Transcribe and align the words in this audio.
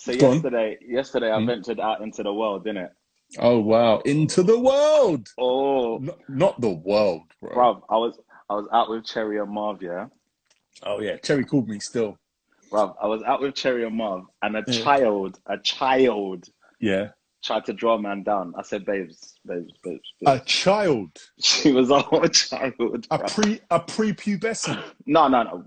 So 0.00 0.12
Go 0.12 0.28
on. 0.28 0.32
yesterday, 0.36 0.78
yesterday 0.80 1.30
I 1.30 1.36
Mm. 1.40 1.46
ventured 1.46 1.78
out 1.78 2.00
into 2.00 2.22
the 2.22 2.32
world, 2.32 2.64
didn't 2.64 2.84
it? 2.84 2.92
Oh 3.38 3.60
wow, 3.60 3.98
into 4.06 4.42
the 4.42 4.58
world. 4.58 5.28
Oh, 5.36 5.98
Not, 5.98 6.18
not 6.28 6.60
the 6.62 6.70
world, 6.70 7.24
bro. 7.40 7.50
bruv, 7.54 7.82
I 7.90 7.96
was 7.98 8.18
I 8.48 8.54
was 8.54 8.66
out 8.72 8.88
with 8.88 9.04
Cherry 9.04 9.38
and 9.38 9.50
Marv, 9.50 9.82
yeah. 9.82 10.06
Oh 10.84 11.00
yeah, 11.00 11.16
Cherry 11.18 11.44
called 11.44 11.68
me 11.68 11.78
still. 11.80 12.16
Bruv, 12.72 12.94
I 13.00 13.06
was 13.08 13.22
out 13.24 13.42
with 13.42 13.54
Cherry 13.54 13.84
and 13.84 13.94
Marv, 13.94 14.24
and 14.40 14.56
a 14.56 14.64
Yeah. 14.66 14.82
child, 14.82 15.38
a 15.46 15.58
child, 15.58 16.48
Yeah, 16.80 17.10
tried 17.44 17.66
to 17.66 17.74
draw 17.74 17.96
a 17.96 18.00
man 18.00 18.22
down. 18.22 18.54
I 18.56 18.62
said, 18.62 18.86
babes, 18.86 19.38
babes, 19.44 19.74
babes. 19.84 20.14
a 20.26 20.40
child, 20.40 21.10
She 21.40 21.72
was 21.72 21.90
a 21.90 22.00
whole 22.00 22.26
child. 22.26 23.06
a 23.10 23.18
pre 23.18 23.60
a 23.70 23.78
prepubescent. 23.80 24.82
No, 25.04 25.28
no, 25.28 25.42
no. 25.42 25.66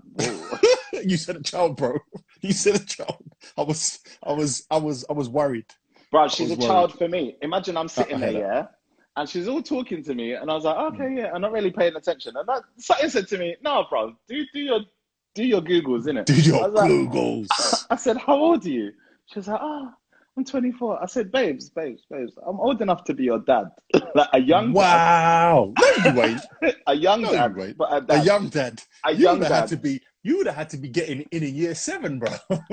You 1.04 1.16
said 1.16 1.36
a 1.36 1.42
child, 1.42 1.76
bro. 1.76 1.98
You 2.48 2.52
said 2.52 2.76
a 2.76 2.84
child. 2.84 3.24
I 3.56 3.62
was, 3.62 4.00
I 4.22 4.32
was, 4.32 4.66
I 4.70 4.76
was, 4.76 5.04
I 5.08 5.12
was 5.14 5.28
worried. 5.28 5.66
Bruv, 6.12 6.30
she's 6.30 6.50
a 6.50 6.56
was 6.56 6.66
child 6.66 6.98
for 6.98 7.08
me. 7.08 7.36
Imagine 7.42 7.76
I'm 7.76 7.88
sitting 7.88 8.20
there, 8.20 8.32
yeah, 8.32 8.66
and 9.16 9.28
she's 9.28 9.48
all 9.48 9.62
talking 9.62 10.02
to 10.04 10.14
me, 10.14 10.32
and 10.34 10.50
I 10.50 10.54
was 10.54 10.64
like, 10.64 10.76
Mm. 10.76 10.94
okay, 10.94 11.14
yeah, 11.20 11.30
I'm 11.34 11.40
not 11.40 11.52
really 11.52 11.70
paying 11.70 11.96
attention. 11.96 12.34
And 12.36 12.46
that, 12.48 12.62
something 12.78 13.08
said 13.08 13.28
to 13.28 13.38
me, 13.38 13.56
no, 13.62 13.86
bro, 13.88 14.12
do 14.28 14.44
do 14.52 14.60
your 14.60 14.80
do 15.34 15.42
your 15.44 15.60
googles, 15.62 16.04
innit? 16.04 16.26
Do 16.26 16.34
your 16.34 16.64
I 16.64 16.66
like- 16.66 16.90
Googles. 16.90 17.48
I 17.90 17.96
said, 17.96 18.16
how 18.18 18.36
old 18.36 18.64
are 18.66 18.68
you? 18.70 18.92
She 19.26 19.38
was 19.38 19.48
like, 19.48 19.60
oh, 19.62 19.88
I'm 20.36 20.44
24. 20.44 21.02
I 21.02 21.06
said, 21.06 21.32
babes, 21.32 21.70
babes, 21.70 22.02
babes, 22.10 22.32
I'm 22.46 22.60
old 22.60 22.82
enough 22.82 23.04
to 23.04 23.14
be 23.14 23.24
your 23.24 23.38
dad, 23.40 23.66
like 24.14 24.28
a 24.32 24.40
young 24.40 24.72
Wow. 24.72 25.72
No, 25.80 26.12
you 26.12 26.22
ain't. 26.22 26.40
a 26.86 26.94
young 26.94 27.22
No, 27.22 27.32
dad, 27.32 27.54
you 27.56 27.74
but 27.76 28.10
a, 28.10 28.20
A 28.20 28.22
young 28.24 28.48
dad. 28.48 28.82
a 29.04 29.12
You 29.12 29.18
young 29.24 29.38
have 29.42 29.50
had 29.52 29.60
dad. 29.62 29.68
to 29.70 29.76
be. 29.78 30.00
You 30.24 30.38
would 30.38 30.46
have 30.46 30.56
had 30.56 30.70
to 30.70 30.78
be 30.78 30.88
getting 30.88 31.20
in 31.30 31.42
a 31.44 31.46
year 31.46 31.74
seven, 31.74 32.18
bro. 32.18 32.30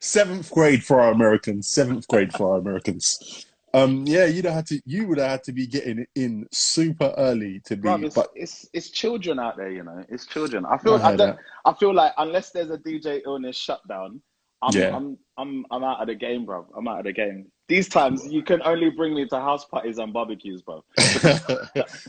Seventh 0.00 0.50
grade 0.50 0.82
for 0.82 0.98
our 1.00 1.12
Americans. 1.12 1.68
Seventh 1.68 2.08
grade 2.08 2.32
for 2.32 2.54
our 2.54 2.58
Americans. 2.58 3.46
Um, 3.74 4.04
yeah, 4.06 4.24
you'd 4.24 4.46
have 4.46 4.54
had 4.54 4.66
to. 4.66 4.80
You 4.84 5.06
would 5.06 5.18
have 5.18 5.30
had 5.30 5.44
to 5.44 5.52
be 5.52 5.66
getting 5.66 6.06
in 6.14 6.48
super 6.52 7.14
early 7.18 7.60
to 7.66 7.76
be. 7.76 7.88
It's, 7.88 8.14
but 8.14 8.30
it's 8.34 8.66
it's 8.72 8.88
children 8.90 9.38
out 9.38 9.58
there, 9.58 9.70
you 9.70 9.84
know. 9.84 10.02
It's 10.08 10.26
children. 10.26 10.64
I 10.66 10.78
feel 10.78 10.94
I 10.94 10.96
I, 10.96 11.16
don't, 11.16 11.36
that. 11.36 11.38
I 11.66 11.74
feel 11.74 11.94
like 11.94 12.12
unless 12.16 12.50
there's 12.50 12.70
a 12.70 12.78
DJ 12.78 13.20
illness 13.26 13.56
shutdown, 13.56 14.22
I'm 14.62 14.74
Yeah. 14.74 14.96
I'm 14.96 15.18
I'm 15.36 15.66
I'm 15.70 15.84
out 15.84 16.00
of 16.00 16.06
the 16.08 16.14
game, 16.14 16.46
bro. 16.46 16.66
I'm 16.76 16.88
out 16.88 17.00
of 17.00 17.04
the 17.04 17.12
game. 17.12 17.51
These 17.68 17.88
times 17.88 18.26
you 18.26 18.42
can 18.42 18.60
only 18.64 18.90
bring 18.90 19.14
me 19.14 19.26
to 19.28 19.36
house 19.36 19.64
parties 19.64 19.98
and 19.98 20.12
barbecues, 20.12 20.62
bro. 20.62 20.84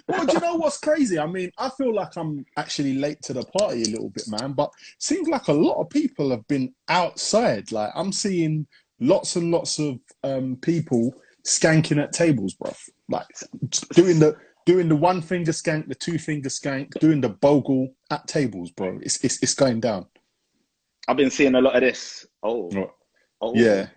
well, 0.08 0.26
do 0.26 0.34
you 0.34 0.40
know 0.40 0.56
what's 0.56 0.80
crazy? 0.80 1.20
I 1.20 1.28
mean, 1.28 1.52
I 1.58 1.70
feel 1.70 1.94
like 1.94 2.18
I'm 2.18 2.46
actually 2.58 2.96
late 2.96 3.22
to 3.24 3.34
the 3.34 3.44
party 3.44 3.84
a 3.84 3.90
little 3.90 4.10
bit, 4.10 4.26
man. 4.28 4.54
But 4.54 4.72
seems 5.00 5.28
like 5.28 5.48
a 5.48 5.54
lot 5.54 5.80
of 5.80 5.90
people 5.90 6.32
have 6.32 6.46
been 6.48 6.74
outside. 6.90 7.72
Like 7.72 7.92
I'm 7.96 8.12
seeing 8.12 8.68
lots 9.00 9.36
and 9.36 9.52
lots 9.52 9.80
of 9.80 10.00
um, 10.24 10.58
people 10.62 11.14
skanking 11.46 12.02
at 12.02 12.14
tables, 12.14 12.56
bro. 12.56 12.74
Like 13.08 13.28
doing 13.94 14.20
the 14.20 14.36
doing 14.66 14.90
the 14.90 14.96
one 14.96 15.22
finger 15.22 15.52
skank, 15.52 15.88
the 15.88 15.96
two 15.96 16.18
finger 16.18 16.50
skank, 16.50 17.00
doing 17.00 17.22
the 17.22 17.30
bogle 17.30 17.94
at 18.10 18.28
tables, 18.28 18.72
bro. 18.72 19.00
It's 19.02 19.24
it's, 19.24 19.42
it's 19.44 19.54
going 19.54 19.82
down. 19.82 20.08
I've 21.08 21.18
been 21.18 21.32
seeing 21.32 21.56
a 21.56 21.62
lot 21.62 21.76
of 21.76 21.82
this. 21.82 22.26
Oh, 22.42 22.70
oh 23.42 23.54
Yeah. 23.56 23.88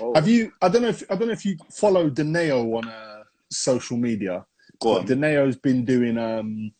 Oh. 0.00 0.14
Have 0.14 0.28
you? 0.28 0.52
I 0.62 0.68
don't 0.68 0.82
know 0.82 0.88
if 0.88 1.02
I 1.10 1.16
don't 1.16 1.28
know 1.28 1.32
if 1.34 1.44
you 1.44 1.56
follow 1.70 2.10
Deneo 2.10 2.76
on 2.76 2.88
uh, 2.88 3.22
social 3.50 3.96
media. 3.96 4.44
Go 4.80 4.94
But 4.94 5.00
on. 5.02 5.06
Deneo's 5.06 5.56
been 5.56 5.84
doing 5.84 6.18
um, 6.18 6.72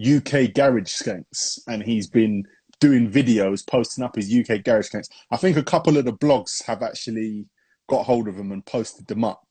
UK 0.00 0.52
garage 0.54 0.92
skanks, 0.94 1.58
and 1.66 1.82
he's 1.82 2.06
been 2.06 2.44
doing 2.80 3.10
videos, 3.10 3.66
posting 3.66 4.04
up 4.04 4.16
his 4.16 4.32
UK 4.34 4.62
garage 4.64 4.88
skanks. 4.90 5.08
I 5.30 5.36
think 5.36 5.56
a 5.56 5.62
couple 5.62 5.96
of 5.96 6.04
the 6.04 6.12
blogs 6.12 6.62
have 6.64 6.82
actually 6.82 7.46
got 7.88 8.04
hold 8.04 8.28
of 8.28 8.36
them 8.36 8.52
and 8.52 8.64
posted 8.64 9.06
them 9.06 9.24
up. 9.24 9.42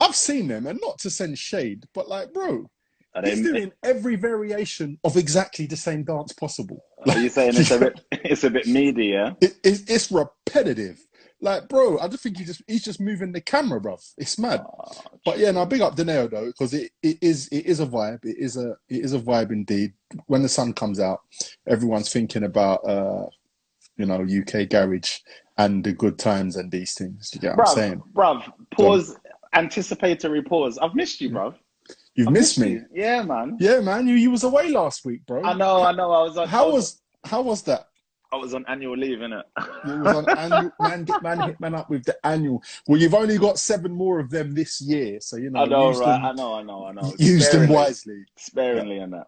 I've 0.00 0.16
seen 0.16 0.48
them, 0.48 0.66
and 0.66 0.80
not 0.82 0.98
to 1.00 1.10
send 1.10 1.38
shade, 1.38 1.84
but 1.94 2.08
like, 2.08 2.32
bro, 2.32 2.68
Are, 3.14 3.22
he's 3.24 3.40
doing 3.42 3.72
every 3.84 4.16
variation 4.16 4.98
of 5.04 5.16
exactly 5.16 5.66
the 5.66 5.76
same 5.76 6.02
dance 6.04 6.32
possible. 6.32 6.82
are 7.08 7.18
you 7.18 7.28
saying 7.28 7.52
it's 7.56 7.70
a 7.70 7.78
bit 7.78 8.00
it's 8.10 8.44
a 8.44 8.50
bit 8.50 8.66
media? 8.66 9.36
It, 9.40 9.52
it, 9.62 9.82
it's 9.88 10.10
repetitive. 10.10 11.06
Like, 11.42 11.68
bro, 11.68 11.98
I 11.98 12.06
just 12.06 12.22
think 12.22 12.38
he 12.38 12.44
just 12.44 12.62
he's 12.68 12.84
just 12.84 13.00
moving 13.00 13.32
the 13.32 13.40
camera, 13.40 13.80
bruv. 13.80 14.00
It's 14.16 14.38
mad. 14.38 14.64
Oh, 14.64 14.92
But 15.24 15.38
yeah, 15.38 15.50
now 15.50 15.64
big 15.64 15.80
up 15.80 15.96
Deneo 15.96 16.30
though, 16.30 16.46
because 16.46 16.72
it, 16.72 16.92
it 17.02 17.18
is 17.20 17.48
it 17.48 17.66
is 17.66 17.80
a 17.80 17.86
vibe. 17.86 18.24
It 18.24 18.36
is 18.38 18.56
a 18.56 18.76
it 18.88 19.04
is 19.04 19.12
a 19.12 19.18
vibe 19.18 19.50
indeed. 19.50 19.92
When 20.26 20.42
the 20.42 20.48
sun 20.48 20.72
comes 20.72 21.00
out, 21.00 21.20
everyone's 21.66 22.12
thinking 22.12 22.44
about 22.44 22.88
uh, 22.88 23.26
you 23.96 24.06
know, 24.06 24.22
UK 24.22 24.68
garage 24.68 25.18
and 25.58 25.82
the 25.82 25.92
good 25.92 26.16
times 26.16 26.54
and 26.56 26.70
these 26.70 26.94
things. 26.94 27.30
You 27.34 27.40
get 27.40 27.56
what 27.56 27.68
I'm 27.70 27.74
saying? 27.74 28.02
bruv, 28.14 28.50
pause, 28.70 29.16
anticipatory 29.52 30.42
pause. 30.42 30.78
I've 30.78 30.94
missed 30.94 31.20
you, 31.20 31.30
bruv. 31.30 31.56
You've 32.14 32.28
I've 32.28 32.34
missed 32.34 32.58
me. 32.58 32.70
you. 32.72 32.84
Yeah, 32.92 33.22
man. 33.22 33.56
Yeah, 33.58 33.80
man. 33.80 34.06
You 34.06 34.14
you 34.14 34.30
was 34.30 34.44
away 34.44 34.70
last 34.70 35.04
week, 35.04 35.26
bro. 35.26 35.42
I 35.44 35.54
know, 35.54 35.82
I 35.82 35.92
know. 35.92 36.12
I 36.12 36.22
was 36.22 36.36
on. 36.36 36.44
I 36.44 36.50
How 36.50 36.66
was, 36.66 36.74
was 36.74 37.02
how 37.24 37.42
was 37.42 37.62
that? 37.62 37.88
I 38.32 38.36
was 38.36 38.54
on 38.54 38.64
annual 38.66 38.96
leave, 38.96 39.18
innit? 39.18 39.42
You 39.86 40.00
was 40.00 40.16
on 40.16 40.38
annual 40.38 40.72
man 40.80 41.04
get 41.04 41.22
man 41.22 41.40
hit 41.40 41.60
man 41.60 41.74
up 41.74 41.90
with 41.90 42.04
the 42.04 42.16
annual. 42.26 42.62
Well, 42.88 43.00
you've 43.00 43.14
only 43.14 43.36
got 43.36 43.58
seven 43.58 43.92
more 43.92 44.18
of 44.18 44.30
them 44.30 44.54
this 44.54 44.80
year, 44.80 45.20
so 45.20 45.36
you 45.36 45.50
know 45.50 45.60
I 45.60 45.66
know, 45.66 45.90
right? 45.92 45.98
them, 45.98 46.24
I 46.24 46.32
know, 46.32 46.54
I 46.54 46.62
know, 46.62 46.86
I 46.86 46.92
know. 46.92 47.12
use 47.18 47.50
them 47.50 47.68
wisely. 47.68 48.24
Sparingly 48.36 48.98
and 48.98 49.12
that. 49.12 49.26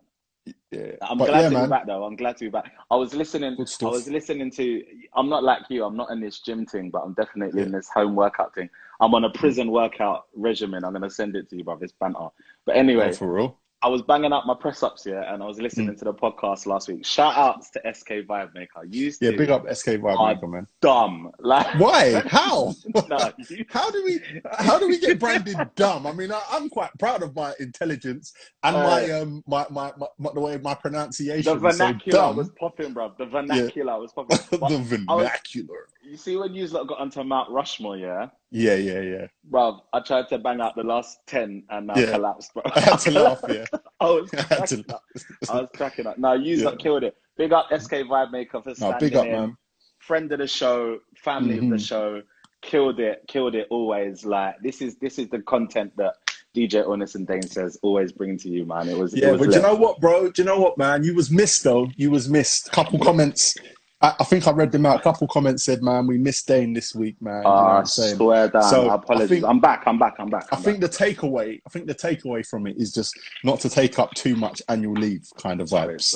Yeah, 0.70 0.92
I'm 1.02 1.18
but 1.18 1.28
glad 1.28 1.40
yeah, 1.40 1.48
to 1.48 1.54
man. 1.54 1.64
be 1.66 1.70
back 1.70 1.86
though. 1.86 2.04
I'm 2.04 2.16
glad 2.16 2.36
to 2.38 2.44
be 2.44 2.50
back. 2.50 2.72
I 2.90 2.96
was 2.96 3.14
listening. 3.14 3.56
Good 3.56 3.70
I 3.82 3.86
was 3.86 4.08
listening 4.08 4.50
to. 4.52 4.82
I'm 5.14 5.28
not 5.28 5.44
like 5.44 5.62
you. 5.68 5.84
I'm 5.84 5.96
not 5.96 6.10
in 6.10 6.20
this 6.20 6.40
gym 6.40 6.66
thing, 6.66 6.90
but 6.90 7.00
I'm 7.00 7.14
definitely 7.14 7.62
in 7.62 7.72
this 7.72 7.88
home 7.88 8.14
workout 8.14 8.54
thing. 8.54 8.68
I'm 9.00 9.14
on 9.14 9.24
a 9.24 9.30
mm. 9.30 9.34
prison 9.34 9.70
workout 9.70 10.26
regimen. 10.34 10.84
I'm 10.84 10.92
gonna 10.92 11.10
send 11.10 11.36
it 11.36 11.48
to 11.50 11.56
you, 11.56 11.64
bro. 11.64 11.78
It's 11.80 11.92
banter. 11.92 12.28
But 12.66 12.76
anyway, 12.76 13.10
Oh, 13.10 13.12
for 13.12 13.32
real. 13.32 13.58
I 13.84 13.88
was 13.88 14.00
banging 14.00 14.32
up 14.32 14.46
my 14.46 14.54
press 14.54 14.82
ups 14.82 15.04
here, 15.04 15.20
and 15.20 15.42
I 15.42 15.46
was 15.46 15.60
listening 15.60 15.88
Mm. 15.90 15.98
to 15.98 16.04
the 16.06 16.14
podcast 16.14 16.64
last 16.64 16.88
week. 16.88 17.04
Shout 17.04 17.36
outs 17.36 17.68
to 17.72 17.80
SK 17.86 18.22
Vibe 18.26 18.54
Maker. 18.54 18.82
Used 18.88 19.20
Yeah, 19.22 19.32
to 19.32 19.36
big 19.36 19.50
up 19.50 19.66
SK 19.70 19.88
Vibe 19.98 20.26
Maker, 20.34 20.48
man. 20.48 20.66
dumb. 20.80 21.30
Like 21.38 21.66
Why? 21.78 22.20
How? 22.26 22.72
no, 23.10 23.30
you- 23.50 23.66
How 23.68 23.90
do 23.90 24.02
we 24.02 24.20
how 24.58 24.78
do 24.78 24.88
we 24.88 24.98
get 24.98 25.18
branded 25.20 25.58
dumb? 25.76 26.06
I 26.06 26.12
mean, 26.12 26.32
I, 26.32 26.40
I'm 26.50 26.70
quite 26.70 26.90
proud 26.98 27.22
of 27.22 27.36
my 27.36 27.52
intelligence 27.60 28.32
and 28.62 28.74
my 28.74 29.10
Uh, 29.10 29.20
um 29.22 29.42
my, 29.46 29.66
my, 29.70 29.92
my, 29.98 30.06
my 30.18 30.30
the 30.32 30.40
way 30.40 30.56
my 30.56 30.74
pronunciation 30.74 31.52
The 31.52 31.58
vernacular 31.58 32.18
dumb. 32.18 32.36
was 32.36 32.48
popping, 32.58 32.94
bro. 32.94 33.12
The 33.18 33.26
vernacular 33.26 34.00
was 34.00 34.12
popping. 34.14 34.38
the 34.50 34.78
vernacular. 35.08 35.88
you 36.02 36.16
see, 36.16 36.36
when 36.36 36.54
you 36.54 36.66
lot 36.68 36.88
got 36.88 37.00
onto 37.00 37.22
Mount 37.22 37.50
Rushmore, 37.50 37.98
yeah. 37.98 38.28
Yeah, 38.50 38.74
yeah, 38.74 39.00
yeah. 39.00 39.26
Bro, 39.44 39.80
I 39.92 40.00
tried 40.00 40.28
to 40.28 40.38
bang 40.38 40.60
out 40.60 40.76
the 40.76 40.84
last 40.84 41.18
10 41.26 41.64
and 41.70 41.90
I 41.90 42.00
Yeah. 42.00 42.12
collapsed, 42.12 42.54
bro. 42.54 42.62
I 42.74 42.80
had 42.80 42.98
to 43.00 43.10
laugh, 43.10 43.40
yeah. 43.48 43.64
I 44.00 44.04
was 44.06 44.30
I 44.38 44.42
had 44.42 44.66
to 44.66 44.84
cracking 44.84 44.84
up. 44.94 45.02
I 45.50 45.60
was 45.60 45.68
cracking 45.76 46.06
up. 46.06 46.18
No, 46.18 46.32
you 46.34 46.56
Yeah. 46.56 46.64
lot 46.66 46.78
killed 46.78 47.02
it. 47.04 47.16
Big 47.36 47.52
up 47.52 47.66
SK 47.72 48.04
Vibe 48.04 48.30
Maker 48.30 48.62
for 48.62 48.70
No, 48.70 48.74
standing 48.74 49.00
big 49.00 49.16
up, 49.16 49.26
in. 49.26 49.32
man. 49.32 49.56
Friend 49.98 50.30
of 50.32 50.38
the 50.38 50.46
show, 50.46 50.98
family 51.16 51.58
of 51.58 51.68
the 51.68 51.76
Mhm. 51.76 51.86
show. 51.86 52.22
Killed 52.62 53.00
it, 53.00 53.22
killed 53.28 53.54
it 53.54 53.66
always. 53.70 54.24
Like 54.24 54.54
this 54.62 54.80
is 54.80 54.96
this 54.96 55.18
is 55.18 55.28
the 55.28 55.40
content 55.42 55.94
that 55.96 56.14
DJ 56.54 56.80
Illness 56.82 57.14
and 57.14 57.26
Dane 57.26 57.42
says 57.42 57.76
always 57.82 58.12
bring 58.12 58.38
to 58.38 58.48
you, 58.48 58.64
man. 58.64 58.88
It 58.88 58.96
was 58.96 59.12
it 59.14 59.20
Yeah, 59.22 59.32
was 59.32 59.40
but 59.40 59.50
do 59.50 59.56
you 59.56 59.62
know 59.62 59.74
what, 59.74 60.00
bro? 60.00 60.30
Do 60.30 60.40
you 60.42 60.46
know 60.46 60.58
what, 60.60 60.78
man? 60.78 61.02
You 61.04 61.14
was 61.14 61.30
missed 61.30 61.64
though. 61.64 61.90
You 61.96 62.10
was 62.10 62.28
missed. 62.30 62.70
Couple 62.72 62.98
comments. 63.00 63.54
I, 64.00 64.14
I 64.20 64.24
think 64.24 64.46
I 64.46 64.50
read 64.50 64.72
them 64.72 64.86
out. 64.86 65.00
A 65.00 65.02
couple 65.02 65.26
comments 65.28 65.62
said, 65.64 65.82
"Man, 65.82 66.06
we 66.06 66.18
missed 66.18 66.46
Dane 66.48 66.72
this 66.72 66.94
week, 66.94 67.20
man." 67.22 67.38
You 67.38 67.42
know 67.42 67.48
Ah, 67.50 67.78
I'm 67.78 67.86
swear 67.86 68.48
down. 68.48 68.62
So, 68.62 68.88
I 68.90 68.94
Apologies. 68.96 69.28
think- 69.28 69.44
I'm 69.44 69.60
back. 69.60 69.84
I'm 69.86 69.98
back. 69.98 70.14
I'm 70.18 70.28
back. 70.28 70.46
I 70.52 70.56
I'm 70.56 70.62
think 70.62 70.80
back. 70.80 70.90
the 70.90 70.96
takeaway, 71.04 71.60
I 71.66 71.70
think 71.70 71.86
the 71.86 71.94
takeaway 71.94 72.44
from 72.46 72.66
it 72.66 72.76
is 72.76 72.92
just 72.92 73.18
not 73.44 73.60
to 73.60 73.68
take 73.70 73.98
up 73.98 74.12
too 74.14 74.36
much 74.36 74.60
annual 74.68 74.94
leave 74.94 75.26
kind 75.38 75.60
of 75.60 75.68
vibes. 75.68 76.14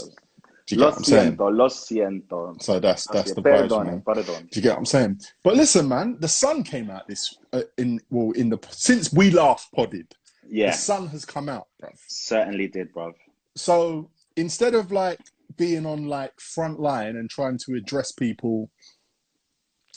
Do 0.66 0.74
you 0.74 0.80
get 0.80 0.84
Lo 0.84 0.88
what 0.90 0.96
I'm 0.98 1.04
saying? 1.04 1.36
siento, 1.38 1.56
lo 1.56 1.68
siento. 1.68 2.62
So 2.62 2.78
that's 2.78 3.06
that's 3.06 3.32
the 3.32 3.40
Perdone, 3.42 3.68
vibes, 3.70 3.86
man. 3.86 4.02
perdone. 4.02 4.50
Do 4.50 4.60
you 4.60 4.62
get 4.62 4.70
what 4.72 4.78
I'm 4.80 4.84
saying? 4.84 5.20
But 5.42 5.56
listen, 5.56 5.88
man, 5.88 6.18
the 6.20 6.28
sun 6.28 6.62
came 6.62 6.90
out 6.90 7.08
this 7.08 7.38
uh, 7.54 7.62
in 7.78 8.00
well 8.10 8.32
in 8.32 8.50
the 8.50 8.58
since 8.70 9.10
we 9.10 9.30
last 9.30 9.72
podded, 9.72 10.14
Yeah, 10.46 10.72
the 10.72 10.76
sun 10.76 11.06
has 11.08 11.24
come 11.24 11.48
out, 11.48 11.68
bruv. 11.82 11.94
certainly 12.06 12.68
did, 12.68 12.92
bruv. 12.92 13.14
So 13.56 14.10
instead 14.36 14.74
of 14.74 14.92
like 14.92 15.20
being 15.56 15.86
on 15.86 16.06
like 16.06 16.32
front 16.40 16.78
line 16.80 17.16
and 17.16 17.28
trying 17.30 17.58
to 17.66 17.74
address 17.74 18.12
people, 18.12 18.70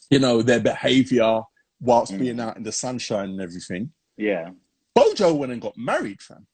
you 0.09 0.19
know, 0.19 0.41
their 0.41 0.59
behavior 0.59 1.41
whilst 1.79 2.13
Mm. 2.13 2.19
being 2.19 2.39
out 2.39 2.57
in 2.57 2.63
the 2.63 2.71
sunshine 2.71 3.29
and 3.29 3.41
everything, 3.41 3.91
Yeah. 4.17 4.51
Bojo 4.93 5.33
went 5.33 5.51
and 5.51 5.61
got 5.61 5.75
married, 5.77 6.21
fam. 6.21 6.45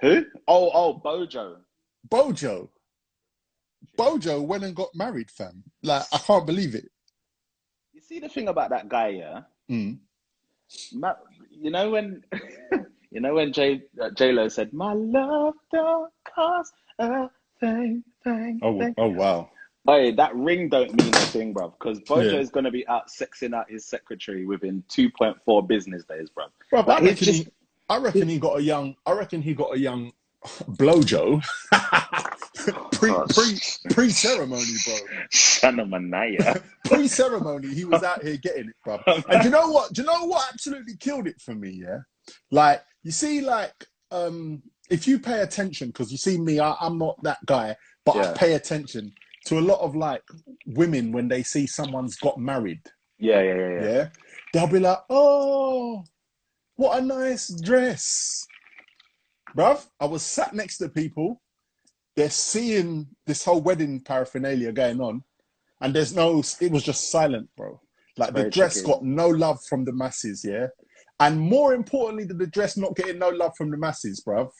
Who? 0.00 0.24
Oh, 0.48 0.70
oh, 0.74 0.94
Bojo. 0.94 1.58
Bojo. 2.08 2.70
Bojo 3.96 4.42
went 4.42 4.64
and 4.64 4.74
got 4.74 4.88
married, 4.94 5.30
fam. 5.30 5.62
Like, 5.82 6.02
I 6.12 6.18
can't 6.18 6.46
believe 6.46 6.74
it. 6.74 6.90
You 7.92 8.00
see 8.00 8.18
the 8.20 8.28
thing 8.28 8.48
about 8.48 8.70
that 8.70 8.88
guy, 8.88 9.08
yeah. 9.08 9.42
Mm. 9.70 9.98
Ma- 10.92 11.14
you 11.50 11.70
know 11.70 11.90
when, 11.90 12.24
you 13.12 13.20
know 13.20 13.34
when 13.34 13.52
J 13.52 13.82
uh, 14.02 14.10
J 14.10 14.32
Lo 14.32 14.48
said, 14.48 14.72
"My 14.72 14.92
love 14.94 15.54
don't 15.72 16.10
cost 16.34 16.72
a 16.98 17.28
thing, 17.60 18.02
thing, 18.24 18.60
Oh, 18.62 18.78
thing." 18.78 18.94
oh 18.98 19.08
wow. 19.08 19.50
Hey, 19.86 20.12
that 20.12 20.34
ring 20.34 20.70
don't 20.70 20.94
mean 20.94 21.08
a 21.14 21.18
thing, 21.18 21.52
bro. 21.52 21.68
Because 21.78 22.00
Bojo 22.00 22.22
Yeah. 22.30 22.38
is 22.40 22.48
gonna 22.50 22.70
be 22.70 22.86
out 22.88 23.08
sexing 23.08 23.54
out 23.54 23.70
his 23.70 23.84
secretary 23.86 24.46
within 24.46 24.82
two 24.88 25.10
point 25.10 25.36
four 25.44 25.66
business 25.66 26.04
days, 26.04 26.30
bro. 26.30 26.46
Bro, 26.70 26.80
Like, 26.80 26.88
I 26.88 27.04
reckon, 27.04 27.16
just- 27.16 27.42
he, 27.44 27.48
I 27.90 27.98
reckon 27.98 28.28
he 28.28 28.38
got 28.38 28.58
a 28.58 28.62
young. 28.62 28.96
I 29.04 29.12
reckon 29.12 29.42
he 29.42 29.52
got 29.54 29.74
a 29.74 29.78
young 29.78 30.12
blowjo 30.44 31.42
pre 32.92 33.12
pre 33.28 33.60
pre 33.94 34.10
ceremony, 34.10 34.64
bro. 34.86 34.94
Shanamanaya. 35.32 36.62
Pre 36.84 37.08
ceremony, 37.08 37.68
he 37.74 37.84
was 37.86 38.02
out 38.02 38.22
here 38.22 38.36
getting 38.36 38.68
it, 38.68 38.74
bro. 38.84 38.98
And 39.06 39.40
do 39.40 39.48
you 39.48 39.50
know 39.50 39.68
what? 39.70 39.92
Do 39.94 40.02
you 40.02 40.06
know 40.06 40.26
what 40.26 40.46
absolutely 40.52 40.96
killed 40.98 41.26
it 41.26 41.40
for 41.40 41.54
me? 41.54 41.70
Yeah, 41.70 42.00
like 42.50 42.82
you 43.02 43.10
see, 43.10 43.40
like 43.40 43.72
um, 44.10 44.62
if 44.90 45.06
you 45.08 45.18
pay 45.18 45.40
attention, 45.40 45.88
because 45.88 46.12
you 46.12 46.18
see 46.18 46.36
me, 46.38 46.60
I, 46.60 46.74
I'm 46.80 46.98
not 46.98 47.22
that 47.22 47.38
guy, 47.46 47.74
but 48.04 48.16
I 48.16 48.32
pay 48.32 48.54
attention 48.54 49.12
to 49.46 49.58
a 49.58 49.60
lot 49.60 49.80
of 49.80 49.94
like 49.94 50.22
women 50.66 51.12
when 51.12 51.28
they 51.28 51.42
see 51.42 51.66
someone's 51.66 52.16
got 52.16 52.38
married. 52.38 52.80
yeah, 53.18 53.40
yeah, 53.40 53.54
yeah, 53.54 53.68
yeah. 53.68 53.82
yeah, 53.82 54.08
they'll 54.52 54.66
be 54.66 54.80
like, 54.80 54.98
"Oh, 55.10 56.04
what 56.76 56.98
a 56.98 57.02
nice 57.02 57.48
dress, 57.62 58.46
bruv." 59.56 59.86
I 60.00 60.06
was 60.06 60.22
sat 60.22 60.54
next 60.54 60.78
to 60.78 60.88
people. 60.88 61.40
They're 62.16 62.30
seeing 62.30 63.08
this 63.26 63.44
whole 63.44 63.60
wedding 63.60 64.00
paraphernalia 64.00 64.72
going 64.72 65.00
on, 65.00 65.24
and 65.80 65.94
there's 65.94 66.14
no. 66.14 66.42
It 66.60 66.72
was 66.72 66.82
just 66.82 67.10
silent, 67.10 67.48
bro. 67.56 67.80
Like 68.16 68.34
the 68.34 68.48
dress 68.50 68.74
tricky. 68.74 68.86
got 68.86 69.02
no 69.02 69.28
love 69.28 69.58
from 69.68 69.84
the 69.84 69.92
masses, 69.92 70.44
yeah. 70.44 70.68
And 71.20 71.40
more 71.40 71.74
importantly 71.74 72.24
than 72.24 72.38
the 72.38 72.46
dress 72.46 72.76
not 72.76 72.96
getting 72.96 73.18
no 73.18 73.28
love 73.28 73.52
from 73.56 73.70
the 73.70 73.76
masses, 73.76 74.22
bruv. 74.26 74.50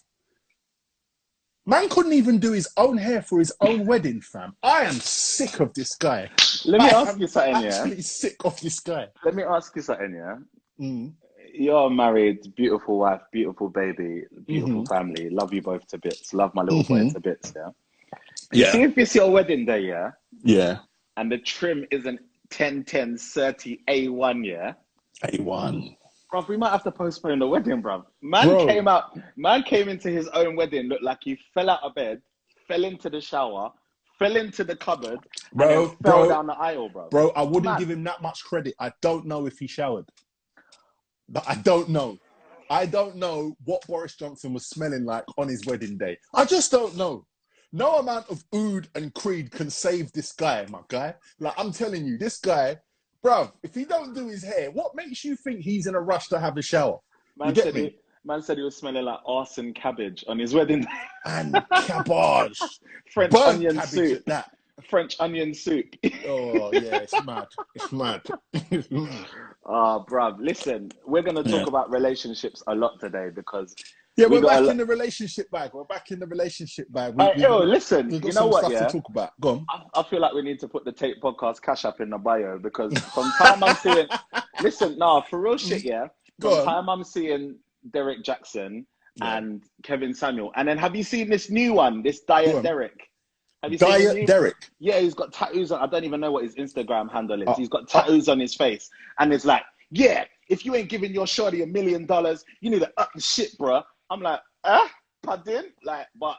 Man 1.66 1.88
couldn't 1.88 2.12
even 2.12 2.38
do 2.38 2.52
his 2.52 2.69
own 2.76 2.99
hair 2.99 3.22
for 3.22 3.38
his 3.38 3.52
own 3.61 3.87
wedding, 3.87 4.20
fam. 4.20 4.55
I 4.62 4.82
am 4.82 4.94
sick 4.94 5.61
of 5.61 5.72
this 5.72 5.94
guy. 5.96 6.31
Let 6.66 6.81
me 6.81 6.87
I 6.90 7.00
ask 7.00 7.19
you 7.19 7.26
something, 7.26 7.62
yeah. 7.62 7.69
Actually, 7.81 8.02
sick 8.02 8.37
of 8.44 8.61
this 8.61 8.81
guy. 8.81 9.08
Let 9.25 9.34
me 9.34 9.43
ask 9.44 9.75
you 9.75 9.82
something, 9.82 10.14
yeah. 10.14 10.37
Mm. 10.78 11.12
You're 11.55 11.88
married, 11.88 12.55
beautiful 12.55 12.99
wife, 12.99 13.22
beautiful 13.32 13.70
baby, 13.70 14.25
beautiful 14.46 14.82
Mhm. 14.82 14.88
family. 14.88 15.31
Love 15.31 15.55
you 15.55 15.62
both 15.62 15.87
to 15.88 15.99
bits. 15.99 16.34
Love 16.34 16.55
my 16.55 16.62
little 16.62 16.82
boy 16.82 17.00
Mhm. 17.05 17.14
to 17.14 17.20
bits, 17.20 17.52
yeah. 17.56 17.70
Yeah. 18.52 18.72
See 18.72 18.82
if 18.82 18.99
it's 18.99 19.14
your 19.14 19.31
wedding 19.31 19.64
day, 19.64 19.81
yeah, 19.87 20.10
Yeah. 20.43 20.81
and 21.17 21.32
the 21.32 21.38
trim 21.38 21.87
isn't 21.90 22.20
10 22.50 22.84
10 22.84 23.17
30 23.17 23.82
A1, 23.88 24.44
yeah. 24.44 24.75
A1. 25.22 25.96
Bruv, 26.34 26.48
we 26.48 26.56
might 26.56 26.70
have 26.70 26.82
to 26.82 26.90
postpone 26.90 27.38
the 27.38 27.46
wedding, 27.46 27.81
bruv. 27.81 28.04
Man 28.20 28.48
Bro. 28.48 28.66
came 28.66 28.88
out, 28.88 29.16
man 29.36 29.62
came 29.62 29.88
into 29.88 30.10
his 30.10 30.26
own 30.28 30.56
wedding, 30.56 30.88
looked 30.88 31.04
like 31.04 31.19
he 31.22 31.38
fell 31.54 31.70
out 31.70 31.81
of 31.84 31.94
bed, 31.94 32.20
fell 32.66 32.82
into 32.82 33.08
the 33.08 33.20
shower, 33.20 33.70
fell 34.19 34.34
into 34.34 34.64
the 34.64 34.75
cupboard, 34.75 35.20
Bro, 35.52 35.69
and 35.69 35.76
then 35.90 35.96
fell 36.02 36.19
bro, 36.26 36.28
down 36.28 36.46
the 36.48 36.54
aisle, 36.54 36.88
bro. 36.88 37.08
bro, 37.08 37.31
I 37.36 37.42
wouldn't 37.42 37.64
Mad. 37.66 37.78
give 37.78 37.90
him 37.90 38.02
that 38.04 38.20
much 38.20 38.42
credit. 38.42 38.75
I 38.81 38.92
don't 39.00 39.26
know 39.26 39.46
if 39.46 39.58
he 39.60 39.69
showered. 39.69 40.06
But 41.28 41.44
I 41.48 41.54
don't 41.54 41.88
know. 41.88 42.19
I 42.69 42.86
don't 42.86 43.14
know 43.16 43.56
what 43.64 43.86
Boris 43.86 44.16
Johnson 44.16 44.52
was 44.52 44.66
smelling 44.66 45.04
like 45.04 45.25
on 45.38 45.48
his 45.48 45.64
wedding 45.66 45.96
day. 45.96 46.19
I 46.34 46.46
just 46.46 46.72
don't 46.72 46.96
know. 46.96 47.26
No 47.72 47.98
amount 47.98 48.28
of 48.28 48.42
oud 48.52 48.88
and 48.96 49.14
creed 49.14 49.52
can 49.52 49.70
save 49.70 50.10
this 50.12 50.32
guy, 50.32 50.66
my 50.69 50.81
guy. 50.88 51.14
Like 51.38 51.54
I'm 51.56 51.70
telling 51.70 52.04
you, 52.04 52.19
this 52.19 52.38
guy, 52.38 52.78
bruv, 53.24 53.52
if 53.62 53.74
he 53.74 53.84
don't 53.84 54.14
do 54.14 54.28
his 54.28 54.44
hair, 54.44 54.70
what 54.70 54.94
makes 54.94 55.24
you 55.24 55.34
think 55.36 55.60
he's 55.60 55.86
in 55.86 55.94
a 55.94 56.00
rush 56.00 56.28
to 56.28 56.38
have 56.38 56.56
a 56.56 56.62
shower? 56.62 56.98
Man 57.36 57.48
you 57.48 57.54
get 57.54 57.64
said 57.64 57.74
me? 57.74 57.80
he, 57.82 57.96
man 58.24 58.42
said 58.42 58.58
he 58.58 58.62
was 58.62 58.76
smelling 58.76 59.04
like 59.04 59.18
arse 59.26 59.58
and 59.58 59.74
cabbage 59.74 60.24
on 60.28 60.38
his 60.38 60.54
wedding 60.54 60.82
day. 60.82 60.88
And 61.26 61.64
cabbage, 61.86 62.58
French 63.12 63.32
burnt 63.32 63.46
onion 63.56 63.80
soup. 63.82 64.22
that. 64.26 64.50
French 64.90 65.16
onion 65.20 65.54
soup. 65.54 65.86
Oh 66.26 66.72
yeah, 66.72 66.96
it's 66.96 67.14
mad. 67.24 67.46
It's 67.74 67.92
mad. 67.92 68.22
Ah, 69.66 70.04
bruv. 70.04 70.36
Listen, 70.40 70.90
we're 71.06 71.22
gonna 71.22 71.42
talk 71.42 71.52
Yeah. 71.52 71.64
about 71.68 71.90
relationships 71.90 72.62
a 72.66 72.74
lot 72.74 73.00
today 73.00 73.30
because 73.34 73.74
Yeah, 74.16 74.26
We 74.26 74.38
we're 74.38 74.44
a 74.44 74.46
back 74.46 74.61
lo- 74.62 74.69
in 74.70 74.76
the 74.76 74.87
relationship 74.87 75.50
bag. 75.50 75.70
We're 75.75 75.84
back 75.84 76.11
in 76.12 76.20
the 76.20 76.26
relationship 76.26 76.87
bag. 76.93 77.14
We, 77.16 77.25
Uh, 77.25 77.31
we, 77.34 77.43
yo, 77.43 77.58
listen, 77.58 78.11
you 78.12 78.32
know 78.32 78.46
what, 78.46 78.70
yeah? 78.70 78.87
talk 78.87 79.08
about. 79.08 79.31
Go 79.40 79.49
on. 79.50 79.66
I, 79.69 80.00
I 80.00 80.02
feel 80.05 80.20
like 80.20 80.32
we 80.34 80.43
need 80.43 80.61
to 80.61 80.69
put 80.69 80.84
the 80.84 80.93
Take 80.93 81.20
Podcast 81.20 81.61
cash 81.62 81.84
up 81.84 82.00
in 82.00 82.11
the 82.11 82.19
bio 82.19 82.58
because 82.58 82.96
from 83.14 83.32
time 83.38 83.64
I'm 83.64 83.75
seeing, 83.76 84.06
listen, 84.62 84.99
nah, 84.99 85.20
for 85.22 85.40
real 85.40 85.56
shit, 85.56 85.82
yeah. 85.84 86.06
Go 86.40 86.50
From 86.50 86.58
on. 86.61 86.64
time 86.64 86.88
I'm 86.90 87.05
seeing 87.05 87.56
Derrick 87.93 88.22
Jaxn 88.22 88.84
Yeah. 89.16 89.37
and 89.38 89.62
Kevin 89.82 90.14
Samuel, 90.14 90.52
and 90.55 90.69
then 90.69 90.78
have 90.78 90.94
you 90.94 91.02
seen 91.02 91.28
this 91.28 91.50
new 91.50 91.72
one, 91.72 92.02
this 92.02 92.20
Diet 92.20 92.55
on. 92.55 92.62
Derek? 92.62 93.10
Have 93.64 93.72
you 93.72 93.78
seen 93.78 93.88
Diet 93.90 94.14
new- 94.14 94.26
Derek. 94.26 94.56
Yeah, 94.78 95.00
he's 95.00 95.14
got 95.14 95.32
tattoos 95.32 95.72
on. 95.72 95.81
I 95.81 95.87
don't 95.87 96.05
even 96.05 96.20
know 96.20 96.31
what 96.31 96.44
his 96.44 96.55
Instagram 96.55 97.10
handle 97.10 97.40
is. 97.43 97.49
Oh. 97.49 97.55
He's 97.55 97.69
got 97.69 97.88
tattoos 97.88 98.28
on 98.28 98.38
his 98.38 98.55
face, 98.55 98.90
and 99.19 99.32
it's 99.32 99.44
like, 99.44 99.62
yeah, 99.90 100.25
if 100.49 100.64
you 100.64 100.75
ain't 100.76 100.88
giving 100.88 101.12
your 101.12 101.26
shorty 101.26 101.62
a 101.62 101.67
million 101.67 102.05
dollars, 102.06 102.44
you 102.60 102.70
need 102.70 102.81
to 102.81 102.93
up 102.96 103.10
the 103.14 103.20
shit, 103.20 103.56
bruh. 103.58 103.82
I'm 104.10 104.20
like, 104.20 104.40
ah, 104.64 104.90
pardon, 105.22 105.72
like, 105.84 106.06
but 106.18 106.36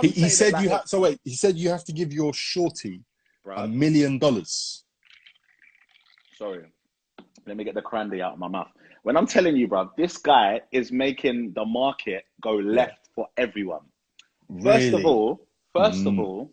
He, 0.00 0.08
he 0.08 0.28
said 0.28 0.52
like 0.54 0.62
you 0.64 0.70
have. 0.70 0.82
So 0.86 1.00
wait, 1.00 1.20
he 1.24 1.34
said 1.36 1.56
you 1.56 1.70
have 1.70 1.84
to 1.84 1.92
give 1.92 2.12
your 2.12 2.32
shorty 2.34 3.02
a 3.56 3.66
million 3.68 4.18
dollars. 4.18 4.84
Sorry, 6.34 6.64
let 7.46 7.56
me 7.56 7.64
get 7.64 7.74
the 7.74 7.82
crandy 7.82 8.22
out 8.22 8.34
of 8.34 8.38
my 8.38 8.48
mouth. 8.48 8.68
When 9.02 9.16
I'm 9.16 9.26
telling 9.26 9.56
you, 9.56 9.68
bro, 9.68 9.90
this 9.96 10.18
guy 10.18 10.60
is 10.72 10.92
making 10.92 11.52
the 11.54 11.64
market 11.64 12.24
go 12.42 12.52
left 12.52 13.08
for 13.14 13.28
everyone. 13.36 13.82
First 14.62 14.92
Really? 14.92 14.94
of 14.94 15.06
all, 15.06 15.46
first 15.72 16.06
of 16.06 16.14
Mm. 16.14 16.18
all, 16.18 16.52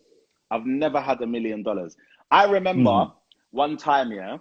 I've 0.52 0.66
never 0.66 1.02
had 1.02 1.22
a 1.22 1.28
million 1.28 1.64
dollars. 1.64 1.96
I 2.32 2.46
remember 2.46 2.92
Mm. 2.92 3.14
one 3.52 3.78
time, 3.78 4.12
yeah. 4.12 4.38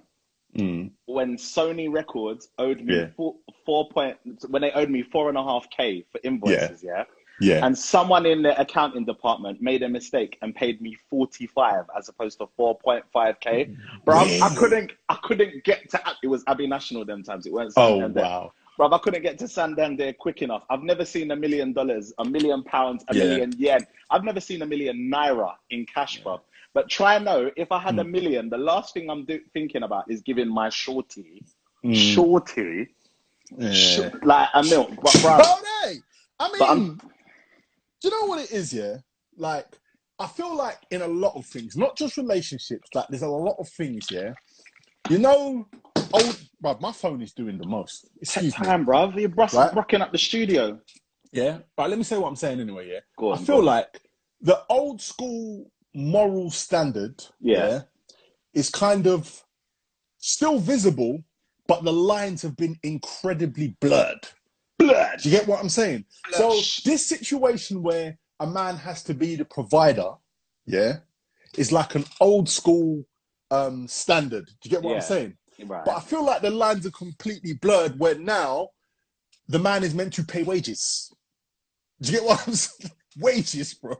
Mm. 0.56 0.92
When 1.06 1.36
Sony 1.36 1.92
Records 1.92 2.48
owed 2.58 2.80
me 2.80 2.96
Yeah. 2.96 3.06
four, 3.16 3.34
four 3.64 3.88
point 3.88 4.16
when 4.48 4.62
they 4.62 4.72
owed 4.72 4.90
me 4.90 5.02
four 5.02 5.28
and 5.28 5.36
a 5.38 5.42
half 5.42 5.68
k 5.70 6.04
for 6.10 6.20
invoices, 6.24 6.82
yeah. 6.82 7.04
Yeah. 7.40 7.66
and 7.66 7.76
someone 7.76 8.26
in 8.26 8.42
the 8.42 8.58
accounting 8.60 9.04
department 9.04 9.60
made 9.60 9.82
a 9.82 9.88
mistake 9.88 10.38
and 10.40 10.54
paid 10.54 10.80
me 10.80 10.96
forty 11.10 11.46
five 11.48 11.84
as 11.96 12.08
opposed 12.08 12.38
to 12.38 12.46
four 12.56 12.78
point 12.78 13.04
five 13.12 13.40
k. 13.40 13.70
Bro, 14.04 14.18
I 14.20 14.54
couldn't, 14.56 14.92
I 15.08 15.16
couldn't 15.22 15.64
get 15.64 15.90
to. 15.90 16.00
It 16.22 16.28
was 16.28 16.44
Abbey 16.46 16.66
National 16.68 17.04
them 17.04 17.22
times. 17.22 17.46
It 17.46 17.52
weren't. 17.52 17.72
oh 17.76 18.06
wow. 18.08 18.52
Bro, 18.76 18.92
I 18.92 18.98
couldn't 18.98 19.22
get 19.22 19.38
to 19.38 19.46
Santander 19.46 20.12
quick 20.14 20.42
enough. 20.42 20.64
I've 20.68 20.82
never 20.82 21.04
seen 21.04 21.30
a 21.30 21.36
million 21.36 21.72
dollars, 21.72 22.12
a 22.18 22.24
million 22.24 22.64
pounds, 22.64 23.04
a 23.08 23.14
Yeah. 23.16 23.24
million 23.24 23.52
yen. 23.56 23.86
I've 24.10 24.24
never 24.24 24.40
seen 24.40 24.62
a 24.62 24.66
million 24.66 25.10
naira 25.12 25.54
in 25.70 25.86
cash, 25.86 26.20
bro. 26.24 26.40
But 26.74 26.90
try 26.90 27.14
and 27.14 27.24
know 27.24 27.50
if 27.56 27.70
I 27.72 27.78
had 27.78 27.94
Hmm. 27.94 28.00
a 28.00 28.04
million, 28.04 28.50
the 28.50 28.58
last 28.58 28.92
thing 28.94 29.08
I'm 29.08 29.24
do- 29.24 29.44
thinking 29.52 29.84
about 29.84 30.10
is 30.10 30.20
giving 30.22 30.48
my 30.48 30.68
shorty, 30.68 31.42
Mm. 31.84 31.94
shorty, 32.14 32.88
Yeah. 33.56 33.72
sh- 33.72 34.14
like 34.22 34.48
a 34.54 34.62
milk. 34.64 34.90
But, 35.02 35.12
bro, 35.22 35.38
But 35.38 35.62
hey, 35.84 35.96
I 36.40 36.48
mean, 36.48 36.58
But 36.98 37.08
do 38.00 38.08
you 38.08 38.10
know 38.10 38.26
what 38.26 38.40
it 38.44 38.50
is? 38.50 38.72
Yeah, 38.74 38.96
like 39.36 39.66
I 40.18 40.26
feel 40.26 40.54
like 40.54 40.78
in 40.90 41.02
a 41.02 41.08
lot 41.08 41.34
of 41.36 41.44
things, 41.46 41.76
not 41.76 41.96
just 41.96 42.16
relationships. 42.16 42.88
Like 42.94 43.06
there's 43.08 43.22
a 43.22 43.28
lot 43.28 43.56
of 43.58 43.68
things. 43.68 44.10
Yeah, 44.10 44.34
you 45.10 45.18
know, 45.18 45.66
old. 46.12 46.40
But 46.60 46.80
my 46.80 46.92
phone 46.92 47.20
is 47.22 47.32
doing 47.34 47.58
the 47.58 47.66
most. 47.66 48.02
take 48.02 48.22
Excuse 48.22 48.58
me. 48.58 48.66
time, 48.66 48.84
bro. 48.84 49.10
You're 49.16 49.28
brus- 49.28 49.54
Right. 49.54 49.74
rocking 49.74 50.00
up 50.00 50.10
the 50.12 50.18
studio. 50.18 50.80
Yeah, 51.32 51.58
right. 51.76 51.88
Let 51.90 51.98
me 51.98 52.04
say 52.04 52.16
what 52.16 52.28
I'm 52.28 52.36
saying 52.36 52.60
anyway. 52.60 52.90
Yeah, 52.90 53.00
Go 53.18 53.32
I 53.32 53.36
feel 53.36 53.56
go 53.56 53.58
on. 53.58 53.64
like 53.66 54.00
the 54.40 54.64
old 54.70 55.02
school 55.02 55.70
moral 55.94 56.50
standard, 56.50 57.24
Yeah. 57.40 57.82
is 58.52 58.70
kind 58.70 59.06
of 59.06 59.44
still 60.18 60.58
visible, 60.58 61.24
but 61.66 61.84
the 61.84 61.92
lines 61.92 62.42
have 62.42 62.56
been 62.56 62.76
incredibly 62.82 63.76
blurred. 63.80 64.28
Do 64.78 64.86
you 65.22 65.30
get 65.30 65.46
what 65.46 65.60
I'm 65.60 65.68
saying? 65.70 66.04
So 66.32 66.50
this 66.84 67.06
situation 67.06 67.82
where 67.82 68.18
a 68.40 68.46
man 68.46 68.76
has 68.76 69.02
to 69.04 69.14
be 69.14 69.36
the 69.36 69.44
provider, 69.44 70.10
yeah, 70.66 70.98
is 71.56 71.72
like 71.72 71.94
an 71.94 72.04
old 72.20 72.48
school 72.48 73.04
um, 73.50 73.86
standard. 73.88 74.46
Do 74.46 74.52
you 74.64 74.70
get 74.70 74.82
what 74.82 74.90
Yeah. 74.90 74.96
I'm 74.96 75.02
saying? 75.02 75.36
Right. 75.64 75.84
But 75.84 75.96
I 75.96 76.00
feel 76.00 76.24
like 76.24 76.42
the 76.42 76.50
lines 76.50 76.84
are 76.84 76.90
completely 76.90 77.54
blurred 77.54 77.98
where 77.98 78.16
now 78.18 78.70
the 79.48 79.58
man 79.60 79.84
is 79.84 79.94
meant 79.94 80.12
to 80.14 80.24
pay 80.24 80.42
wages. 80.42 81.12
Do 82.00 82.10
you 82.12 82.18
get 82.18 82.26
what 82.26 82.46
I'm 82.46 82.54
saying? 82.66 82.92
Wages, 83.18 83.74
bro. 83.74 83.96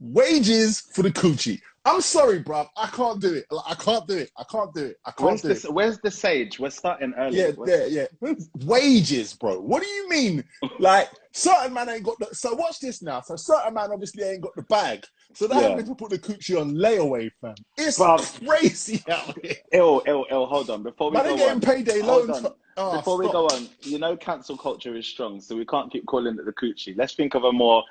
Wages 0.00 0.80
for 0.92 1.02
the 1.02 1.10
coochie. 1.10 1.60
I'm 1.84 2.00
sorry, 2.00 2.38
bro. 2.38 2.64
I 2.76 2.86
can't 2.86 3.20
do 3.20 3.34
it. 3.34 3.44
Like, 3.50 3.64
I 3.68 3.74
can't 3.74 4.06
do 4.06 4.16
it. 4.16 4.30
I 4.38 4.44
can't 4.50 4.72
do 4.72 4.84
it. 4.86 4.96
I 5.04 5.10
can't 5.10 5.30
Where's 5.30 5.42
do 5.42 5.48
this? 5.48 5.64
it. 5.64 5.72
Where's 5.72 5.98
the 5.98 6.10
sage? 6.12 6.60
We're 6.60 6.70
starting 6.70 7.12
early. 7.18 7.38
Yeah, 7.38 7.50
Where's- 7.50 7.90
yeah, 7.92 8.06
yeah. 8.22 8.34
Wages, 8.64 9.34
bro. 9.34 9.60
What 9.60 9.82
do 9.82 9.88
you 9.88 10.08
mean? 10.08 10.44
Like 10.78 11.10
certain 11.32 11.72
man 11.74 11.88
ain't 11.88 12.02
got 12.02 12.18
the. 12.18 12.26
So 12.34 12.54
watch 12.54 12.80
this 12.80 13.02
now. 13.02 13.20
So 13.20 13.36
certain 13.36 13.74
man 13.74 13.90
obviously 13.92 14.24
ain't 14.24 14.40
got 14.42 14.54
the 14.56 14.62
bag. 14.62 15.04
So 15.34 15.46
they're 15.46 15.60
Yeah. 15.70 15.76
to 15.82 15.94
put 15.94 16.10
the 16.10 16.18
coochie 16.18 16.60
on 16.60 16.74
layaway, 16.74 17.30
fam. 17.40 17.54
It's 17.76 17.98
Bruv. 17.98 18.46
crazy 18.46 19.02
out 19.10 19.36
here. 19.44 19.54
Ill, 19.72 20.02
ill, 20.06 20.26
ill. 20.30 20.46
Hold 20.46 20.70
on. 20.70 20.82
Before 20.82 21.10
we 21.10 21.16
Man, 21.18 21.24
go 21.26 21.36
getting 21.36 21.52
on, 21.54 21.60
payday 21.60 22.02
loans. 22.02 22.40
For, 22.40 22.54
oh, 22.78 22.96
before 22.96 23.18
we 23.18 23.30
go 23.30 23.46
on, 23.48 23.68
you 23.82 23.98
know, 23.98 24.16
cancel 24.16 24.56
culture 24.56 24.96
is 24.96 25.06
strong, 25.06 25.40
so 25.40 25.56
we 25.56 25.64
can't 25.66 25.92
keep 25.92 26.06
calling 26.06 26.36
it 26.38 26.44
the 26.44 26.52
coochie. 26.52 26.96
Let's 26.96 27.14
think 27.14 27.34
of 27.34 27.44
a 27.44 27.52
more. 27.52 27.84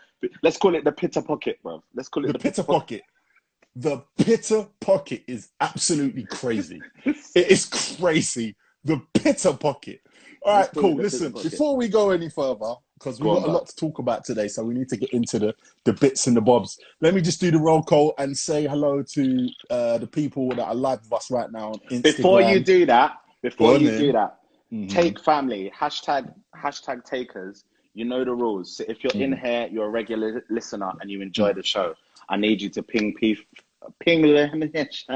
Let's 0.43 0.57
call 0.57 0.75
it 0.75 0.83
the 0.83 0.91
pitter 0.91 1.21
pocket, 1.21 1.59
bro. 1.63 1.83
Let's 1.95 2.09
call 2.09 2.25
it 2.25 2.27
the 2.27 2.33
the, 2.33 2.39
pitter 2.39 2.63
pocket. 2.63 3.01
The 3.75 4.03
pitter 4.17 4.67
pocket 4.79 5.23
is 5.27 5.49
absolutely 5.59 6.25
crazy. 6.25 6.81
it 7.05 7.17
is 7.51 7.65
crazy. 7.97 8.55
The 8.83 9.01
pitter 9.13 9.53
pocket. 9.53 10.01
All 10.43 10.57
right, 10.57 10.69
cool. 10.75 10.95
Listen, 10.95 11.31
before 11.31 11.75
we 11.77 11.87
go 11.87 12.09
any 12.09 12.29
further, 12.29 12.73
because 12.97 13.19
we've 13.19 13.33
got 13.33 13.47
a 13.47 13.51
lot 13.51 13.67
to 13.67 13.75
talk 13.75 13.99
about 13.99 14.23
today, 14.23 14.47
so 14.47 14.63
we 14.63 14.73
need 14.73 14.89
to 14.89 14.97
get 14.97 15.11
into 15.11 15.39
the, 15.39 15.55
the 15.85 15.93
bits 15.93 16.27
and 16.27 16.37
the 16.37 16.41
bobs. 16.41 16.79
Let 16.99 17.13
me 17.13 17.21
just 17.21 17.41
do 17.41 17.51
the 17.51 17.59
roll 17.59 17.81
call 17.81 18.13
and 18.17 18.37
say 18.37 18.67
hello 18.67 19.03
to 19.03 19.49
uh, 19.69 19.97
the 19.97 20.07
people 20.07 20.49
that 20.49 20.65
are 20.67 20.75
live 20.75 21.01
with 21.03 21.13
us 21.13 21.31
right 21.31 21.51
now 21.51 21.69
on 21.69 21.79
Instagram. 21.91 22.03
Before 22.03 22.41
you 22.41 22.59
do 22.59 22.85
that, 22.85 23.17
before 23.41 23.77
you 23.77 23.89
then. 23.91 23.99
do 23.99 24.11
that, 24.13 24.37
Mhm. 24.71 24.89
take 24.89 25.19
family 25.19 25.71
hashtag 25.77 26.33
hashtag 26.55 27.03
takers. 27.03 27.65
You 27.93 28.05
know 28.05 28.23
the 28.23 28.33
rules. 28.33 28.77
So 28.77 28.85
if 28.87 29.03
you're 29.03 29.13
in 29.13 29.31
Mm. 29.35 29.41
here, 29.41 29.67
you're 29.71 29.85
a 29.85 29.89
regular 29.89 30.43
listener 30.49 30.91
and 31.01 31.11
you 31.11 31.21
enjoy 31.21 31.53
the 31.53 31.63
show. 31.63 31.93
I 32.29 32.37
need 32.37 32.61
you 32.61 32.69
to 32.69 32.83
ping 32.83 33.13
p 33.15 33.37
ping. 33.99 34.23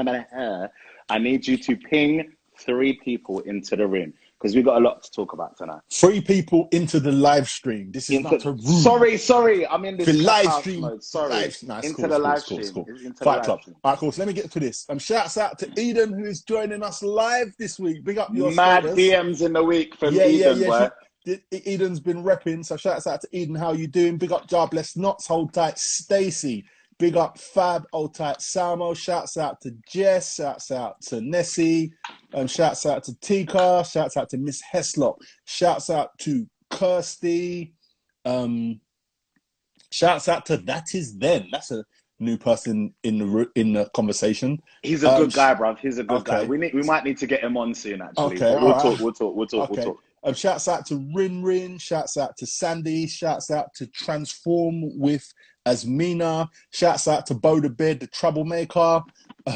I 1.08 1.18
need 1.18 1.46
you 1.46 1.56
to 1.56 1.76
ping 1.76 2.32
three 2.58 2.94
people 2.94 3.40
into 3.40 3.76
the 3.76 3.86
room 3.86 4.12
because 4.38 4.54
we've 4.54 4.64
got 4.64 4.76
a 4.76 4.80
lot 4.84 5.02
to 5.02 5.10
talk 5.12 5.32
about 5.32 5.56
tonight. 5.56 5.80
three 5.90 6.20
people 6.20 6.68
into 6.72 6.98
the 7.00 7.12
live 7.12 7.48
stream. 7.48 7.90
This 7.92 8.10
is 8.10 8.16
Into- 8.16 8.30
not 8.32 8.44
a 8.44 8.50
room. 8.52 8.60
sorry, 8.60 9.16
sorry, 9.16 9.66
I'm 9.66 9.84
in 9.84 9.96
this 9.96 10.06
The 10.06 10.12
live 10.14 10.52
stream. 10.60 10.80
mode. 10.80 11.02
Sorry, 11.02 11.30
Live, 11.30 11.62
nice, 11.62 11.84
into 11.84 11.96
cool, 11.96 12.08
the 12.08 12.14
cool, 12.16 12.22
live 12.24 12.44
cool, 12.44 12.62
stream. 12.64 12.86
Into 13.06 13.24
Fight 13.24 13.44
Club. 13.44 13.60
stream. 13.62 13.76
All 13.84 13.92
right, 13.92 13.98
cool. 13.98 14.12
So 14.12 14.20
let 14.20 14.28
me 14.28 14.34
get 14.34 14.50
to 14.50 14.60
this. 14.60 14.84
Um, 14.90 14.98
shouts 14.98 15.38
out 15.38 15.58
to 15.60 15.70
Eden 15.80 16.12
who's 16.12 16.42
joining 16.42 16.82
us 16.82 17.02
live 17.02 17.54
this 17.58 17.78
week. 17.78 18.04
Big 18.04 18.18
up 18.18 18.34
your 18.34 18.50
Mad 18.52 18.82
status. 18.84 18.98
DMs 18.98 19.42
in 19.46 19.52
the 19.54 19.62
week 19.64 19.94
from 19.96 20.14
yeah, 20.14 20.24
yeah, 20.26 20.50
Eden, 20.50 20.58
yeah. 20.60 20.66
boy. 20.66 20.90
Eden's 21.52 22.00
been 22.00 22.22
repping, 22.22 22.64
so 22.64 22.76
shouts 22.76 23.06
out 23.06 23.20
to 23.22 23.28
Eden. 23.32 23.54
How 23.54 23.72
you 23.72 23.86
doing? 23.86 24.16
Big 24.16 24.32
up 24.32 24.46
Jar 24.48 24.68
Bless 24.68 24.96
Knots, 24.96 25.26
hold 25.26 25.52
tight, 25.52 25.78
Stacy. 25.78 26.64
Big 26.98 27.16
up 27.16 27.36
Fab, 27.38 27.84
hold 27.92 28.14
tight, 28.14 28.40
Salmo. 28.40 28.94
Shouts 28.94 29.36
out 29.36 29.60
to 29.60 29.74
Jess. 29.86 30.36
Shouts 30.36 30.70
out 30.70 31.00
to 31.02 31.20
Nessie. 31.20 31.92
Um, 32.32 32.46
shouts 32.46 32.86
out 32.86 33.04
to 33.04 33.14
Tika. 33.20 33.84
Shouts 33.84 34.16
out 34.16 34.30
to 34.30 34.38
Miss 34.38 34.62
Heslop. 34.72 35.16
Shouts 35.44 35.90
out 35.90 36.16
to 36.20 36.46
Kirsty. 36.70 37.74
Um, 38.24 38.80
shouts 39.92 40.28
out 40.28 40.46
to 40.46 40.56
That 40.56 40.94
Is 40.94 41.18
Then. 41.18 41.48
That's 41.52 41.70
a 41.70 41.84
new 42.18 42.38
person 42.38 42.94
in 43.02 43.18
the 43.18 43.50
in 43.56 43.74
the 43.74 43.90
conversation. 43.94 44.58
He's 44.82 45.02
a 45.04 45.10
Um, 45.12 45.24
good 45.24 45.34
guy, 45.34 45.54
bruv. 45.54 45.78
He's 45.78 45.98
a 45.98 46.04
good 46.04 46.20
okay. 46.20 46.30
guy. 46.32 46.44
We 46.44 46.56
need, 46.56 46.72
we 46.72 46.82
might 46.82 47.04
need 47.04 47.18
to 47.18 47.26
get 47.26 47.42
him 47.42 47.58
on 47.58 47.74
soon, 47.74 48.00
actually. 48.00 48.36
Okay, 48.36 48.54
we'll 48.54 48.72
alright. 48.72 48.82
talk. 48.82 49.00
We'll 49.00 49.12
talk. 49.12 49.36
We'll 49.36 49.46
talk. 49.46 49.70
Okay. 49.70 49.84
We'll 49.84 49.94
talk. 49.94 50.02
Um, 50.26 50.34
shouts 50.34 50.66
out 50.66 50.84
to 50.86 51.08
Rin 51.14 51.42
Rin. 51.42 51.78
Shouts 51.78 52.16
out 52.16 52.36
to 52.38 52.46
Sandy. 52.46 53.06
Shouts 53.06 53.50
out 53.50 53.72
to 53.76 53.86
Transform 53.86 54.98
with 54.98 55.24
Asmina. 55.66 56.48
Shouts 56.72 57.06
out 57.06 57.26
to 57.26 57.34
Bo 57.34 57.60
the 57.60 57.70
Bed, 57.70 58.00
the 58.00 58.08
troublemaker. 58.08 59.02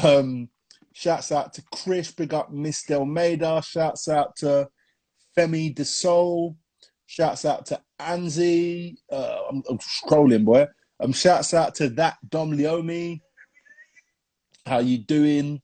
Um, 0.03 0.47
shouts 0.93 1.33
out 1.33 1.53
to 1.55 1.63
Chris. 1.73 2.11
Big 2.11 2.33
up 2.33 2.53
Miss 2.53 2.85
Delmeda. 2.85 3.61
Shouts 3.65 4.07
out 4.07 4.37
to 4.37 4.69
Femi 5.37 5.75
De 5.75 5.83
Soul. 5.83 6.55
Shouts 7.05 7.43
out 7.43 7.65
to 7.65 7.81
Anzi. 7.99 8.95
Uh, 9.11 9.39
I'm, 9.49 9.63
I'm 9.69 9.79
scrolling, 9.79 10.45
boy. 10.45 10.67
Um, 11.01 11.11
shouts 11.11 11.53
out 11.53 11.75
to 11.75 11.89
that 11.89 12.15
Dom 12.29 12.51
Leomi. 12.51 13.19
How 14.65 14.79
you 14.79 14.99
doing? 14.99 15.61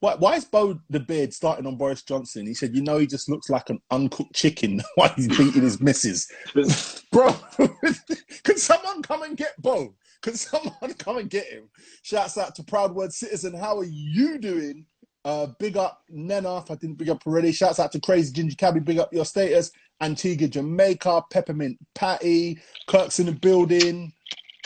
Why, 0.00 0.14
why 0.16 0.36
is 0.36 0.46
Bo 0.46 0.80
the 0.88 1.00
beard 1.00 1.32
starting 1.32 1.66
on 1.66 1.76
Boris 1.76 2.02
Johnson? 2.02 2.46
He 2.46 2.54
said, 2.54 2.74
you 2.74 2.82
know, 2.82 2.98
he 2.98 3.06
just 3.06 3.28
looks 3.28 3.50
like 3.50 3.68
an 3.68 3.80
uncooked 3.90 4.34
chicken 4.34 4.82
while 4.94 5.12
he's 5.14 5.28
beating 5.28 5.62
his 5.62 5.80
missus. 5.80 6.26
Bro, 7.12 7.36
can 8.42 8.56
someone 8.56 9.02
come 9.02 9.22
and 9.22 9.36
get 9.36 9.60
Bo? 9.60 9.94
Can 10.22 10.34
someone 10.34 10.94
come 10.98 11.18
and 11.18 11.30
get 11.30 11.46
him? 11.46 11.68
Shouts 12.02 12.38
out 12.38 12.54
to 12.56 12.62
Proud 12.62 12.94
Word 12.94 13.12
Citizen. 13.12 13.54
How 13.54 13.78
are 13.78 13.84
you 13.84 14.38
doing? 14.38 14.86
Uh, 15.24 15.48
big 15.58 15.76
up 15.76 16.02
Nena, 16.08 16.58
if 16.58 16.70
I 16.70 16.76
didn't 16.76 16.96
big 16.96 17.10
up 17.10 17.26
already. 17.26 17.52
Shouts 17.52 17.78
out 17.78 17.92
to 17.92 18.00
Crazy 18.00 18.32
Ginger 18.32 18.56
Cabby, 18.56 18.80
big 18.80 18.98
up 18.98 19.12
your 19.12 19.26
status. 19.26 19.70
Antigua, 20.00 20.48
Jamaica, 20.48 21.22
Peppermint 21.30 21.78
Patty, 21.94 22.58
Kirk's 22.86 23.20
in 23.20 23.26
the 23.26 23.32
building, 23.32 24.14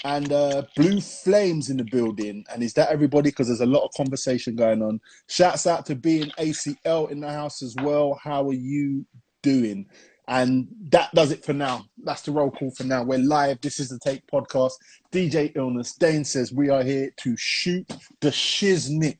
and 0.02 0.32
uh, 0.32 0.62
Blue 0.76 1.00
Flames 1.00 1.70
in 1.70 1.76
the 1.76 1.84
building. 1.84 2.44
And 2.52 2.62
is 2.62 2.74
that 2.74 2.90
everybody? 2.90 3.30
Because 3.30 3.48
there's 3.48 3.60
a 3.60 3.66
lot 3.66 3.84
of 3.84 3.92
conversation 3.96 4.56
going 4.56 4.82
on. 4.82 5.00
Shouts 5.28 5.66
out 5.66 5.86
to 5.86 5.94
being 5.94 6.30
ACL 6.38 7.10
in 7.10 7.20
the 7.20 7.30
house 7.30 7.62
as 7.62 7.74
well. 7.82 8.18
How 8.22 8.48
are 8.48 8.54
you 8.54 9.06
doing? 9.42 9.86
And 10.26 10.68
that 10.90 11.14
does 11.14 11.30
it 11.30 11.44
for 11.44 11.52
now. 11.52 11.84
That's 12.02 12.22
the 12.22 12.32
roll 12.32 12.50
call 12.50 12.70
for 12.70 12.84
now. 12.84 13.02
We're 13.02 13.18
live. 13.18 13.60
This 13.60 13.78
is 13.78 13.90
the 13.90 13.98
Take 13.98 14.26
Podcast. 14.26 14.72
DJ 15.12 15.54
Illness. 15.54 15.94
Dane 15.94 16.24
says 16.24 16.52
we 16.52 16.70
are 16.70 16.82
here 16.82 17.10
to 17.18 17.36
shoot 17.36 17.86
the 18.20 18.30
shiznick. 18.30 19.18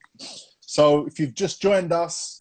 So 0.61 1.07
if 1.07 1.19
you've 1.19 1.35
just 1.35 1.61
joined 1.61 1.93
us, 1.93 2.39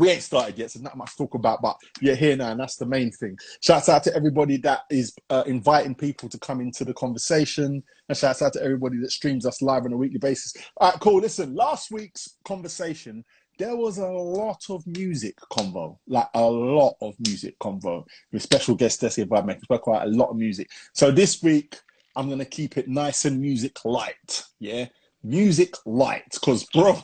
we 0.00 0.08
ain't 0.08 0.22
started 0.22 0.58
yet, 0.58 0.70
so 0.70 0.80
not 0.80 0.96
much 0.96 1.10
to 1.10 1.18
talk 1.18 1.34
about, 1.34 1.60
but 1.60 1.76
you're 2.00 2.14
here 2.14 2.34
now, 2.34 2.50
and 2.50 2.58
that's 2.58 2.76
the 2.76 2.86
main 2.86 3.12
thing. 3.12 3.36
Shouts 3.60 3.90
out 3.90 4.02
to 4.04 4.16
everybody 4.16 4.56
that 4.56 4.80
is 4.90 5.14
uh, 5.28 5.44
inviting 5.46 5.94
people 5.94 6.26
to 6.30 6.38
come 6.38 6.62
into 6.62 6.86
the 6.86 6.94
conversation, 6.94 7.82
and 8.08 8.16
shouts 8.16 8.40
out 8.40 8.54
to 8.54 8.62
everybody 8.62 8.96
that 8.98 9.10
streams 9.10 9.44
us 9.44 9.60
live 9.60 9.84
on 9.84 9.92
a 9.92 9.96
weekly 9.98 10.18
basis. 10.18 10.54
All 10.78 10.90
right, 10.90 11.00
cool. 11.00 11.20
Listen, 11.20 11.54
last 11.54 11.90
week's 11.90 12.38
conversation, 12.46 13.22
there 13.58 13.76
was 13.76 13.98
a 13.98 14.06
lot 14.08 14.64
of 14.70 14.82
music 14.86 15.36
convo, 15.52 15.98
like 16.08 16.28
a 16.32 16.50
lot 16.50 16.94
of 17.02 17.14
music 17.26 17.58
convo 17.58 18.02
with 18.32 18.40
special 18.40 18.74
guest 18.74 19.02
Desi 19.02 19.26
Vibe 19.26 19.44
Maker. 19.44 19.78
Quite 19.78 20.04
a 20.04 20.10
lot 20.10 20.30
of 20.30 20.36
music. 20.38 20.70
So 20.94 21.10
this 21.10 21.42
week, 21.42 21.78
I'm 22.16 22.28
going 22.28 22.38
to 22.38 22.46
keep 22.46 22.78
it 22.78 22.88
nice 22.88 23.26
and 23.26 23.38
music 23.38 23.84
light. 23.84 24.44
Yeah, 24.60 24.86
music 25.22 25.74
light, 25.84 26.24
because 26.32 26.64
bro, 26.72 27.02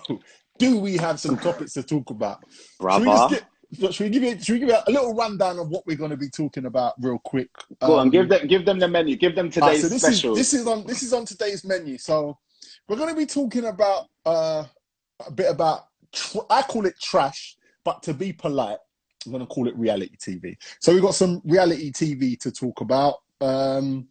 do 0.58 0.78
we 0.78 0.96
have 0.96 1.20
some 1.20 1.36
topics 1.38 1.75
to 1.75 1.82
talk 1.82 2.10
about? 2.10 2.44
Should 2.80 3.00
we, 3.02 3.06
get, 3.06 3.94
should 3.94 4.04
we 4.04 4.10
give 4.10 4.22
you 4.22 4.40
should 4.40 4.52
we 4.54 4.58
give 4.60 4.68
you 4.68 4.76
a 4.86 4.90
little 4.90 5.14
rundown 5.14 5.58
of 5.58 5.68
what 5.68 5.86
we're 5.86 5.96
going 5.96 6.10
to 6.10 6.16
be 6.16 6.28
talking 6.28 6.66
about 6.66 6.94
real 7.00 7.18
quick? 7.18 7.50
Go 7.80 7.94
on, 7.94 8.06
Um, 8.06 8.10
give 8.10 8.28
them 8.28 8.46
give 8.46 8.64
them 8.64 8.78
the 8.78 8.88
menu. 8.88 9.16
Give 9.16 9.34
them 9.34 9.46
right, 9.46 9.52
today's 9.52 9.82
so 9.82 9.88
this 9.88 10.02
special. 10.02 10.32
is 10.32 10.38
this 10.38 10.54
is 10.60 10.66
on 10.66 10.86
this 10.86 11.02
is 11.02 11.12
on 11.12 11.25
today's 11.25 11.64
menu. 11.64 11.98
So 11.98 12.38
we're 12.88 12.96
going 12.96 13.08
to 13.08 13.16
be 13.16 13.26
talking 13.26 13.66
about 13.66 14.06
uh, 14.25 14.64
a 15.26 15.30
bit 15.30 15.50
about 15.50 15.86
tr- 16.12 16.38
I 16.48 16.62
call 16.62 16.86
it 16.86 16.94
trash, 17.00 17.56
but 17.84 18.02
to 18.04 18.14
be 18.14 18.32
polite, 18.32 18.78
I'm 19.25 19.32
going 19.32 19.44
to 19.44 19.52
call 19.52 19.68
it 19.68 19.76
reality 19.76 20.16
TV. 20.16 20.56
So 20.80 20.92
we've 20.92 21.02
got 21.02 21.14
some 21.14 21.42
reality 21.44 21.90
TV 21.92 22.38
to 22.40 22.52
talk 22.52 22.80
about. 22.80 23.16
Um, 23.40 24.08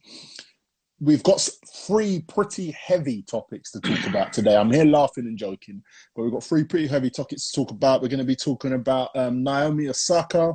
we've 0.99 1.23
got 1.23 1.47
three 1.67 2.23
pretty 2.27 2.71
heavy 2.71 3.21
topics 3.23 3.71
to 3.71 3.81
talk 3.81 4.07
about 4.07 4.33
today. 4.33 4.55
I'm 4.55 4.71
here 4.71 4.85
laughing 4.85 5.25
and 5.25 5.37
joking, 5.37 5.83
but 6.15 6.23
we've 6.23 6.31
got 6.31 6.43
three 6.43 6.63
pretty 6.63 6.87
heavy 6.87 7.09
topics 7.09 7.49
to 7.49 7.55
talk 7.55 7.71
about. 7.71 8.01
We're 8.01 8.07
going 8.07 8.19
to 8.19 8.23
be 8.25 8.35
talking 8.35 8.73
about 8.73 9.09
um, 9.15 9.43
Naomi 9.43 9.89
Osaka. 9.89 10.53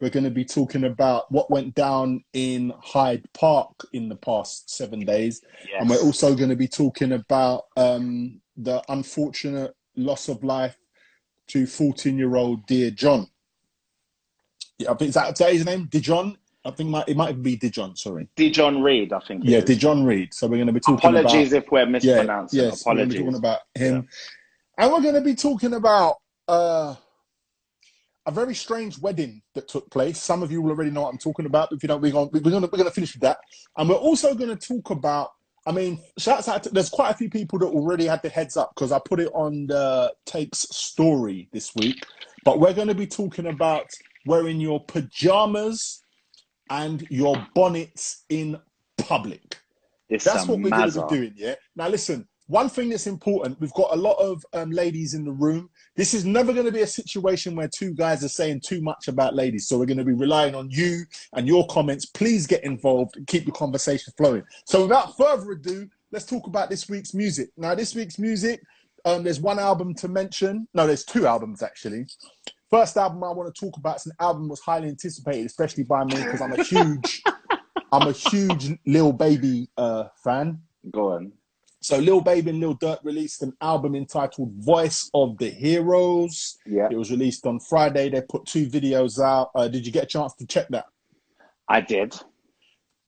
We're 0.00 0.10
going 0.10 0.24
to 0.24 0.30
be 0.30 0.44
talking 0.44 0.84
about 0.84 1.30
what 1.32 1.50
went 1.50 1.74
down 1.74 2.22
in 2.32 2.72
Hyde 2.82 3.24
Park 3.32 3.86
in 3.92 4.08
the 4.08 4.16
past 4.16 4.68
seven 4.70 5.00
days. 5.00 5.40
yes. 5.62 5.80
And 5.80 5.88
we're 5.88 6.02
also 6.02 6.34
going 6.34 6.50
to 6.50 6.56
be 6.56 6.68
talking 6.68 7.12
about 7.12 7.64
um, 7.76 8.40
the 8.56 8.82
unfortunate 8.88 9.74
loss 9.96 10.28
of 10.28 10.44
life 10.44 10.76
to 11.48 11.66
14 11.66 12.18
year 12.18 12.36
old 12.36 12.66
Dear 12.66 12.90
John. 12.90 13.28
Yeah, 14.78 14.90
I 14.90 14.94
think 14.94 15.10
is 15.10 15.14
that, 15.14 15.32
is 15.32 15.38
that 15.38 15.52
his 15.52 15.64
name? 15.64 15.86
Dea-John? 15.86 16.36
I 16.66 16.70
think 16.72 16.90
might, 16.90 17.08
it 17.08 17.16
might 17.16 17.40
be 17.42 17.56
Dea-John, 17.56 17.96
sorry. 17.96 18.28
Dea-John 18.36 18.82
Reid, 18.82 19.12
I 19.12 19.20
think. 19.20 19.42
Yeah, 19.44 19.58
is. 19.58 19.64
Dea-John 19.64 20.04
Reid. 20.04 20.34
So 20.34 20.46
we're 20.46 20.56
going 20.56 20.66
to 20.66 20.72
be 20.72 20.80
talking 20.80 21.10
Apologies 21.10 21.52
about. 21.52 21.64
if 21.64 21.70
we're 21.70 21.80
Yeah, 21.80 21.84
mispronouncing. 21.86 22.60
yes, 22.60 22.84
we're 22.84 22.94
going 22.94 23.08
to 23.08 23.14
be 23.14 23.20
Apologies. 23.20 23.20
talking 23.20 23.34
about 23.36 23.60
him. 23.74 24.08
And 24.78 24.92
we're 24.92 25.00
going 25.02 25.14
to 25.14 25.20
be 25.20 25.34
talking 25.34 25.74
about 25.74 26.16
uh, 26.48 26.94
a 28.26 28.30
very 28.30 28.54
strange 28.54 28.98
wedding 28.98 29.42
that 29.54 29.68
took 29.68 29.90
place. 29.90 30.20
Some 30.20 30.42
of 30.42 30.50
you 30.50 30.60
will 30.60 30.70
already 30.72 30.90
know 30.90 31.02
what 31.02 31.12
I'm 31.12 31.18
talking 31.18 31.46
about. 31.46 31.72
If 31.72 31.82
you 31.82 31.86
don't, 31.88 32.00
we're 32.02 32.12
going 32.12 32.28
we're 32.32 32.40
going 32.40 32.62
to, 32.62 32.68
we're 32.70 32.78
going 32.78 32.84
to 32.84 32.90
finish 32.90 33.14
with 33.14 33.22
that. 33.22 33.38
And 33.76 33.88
we're 33.88 33.94
also 33.94 34.34
going 34.34 34.56
to 34.56 34.68
talk 34.68 34.90
about. 34.90 35.30
I 35.68 35.72
mean, 35.72 36.00
shouts 36.16 36.46
out 36.46 36.62
to, 36.62 36.70
there's 36.70 36.90
quite 36.90 37.10
a 37.10 37.14
few 37.14 37.28
people 37.28 37.58
that 37.58 37.66
already 37.66 38.06
had 38.06 38.22
the 38.22 38.28
heads 38.28 38.56
up 38.56 38.72
because 38.74 38.92
I 38.92 39.00
put 39.04 39.18
it 39.18 39.30
on 39.34 39.66
the 39.66 40.12
takes 40.24 40.58
story 40.70 41.48
this 41.52 41.74
week. 41.74 42.04
But 42.44 42.60
we're 42.60 42.72
going 42.72 42.86
to 42.86 42.94
be 42.94 43.06
talking 43.06 43.46
about 43.46 43.86
wearing 44.26 44.60
your 44.60 44.84
pajamas 44.84 46.04
and 46.70 47.06
your 47.10 47.36
bonnets 47.54 48.24
in 48.28 48.58
public. 48.98 49.58
It's 50.08 50.24
That's 50.24 50.46
what 50.46 50.60
we're 50.60 50.70
going 50.70 50.90
to 50.90 51.06
be 51.08 51.16
doing, 51.16 51.34
yeah? 51.36 51.54
Now, 51.74 51.88
listen, 51.88 52.28
one 52.48 52.68
thing 52.68 52.90
that's 52.90 53.08
important, 53.08 53.60
we've 53.60 53.72
got 53.72 53.92
a 53.92 53.96
lot 53.96 54.16
of 54.18 54.44
um, 54.52 54.70
ladies 54.70 55.14
in 55.14 55.24
the 55.24 55.32
room. 55.32 55.68
This 55.96 56.14
is 56.14 56.24
never 56.24 56.52
going 56.52 56.66
to 56.66 56.72
be 56.72 56.82
a 56.82 56.86
situation 56.86 57.56
where 57.56 57.68
two 57.68 57.92
guys 57.92 58.22
are 58.22 58.28
saying 58.28 58.60
too 58.64 58.80
much 58.80 59.08
about 59.08 59.34
ladies. 59.34 59.66
So 59.66 59.78
we're 59.78 59.86
going 59.86 59.98
to 59.98 60.04
be 60.04 60.12
relying 60.12 60.54
on 60.54 60.70
you 60.70 61.04
and 61.32 61.48
your 61.48 61.66
comments. 61.66 62.06
Please 62.06 62.46
get 62.46 62.62
involved 62.62 63.16
and 63.16 63.26
keep 63.26 63.46
the 63.46 63.52
conversation 63.52 64.12
flowing. 64.16 64.44
So 64.64 64.82
without 64.82 65.16
further 65.16 65.52
ado, 65.52 65.88
let's 66.12 66.24
talk 66.24 66.46
about 66.46 66.70
this 66.70 66.88
week's 66.88 67.14
music. 67.14 67.50
Now, 67.56 67.74
this 67.74 67.96
week's 67.96 68.18
music, 68.18 68.60
um, 69.04 69.24
there's 69.24 69.40
one 69.40 69.58
album 69.58 69.94
to 69.96 70.08
mention. 70.08 70.68
No, 70.72 70.86
there's 70.86 71.04
two 71.04 71.26
albums, 71.26 71.62
actually. 71.62 72.06
First 72.70 72.96
album 72.96 73.22
I 73.22 73.30
want 73.30 73.54
to 73.54 73.58
talk 73.60 73.76
about 73.76 73.96
is 73.96 74.06
an 74.06 74.12
album 74.18 74.44
that 74.44 74.50
was 74.50 74.60
highly 74.60 74.88
anticipated, 74.88 75.46
especially 75.46 75.84
by 75.84 76.04
me 76.04 76.16
because 76.16 76.40
I'm 76.40 76.52
a 76.52 76.56
huge, 76.62 77.22
I'm 77.92 78.08
a 78.08 78.12
huge 78.12 78.70
Lil 78.86 79.12
Baby 79.12 79.68
uh, 79.76 80.04
fan. 80.22 80.60
Go 80.90 81.12
on. 81.12 81.32
So 81.80 81.98
Lil 81.98 82.20
Baby 82.20 82.50
and 82.50 82.58
Lil 82.60 82.76
Durk 82.76 82.98
released 83.04 83.42
an 83.42 83.52
album 83.60 83.94
entitled 83.94 84.52
Voice 84.56 85.08
of 85.14 85.38
the 85.38 85.48
Heroes. 85.48 86.58
Yeah, 86.66 86.88
It 86.90 86.96
was 86.96 87.12
released 87.12 87.46
on 87.46 87.60
Friday. 87.60 88.08
They 88.08 88.22
put 88.22 88.46
two 88.46 88.66
videos 88.66 89.22
out. 89.22 89.50
Uh, 89.54 89.68
did 89.68 89.86
you 89.86 89.92
get 89.92 90.04
a 90.04 90.06
chance 90.06 90.34
to 90.34 90.46
check 90.46 90.66
that? 90.70 90.86
I 91.68 91.80
did. 91.80 92.10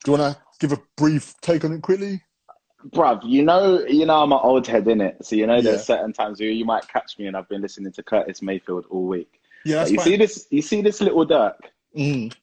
Do 0.05 0.11
you 0.13 0.17
want 0.17 0.35
to 0.35 0.41
give 0.59 0.71
a 0.71 0.81
brief 0.95 1.35
take 1.41 1.65
on 1.65 1.73
it 1.73 1.81
quickly? 1.81 2.21
Bruv, 2.91 3.19
you 3.25 3.43
know, 3.43 3.85
you 3.85 4.05
know, 4.05 4.23
I'm 4.23 4.31
an 4.31 4.39
old 4.41 4.65
head 4.65 4.87
in 4.87 5.01
it, 5.01 5.17
so 5.25 5.35
you 5.35 5.45
know, 5.45 5.61
there's 5.61 5.79
Yeah. 5.89 5.97
certain 5.97 6.13
times 6.13 6.39
where 6.39 6.49
you 6.49 6.63
might 6.63 6.87
catch 6.87 7.19
me, 7.19 7.27
and 7.27 7.35
I've 7.35 7.49
been 7.49 7.61
listening 7.61 7.91
to 7.91 8.03
Curtis 8.03 8.41
Mayfield 8.41 8.85
all 8.89 9.05
week. 9.05 9.38
Yeah, 9.65 9.85
you 9.87 9.97
fine. 9.97 10.05
see 10.05 10.17
this? 10.17 10.47
You 10.49 10.61
see 10.61 10.81
this 10.81 11.01
Lil 11.01 11.25
Durk? 11.25 11.55
Mm. 11.97 12.33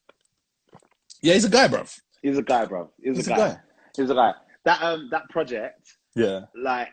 Yeah, 1.22 1.34
he's 1.34 1.44
a 1.44 1.50
guy, 1.50 1.68
bro. 1.68 1.84
He's 2.22 2.38
a 2.38 2.42
guy, 2.42 2.64
bro. 2.66 2.90
He's, 3.02 3.16
He's 3.16 3.28
a, 3.28 3.32
a 3.32 3.36
guy. 3.36 3.48
guy. 3.48 3.58
He's 3.96 4.10
a 4.10 4.14
guy. 4.14 4.34
That 4.64 4.82
um, 4.82 5.08
that 5.10 5.28
project, 5.30 5.96
Yeah. 6.14 6.42
like, 6.54 6.88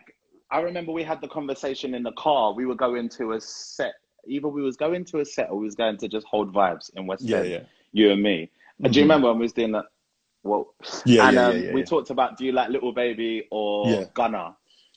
I 0.50 0.60
remember 0.60 0.92
we 0.92 1.02
had 1.02 1.20
the 1.20 1.28
conversation 1.28 1.94
in 1.94 2.02
the 2.02 2.12
car. 2.12 2.52
We 2.54 2.66
were 2.66 2.74
going 2.76 3.08
to 3.10 3.32
a 3.32 3.40
set. 3.40 3.94
Either 4.26 4.48
we 4.48 4.62
was 4.62 4.76
going 4.76 5.04
to 5.06 5.20
a 5.20 5.24
set, 5.24 5.50
or 5.50 5.58
we 5.58 5.64
was 5.64 5.74
going 5.74 5.98
to 5.98 6.08
just 6.08 6.26
hold 6.26 6.54
vibes 6.54 6.90
in 6.96 7.06
West 7.06 7.22
Yeah, 7.24 7.38
End. 7.38 7.48
yeah. 7.50 7.60
You 7.92 8.12
and 8.12 8.22
me. 8.22 8.50
And 8.82 8.92
do 8.92 9.00
you 9.00 9.04
Mhm. 9.04 9.08
remember 9.08 9.28
when 9.28 9.38
we 9.38 9.42
was 9.42 9.52
doing 9.52 9.72
that? 9.72 9.84
Well, 10.42 10.74
Yeah, 11.04 11.28
and 11.28 11.36
yeah, 11.36 11.46
um, 11.46 11.62
yeah, 11.64 11.72
we 11.72 11.82
talked 11.82 12.10
about 12.10 12.36
do 12.38 12.44
you 12.44 12.52
like 12.52 12.70
Lil 12.70 12.92
Baby 12.92 13.46
or 13.50 13.88
Yeah. 13.88 14.04
Gunna? 14.14 14.56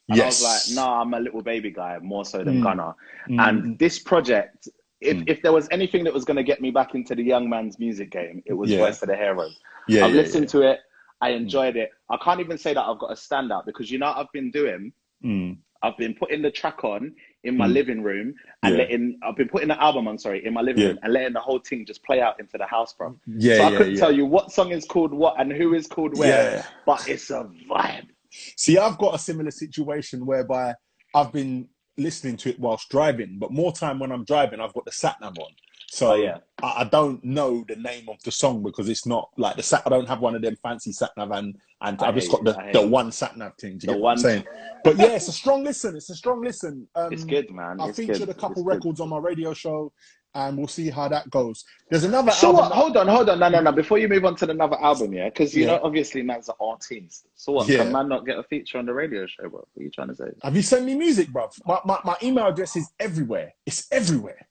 And 0.10 0.17
Yes. 0.17 0.24
I 0.24 0.25
was 0.27 0.43
like, 0.43 0.75
nah, 0.75 1.01
I'm 1.01 1.13
a 1.13 1.19
Lil 1.19 1.41
Baby 1.41 1.72
guy 1.72 1.98
more 2.00 2.24
so 2.25 2.43
than 2.43 2.60
Mm. 2.62 2.63
Gunna. 2.63 2.96
Mm. 3.29 3.48
And 3.50 3.79
this 3.79 4.00
project, 4.00 4.69
if, 5.01 5.17
Mm. 5.17 5.29
if 5.29 5.41
there 5.41 5.51
was 5.53 5.67
anything 5.71 6.03
that 6.05 6.13
was 6.13 6.25
going 6.25 6.37
to 6.37 6.43
get 6.43 6.59
me 6.61 6.71
back 6.71 6.95
into 6.95 7.13
the 7.15 7.23
young 7.23 7.49
man's 7.49 7.77
music 7.79 8.09
game, 8.11 8.41
it 8.45 8.53
was 8.53 8.71
Yeah. 8.71 8.79
Voice 8.79 9.01
of 9.01 9.09
the 9.09 9.15
Heroes. 9.15 9.59
yeah, 9.87 10.05
I've 10.05 10.11
yeah, 10.15 10.21
listened 10.21 10.49
to 10.49 10.61
it. 10.61 10.79
I 11.21 11.29
enjoyed 11.29 11.75
it. 11.75 11.91
I 12.09 12.17
can't 12.17 12.39
even 12.39 12.57
say 12.57 12.73
that 12.73 12.81
I've 12.83 12.99
got 12.99 13.11
a 13.11 13.15
standout 13.15 13.65
because 13.65 13.89
you 13.91 13.97
know 13.99 14.07
what 14.07 14.17
I've 14.17 14.31
been 14.33 14.51
doing. 14.51 14.91
Mm. 15.23 15.57
I've 15.83 15.97
been 15.97 16.15
putting 16.15 16.41
the 16.41 16.49
track 16.51 16.83
on 16.83 17.13
in 17.43 17.55
my 17.55 17.67
Mm. 17.67 17.73
living 17.73 18.01
room 18.03 18.33
and 18.63 18.73
Yeah. 18.73 18.77
letting. 18.83 19.19
I've 19.23 19.35
been 19.35 19.47
putting 19.47 19.67
the 19.67 19.81
album 19.81 20.07
on, 20.07 20.17
sorry, 20.17 20.43
in 20.43 20.53
my 20.53 20.61
living 20.61 20.81
Yeah. 20.81 20.87
room 20.89 20.99
and 21.03 21.13
letting 21.13 21.33
the 21.33 21.39
whole 21.39 21.59
thing 21.59 21.85
just 21.85 22.03
play 22.03 22.19
out 22.19 22.39
into 22.39 22.57
the 22.57 22.65
house, 22.65 22.93
bro. 22.93 23.15
Yeah, 23.27 23.57
so 23.57 23.63
I 23.63 23.69
yeah, 23.71 23.77
couldn't 23.77 23.93
yeah. 23.93 23.99
tell 23.99 24.11
you 24.11 24.25
what 24.25 24.51
song 24.51 24.71
is 24.71 24.85
called 24.85 25.13
what 25.13 25.35
and 25.39 25.51
who 25.51 25.73
is 25.75 25.85
called 25.87 26.17
where, 26.17 26.51
Yeah. 26.55 26.65
but 26.87 27.07
it's 27.07 27.29
a 27.29 27.49
vibe. 27.69 28.07
See, 28.31 28.77
I've 28.77 28.97
got 28.97 29.13
a 29.15 29.19
similar 29.19 29.51
situation 29.51 30.25
whereby 30.25 30.73
I've 31.15 31.31
been 31.31 31.69
listening 31.97 32.37
to 32.37 32.49
it 32.49 32.59
whilst 32.59 32.89
driving, 32.89 33.37
but 33.39 33.51
more 33.51 33.71
time 33.71 33.99
when 33.99 34.11
I'm 34.11 34.23
driving, 34.23 34.59
I've 34.59 34.73
got 34.73 34.85
the 34.85 34.91
sat 34.91 35.19
nav 35.21 35.37
on. 35.39 35.51
So 35.89 36.11
Oh, 36.11 36.15
yeah. 36.15 36.39
I, 36.61 36.81
I 36.81 36.83
don't 36.83 37.23
know 37.23 37.63
the 37.67 37.77
name 37.77 38.09
of 38.09 38.21
the 38.23 38.31
song 38.31 38.61
because 38.61 38.89
it's 38.89 39.05
not 39.05 39.29
like 39.37 39.55
the 39.55 39.63
sat. 39.63 39.83
I 39.85 39.89
don't 39.89 40.07
have 40.07 40.19
one 40.19 40.35
of 40.35 40.41
them 40.41 40.55
fancy 40.61 40.91
sat 40.91 41.11
nav, 41.17 41.31
and 41.31 41.55
and 41.81 42.01
I 42.01 42.07
I've 42.07 42.15
just 42.15 42.29
got 42.29 42.43
the, 42.43 42.53
the 42.73 42.85
one 42.85 43.11
sat 43.11 43.37
nav 43.37 43.53
thing. 43.59 43.77
The 43.79 43.87
get 43.87 43.89
what 43.91 43.95
I'm 43.97 44.01
one- 44.01 44.17
saying? 44.17 44.43
But 44.83 44.97
yeah, 44.97 45.07
it's 45.15 45.27
a 45.29 45.31
strong 45.31 45.63
listen. 45.63 45.95
It's 45.95 46.09
a 46.09 46.15
strong 46.15 46.41
listen. 46.41 46.87
Um, 46.95 47.11
It's 47.13 47.23
good, 47.23 47.49
man. 47.51 47.79
I 47.79 47.87
It's 47.87 47.97
featured 47.97 48.17
good. 48.19 48.29
a 48.29 48.33
couple 48.33 48.51
It's 48.57 48.61
good. 48.63 48.67
records 48.75 48.99
on 48.99 49.09
my 49.09 49.17
radio 49.17 49.53
show, 49.53 49.91
and 50.38 50.56
we'll 50.56 50.67
see 50.67 50.89
how 50.91 51.08
that 51.08 51.27
goes. 51.32 51.65
There's 51.89 52.03
another 52.03 52.29
So 52.32 52.48
album. 52.48 52.62
what? 52.62 52.70
that- 52.70 52.75
Hold 52.75 52.98
on, 52.98 53.08
hold 53.08 53.29
on. 53.29 53.39
No, 53.39 53.50
no, 53.50 53.60
no. 53.60 53.72
Hmm. 53.72 53.75
Before 53.75 53.98
you 53.98 54.08
move 54.08 54.24
on 54.24 54.36
to 54.36 54.50
another 54.50 54.77
album, 54.79 55.12
yeah, 55.13 55.29
because 55.29 55.56
you 55.56 55.62
Yeah. 55.65 55.77
know, 55.77 55.79
obviously, 55.84 56.22
man's 56.22 56.48
an 56.48 56.56
artist. 56.62 57.25
So 57.36 57.53
what? 57.53 57.67
Yeah. 57.67 57.77
Can 57.79 57.91
man 57.91 58.08
not 58.08 58.25
get 58.25 58.38
a 58.38 58.44
feature 58.44 58.77
on 58.77 58.86
the 58.86 58.94
radio 58.94 59.25
show, 59.25 59.50
bro? 59.50 59.60
What 59.74 59.82
are 59.82 59.84
you 59.84 59.89
trying 59.89 60.10
to 60.10 60.15
say? 60.15 60.25
Have 60.44 60.56
you 60.56 60.62
sent 60.62 60.86
me 60.86 60.94
music, 60.96 61.29
bro? 61.29 61.50
My, 61.65 61.79
my, 61.86 61.98
my 62.06 62.15
email 62.22 62.46
address 62.48 62.75
is 62.75 62.88
everywhere. 63.00 63.53
It's 63.65 63.88
everywhere. 63.91 64.48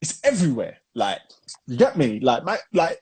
It's 0.00 0.20
everywhere. 0.24 0.76
Like, 0.94 1.18
you 1.66 1.76
get 1.76 1.96
me? 1.96 2.20
Like, 2.20 2.44
my, 2.44 2.58
like, 2.72 3.00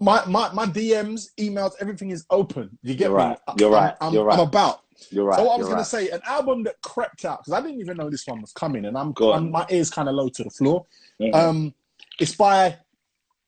my, 0.00 0.24
my, 0.26 0.52
my 0.54 0.64
DMs, 0.66 1.26
emails, 1.38 1.72
everything 1.80 2.10
is 2.10 2.24
open. 2.30 2.78
You 2.82 2.94
get 2.94 3.10
You're 3.10 3.18
me? 3.18 3.24
right. 3.24 3.38
You're 3.58 3.68
I'm, 3.68 3.74
right. 3.84 3.94
I'm, 4.00 4.14
You're 4.14 4.24
right. 4.24 4.38
I'm 4.38 4.46
about. 4.48 4.80
You're 5.10 5.24
right. 5.24 5.36
so 5.38 5.48
I 5.48 5.56
was 5.56 5.66
going 5.66 5.76
right. 5.76 5.84
to 5.84 5.84
say, 5.84 6.08
an 6.10 6.20
album 6.26 6.62
that 6.64 6.80
crept 6.82 7.24
out, 7.24 7.40
because 7.40 7.52
I 7.54 7.60
didn't 7.60 7.80
even 7.80 7.96
know 7.96 8.10
this 8.10 8.26
one 8.26 8.40
was 8.40 8.52
coming, 8.52 8.84
and 8.84 8.96
I'm, 8.96 9.12
Go. 9.12 9.32
I'm 9.32 9.50
my 9.50 9.66
ears 9.70 9.90
kind 9.90 10.08
of 10.08 10.14
low 10.14 10.28
to 10.28 10.44
the 10.44 10.50
floor. 10.50 10.86
Mhm. 11.20 11.34
Um, 11.34 11.74
it's 12.20 12.34
by 12.34 12.76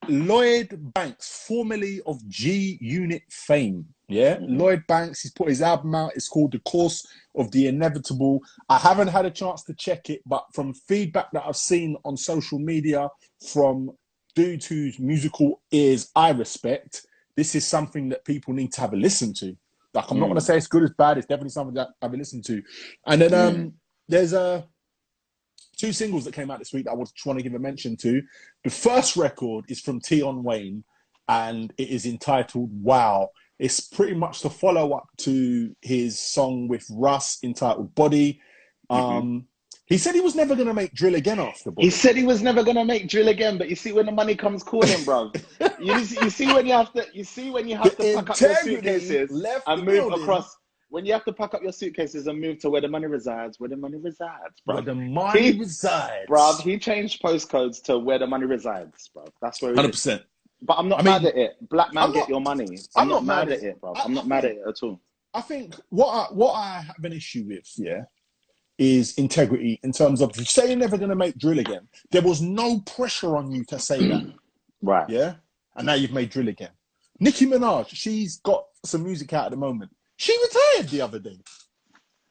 Lloyd 0.09 0.93
Banks, 0.95 1.45
formerly 1.47 2.01
of 2.07 2.27
G 2.29 2.79
Unit 2.81 3.23
fame. 3.31 3.87
Yeah, 4.09 4.37
Mhm. 4.37 4.59
Lloyd 4.59 4.87
Banks. 4.87 5.23
He's 5.23 5.33
put 5.33 5.49
his 5.49 5.62
album 5.62 5.95
out. 5.95 6.12
It's 6.14 6.29
called 6.29 6.53
The 6.53 6.59
Course 6.61 7.07
of 7.37 7.51
the 7.53 7.69
Inevitable. 7.69 8.40
I 8.69 8.79
haven't 8.79 9.09
had 9.09 9.25
a 9.25 9.31
chance 9.31 9.62
to 9.64 9.75
check 9.75 10.11
it, 10.11 10.21
but 10.27 10.45
from 10.53 10.75
feedback 10.75 11.31
that 11.33 11.45
I've 11.47 11.57
seen 11.57 11.97
on 12.05 12.17
social 12.19 12.59
media 12.59 13.09
from 13.51 13.97
dudes 14.35 14.67
whose 14.67 14.99
musical 14.99 15.62
ears 15.71 16.11
I 16.14 16.31
respect, 16.33 17.07
this 17.37 17.55
is 17.55 17.67
something 17.67 18.11
that 18.11 18.25
people 18.27 18.53
need 18.53 18.73
to 18.75 18.83
have 18.83 18.93
a 18.93 18.97
listen 18.97 19.33
to. 19.35 19.57
Like, 19.94 20.11
I'm 20.11 20.18
not 20.18 20.26
Mm. 20.26 20.28
going 20.30 20.35
to 20.40 20.44
say 20.44 20.57
it's 20.57 20.66
good, 20.66 20.83
it's 20.83 20.94
bad. 20.94 21.18
It's 21.18 21.26
definitely 21.26 21.50
something 21.50 21.74
that 21.74 21.88
I've 22.02 22.11
been 22.11 22.18
listening 22.20 22.42
to. 22.44 22.62
And 23.07 23.22
then 23.22 23.33
um, 23.35 23.54
Mm. 23.54 23.72
there's 24.09 24.33
a 24.33 24.68
two 25.76 25.92
singles 25.92 26.24
that 26.24 26.35
came 26.35 26.50
out 26.50 26.59
this 26.59 26.72
week 26.72 26.85
that 26.85 26.92
I 26.92 26.96
just 27.00 27.24
want 27.24 27.38
to 27.38 27.42
give 27.42 27.54
a 27.54 27.59
mention 27.59 27.96
to. 27.98 28.22
The 28.64 28.70
first 28.70 29.16
record 29.16 29.64
is 29.68 29.80
from 29.80 30.00
Tion 30.00 30.42
Wayne, 30.42 30.85
and 31.28 31.72
it 31.78 31.88
is 31.88 32.07
entitled 32.07 32.70
"Wow." 32.83 33.30
It's 33.59 33.80
pretty 33.80 34.14
much 34.14 34.42
the 34.42 34.50
follow 34.50 34.92
up 34.92 35.07
to 35.18 35.74
his 35.80 36.18
song 36.18 36.66
with 36.68 36.87
Russ 36.90 37.38
entitled 37.42 37.94
"Body." 37.94 38.40
Um, 38.90 39.46
He 39.87 39.99
said 39.99 40.14
he 40.14 40.23
was 40.23 40.35
never 40.35 40.55
going 40.55 40.66
to 40.68 40.73
make 40.75 40.94
drill 40.94 41.14
again 41.14 41.38
after 41.38 41.70
Body. 41.70 41.87
He 41.87 41.90
said 41.90 42.16
he 42.16 42.25
was 42.25 42.40
never 42.42 42.62
gonna 42.64 42.85
make 42.87 43.07
drill 43.09 43.29
again, 43.29 43.59
but 43.59 43.68
you 43.68 43.77
see 43.77 43.92
when 43.92 44.07
the 44.07 44.12
money 44.12 44.35
comes 44.35 44.62
calling, 44.62 45.05
bro. 45.05 45.31
you, 45.79 45.94
you 45.99 46.31
see 46.31 46.47
when 46.53 46.66
you 46.66 46.73
have 46.73 46.90
to, 46.94 47.05
you 47.12 47.23
see 47.23 47.51
when 47.51 47.68
you 47.68 47.77
have 47.77 47.94
The 47.97 48.03
to 48.14 48.14
pack 48.23 48.31
up 48.31 48.40
your 48.40 48.55
suitcases 48.57 49.31
and 49.66 49.85
move 49.85 49.94
building. 49.94 50.23
across. 50.23 50.57
When 50.88 51.05
you 51.05 51.12
have 51.12 51.25
to 51.25 51.33
pack 51.33 51.53
up 51.55 51.62
your 51.62 51.73
suitcases 51.73 52.29
and 52.29 52.40
move 52.40 52.61
to 52.61 52.70
where 52.70 52.81
the 52.81 52.88
money 52.88 53.07
resides, 53.07 53.59
where 53.61 53.68
the 53.68 53.77
money 53.77 53.97
resides, 53.99 54.55
bro. 54.64 54.77
where 54.77 54.85
the 54.85 54.94
money 54.94 55.53
He- 55.53 55.59
resides. 55.59 56.31
Bruv, 56.31 56.61
he 56.62 56.79
changed 56.79 57.20
postcodes 57.20 57.83
to 57.83 57.99
where 57.99 58.18
the 58.18 58.27
money 58.27 58.47
resides, 58.47 59.11
bro. 59.12 59.25
That's 59.42 59.61
where. 59.61 59.75
Hundred 59.75 59.92
percent. 59.92 60.23
But 60.62 60.79
I'm 60.79 60.88
not 60.88 61.01
I 61.01 61.03
mean, 61.03 61.12
mad 61.12 61.25
at 61.27 61.37
it. 61.37 61.68
Black 61.68 61.92
man 61.92 62.05
I'm 62.05 62.12
get 62.12 62.20
not- 62.20 62.29
your 62.31 62.40
money. 62.40 62.64
I'm 62.97 63.03
I'm, 63.03 63.09
not, 63.09 63.25
mad 63.27 63.49
at 63.53 63.59
it. 63.59 63.64
it, 63.64 63.81
bro. 63.83 63.92
I- 63.94 64.03
I'm 64.05 64.14
not 64.14 64.27
mad 64.27 64.44
at 64.47 64.53
it 64.53 64.62
at 64.66 64.77
all. 64.83 64.99
I 65.35 65.40
think 65.42 65.75
what 65.90 66.09
I 66.09 66.33
what 66.33 66.53
I 66.55 66.81
have 66.87 67.05
an 67.05 67.12
issue 67.12 67.44
with, 67.49 67.68
yeah, 67.77 68.03
is 68.79 69.15
integrity 69.15 69.79
in 69.83 69.93
terms 69.93 70.21
of 70.21 70.35
say 70.37 70.69
you're 70.69 70.77
never 70.77 70.97
going 70.99 71.11
to 71.11 71.17
make 71.17 71.39
drill 71.39 71.59
again. 71.59 71.89
There 72.11 72.23
was 72.23 72.41
no 72.41 72.81
pressure 72.81 73.37
on 73.37 73.51
you 73.51 73.65
to 73.67 73.79
say 73.79 74.09
that, 74.09 74.33
Right. 74.83 75.09
yeah, 75.09 75.35
and 75.77 75.87
now 75.87 75.95
you've 75.95 76.13
made 76.13 76.31
drill 76.31 76.49
again. 76.49 76.71
Nicki 77.21 77.47
Minaj, 77.47 77.89
she's 77.91 78.39
got 78.39 78.65
some 78.85 79.05
music 79.05 79.33
out 79.33 79.47
at 79.47 79.51
the 79.53 79.57
moment. 79.57 79.91
She 80.17 80.37
retired 80.43 80.91
the 80.91 81.01
other 81.01 81.19
day. 81.19 81.39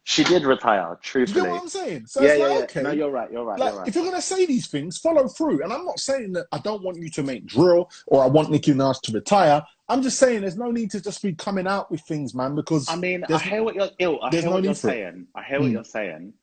She 0.06 0.24
did 0.26 0.44
retire, 0.44 0.98
Do 1.02 1.20
you 1.20 1.26
truthfully. 1.26 1.44
get 1.44 1.52
what 1.52 1.62
I'm 1.62 1.70
saying? 1.70 2.06
So 2.08 2.22
yeah, 2.22 2.30
it's 2.32 2.40
yeah, 2.40 2.46
like, 2.46 2.54
yeah. 2.58 2.64
okay, 2.64 2.82
No, 2.84 2.92
you're 2.92 3.10
right. 3.10 3.32
You're 3.32 3.46
right. 3.46 3.58
like, 3.58 3.72
you're 3.72 3.80
right. 3.80 3.88
if 3.88 3.96
you're 3.96 4.04
going 4.04 4.16
to 4.16 4.22
say 4.22 4.46
these 4.46 4.68
things, 4.68 4.98
follow 4.98 5.28
through. 5.30 5.64
And 5.64 5.72
I'm 5.72 5.86
not 5.86 6.00
saying 6.00 6.34
that 6.34 6.48
I 6.52 6.58
don't 6.60 6.84
want 6.84 6.98
you 6.98 7.10
to 7.10 7.24
make 7.24 7.46
drill 7.46 7.90
or 8.08 8.22
I 8.22 8.28
want 8.28 8.52
Nicki 8.52 8.74
Minaj 8.74 9.00
to 9.04 9.12
retire. 9.14 9.64
I'm 9.88 10.02
just 10.02 10.20
saying 10.20 10.42
there's 10.42 10.58
no 10.58 10.72
need 10.72 10.92
to 10.92 11.02
just 11.02 11.22
be 11.22 11.34
coming 11.34 11.68
out 11.68 11.90
with 11.90 12.02
things, 12.02 12.36
man, 12.36 12.54
because 12.54 12.90
I 12.90 12.98
mean, 12.98 13.24
I 13.30 13.38
hear 13.40 13.64
what 13.64 13.76
you're 13.76 13.90
ill. 14.00 14.20
I 14.22 14.30
there's 14.30 14.44
hear 14.44 14.50
no 14.50 14.56
what 14.58 14.64
you're 14.64 14.74
need 14.74 14.78
for 14.78 14.90
it. 14.90 14.94
saying. 14.94 15.28
I 15.36 15.44
hear 15.44 15.62
what 15.62 15.70
Mm. 15.70 15.74
you're 15.74 15.84
saying. 15.86 16.34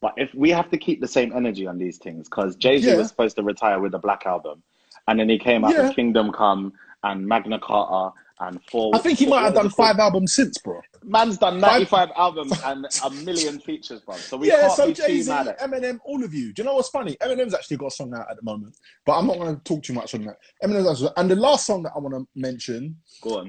But 0.00 0.14
if 0.16 0.34
we 0.34 0.48
have 0.50 0.70
to 0.70 0.78
keep 0.78 1.02
the 1.02 1.08
same 1.08 1.32
energy 1.36 1.66
on 1.66 1.76
these 1.76 1.98
things, 1.98 2.26
because 2.26 2.56
Jay 2.56 2.78
Z 2.78 2.88
Yeah. 2.90 2.96
was 2.96 3.08
supposed 3.08 3.36
to 3.36 3.42
retire 3.42 3.80
with 3.80 3.92
the 3.92 3.98
Black 3.98 4.24
Album, 4.24 4.62
and 5.08 5.20
then 5.20 5.28
he 5.28 5.38
came 5.38 5.62
out 5.64 5.72
Yeah. 5.72 5.88
with 5.88 5.96
Kingdom 5.96 6.32
Come 6.32 6.72
and 7.02 7.26
Magna 7.26 7.58
Carta 7.58 8.16
and 8.40 8.60
four. 8.70 8.94
I 8.94 8.98
think 8.98 9.18
he 9.18 9.26
might 9.26 9.42
have 9.42 9.54
done 9.54 9.68
five 9.70 9.98
albums 9.98 10.32
since, 10.32 10.58
bro. 10.58 10.80
Man's 11.04 11.38
done 11.38 11.60
95 11.60 12.10
albums 12.16 12.52
and 12.64 12.86
a 13.04 13.10
million 13.24 13.60
features, 13.60 14.00
bro. 14.00 14.16
So 14.16 14.36
we 14.36 14.48
yeah, 14.48 14.62
can't 14.62 14.72
so 14.72 14.86
be 14.88 14.92
Jay 14.94 15.22
too 15.22 15.28
mad 15.28 15.48
at. 15.48 15.60
Eminem, 15.60 15.98
all 16.04 16.24
of 16.24 16.32
you. 16.32 16.52
Do 16.52 16.62
you 16.62 16.66
know 16.66 16.74
what's 16.74 16.88
funny? 16.88 17.16
Eminem's 17.22 17.54
actually 17.54 17.76
got 17.76 17.86
a 17.86 17.90
song 17.90 18.14
out 18.14 18.30
at 18.30 18.36
the 18.36 18.42
moment, 18.42 18.76
but 19.04 19.18
I'm 19.18 19.26
not 19.26 19.38
going 19.38 19.54
to 19.54 19.62
talk 19.62 19.82
too 19.82 19.92
much 19.92 20.14
on 20.14 20.24
that. 20.24 20.36
Eminem's 20.64 20.90
actually, 20.90 21.10
and 21.16 21.30
the 21.30 21.36
last 21.36 21.66
song 21.66 21.82
that 21.84 21.92
I 21.94 21.98
want 21.98 22.14
to 22.14 22.26
mention 22.34 22.96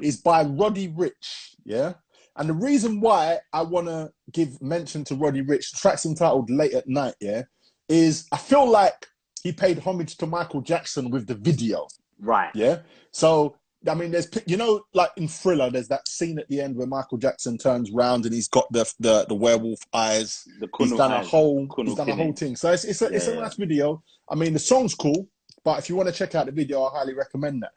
is 0.01 0.17
by 0.17 0.43
Roddy 0.43 0.89
Ricch. 0.89 1.55
Yeah, 1.63 1.93
and 2.35 2.49
the 2.49 2.53
reason 2.53 2.99
why 2.99 3.39
I 3.53 3.61
want 3.61 3.87
to 3.87 4.11
give 4.31 4.61
mention 4.61 5.03
to 5.05 5.15
Roddy 5.15 5.41
Ricch, 5.41 5.71
the 5.71 5.77
track's 5.77 6.05
entitled 6.05 6.49
"Late 6.49 6.73
at 6.73 6.87
Night." 6.87 7.15
Yeah, 7.21 7.43
is 7.87 8.27
I 8.31 8.37
feel 8.37 8.69
like 8.69 9.07
he 9.43 9.51
paid 9.51 9.79
homage 9.79 10.17
to 10.17 10.25
Michael 10.25 10.61
Jackson 10.61 11.09
with 11.09 11.27
the 11.27 11.35
video. 11.35 11.87
Right. 12.19 12.51
Yeah. 12.53 12.79
So 13.11 13.57
I 13.87 13.95
mean, 13.95 14.11
there's 14.11 14.29
you 14.47 14.57
know, 14.57 14.83
like 14.93 15.11
in 15.17 15.27
Thriller, 15.27 15.69
there's 15.71 15.87
that 15.89 16.07
scene 16.07 16.39
at 16.39 16.49
the 16.49 16.61
end 16.61 16.75
where 16.75 16.87
Michael 16.87 17.17
Jackson 17.17 17.57
turns 17.57 17.91
round 17.91 18.25
and 18.25 18.33
he's 18.33 18.47
got 18.49 18.71
the 18.71 18.91
the, 18.99 19.25
the 19.27 19.35
werewolf 19.35 19.81
eyes. 19.93 20.47
The 20.59 20.67
He's 20.77 20.93
done 20.93 21.13
a 21.13 21.21
whole 21.21 21.71
he's 21.83 21.95
done 21.95 22.09
a 22.09 22.15
whole 22.15 22.33
thing. 22.33 22.55
So 22.57 22.71
it's 22.71 22.85
it's 22.85 23.01
a, 23.01 23.07
it's 23.07 23.27
Yeah, 23.27 23.33
a 23.33 23.35
yeah. 23.35 23.41
nice 23.41 23.55
video. 23.55 24.03
I 24.29 24.35
mean, 24.35 24.53
the 24.53 24.59
song's 24.59 24.95
cool, 24.95 25.29
but 25.63 25.79
if 25.79 25.89
you 25.89 25.95
want 25.95 26.09
to 26.09 26.15
check 26.15 26.35
out 26.35 26.47
the 26.47 26.51
video, 26.53 26.83
I 26.83 26.99
highly 26.99 27.13
recommend 27.15 27.63
that. 27.63 27.71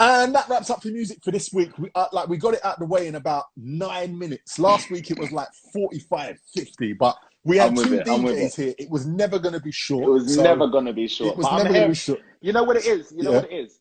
And 0.00 0.34
that 0.34 0.48
wraps 0.48 0.70
up 0.70 0.82
the 0.82 0.92
music 0.92 1.18
for 1.24 1.30
this 1.30 1.52
week. 1.52 1.78
We, 1.78 1.90
uh, 1.94 2.06
like 2.12 2.28
we 2.28 2.36
got 2.38 2.54
it 2.54 2.64
out 2.64 2.78
the 2.78 2.86
way 2.86 3.06
in 3.08 3.14
about 3.16 3.44
nine 3.56 4.18
minutes. 4.18 4.58
Last 4.58 4.90
week 4.90 5.10
it 5.10 5.18
was 5.18 5.32
like 5.32 5.48
45, 5.72 6.38
50, 6.54 6.92
but 6.94 7.16
we 7.44 7.56
had 7.58 7.76
two 7.76 7.98
it, 7.98 8.04
DJs 8.04 8.56
here. 8.56 8.74
It 8.78 8.90
was 8.90 9.06
never 9.06 9.38
going 9.38 9.54
to 9.54 9.60
be 9.60 9.72
short. 9.72 10.04
It 10.04 10.10
was 10.10 10.26
so 10.26 10.42
never 10.42 10.68
gonna 10.68 10.92
be 10.92 11.08
short. 11.08 11.34
It 11.34 11.36
was 11.36 11.50
But 11.50 11.52
never 11.52 11.74
going 11.74 11.84
to 11.84 11.88
be 11.88 11.94
short. 11.94 12.20
You 12.42 12.52
know 12.52 12.64
what 12.64 12.76
it 12.76 12.86
is? 12.86 13.12
You 13.16 13.24
know 13.24 13.32
Yeah. 13.32 13.34
what 13.34 13.44
it 13.44 13.52
is? 13.52 13.80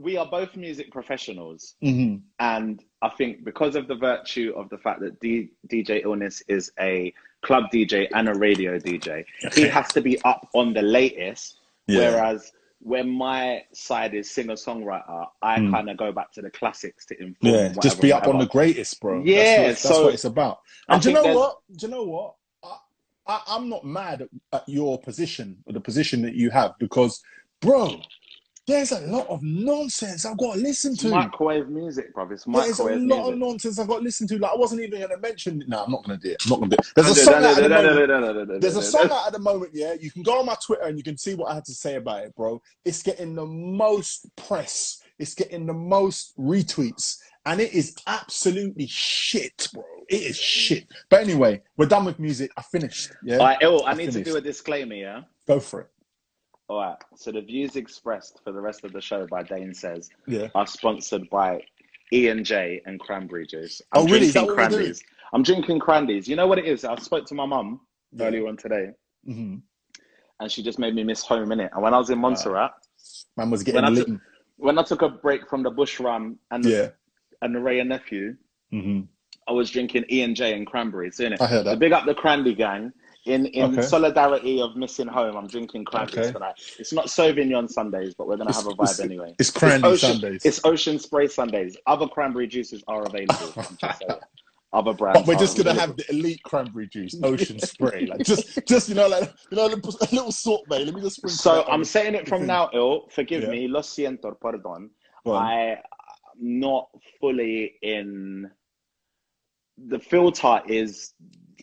We 0.00 0.16
are 0.16 0.26
both 0.26 0.56
music 0.56 0.90
professionals, 0.90 1.74
hmm 1.82 2.16
and 2.38 2.82
I 3.02 3.08
think 3.10 3.44
because 3.44 3.76
of 3.76 3.86
the 3.88 3.94
virtue 3.94 4.52
of 4.56 4.68
the 4.70 4.78
fact 4.78 5.00
that 5.00 5.20
D- 5.20 5.50
DJ 5.68 6.02
Illness 6.04 6.42
is 6.48 6.72
a 6.80 7.12
club 7.42 7.64
DJ 7.72 8.08
and 8.14 8.28
a 8.28 8.34
radio 8.34 8.78
DJ, 8.78 9.24
he 9.54 9.62
has 9.68 9.88
to 9.88 10.00
be 10.00 10.20
up 10.22 10.48
on 10.54 10.72
the 10.72 10.82
latest. 10.82 11.58
Yeah. 11.86 11.98
Whereas 12.10 12.52
when 12.82 13.08
my 13.10 13.62
side 13.72 14.14
is 14.14 14.30
singer 14.30 14.54
songwriter, 14.54 15.26
I 15.42 15.58
Mm. 15.58 15.70
kind 15.70 15.90
of 15.90 15.96
go 15.98 16.12
back 16.12 16.32
to 16.32 16.42
the 16.42 16.50
classics 16.50 17.04
to 17.06 17.14
inform. 17.22 17.54
Yeah, 17.54 17.74
just 17.82 18.00
be 18.00 18.12
up 18.12 18.26
on 18.26 18.38
the 18.38 18.46
greatest, 18.46 19.00
bro. 19.00 19.22
Yeah, 19.22 19.34
that's 19.34 19.58
what, 19.58 19.66
that's 19.66 19.82
so 19.82 20.04
what 20.04 20.14
it's 20.14 20.24
about. 20.24 20.60
I 20.88 20.94
And 20.94 21.02
do 21.02 21.08
you 21.10 21.14
know 21.14 21.22
there's- 21.22 21.36
what? 21.36 21.58
Do 21.76 21.86
you 21.86 21.92
know 21.92 22.04
what? 22.04 22.34
I, 23.26 23.40
I'm 23.48 23.68
not 23.68 23.84
mad 23.84 24.22
at, 24.22 24.28
at 24.52 24.68
your 24.68 24.98
position 24.98 25.58
or 25.66 25.72
the 25.74 25.80
position 25.80 26.22
that 26.22 26.34
you 26.34 26.50
have 26.50 26.72
because, 26.80 27.22
bro, 27.60 28.00
there's 28.70 28.92
a 28.92 29.00
lot 29.00 29.26
of 29.28 29.42
nonsense 29.42 30.24
I've 30.24 30.38
got 30.38 30.54
to 30.54 30.60
listen 30.60 30.96
to. 30.96 31.08
microwave 31.10 31.68
music, 31.68 32.14
bro. 32.14 32.28
It's 32.30 32.44
There's 32.44 32.78
a 32.78 32.84
lot 32.84 32.98
music. 32.98 33.32
of 33.32 33.38
nonsense 33.38 33.78
I've 33.78 33.88
got 33.88 33.98
to 33.98 34.04
listen 34.04 34.26
to. 34.28 34.38
Like 34.38 34.52
I 34.52 34.56
wasn't 34.56 34.80
even 34.82 34.98
going 34.98 35.10
to 35.10 35.18
mention. 35.18 35.62
No, 35.66 35.84
I'm 35.84 35.90
not 35.90 36.04
going 36.04 36.18
to 36.18 36.26
do 36.28 36.32
it. 36.32 36.42
I'm 36.44 36.50
not 36.50 36.58
going 36.60 36.70
to 36.70 36.76
do 36.76 36.80
it. 36.80 36.92
There's 36.94 37.08
a 37.08 37.14
song 37.14 37.34
out 37.34 37.58
at 37.58 37.62
the 37.62 37.68
moment. 37.68 38.60
There's 38.60 38.76
a 38.76 38.82
song 38.82 39.10
out 39.10 39.26
at 39.26 39.32
the 39.32 39.38
moment, 39.38 39.70
yeah. 39.74 39.94
You 40.00 40.10
can 40.10 40.22
go 40.22 40.38
on 40.38 40.46
my 40.46 40.56
Twitter 40.64 40.84
and 40.84 40.96
you 40.96 41.04
can 41.04 41.16
see 41.16 41.34
what 41.34 41.50
I 41.50 41.54
had 41.54 41.64
to 41.66 41.74
say 41.74 41.96
about 41.96 42.24
it, 42.24 42.34
bro. 42.34 42.62
It's 42.84 43.02
getting 43.02 43.34
the 43.34 43.46
most 43.46 44.34
press. 44.36 45.02
It's 45.18 45.34
getting 45.34 45.66
the 45.66 45.74
most 45.74 46.36
retweets. 46.38 47.18
And 47.46 47.60
it 47.60 47.72
is 47.72 47.96
absolutely 48.06 48.86
shit, 48.86 49.68
bro. 49.72 49.82
It 50.08 50.22
is 50.22 50.36
shit. 50.36 50.86
But 51.08 51.22
anyway, 51.22 51.62
we're 51.76 51.86
done 51.86 52.04
with 52.04 52.18
music. 52.18 52.50
I 52.56 52.62
finished. 52.62 53.10
Yeah. 53.24 53.38
All 53.38 53.46
right, 53.46 53.58
I 53.62 53.90
I 53.92 53.94
need 53.94 54.12
to 54.12 54.22
do 54.22 54.36
a 54.36 54.40
disclaimer, 54.40 54.94
yeah? 54.94 55.22
Go 55.46 55.58
for 55.58 55.80
it. 55.82 55.90
All 56.70 56.78
right. 56.80 56.96
So 57.16 57.32
the 57.32 57.40
views 57.40 57.74
expressed 57.74 58.40
for 58.44 58.52
the 58.52 58.60
rest 58.60 58.84
of 58.84 58.92
the 58.92 59.00
show 59.00 59.26
by 59.26 59.42
Dane 59.42 59.74
says 59.74 60.08
Yeah. 60.28 60.48
are 60.54 60.68
sponsored 60.68 61.28
by 61.28 61.64
E 62.12 62.28
and 62.28 62.46
J 62.46 62.80
and 62.86 63.00
cranberry 63.00 63.44
juice. 63.44 63.82
Oh, 63.92 64.04
really? 64.06 64.26
Is 64.28 64.34
that 64.34 64.44
drinking 64.46 64.46
what 64.46 64.54
cranberries. 64.70 65.02
I'm 65.32 65.42
drinking 65.42 65.80
cranberries. 65.80 66.28
You 66.28 66.36
know 66.36 66.46
what 66.46 66.58
it 66.60 66.66
is? 66.66 66.84
I 66.84 66.94
spoke 66.96 67.26
to 67.26 67.34
my 67.34 67.44
mum 67.44 67.80
Yeah. 68.12 68.26
earlier 68.26 68.46
on 68.46 68.56
today, 68.56 68.92
hmm 69.26 69.56
and 70.38 70.50
she 70.50 70.62
just 70.62 70.78
made 70.78 70.94
me 70.94 71.02
miss 71.04 71.22
home 71.22 71.50
in 71.52 71.58
it. 71.60 71.70
And 71.74 71.82
when 71.82 71.92
I 71.92 71.98
was 71.98 72.08
in 72.08 72.18
Montserrat, 72.18 72.72
Man 73.36 73.50
was 73.50 73.62
getting 73.64 73.82
When 73.82 73.92
I 73.92 73.94
took- 73.94 74.20
when 74.56 74.78
I 74.78 74.82
took 74.84 75.02
a 75.02 75.08
break 75.08 75.48
from 75.50 75.62
the 75.64 75.70
bush 75.70 75.98
run 76.00 76.38
and 76.52 76.64
the, 76.64 76.70
Yeah. 76.70 76.90
and 77.42 77.52
the 77.54 77.60
Wray 77.60 77.80
and 77.80 77.88
Nephew, 77.88 78.36
hmm 78.70 79.00
I 79.48 79.52
was 79.52 79.70
drinking 79.72 80.04
E 80.08 80.22
and 80.22 80.36
J 80.36 80.54
and 80.54 80.66
cranberries. 80.68 81.18
In 81.18 81.32
it, 81.32 81.40
I 81.40 81.46
heard 81.48 81.66
that. 81.66 81.80
big 81.80 81.90
up 81.92 82.06
the 82.06 82.14
Crandy 82.14 82.54
gang. 82.54 82.92
In 83.30 83.46
in 83.46 83.72
Okay. 83.78 83.82
solidarity 83.82 84.60
of 84.60 84.76
missing 84.76 85.06
home, 85.06 85.36
I'm 85.36 85.46
drinking 85.46 85.84
cranberries 85.84 86.26
Okay. 86.26 86.32
tonight. 86.32 86.54
It's 86.80 86.92
not 86.92 87.06
Sauvignon 87.06 87.70
Sundays, 87.70 88.12
but 88.14 88.26
we're 88.26 88.36
gonna 88.36 88.52
have 88.52 88.66
a 88.66 88.70
It's- 88.70 88.98
vibe 88.98 89.04
anyway. 89.04 89.34
It's 89.38 89.50
Crandy 89.50 89.86
ocean, 89.86 90.12
Sundays. 90.20 90.44
It's 90.44 90.60
Ocean 90.64 90.98
Spray 90.98 91.28
Sundays. 91.28 91.76
Other 91.86 92.08
cranberry 92.08 92.48
juices 92.48 92.82
are 92.88 93.02
available. 93.06 93.52
I'm 93.56 93.76
just. 93.80 94.02
Other 94.72 94.92
brands. 94.94 95.18
But 95.20 95.26
we're 95.26 95.34
just 95.36 95.56
gonna 95.56 95.70
available. 95.70 95.96
have 95.96 95.96
the 95.96 96.14
elite 96.14 96.42
cranberry 96.44 96.86
juice, 96.86 97.16
ocean 97.24 97.58
spray, 97.58 98.06
like 98.06 98.22
just, 98.22 98.64
just 98.68 98.88
you 98.88 98.94
know, 98.94 99.08
like 99.08 99.24
you 99.50 99.56
know, 99.56 99.66
a 99.66 99.68
little, 99.68 100.30
Salt 100.30 100.68
Bae. 100.68 100.78
Let 100.78 100.94
me 100.94 101.00
just. 101.00 101.28
So 101.28 101.64
I'm 101.68 101.82
saying 101.84 102.14
it 102.14 102.28
from 102.28 102.46
now, 102.46 102.70
Il. 102.72 103.08
Forgive 103.10 103.42
Yeah. 103.44 103.50
me, 103.50 103.66
lo 103.68 103.80
siento, 103.80 104.32
on. 104.64 104.90
I 105.26 105.70
am 105.70 105.78
not 106.38 106.88
fully 107.20 107.74
in. 107.82 108.48
The 109.88 109.98
filter 109.98 110.62
is 110.68 111.14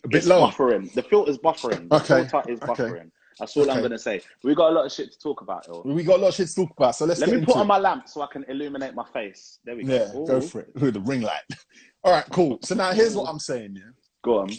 a 0.04 0.08
bit 0.08 0.24
low. 0.24 0.46
buffering. 0.48 0.92
The 0.94 1.02
filter's 1.02 1.38
buffering. 1.38 1.88
The 1.88 1.96
Okay, 1.96 2.28
filter 2.28 2.50
is 2.50 2.60
okay. 2.62 2.72
buffering. 2.84 3.10
That's 3.38 3.56
all 3.56 3.70
I'm 3.70 3.80
gonna 3.82 3.98
say. 3.98 4.20
We 4.42 4.54
got 4.56 4.70
a 4.70 4.74
lot 4.74 4.86
of 4.86 4.92
shit 4.92 5.12
to 5.12 5.18
talk 5.18 5.42
about, 5.42 5.66
Il. 5.68 5.82
We 5.84 6.02
got 6.02 6.16
a 6.18 6.22
lot 6.22 6.28
of 6.28 6.34
shit 6.34 6.48
to 6.48 6.54
talk 6.56 6.70
about, 6.76 6.96
so 6.96 7.04
let's 7.04 7.20
Let 7.20 7.30
me 7.30 7.44
put 7.44 7.54
it. 7.54 7.60
on 7.60 7.66
my 7.68 7.78
lamp 7.78 8.08
so 8.08 8.20
I 8.22 8.26
can 8.26 8.44
illuminate 8.48 8.94
my 8.94 9.04
face. 9.12 9.60
There 9.64 9.76
we 9.76 9.84
go. 9.84 9.94
Yeah, 9.94 10.12
go 10.26 10.40
for 10.40 10.60
it. 10.62 10.70
With 10.74 10.94
the 10.94 11.00
ring 11.00 11.20
light. 11.20 11.42
All 12.04 12.12
right, 12.12 12.24
cool. 12.32 12.58
So 12.62 12.74
now 12.74 12.90
here's 12.92 13.14
what 13.14 13.28
I'm 13.28 13.38
saying. 13.38 13.74
Yeah, 13.76 13.82
Go 14.24 14.38
on. 14.40 14.50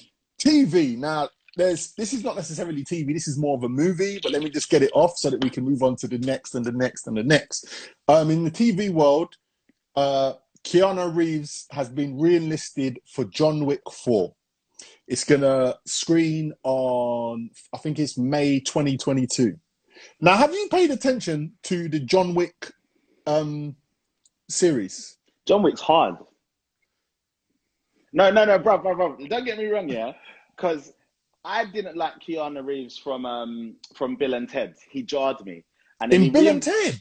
TV. 0.41 0.97
Now 0.97 1.27
there's 1.57 1.91
this 1.93 2.13
is 2.13 2.23
not 2.23 2.37
necessarily 2.37 2.85
TV. 2.85 3.13
This 3.13 3.27
is 3.27 3.37
more 3.37 3.57
of 3.57 3.63
a 3.63 3.69
movie. 3.69 4.19
But 4.23 4.31
let 4.31 4.41
me 4.43 4.49
just 4.49 4.69
get 4.69 4.81
it 4.81 4.91
off 4.93 5.17
so 5.17 5.29
that 5.29 5.43
we 5.43 5.49
can 5.49 5.65
move 5.65 5.83
on 5.83 5.97
to 5.97 6.07
the 6.07 6.17
next 6.19 6.55
and 6.55 6.63
the 6.63 6.71
next 6.71 7.05
and 7.07 7.17
the 7.17 7.23
next. 7.23 7.67
Um, 8.07 8.31
in 8.31 8.45
the 8.45 8.51
TV 8.51 8.89
world, 8.89 9.35
uh, 9.97 10.33
Keanu 10.63 11.13
Reeves 11.13 11.65
has 11.71 11.89
been 11.89 12.17
re-enlisted 12.17 12.99
for 13.13 13.25
John 13.25 13.65
Wick 13.65 13.81
Four. 13.91 14.35
It's 15.07 15.23
gonna 15.23 15.75
screen 15.85 16.53
on, 16.63 17.49
I 17.73 17.77
think 17.77 17.99
it's 17.99 18.17
May 18.17 18.59
2022. 18.59 19.57
Now, 20.21 20.37
have 20.37 20.53
you 20.53 20.67
paid 20.71 20.91
attention 20.91 21.53
to 21.63 21.89
the 21.89 21.99
John 21.99 22.33
Wick 22.35 22.71
um, 23.27 23.75
series? 24.49 25.17
John 25.45 25.63
Wick's 25.63 25.81
hard. 25.81 26.15
No, 28.13 28.31
no, 28.31 28.45
no, 28.45 28.57
bro, 28.59 28.77
bro, 28.77 28.95
bro. 28.95 29.17
Don't 29.27 29.45
get 29.45 29.57
me 29.57 29.65
wrong, 29.65 29.89
yeah, 29.89 30.13
because 30.55 30.93
I 31.45 31.65
didn't 31.65 31.97
like 31.97 32.13
Keanu 32.27 32.65
Reeves 32.65 32.97
from 32.97 33.25
um 33.25 33.75
from 33.95 34.15
Bill 34.15 34.33
and 34.33 34.49
Ted. 34.49 34.75
He 34.89 35.03
jarred 35.03 35.43
me, 35.45 35.63
and 36.01 36.13
In 36.13 36.31
Bill 36.31 36.47
and 36.47 36.63
Ted. 36.63 36.99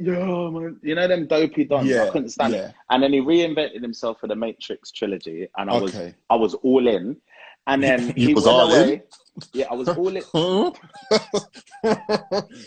Yeah, 0.00 0.50
man. 0.50 0.78
you 0.82 0.94
know 0.94 1.08
them 1.08 1.26
dopey 1.26 1.64
dons. 1.64 1.92
I 1.92 2.10
couldn't 2.10 2.30
stand 2.30 2.54
it. 2.54 2.72
And 2.90 3.02
then 3.02 3.12
he 3.12 3.20
reinvented 3.20 3.82
himself 3.82 4.20
for 4.20 4.26
the 4.28 4.36
Matrix 4.36 4.90
trilogy, 4.90 5.48
and 5.56 5.70
I 5.70 5.78
was 5.78 5.94
Okay. 5.94 6.14
I 6.30 6.36
was 6.36 6.54
all 6.54 6.86
in. 6.88 7.16
And 7.66 7.82
then 7.82 8.12
he 8.16 8.34
was 8.34 8.46
all 8.46 8.72
in? 8.74 9.02
Yeah, 9.52 9.66
I 9.70 9.74
was 9.74 9.88
all 9.88 10.14
in. 10.14 10.22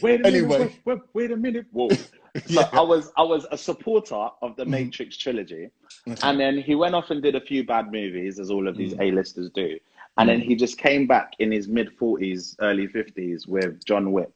Wait 0.02 0.22
a 0.22 0.24
minute. 0.24 0.26
Anyway. 0.26 0.60
Wait, 0.60 0.72
wait, 0.86 1.00
wait 1.14 1.32
a 1.32 1.38
minute. 1.38 1.66
Whoa. 1.72 1.90
So 2.46 2.62
Yeah. 2.62 2.70
I 2.72 2.82
was 2.82 3.12
I 3.18 3.24
was 3.24 3.48
a 3.52 3.58
supporter 3.58 4.28
of 4.44 4.56
the 4.58 4.64
Mhm. 4.64 4.70
Matrix 4.70 5.18
trilogy. 5.18 5.70
Okay. 6.08 6.20
And 6.22 6.40
then 6.40 6.60
he 6.60 6.76
went 6.76 6.94
off 6.94 7.10
and 7.10 7.20
did 7.24 7.34
a 7.34 7.42
few 7.42 7.64
bad 7.66 7.92
movies, 7.92 8.40
as 8.40 8.52
all 8.52 8.68
of 8.68 8.78
these 8.78 8.94
Mm. 8.94 9.02
A-listers 9.12 9.50
do. 9.50 9.80
And 10.20 10.30
then 10.30 10.42
Mm. 10.42 10.44
he 10.44 10.56
just 10.56 10.78
came 10.78 11.08
back 11.08 11.34
in 11.40 11.52
his 11.52 11.68
mid 11.68 11.90
40s, 11.98 12.56
early 12.60 12.88
50s 12.88 13.48
with 13.48 13.84
John 13.86 14.12
Wick. 14.12 14.30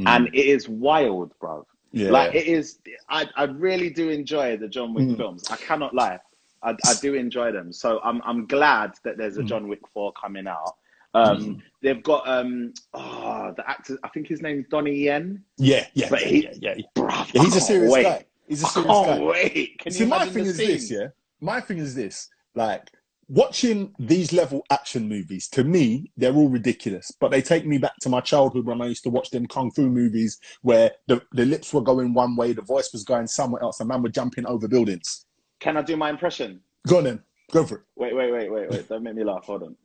Mm. 0.00 0.08
And 0.08 0.28
it 0.34 0.46
is 0.56 0.68
wild, 0.68 1.32
bro. 1.38 1.64
Yeah. 1.94 2.10
Like, 2.10 2.34
it 2.34 2.46
is, 2.46 2.78
I, 3.08 3.26
I 3.36 3.44
really 3.44 3.90
do 3.90 4.10
enjoy 4.10 4.56
the 4.56 4.68
John 4.68 4.92
Wick 4.94 5.06
Mm. 5.06 5.16
films. 5.16 5.44
I 5.50 5.56
cannot 5.56 5.94
lie. 5.94 6.18
I, 6.62 6.70
I 6.86 6.94
do 7.00 7.14
enjoy 7.14 7.52
them. 7.52 7.72
So 7.72 8.00
I'm, 8.02 8.20
I'm 8.24 8.46
glad 8.46 8.94
that 9.04 9.16
there's 9.16 9.36
a 9.38 9.42
Mm. 9.42 9.46
John 9.48 9.68
Wick 9.68 9.80
4 9.92 10.12
coming 10.12 10.46
out. 10.46 10.74
Um, 11.14 11.38
Mm. 11.38 11.62
They've 11.82 12.02
got, 12.02 12.26
um, 12.28 12.74
oh, 12.94 13.52
the 13.56 13.68
actor, 13.68 13.98
I 14.02 14.08
think 14.08 14.26
his 14.26 14.42
name's 14.42 14.66
Donnie 14.68 14.94
Yen. 14.96 15.42
yeah, 15.58 15.86
yeah, 15.94 16.08
but 16.10 16.20
he- 16.20 16.44
yeah, 16.44 16.74
yeah. 16.76 16.84
Bruv, 16.96 17.32
Yeah, 17.34 17.40
I 17.42 17.44
he's 17.44 17.56
a 17.56 17.60
serious 17.60 17.92
wait. 17.92 18.02
guy. 18.04 18.24
He's 18.48 18.62
a 18.62 18.66
I 18.66 18.70
serious 18.70 18.90
can't 18.92 19.06
guy. 19.20 19.24
wait. 19.24 19.78
Can 19.78 19.92
See, 19.92 20.04
my 20.04 20.26
thing 20.26 20.44
is 20.44 20.56
this, 20.56 20.90
yeah. 20.90 21.08
My 21.40 21.60
thing 21.60 21.78
is 21.78 21.94
this, 21.94 22.28
like 22.54 22.90
watching 23.28 23.94
these 23.98 24.32
level 24.32 24.64
action 24.70 25.08
movies. 25.08 25.48
To 25.48 25.64
me, 25.64 26.10
they're 26.16 26.34
all 26.34 26.48
ridiculous, 26.48 27.10
but 27.20 27.30
they 27.30 27.42
take 27.42 27.66
me 27.66 27.78
back 27.78 27.96
to 28.00 28.08
my 28.08 28.20
childhood 28.20 28.66
when 28.66 28.80
I 28.80 28.86
used 28.86 29.02
to 29.04 29.10
watch 29.10 29.30
them 29.30 29.46
kung 29.46 29.70
fu 29.70 29.88
movies 29.88 30.38
where 30.62 30.92
the, 31.06 31.22
the 31.32 31.44
lips 31.44 31.72
were 31.72 31.80
going 31.80 32.14
one 32.14 32.36
way, 32.36 32.52
the 32.52 32.62
voice 32.62 32.90
was 32.92 33.04
going 33.04 33.26
somewhere 33.26 33.62
else, 33.62 33.80
and 33.80 33.88
man 33.88 34.02
were 34.02 34.08
jumping 34.08 34.46
over 34.46 34.68
buildings. 34.68 35.26
Can 35.60 35.76
I 35.76 35.82
do 35.82 35.96
my 35.96 36.10
impression? 36.10 36.60
Go 36.86 36.98
on 36.98 37.04
then, 37.04 37.22
go 37.52 37.64
for 37.64 37.76
it. 37.76 37.82
Wait, 37.96 38.14
wait, 38.14 38.32
wait, 38.32 38.50
wait, 38.50 38.70
wait. 38.70 38.88
Don't 38.88 39.02
make 39.02 39.14
me 39.14 39.24
laugh. 39.24 39.44
Hold 39.44 39.62
on. 39.62 39.76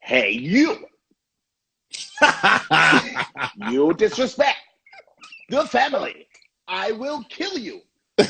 Hey, 0.00 0.30
you! 0.30 0.86
you 3.70 3.92
disrespect 3.94 4.58
the 5.48 5.66
family. 5.66 6.26
I 6.68 6.92
will 6.92 7.24
kill 7.28 7.58
you. 7.58 7.80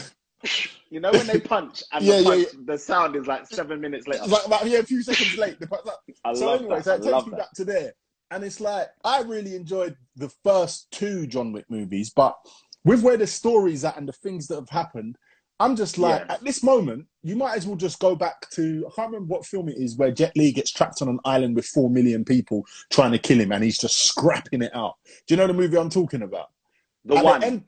You 0.90 1.00
know 1.00 1.10
when 1.10 1.26
they 1.26 1.40
punch 1.40 1.82
and 1.92 2.04
Yeah, 2.04 2.18
the, 2.18 2.22
yeah, 2.22 2.44
punch, 2.44 2.66
the 2.66 2.78
sound 2.78 3.16
is 3.16 3.26
like 3.26 3.46
seven 3.46 3.80
minutes 3.80 4.06
later. 4.06 4.22
It's 4.24 4.48
like, 4.48 4.64
yeah, 4.66 4.78
a 4.78 4.82
few 4.84 5.02
seconds 5.02 5.36
late. 5.36 5.58
the- 5.58 5.68
like- 5.84 5.94
I 6.24 6.34
so 6.34 6.46
love 6.46 6.60
anyway, 6.60 6.76
that. 6.76 6.84
so 6.84 6.92
I 6.92 6.94
it 6.96 7.02
takes 7.02 7.24
me 7.26 7.30
that. 7.30 7.38
back 7.38 7.52
to 7.54 7.64
there. 7.64 7.92
And 8.30 8.44
it's 8.44 8.60
like 8.60 8.88
I 9.04 9.22
really 9.22 9.54
enjoyed 9.56 9.96
the 10.16 10.28
first 10.44 10.90
two 10.90 11.26
John 11.26 11.52
Wick 11.52 11.64
movies, 11.68 12.10
but 12.14 12.36
with 12.84 13.02
where 13.02 13.16
the 13.16 13.26
story's 13.26 13.84
at 13.84 13.96
and 13.96 14.08
the 14.08 14.12
things 14.12 14.46
that 14.48 14.56
have 14.56 14.68
happened, 14.68 15.16
I'm 15.58 15.74
just 15.74 15.96
like 15.98 16.24
Yeah. 16.26 16.34
at 16.34 16.44
this 16.44 16.62
moment, 16.62 17.06
you 17.22 17.34
might 17.34 17.56
as 17.56 17.66
well 17.66 17.76
just 17.76 17.98
go 17.98 18.14
back 18.14 18.48
to 18.50 18.84
I 18.86 18.94
can't 18.94 19.08
remember 19.12 19.32
what 19.34 19.46
film 19.46 19.68
it 19.68 19.78
is 19.78 19.96
where 19.96 20.10
Jet 20.12 20.32
Li 20.36 20.52
gets 20.52 20.70
trapped 20.70 21.02
on 21.02 21.08
an 21.08 21.18
island 21.24 21.56
with 21.56 21.66
four 21.66 21.88
million 21.90 22.24
people 22.24 22.64
trying 22.90 23.12
to 23.12 23.18
kill 23.18 23.40
him 23.40 23.52
and 23.52 23.64
he's 23.64 23.78
just 23.78 24.06
scrapping 24.06 24.62
it 24.62 24.74
out. 24.74 24.94
Do 25.26 25.34
you 25.34 25.36
know 25.38 25.46
the 25.46 25.54
movie 25.54 25.78
I'm 25.78 25.90
talking 25.90 26.22
about? 26.22 26.48
The 27.04 27.16
At 27.16 27.24
one. 27.24 27.42
end, 27.44 27.64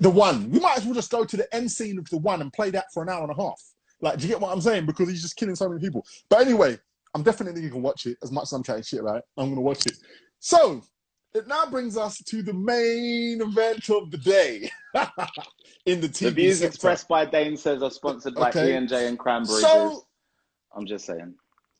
the 0.00 0.10
one. 0.10 0.50
We 0.50 0.60
might 0.60 0.78
as 0.78 0.84
well 0.84 0.94
just 0.94 1.10
go 1.10 1.24
to 1.24 1.36
the 1.36 1.54
end 1.54 1.70
scene 1.70 1.98
of 1.98 2.08
the 2.10 2.18
one 2.18 2.40
and 2.40 2.52
play 2.52 2.70
that 2.70 2.86
for 2.92 3.02
an 3.02 3.08
hour 3.08 3.22
and 3.22 3.32
a 3.32 3.40
half. 3.42 3.60
Like, 4.00 4.18
do 4.18 4.22
you 4.26 4.28
get 4.28 4.40
what 4.40 4.52
I'm 4.52 4.60
saying? 4.60 4.86
Because 4.86 5.08
he's 5.08 5.22
just 5.22 5.36
killing 5.36 5.54
so 5.54 5.68
many 5.68 5.80
people. 5.80 6.04
But 6.28 6.40
anyway, 6.40 6.78
I'm 7.14 7.22
definitely 7.22 7.68
to 7.68 7.76
watch 7.76 8.06
it 8.06 8.16
as 8.22 8.30
much 8.30 8.44
as 8.44 8.52
I'm 8.52 8.62
chatting 8.62 8.82
shit 8.82 9.00
about 9.00 9.18
it. 9.18 9.24
I'm 9.36 9.54
to 9.54 9.60
watch 9.60 9.86
it. 9.86 9.96
So, 10.40 10.82
it 11.34 11.46
now 11.46 11.66
brings 11.66 11.96
us 11.96 12.18
to 12.18 12.42
the 12.42 12.52
main 12.52 13.40
event 13.40 13.88
of 13.90 14.10
the 14.10 14.18
day 14.18 14.70
in 15.86 16.00
the 16.00 16.08
TV 16.08 16.20
the 16.20 16.30
views 16.30 16.58
sector. 16.58 16.68
expressed 16.68 17.08
by 17.08 17.24
Dane 17.24 17.56
says 17.56 17.82
are 17.82 17.90
sponsored 17.90 18.34
by 18.34 18.50
Okay. 18.50 18.76
E&J 18.76 19.08
and 19.08 19.18
Cranberry 19.18 19.60
So-. 19.60 20.04
I'm 20.74 20.86
just 20.86 21.06
saying. 21.06 21.34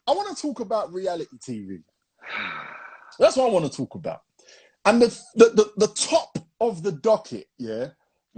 I 0.06 0.12
want 0.12 0.34
to 0.34 0.40
talk 0.40 0.60
about 0.60 0.92
reality 0.92 1.36
TV. 1.38 1.82
That's 3.18 3.36
what 3.36 3.48
I 3.48 3.52
want 3.52 3.70
to 3.70 3.76
talk 3.76 3.94
about. 3.94 4.22
And 4.88 5.02
the, 5.02 5.08
the, 5.36 5.44
the, 5.50 5.86
the 5.86 5.94
top 5.94 6.38
of 6.60 6.82
the 6.82 6.92
docket, 6.92 7.48
yeah, 7.58 7.88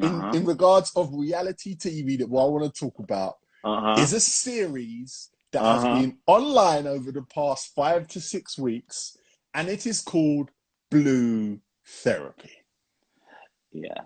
in, 0.01 0.05
Uh-huh. 0.05 0.33
in 0.33 0.47
regards 0.47 0.93
of 0.97 1.11
reality 1.13 1.77
TV 1.77 2.19
that 2.19 2.29
what 2.29 2.45
I 2.45 2.49
want 2.49 2.75
to 2.75 2.81
talk 2.81 2.99
about 2.99 3.37
Uh-huh. 3.65 4.03
is 4.03 4.13
a 4.13 4.21
series 4.21 5.31
that 5.53 5.63
Uh-huh. 5.63 5.73
has 5.73 5.85
been 5.87 6.19
online 6.27 6.87
over 6.87 7.13
the 7.13 7.23
past 7.23 7.73
five 7.75 8.09
to 8.09 8.21
six 8.21 8.59
weeks, 8.59 9.17
and 9.55 9.69
it 9.69 9.87
is 9.87 10.01
called 10.03 10.51
Blue 10.91 11.61
Therapy. 11.87 12.53
Yeah. 13.73 14.03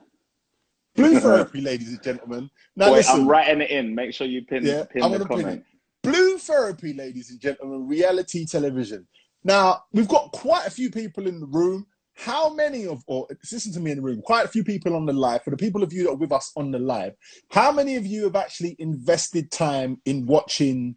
Blue 0.97 1.21
Therapy, 1.21 1.61
ladies 1.61 1.89
and 1.91 2.03
gentlemen. 2.03 2.51
Now 2.77 2.91
Wait, 2.91 2.99
listen, 2.99 3.21
I'm 3.23 3.29
writing 3.29 3.63
it 3.63 3.71
in. 3.71 3.95
Make 3.95 4.15
sure 4.15 4.27
you 4.27 4.43
pin, 4.45 4.65
Yeah, 4.67 4.85
pin 4.85 5.03
I'm 5.05 5.13
the 5.13 5.19
gonna 5.19 5.29
pin 5.31 5.43
comment. 5.43 5.65
Blue 6.03 6.39
Therapy, 6.39 6.93
ladies 6.93 7.31
and 7.31 7.41
gentlemen, 7.41 7.87
reality 7.89 8.47
television. 8.47 9.07
Now, 9.45 9.85
we've 9.93 10.09
got 10.09 10.33
quite 10.33 10.67
a 10.67 10.71
few 10.71 10.91
people 10.91 11.27
in 11.27 11.41
the 11.41 11.47
room. 11.47 11.87
How 12.17 12.53
many 12.55 12.87
of, 12.87 13.03
or 13.07 13.27
listen 13.51 13.73
to 13.73 13.81
me 13.81 13.91
in 13.91 13.97
the 13.97 14.03
room, 14.03 14.23
quite 14.23 14.45
a 14.45 14.49
few 14.49 14.65
people 14.65 14.95
on 14.95 15.05
the 15.05 15.13
live. 15.13 15.43
For 15.43 15.51
the 15.51 15.57
people 15.57 15.83
of 15.83 15.93
you 15.93 16.05
that 16.05 16.11
are 16.11 16.17
with 16.17 16.33
us 16.33 16.53
on 16.57 16.71
the 16.71 16.79
live, 16.79 17.15
how 17.51 17.73
many 17.73 17.97
of 17.97 18.07
you 18.07 18.25
have 18.25 18.37
actually 18.37 18.77
invested 18.79 19.51
time 19.51 20.01
in 20.05 20.27
watching 20.27 20.97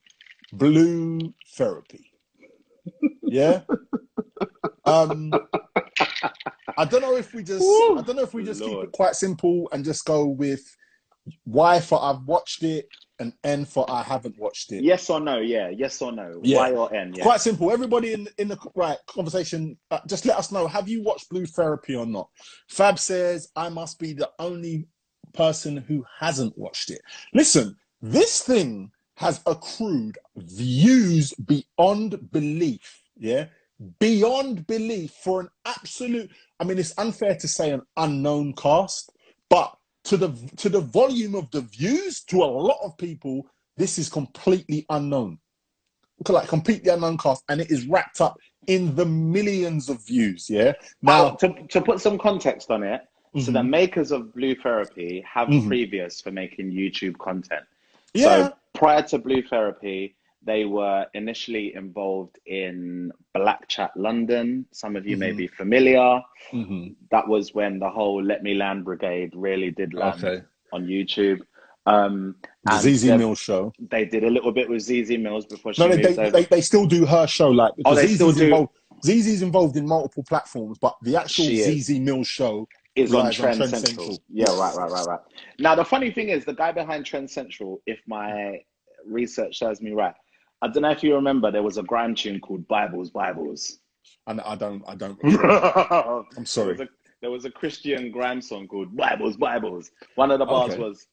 Blue 0.53 1.33
Therapy? 1.55 2.11
Yeah. 3.23 3.61
Um, 4.85 5.33
I 6.77 6.85
don't 6.85 7.01
know 7.01 7.17
if 7.17 7.33
we 7.33 7.43
just, 7.43 7.59
Woo, 7.59 7.97
I 7.97 8.01
don't 8.03 8.15
know 8.15 8.21
if 8.21 8.33
we 8.33 8.41
just 8.45 8.63
keep 8.63 8.77
it 8.77 8.91
quite 8.93 9.15
simple 9.15 9.67
and 9.73 9.83
just 9.83 10.05
go 10.05 10.25
with 10.25 10.61
Y 11.45 11.81
for 11.81 12.01
I've 12.01 12.21
watched 12.23 12.63
it 12.63 12.87
and 13.19 13.33
N 13.43 13.65
for 13.65 13.89
I 13.89 14.03
haven't 14.03 14.37
watched 14.37 14.71
it. 14.71 14.83
Yes 14.83 15.09
or 15.09 15.19
no? 15.19 15.39
Yeah. 15.39 15.69
Yes 15.69 16.01
or 16.01 16.11
no? 16.11 16.39
Yeah. 16.43 16.57
Y 16.57 16.71
or 16.71 16.93
N? 16.93 17.13
Yeah. 17.15 17.23
Quite 17.23 17.41
simple. 17.41 17.71
Everybody 17.71 18.13
in 18.13 18.27
in 18.37 18.47
the 18.47 18.57
right 18.75 18.97
conversation, 19.07 19.77
uh, 19.91 19.99
just 20.07 20.25
let 20.25 20.37
us 20.37 20.51
know: 20.51 20.67
have 20.67 20.87
you 20.87 21.03
watched 21.03 21.29
Blue 21.29 21.45
Therapy 21.45 21.95
or 21.95 22.05
not? 22.05 22.29
Fab 22.69 22.99
says 22.99 23.49
I 23.55 23.69
must 23.69 23.99
be 23.99 24.13
the 24.13 24.29
only 24.39 24.87
person 25.33 25.77
who 25.77 26.05
hasn't 26.19 26.57
watched 26.57 26.91
it. 26.91 27.01
Listen, 27.33 27.75
this 28.01 28.41
thing 28.41 28.91
has 29.15 29.41
accrued 29.45 30.17
views 30.35 31.33
beyond 31.33 32.31
belief. 32.31 33.03
Yeah, 33.17 33.45
beyond 33.99 34.67
belief 34.67 35.11
for 35.23 35.41
an 35.41 35.49
absolute. 35.65 36.29
I 36.59 36.63
mean, 36.63 36.77
it's 36.77 36.97
unfair 36.97 37.35
to 37.35 37.47
say 37.47 37.71
an 37.71 37.81
unknown 37.97 38.53
cast, 38.53 39.11
but 39.49 39.75
to 40.07 40.17
the 40.17 40.29
to 40.57 40.69
the 40.69 40.79
volume 40.79 41.35
of 41.35 41.49
the 41.51 41.61
views, 41.61 42.23
to 42.23 42.43
a 42.43 42.45
lot 42.45 42.79
of 42.83 42.97
people, 42.97 43.45
this 43.75 43.97
is 43.97 44.09
completely 44.09 44.85
unknown 44.89 45.37
like 46.29 46.47
completely 46.47 46.89
unknown 46.91 47.17
cast, 47.17 47.43
and 47.47 47.61
it 47.61 47.69
is 47.69 47.85
wrapped 47.85 48.21
up 48.21 48.37
in 48.65 48.95
the 48.95 49.05
millions 49.05 49.87
of 49.87 50.03
views. 50.05 50.49
Yeah. 50.49 50.73
Now, 51.01 51.29
Now, 51.29 51.29
to, 51.35 51.67
to 51.67 51.79
put 51.81 52.01
some 52.01 52.17
context 52.17 52.71
on 52.71 52.81
it, 52.83 53.01
so 53.39 53.51
the 53.51 53.59
Mhm. 53.59 53.69
makers 53.69 54.11
of 54.11 54.33
Blue 54.33 54.55
Therapy 54.55 55.23
have 55.31 55.47
Mhm. 55.47 55.67
previous 55.67 56.19
for 56.19 56.31
making 56.31 56.71
YouTube 56.71 57.17
content. 57.19 57.63
yeah, 58.15 58.47
So 58.47 58.53
prior 58.73 59.03
to 59.03 59.19
Blue 59.19 59.43
Therapy, 59.43 60.16
they 60.47 60.63
were 60.65 61.05
initially 61.13 61.75
involved 61.75 62.39
in 62.45 63.11
Black 63.35 63.67
Chat 63.67 63.91
London. 63.97 64.65
Some 64.71 64.95
of 64.95 65.05
you 65.05 65.17
may 65.17 65.31
Mhm. 65.33 65.37
be 65.37 65.47
familiar. 65.47 66.21
Mhm. 66.51 66.95
That 67.11 67.27
was 67.27 67.53
when 67.53 67.77
the 67.79 67.89
whole 67.89 68.23
Let 68.23 68.41
Me 68.43 68.53
Land 68.55 68.85
Brigade 68.85 69.31
really 69.35 69.71
did 69.71 69.93
land 69.93 70.23
okay. 70.23 70.43
on 70.71 70.87
YouTube. 70.87 71.41
Um, 71.85 72.35
The 72.63 72.71
Zeze 72.73 73.17
Millz 73.17 73.39
show. 73.39 73.71
They 73.79 74.05
did 74.05 74.23
a 74.23 74.29
little 74.29 74.51
bit 74.51 74.69
with 74.69 74.81
Zeze 74.81 75.17
Millz 75.19 75.47
before 75.47 75.73
she 75.73 75.81
No, 75.81 75.89
they, 75.89 76.13
they, 76.13 76.29
they, 76.29 76.43
they 76.45 76.61
still 76.61 76.85
do 76.85 77.05
her 77.05 77.27
show. 77.27 77.49
Like, 77.49 77.73
Oh, 77.85 77.93
they 77.95 78.05
Zeze's 78.05 78.15
still 78.15 78.31
do? 78.33 78.43
Involved, 78.45 78.71
Zeze's 79.05 79.41
involved 79.41 79.75
in 79.77 79.85
multiple 79.85 80.23
platforms, 80.23 80.77
but 80.79 80.95
the 81.03 81.15
actual. 81.17 81.45
Zeze 81.45 82.01
Millz 82.01 82.25
show. 82.27 82.67
is 82.95 83.13
on 83.13 83.25
Lies 83.25 83.39
on 83.39 83.43
Trend, 83.43 83.57
Trend 83.57 83.71
Central. 83.71 84.05
Central. 84.05 84.23
Yeah, 84.29 84.45
right, 84.59 84.75
right, 84.75 84.91
right, 84.91 85.05
right. 85.05 85.19
Now 85.59 85.75
the 85.75 85.85
funny 85.85 86.09
thing 86.11 86.29
is, 86.29 86.45
the 86.45 86.53
guy 86.53 86.71
behind 86.71 87.05
Trend 87.05 87.29
Central, 87.29 87.81
if 87.85 87.99
my 88.07 88.61
research 89.05 89.59
serves 89.59 89.81
me 89.81 89.91
right, 89.91 90.15
I 90.61 90.67
don't 90.67 90.83
know 90.83 90.89
if 90.91 91.03
you 91.03 91.13
remember, 91.15 91.51
there 91.51 91.63
was 91.63 91.77
a 91.77 91.83
grime 91.83 92.15
tune 92.15 92.39
called 92.39 92.67
Bibles, 92.67 93.11
Bibles. 93.11 93.79
And 94.25 94.41
I 94.41 94.55
don't, 94.55 94.83
I 94.87 94.95
don't. 94.95 95.19
I'm 95.23 96.25
was 96.39 96.49
sorry. 96.49 96.75
a, 96.81 96.87
there 97.21 97.31
was 97.31 97.45
a 97.45 97.51
Christian 97.51 98.11
grime 98.11 98.41
song 98.41 98.67
called 98.67 98.95
Bibles, 98.95 99.37
Bibles. 99.37 99.91
One 100.15 100.31
of 100.31 100.39
the 100.39 100.45
bars 100.45 100.71
Okay. 100.71 100.81
was 100.81 101.07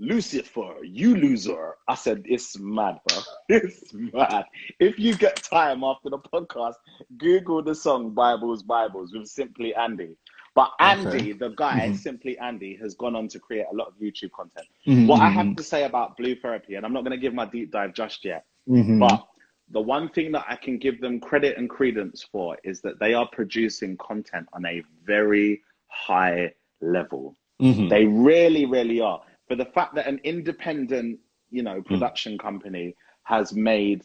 Lucifer, 0.00 0.76
you 0.84 1.16
loser. 1.16 1.74
I 1.88 1.94
said, 1.94 2.22
it's 2.24 2.58
mad, 2.58 2.98
bro. 3.06 3.18
It's 3.48 3.92
mad. 3.94 4.44
If 4.80 4.98
you 4.98 5.16
get 5.16 5.36
time 5.42 5.82
after 5.84 6.10
the 6.10 6.18
podcast, 6.18 6.74
Google 7.18 7.62
the 7.62 7.74
song 7.74 8.10
Bibles, 8.14 8.62
Bibles 8.62 9.12
with 9.12 9.26
Simply 9.28 9.74
Andy. 9.74 10.16
But 10.54 10.72
Andy, 10.80 11.08
Okay. 11.08 11.32
the 11.32 11.48
guy, 11.50 11.88
Mhm. 11.90 11.96
Simply 11.96 12.36
Andy, 12.38 12.76
has 12.82 12.94
gone 12.94 13.14
on 13.16 13.28
to 13.28 13.38
create 13.38 13.66
a 13.70 13.74
lot 13.74 13.88
of 13.88 13.94
YouTube 14.00 14.32
content. 14.32 14.66
Mhm, 14.86 15.06
What 15.06 15.20
I 15.20 15.28
have 15.30 15.54
to 15.56 15.62
say 15.62 15.84
about 15.84 16.16
Blue 16.16 16.34
Therapy, 16.34 16.74
and 16.74 16.84
I'm 16.84 16.92
not 16.92 17.02
going 17.04 17.12
to 17.12 17.22
give 17.24 17.34
my 17.34 17.44
deep 17.46 17.70
dive 17.70 17.92
just 17.94 18.24
yet, 18.24 18.44
mhm. 18.68 19.00
but 19.00 19.26
the 19.70 19.80
one 19.80 20.08
thing 20.08 20.32
that 20.32 20.46
I 20.48 20.56
can 20.56 20.78
give 20.78 21.00
them 21.00 21.20
credit 21.20 21.58
and 21.58 21.68
credence 21.68 22.22
for 22.22 22.56
is 22.64 22.80
that 22.82 22.98
they 22.98 23.14
are 23.14 23.28
producing 23.32 23.96
content 23.98 24.46
on 24.52 24.64
a 24.64 24.82
very 25.04 25.62
high 25.88 26.52
level. 26.80 27.36
Mhm. 27.60 27.90
They 27.90 28.06
really, 28.06 28.64
really 28.64 29.00
are. 29.00 29.22
For 29.46 29.56
the 29.56 29.66
fact 29.66 29.94
that 29.96 30.06
an 30.06 30.20
independent, 30.24 31.18
you 31.50 31.62
know, 31.62 31.82
production 31.82 32.38
company 32.38 32.94
has 33.24 33.52
made 33.52 34.02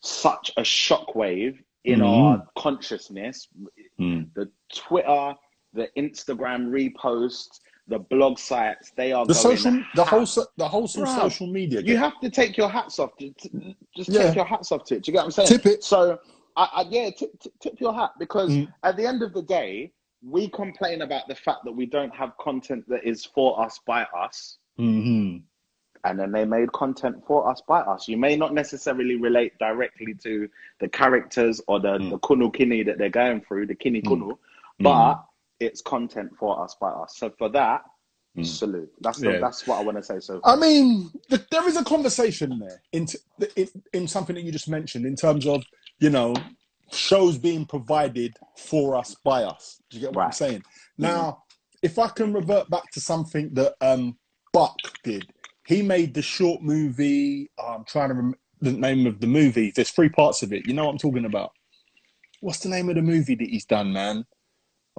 such 0.00 0.50
a 0.56 0.62
shockwave 0.62 1.58
in 1.84 2.00
Mhm. 2.00 2.06
our 2.06 2.46
consciousness, 2.56 3.48
Mm. 3.98 4.32
the 4.34 4.50
Twitter, 4.74 5.34
the 5.72 5.88
Instagram 5.96 6.68
reposts, 6.70 7.60
the 7.90 7.98
blog 7.98 8.38
sites, 8.38 8.92
they 8.96 9.12
are 9.12 9.26
The 9.26 9.34
social, 9.34 9.82
the 9.94 10.04
whole, 10.04 10.24
the 10.56 10.66
wholesome 10.68 11.04
Bruv, 11.04 11.14
social 11.16 11.46
media. 11.48 11.80
You 11.82 11.96
have 11.96 12.18
to 12.20 12.30
take 12.30 12.56
your 12.56 12.68
hats 12.68 12.98
off. 12.98 13.16
To, 13.18 13.30
to- 13.30 13.74
just 13.96 14.10
Yeah. 14.10 14.26
take 14.26 14.36
your 14.36 14.44
hats 14.46 14.72
off 14.72 14.84
to 14.84 14.96
it. 14.96 15.02
Do 15.02 15.10
you 15.10 15.12
get 15.12 15.18
what 15.20 15.24
I'm 15.26 15.30
saying? 15.32 15.48
Tip 15.48 15.66
it. 15.66 15.84
So, 15.84 16.18
I, 16.56 16.68
I, 16.72 16.82
yeah, 16.88 17.10
tip, 17.10 17.38
tip, 17.40 17.52
tip 17.60 17.80
your 17.80 17.92
hat 17.92 18.12
because 18.18 18.50
Mm. 18.52 18.72
at 18.84 18.96
the 18.96 19.06
end 19.06 19.22
of 19.22 19.32
the 19.34 19.42
day, 19.42 19.92
we 20.22 20.48
complain 20.48 21.02
about 21.02 21.26
the 21.28 21.34
fact 21.34 21.64
that 21.64 21.72
we 21.72 21.84
don't 21.86 22.14
have 22.14 22.36
content 22.38 22.88
that 22.88 23.02
is 23.04 23.24
for 23.24 23.60
us 23.60 23.80
by 23.86 24.04
us, 24.16 24.58
hmm 24.76 25.38
and 26.04 26.18
then 26.18 26.32
they 26.32 26.46
made 26.46 26.72
content 26.72 27.16
for 27.26 27.46
us 27.50 27.60
by 27.68 27.80
us. 27.80 28.08
You 28.08 28.16
may 28.16 28.34
not 28.34 28.54
necessarily 28.54 29.16
relate 29.16 29.52
directly 29.58 30.14
to 30.22 30.48
the 30.78 30.88
characters 30.88 31.60
or 31.68 31.78
the, 31.80 31.98
Mm. 31.98 32.10
the 32.10 32.18
kunu 32.20 32.50
kini 32.54 32.82
that 32.84 32.96
they're 32.98 33.10
going 33.10 33.42
through, 33.42 33.66
the 33.66 33.74
kini 33.74 34.00
kunu, 34.00 34.38
but 34.80 35.22
it's 35.60 35.82
content 35.82 36.30
for 36.38 36.62
us 36.62 36.74
by 36.80 36.88
us. 36.90 37.14
So 37.16 37.30
for 37.38 37.48
that, 37.50 37.82
Mm. 38.36 38.46
salute. 38.46 38.88
That's 39.00 39.18
the, 39.18 39.32
Yeah. 39.32 39.38
that's 39.40 39.66
what 39.66 39.80
I 39.80 39.82
want 39.82 39.96
to 39.96 40.04
say. 40.04 40.20
So 40.20 40.40
far. 40.40 40.54
I 40.54 40.56
mean, 40.56 41.10
th- 41.28 41.42
there 41.50 41.66
is 41.68 41.76
a 41.76 41.82
conversation 41.82 42.60
there 42.60 42.80
in, 42.92 43.06
t- 43.06 43.18
in 43.56 43.68
in 43.92 44.06
something 44.06 44.36
that 44.36 44.42
you 44.42 44.52
just 44.52 44.68
mentioned 44.68 45.04
in 45.04 45.16
terms 45.16 45.48
of 45.48 45.64
you 45.98 46.10
know 46.10 46.34
shows 46.92 47.36
being 47.38 47.66
provided 47.66 48.36
for 48.56 48.94
us 48.94 49.16
by 49.24 49.42
us. 49.42 49.82
Do 49.90 49.96
you 49.98 50.02
get 50.06 50.14
what 50.14 50.26
I'm 50.26 50.32
saying? 50.32 50.62
Now, 50.96 51.42
if 51.82 51.98
I 51.98 52.06
can 52.06 52.32
revert 52.32 52.70
back 52.70 52.88
to 52.92 53.00
something 53.00 53.52
that 53.54 53.74
um, 53.80 54.16
Buck 54.52 54.76
did, 55.02 55.26
he 55.66 55.82
made 55.82 56.14
the 56.14 56.22
short 56.22 56.62
movie. 56.62 57.50
oh, 57.58 57.74
I'm 57.78 57.84
trying 57.84 58.10
to 58.10 58.14
remember 58.14 58.38
the 58.60 58.72
name 58.72 59.06
of 59.08 59.18
the 59.18 59.26
movie. 59.26 59.72
There's 59.74 59.90
three 59.90 60.08
parts 60.08 60.42
of 60.44 60.52
it. 60.52 60.66
You 60.68 60.74
know 60.74 60.84
what 60.84 60.92
I'm 60.92 60.98
talking 60.98 61.24
about? 61.24 61.50
What's 62.42 62.60
the 62.60 62.68
name 62.68 62.88
of 62.90 62.94
the 62.94 63.02
movie 63.02 63.34
that 63.34 63.48
he's 63.48 63.64
done, 63.64 63.92
man? 63.92 64.24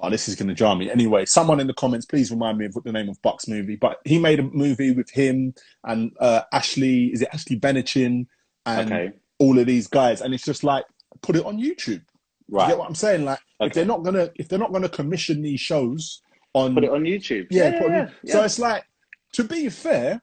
Oh, 0.01 0.09
this 0.09 0.27
is 0.27 0.35
going 0.35 0.47
to 0.47 0.55
jar 0.55 0.75
me. 0.75 0.89
Anyway, 0.89 1.25
someone 1.25 1.59
in 1.59 1.67
the 1.67 1.73
comments, 1.73 2.05
please 2.05 2.31
remind 2.31 2.57
me 2.57 2.65
of 2.65 2.75
what 2.75 2.83
the 2.83 2.91
name 2.91 3.09
of 3.09 3.21
Buck's 3.21 3.47
movie. 3.47 3.75
But 3.75 3.99
he 4.05 4.17
made 4.19 4.39
a 4.39 4.43
movie 4.43 4.91
with 4.91 5.09
him 5.09 5.53
and 5.83 6.11
uh, 6.19 6.41
Ashley. 6.51 7.07
Is 7.13 7.21
it 7.21 7.29
Ashley 7.33 7.59
Benachin 7.59 8.25
and 8.65 8.91
okay, 8.91 9.11
all 9.37 9.59
of 9.59 9.65
these 9.67 9.87
guys? 9.87 10.21
And 10.21 10.33
it's 10.33 10.45
just 10.45 10.63
like 10.63 10.85
put 11.21 11.35
it 11.35 11.45
on 11.45 11.57
YouTube. 11.57 12.01
You 12.47 12.57
right. 12.57 12.69
get 12.69 12.77
what 12.77 12.87
I'm 12.87 12.95
saying? 12.95 13.25
Like 13.25 13.39
if 13.59 13.73
they're 13.73 13.85
not 13.85 14.03
gonna 14.03 14.29
if 14.35 14.47
they're 14.47 14.59
not 14.59 14.73
gonna 14.73 14.89
commission 14.89 15.41
these 15.41 15.61
shows 15.61 16.21
on 16.53 16.73
Put 16.73 16.83
it 16.83 16.91
on 16.91 17.03
YouTube. 17.03 17.47
yeah, 17.49 17.79
put 17.79 17.91
it 17.91 18.01
on 18.01 18.11
yeah, 18.23 18.33
so 18.33 18.43
it's 18.43 18.59
like 18.59 18.85
to 19.33 19.43
be 19.43 19.69
fair, 19.69 20.21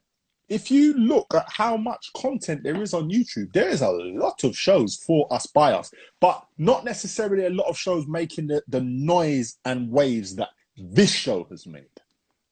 if 0.49 0.71
you 0.71 0.95
look 0.95 1.27
at 1.35 1.47
how 1.49 1.77
much 1.77 2.11
content 2.17 2.63
there 2.63 2.81
is 2.83 2.95
on 2.95 3.11
YouTube, 3.11 3.53
there 3.53 3.69
is 3.69 3.83
a 3.83 3.91
lot 3.91 4.45
of 4.45 4.57
shows 4.57 4.97
for 4.97 5.31
us 5.33 5.47
by 5.47 5.73
us, 5.73 5.91
but 6.21 6.43
not 6.57 6.85
necessarily 6.85 7.47
a 7.47 7.51
lot 7.51 7.67
of 7.67 7.77
shows 7.77 8.07
making 8.07 8.47
the, 8.47 8.63
the 8.69 8.81
noise 8.81 9.59
and 9.65 9.91
waves 9.91 10.35
that 10.37 10.49
this 10.77 11.11
show 11.11 11.45
has 11.51 11.67
made. 11.67 11.85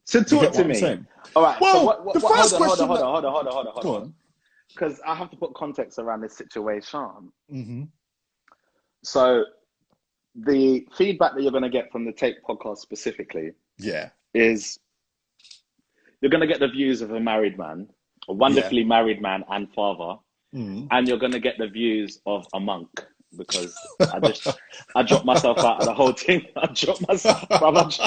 So 0.04 0.22
talk 0.22 0.52
to 0.52 0.64
me. 0.64 0.98
All 1.34 1.42
right. 1.42 1.60
Well, 1.60 1.80
so 1.80 1.84
what, 1.84 2.04
what, 2.04 2.14
the 2.14 2.20
what, 2.20 2.36
first 2.36 2.54
hold 2.54 2.62
on, 2.62 2.68
question 2.68 2.86
hold 2.86 3.00
on, 3.00 3.06
hold 3.06 3.24
on, 3.24 3.32
hold 3.32 3.46
on, 3.46 3.52
hold 3.52 3.66
on, 3.66 3.72
hold 3.74 4.02
on. 4.02 4.14
Because 4.68 5.00
I 5.06 5.14
have 5.14 5.30
to 5.30 5.36
put 5.36 5.54
context 5.54 5.98
around 5.98 6.20
this 6.20 6.36
situation. 6.36 7.32
hmm 7.48 7.84
So 9.02 9.44
the 10.34 10.86
feedback 10.96 11.34
that 11.34 11.42
you're 11.42 11.50
going 11.50 11.62
to 11.62 11.70
get 11.70 11.90
from 11.90 12.04
the 12.04 12.12
Take 12.12 12.44
podcast 12.44 12.78
specifically 12.78 13.52
Yeah. 13.78 14.10
is 14.34 14.78
you're 16.20 16.30
going 16.30 16.40
to 16.40 16.46
get 16.46 16.60
the 16.60 16.68
views 16.68 17.02
of 17.02 17.10
a 17.12 17.20
married 17.20 17.58
man, 17.58 17.88
a 18.28 18.32
wonderfully 18.32 18.84
married 18.84 19.20
man 19.22 19.44
and 19.50 19.72
father, 19.74 20.18
Mhm. 20.54 20.86
and 20.90 21.08
you're 21.08 21.18
going 21.18 21.32
to 21.32 21.40
get 21.40 21.58
the 21.58 21.66
views 21.66 22.20
of 22.24 22.46
a 22.54 22.60
monk 22.60 22.88
because 23.36 23.74
I 24.14 24.20
just 24.20 24.46
I 24.94 25.02
dropped 25.02 25.26
myself 25.26 25.58
out 25.58 25.80
of 25.80 25.86
the 25.86 25.94
whole 25.94 26.12
thing. 26.12 26.46
I 26.56 26.66
dropped 26.72 27.06
myself, 27.06 27.46
brother. 27.48 27.88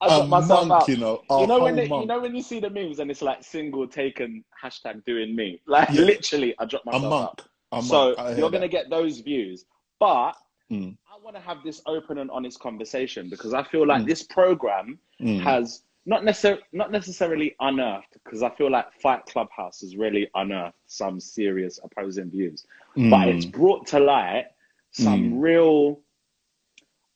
I 0.00 0.06
a 0.06 0.08
got 0.08 0.28
myself 0.28 0.68
monk, 0.68 0.82
out. 0.82 0.88
you 0.88 0.96
know. 0.96 1.22
You 1.30 1.46
know 1.46 1.60
when 1.60 1.76
they, 1.76 1.84
you 1.86 2.06
know 2.06 2.20
when 2.20 2.34
you 2.34 2.42
see 2.42 2.60
the 2.60 2.68
memes 2.70 2.98
and 2.98 3.10
it's 3.10 3.22
like 3.22 3.42
single 3.44 3.86
taken 3.86 4.44
hashtag 4.62 5.04
doing 5.04 5.34
me. 5.36 5.60
Like 5.66 5.88
Yeah. 5.90 6.02
literally, 6.02 6.54
I 6.58 6.64
dropped 6.64 6.86
a 6.88 6.90
myself 6.92 7.10
monk. 7.10 7.24
out. 7.30 7.40
A 7.72 7.76
monk. 7.76 7.84
So 7.86 8.08
you're 8.36 8.50
that. 8.50 8.52
gonna 8.52 8.68
get 8.68 8.90
those 8.90 9.20
views, 9.20 9.64
but 10.00 10.32
Mm. 10.70 10.96
I 11.06 11.22
want 11.22 11.36
to 11.36 11.42
have 11.42 11.58
this 11.62 11.82
open 11.86 12.16
and 12.16 12.30
honest 12.30 12.58
conversation 12.60 13.28
because 13.28 13.52
I 13.52 13.62
feel 13.62 13.86
like 13.86 14.02
Mm. 14.02 14.06
this 14.06 14.22
program 14.22 14.98
Mm. 15.20 15.40
has 15.42 15.84
not 16.04 16.24
necessarily 16.24 16.62
not 16.72 16.90
necessarily 16.90 17.54
unearthed 17.60 18.16
because 18.24 18.42
I 18.42 18.50
feel 18.50 18.70
like 18.70 18.86
Fight 19.00 19.24
Clubhouse 19.26 19.80
has 19.82 19.96
really 19.96 20.28
unearthed 20.34 20.76
some 20.86 21.20
serious 21.20 21.78
opposing 21.82 22.30
views, 22.30 22.66
but 22.96 23.28
it's 23.28 23.46
Mm. 23.46 23.52
brought 23.52 23.86
to 23.88 24.00
light 24.00 24.46
some 24.90 25.32
Mm. 25.34 25.40
real 25.42 26.00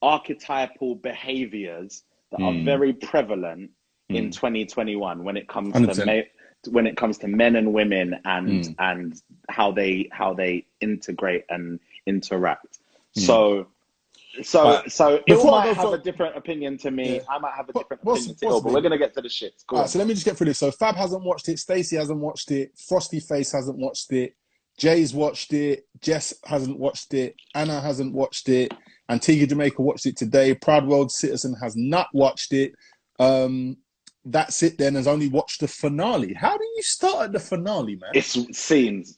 archetypal 0.03 0.95
behaviors 0.97 2.05
that 2.31 2.41
are 2.43 2.53
Mm. 2.53 2.65
very 2.65 2.93
prevalent 2.93 3.71
in 4.09 4.29
Mm. 4.29 4.33
2021 4.33 5.25
when 5.25 5.37
it 5.37 5.49
comes 5.49 5.73
100%. 5.75 6.07
to 6.07 6.07
ma- 6.07 6.73
when 6.73 6.87
it 6.87 6.97
comes 6.97 7.17
to 7.19 7.29
men 7.29 7.55
and 7.57 7.73
women 7.73 8.19
and 8.25 8.49
Mm. 8.65 8.75
and 8.79 9.23
how 9.49 9.71
they 9.71 10.09
how 10.13 10.33
they 10.35 10.67
integrate 10.81 11.45
and 11.49 11.79
interact. 12.07 12.79
Mm. 13.17 13.21
So 13.23 13.69
so 14.43 14.65
Right. 14.65 14.93
so 14.93 15.21
I 15.29 15.35
might 15.45 15.67
have 15.75 15.77
for- 15.89 15.95
a 15.95 15.99
different 15.99 16.37
opinion 16.37 16.79
to 16.79 16.91
me. 16.91 17.17
Yeah. 17.17 17.21
I 17.29 17.39
might 17.39 17.55
have 17.55 17.69
a 17.69 17.73
different 17.73 18.05
what's- 18.05 18.27
opinion 18.27 18.57
to 18.61 18.61
but 18.65 18.73
we're 18.73 18.81
gonna 18.81 18.99
get 18.99 19.15
to 19.15 19.21
the 19.23 19.29
shit. 19.29 19.55
Right, 19.71 19.89
so 19.89 19.99
let 19.99 20.09
me 20.09 20.15
just 20.15 20.27
get 20.27 20.37
through 20.37 20.47
this. 20.49 20.59
So 20.59 20.71
Fab 20.71 20.95
hasn't 20.97 21.23
watched 21.25 21.49
it. 21.49 21.59
Stacy 21.59 21.97
hasn't 21.97 22.19
watched 22.21 22.51
it. 22.51 22.73
Frosty 22.89 23.21
Face 23.21 23.53
hasn't 23.53 23.79
watched 23.79 24.13
it. 24.13 24.35
Jay's 24.79 25.15
watched 25.15 25.53
it. 25.53 25.87
Jess 26.03 26.35
hasn't 26.45 26.79
watched 26.79 27.15
it. 27.15 27.35
Anna 27.55 27.81
hasn't 27.81 28.13
watched 28.13 28.49
it. 28.49 28.75
Antigua 29.09 29.47
Jamaica 29.47 29.81
watched 29.81 30.07
it 30.07 30.17
today. 30.17 30.55
Proud 30.55 30.87
World 30.87 31.11
Citizen 31.13 31.55
has 31.63 31.75
not 31.77 32.09
watched 32.13 32.53
it. 32.53 32.75
Um, 33.19 33.79
that's 34.25 34.63
it. 34.63 34.77
Then 34.77 34.97
has 34.97 35.07
only 35.07 35.29
watched 35.29 35.61
the 35.61 35.69
finale. 35.69 36.35
How 36.35 36.59
do 36.59 36.65
you 36.77 36.83
start 36.83 37.27
at 37.27 37.33
the 37.33 37.39
finale, 37.41 37.97
man? 37.97 38.11
It's 38.13 38.37
scenes. 38.59 39.17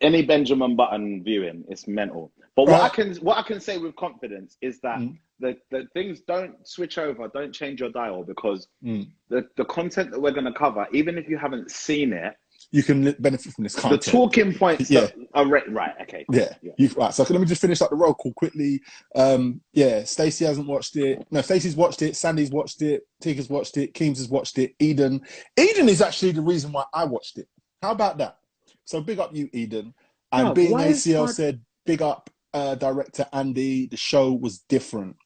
Any 0.00 0.22
Benjamin 0.22 0.76
Button 0.76 1.22
viewing, 1.22 1.64
it's 1.68 1.86
mental. 1.88 2.32
But 2.58 2.66
what 2.66 2.80
I 2.80 2.88
can 2.88 3.14
what 3.18 3.38
I 3.38 3.42
can 3.42 3.60
say 3.60 3.78
with 3.78 3.94
confidence 3.94 4.56
is 4.60 4.80
that 4.80 4.98
Mm. 4.98 5.16
the, 5.38 5.56
the 5.70 5.86
things 5.94 6.22
don't 6.22 6.54
switch 6.66 6.98
over, 6.98 7.28
don't 7.28 7.52
change 7.52 7.78
your 7.78 7.90
dial 7.90 8.24
because 8.24 8.66
Mm. 8.84 9.06
the, 9.28 9.46
the 9.56 9.64
content 9.66 10.10
that 10.10 10.20
we're 10.20 10.32
gonna 10.32 10.52
cover, 10.52 10.84
even 10.92 11.16
if 11.18 11.28
you 11.28 11.38
haven't 11.38 11.70
seen 11.70 12.12
it, 12.12 12.34
You 12.72 12.82
can 12.82 13.12
benefit 13.20 13.52
from 13.52 13.62
this 13.62 13.76
content. 13.76 14.02
the 14.02 14.10
talking 14.10 14.52
points 14.52 14.90
Yeah. 14.90 15.02
that 15.02 15.14
are 15.34 15.46
re- 15.46 15.62
right, 15.68 15.94
okay. 16.02 16.24
Yeah, 16.32 16.52
yeah. 16.60 16.72
You, 16.78 16.88
right. 16.96 17.14
So 17.14 17.22
let 17.30 17.40
me 17.40 17.46
just 17.46 17.60
finish 17.60 17.80
up 17.80 17.90
the 17.90 17.96
roll 17.96 18.12
call 18.14 18.32
quickly. 18.32 18.80
Um, 19.14 19.60
yeah, 19.72 20.02
Stacey 20.02 20.44
hasn't 20.44 20.66
watched 20.66 20.96
it. 20.96 21.24
No, 21.30 21.40
Stacey's 21.42 21.76
watched 21.76 22.02
it. 22.02 22.16
Sandy's 22.16 22.50
watched 22.50 22.82
it. 22.82 23.06
Tika's 23.22 23.48
watched 23.48 23.76
it. 23.76 23.94
Keems 23.94 24.18
has 24.18 24.28
watched 24.28 24.58
it. 24.58 24.74
Eden. 24.80 25.22
Eden 25.56 25.88
is 25.88 26.02
actually 26.02 26.32
the 26.32 26.42
reason 26.42 26.72
why 26.72 26.82
I 26.92 27.04
watched 27.04 27.38
it. 27.38 27.46
How 27.82 27.92
about 27.92 28.18
that? 28.18 28.38
So 28.84 29.00
big 29.00 29.20
up 29.20 29.30
you, 29.32 29.48
Eden. 29.52 29.94
And 30.32 30.48
Yeah, 30.48 30.52
being 30.54 30.72
why 30.72 30.88
ACL 30.88 31.26
my- 31.26 31.30
said, 31.32 31.60
big 31.86 32.02
up 32.02 32.28
uh, 32.54 32.74
director 32.74 33.26
Andy. 33.32 33.86
The 33.86 33.96
show 33.96 34.32
was 34.32 34.58
different. 34.68 35.16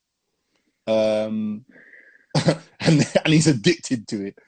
Um, 0.86 1.64
and 2.46 2.56
and 3.24 3.26
he's 3.26 3.46
addicted 3.46 4.08
to 4.08 4.26
it. 4.26 4.38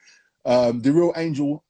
Um, 0.45 0.81
the 0.81 0.91
real 0.93 1.11
angel 1.17 1.63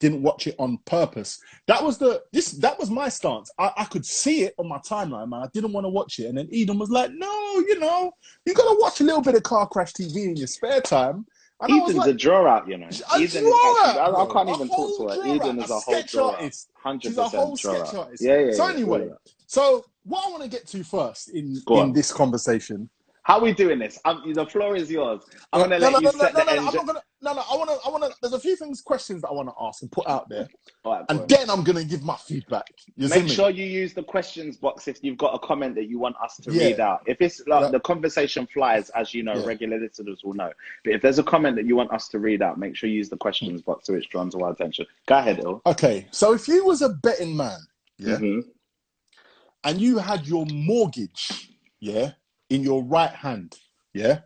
didn't 0.00 0.22
watch 0.22 0.46
it 0.46 0.56
on 0.58 0.78
purpose. 0.86 1.38
That 1.66 1.84
was 1.84 1.98
the 1.98 2.22
this 2.32 2.52
that 2.52 2.78
was 2.78 2.90
my 2.90 3.10
stance. 3.10 3.50
I, 3.58 3.72
I 3.76 3.84
could 3.84 4.06
see 4.06 4.44
it 4.44 4.54
on 4.58 4.68
my 4.68 4.78
timeline, 4.78 5.28
man. 5.28 5.42
I 5.42 5.48
didn't 5.52 5.72
want 5.72 5.84
to 5.84 5.90
watch 5.90 6.18
it, 6.18 6.26
and 6.26 6.38
then 6.38 6.48
Eden 6.50 6.78
was 6.78 6.88
like, 6.88 7.10
"No, 7.12 7.30
you 7.68 7.78
know, 7.78 8.10
you 8.46 8.54
gotta 8.54 8.76
watch 8.80 9.00
a 9.00 9.04
little 9.04 9.20
bit 9.20 9.34
of 9.34 9.42
car 9.42 9.68
crash 9.68 9.92
TV 9.92 10.24
in 10.24 10.36
your 10.36 10.46
spare 10.46 10.80
time." 10.80 11.26
And 11.60 11.70
Eden's 11.70 11.94
like, 11.94 12.10
a 12.10 12.12
draw 12.14 12.46
out, 12.46 12.66
you 12.66 12.76
know. 12.76 12.86
A 12.86 13.16
Eden 13.20 13.22
is 13.22 13.32
draw 13.34 13.84
actually, 13.84 14.00
I, 14.00 14.04
out, 14.04 14.30
I 14.30 14.32
can't 14.32 14.48
even 14.48 14.68
talk 14.68 14.98
to 14.98 15.20
her. 15.20 15.26
Eden 15.26 15.62
is 15.62 15.70
A 15.70 15.74
a 15.74 15.78
whole 15.78 16.02
draw 16.02 16.30
artist. 16.30 16.70
Hundred 16.74 17.08
She's 17.08 17.18
a 17.18 17.28
whole 17.28 17.50
percent 17.52 17.74
draw 17.76 17.84
sketch 17.84 17.94
out. 17.94 18.04
artist. 18.04 18.24
Yeah, 18.24 18.38
yeah. 18.38 18.52
So 18.52 18.66
yeah, 18.66 18.72
anyway, 18.72 19.10
out. 19.10 19.20
so 19.46 19.84
what 20.04 20.26
I 20.26 20.30
want 20.30 20.42
to 20.42 20.48
get 20.48 20.66
to 20.68 20.82
first 20.84 21.30
in 21.30 21.56
in 21.70 21.92
this 21.92 22.12
conversation 22.12 22.88
How 23.24 23.38
are 23.38 23.42
we 23.42 23.52
doing 23.52 23.78
this? 23.78 24.00
Um, 24.04 24.32
the 24.34 24.44
floor 24.44 24.74
is 24.74 24.90
yours. 24.90 25.22
I'm 25.52 25.60
no, 25.60 25.64
gonna 25.66 25.78
no, 25.78 25.84
let 25.84 25.92
no, 25.92 25.98
you 26.00 26.04
no, 26.06 26.10
set 26.24 26.34
no, 26.34 26.40
the 26.40 26.44
no, 26.44 26.54
no, 26.54 26.68
I'm 26.68 26.74
not 26.74 26.86
gonna. 26.88 27.02
No, 27.22 27.32
no. 27.34 27.42
I 27.48 27.56
want 27.56 27.70
to. 27.70 27.76
I 27.86 27.88
want 27.88 28.02
to. 28.02 28.10
There's 28.20 28.32
a 28.32 28.40
few 28.40 28.56
things, 28.56 28.80
questions 28.80 29.22
that 29.22 29.28
I 29.28 29.32
want 29.32 29.48
to 29.48 29.54
ask 29.60 29.80
and 29.82 29.92
put 29.92 30.08
out 30.08 30.28
there, 30.28 30.48
right, 30.84 31.04
and 31.08 31.28
then 31.28 31.48
I'm 31.48 31.62
gonna 31.62 31.84
give 31.84 32.02
my 32.02 32.16
feedback. 32.16 32.66
You 32.96 33.08
Make 33.08 33.24
me? 33.24 33.28
sure 33.30 33.48
you 33.48 33.64
use 33.64 33.94
the 33.94 34.02
questions 34.02 34.56
box 34.56 34.88
if 34.88 34.98
you've 35.04 35.18
got 35.18 35.34
a 35.34 35.38
comment 35.38 35.76
that 35.76 35.84
you 35.84 36.00
want 36.00 36.16
us 36.20 36.36
to 36.38 36.52
Yeah. 36.52 36.64
read 36.64 36.80
out. 36.80 37.02
If 37.06 37.20
it's 37.20 37.46
like 37.46 37.60
Yeah. 37.66 37.70
the 37.70 37.78
conversation 37.78 38.44
flies, 38.48 38.90
as 38.90 39.14
you 39.14 39.22
know, 39.22 39.34
Yeah. 39.34 39.46
regular 39.46 39.78
listeners 39.78 40.24
will 40.24 40.34
know. 40.34 40.50
But 40.84 40.94
if 40.94 41.00
there's 41.02 41.20
a 41.20 41.22
comment 41.22 41.54
that 41.58 41.64
you 41.64 41.76
want 41.76 41.92
us 41.92 42.08
to 42.08 42.18
read 42.18 42.42
out, 42.42 42.58
make 42.58 42.74
sure 42.74 42.88
you 42.90 42.96
use 42.96 43.08
the 43.08 43.16
questions 43.16 43.62
box 43.62 43.86
so 43.86 43.94
it's 43.94 44.06
drawn 44.08 44.30
to 44.30 44.38
our 44.42 44.50
attention. 44.50 44.84
Go 45.06 45.18
ahead, 45.18 45.38
Il. 45.44 45.62
Okay, 45.64 46.08
so 46.10 46.32
if 46.32 46.48
you 46.48 46.64
was 46.66 46.82
a 46.82 46.88
betting 46.88 47.36
man, 47.36 47.60
yeah, 47.98 48.16
Mhm. 48.16 48.42
And 49.64 49.80
you 49.80 49.98
had 49.98 50.26
your 50.26 50.46
mortgage, 50.46 51.50
yeah, 51.80 52.12
in 52.50 52.62
your 52.62 52.82
right 52.84 53.10
hand, 53.12 53.56
yeah, 53.94 54.20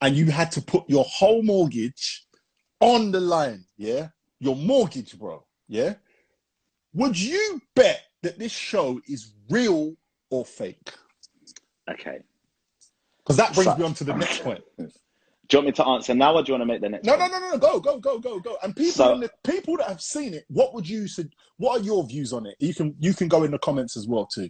and 0.00 0.16
you 0.16 0.30
had 0.30 0.50
to 0.52 0.60
put 0.62 0.88
your 0.88 1.04
whole 1.04 1.42
mortgage 1.42 2.26
on 2.80 3.10
the 3.12 3.20
line, 3.20 3.64
yeah, 3.76 4.08
your 4.40 4.56
mortgage, 4.56 5.18
bro, 5.18 5.44
yeah, 5.68 5.94
would 6.94 7.18
you 7.18 7.60
bet 7.74 8.02
that 8.22 8.38
this 8.38 8.52
show 8.52 9.00
is 9.08 9.32
real 9.48 9.94
or 10.30 10.44
fake? 10.44 10.92
Okay. 11.90 12.20
Because 13.18 13.36
that 13.36 13.54
brings 13.54 13.70
So- 13.72 13.76
me 13.76 13.84
on 13.84 13.94
to 13.94 14.04
the 14.04 14.14
next 14.14 14.42
point. 14.42 14.62
Do 15.52 15.58
you 15.58 15.64
want 15.64 15.66
me 15.78 15.84
to 15.84 15.86
answer 15.90 16.14
now, 16.14 16.34
or 16.34 16.42
do 16.42 16.50
you 16.50 16.54
want 16.58 16.62
to 16.62 16.66
make 16.66 16.80
the 16.80 16.88
next? 16.88 17.04
No, 17.04 17.12
no, 17.14 17.24
one? 17.24 17.30
no, 17.30 17.38
no, 17.38 17.50
no, 17.50 17.58
go, 17.58 17.78
go, 17.78 17.98
go, 17.98 18.18
go, 18.18 18.40
go. 18.40 18.56
And 18.62 18.74
people, 18.74 18.92
So- 18.92 19.18
the, 19.20 19.30
people 19.44 19.76
that 19.76 19.86
have 19.86 20.00
seen 20.00 20.32
it, 20.32 20.44
what 20.48 20.72
would 20.72 20.88
you 20.88 21.06
say? 21.06 21.24
What 21.58 21.78
are 21.78 21.84
your 21.84 22.06
views 22.06 22.32
on 22.32 22.46
it? 22.46 22.54
You 22.58 22.72
can, 22.72 22.94
you 22.98 23.12
can 23.12 23.28
go 23.28 23.42
in 23.44 23.50
the 23.50 23.58
comments 23.58 23.94
as 23.94 24.08
well 24.08 24.24
too. 24.24 24.48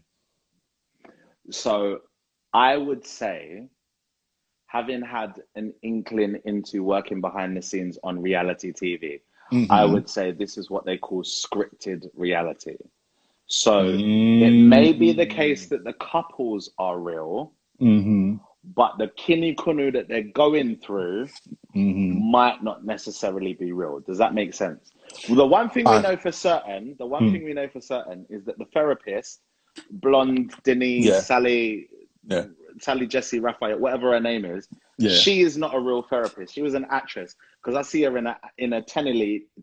So 1.51 1.99
I 2.53 2.77
would 2.77 3.05
say, 3.05 3.67
having 4.67 5.03
had 5.03 5.43
an 5.57 5.75
inkling 5.83 6.39
into 6.45 6.85
working 6.85 7.21
behind 7.21 7.57
the 7.57 7.63
scenes 7.63 7.99
on 8.05 8.23
reality 8.23 8.73
TV, 8.73 9.23
I 9.51 9.55
Mm-hmm. 9.57 9.93
would 9.95 10.09
say 10.09 10.31
this 10.31 10.57
is 10.57 10.71
what 10.71 10.87
they 10.87 10.99
call 10.99 11.25
scripted 11.25 12.07
reality. 12.15 12.77
So 13.49 13.89
it 13.89 14.51
may 14.53 14.93
be 14.93 15.13
the 15.13 15.27
case 15.27 15.67
that 15.71 15.83
the 15.83 15.95
couples 15.95 16.71
are 16.79 17.01
real, 17.01 17.55
Mm-hmm. 17.81 18.37
But 18.65 18.99
the 18.99 19.09
kini 19.17 19.55
kunu 19.55 19.93
that 19.93 20.09
they're 20.09 20.23
going 20.23 20.77
through 20.77 21.29
Mm-hmm. 21.75 22.31
might 22.31 22.63
not 22.63 22.85
necessarily 22.85 23.55
be 23.55 23.73
real. 23.73 24.01
Does 24.01 24.19
that 24.19 24.35
make 24.35 24.53
sense? 24.53 24.93
Well, 25.27 25.37
the 25.37 25.47
one 25.47 25.71
thing 25.71 25.87
we 25.87 26.01
know 26.03 26.17
for 26.19 26.31
certain, 26.31 26.95
the 26.99 27.07
one 27.07 27.27
Hmm. 27.29 27.33
thing 27.33 27.45
we 27.45 27.55
know 27.55 27.67
for 27.69 27.81
certain 27.81 28.27
is 28.29 28.45
that 28.45 28.59
the 28.59 28.67
therapist, 28.67 29.41
blonde 29.91 30.53
Denise, 30.65 31.07
Yeah. 31.07 31.21
Sally, 31.21 31.89
Yeah. 32.25 32.47
Sally 32.79 33.07
Jessy 33.07 33.41
Raphael, 33.41 33.79
whatever 33.79 34.13
her 34.13 34.21
name 34.21 34.45
is, 34.45 34.69
Yeah. 34.99 35.11
she 35.13 35.41
is 35.41 35.57
not 35.57 35.75
a 35.75 35.81
real 35.81 36.03
therapist. 36.03 36.55
She 36.55 36.61
was 36.63 36.75
an 36.75 36.85
actress 36.91 37.37
because 37.63 37.75
I 37.75 37.83
see 37.83 38.03
her 38.03 38.19
in 38.19 38.27
a 38.27 38.39
in 38.59 38.75
a 38.75 38.83
tenor 38.83 39.15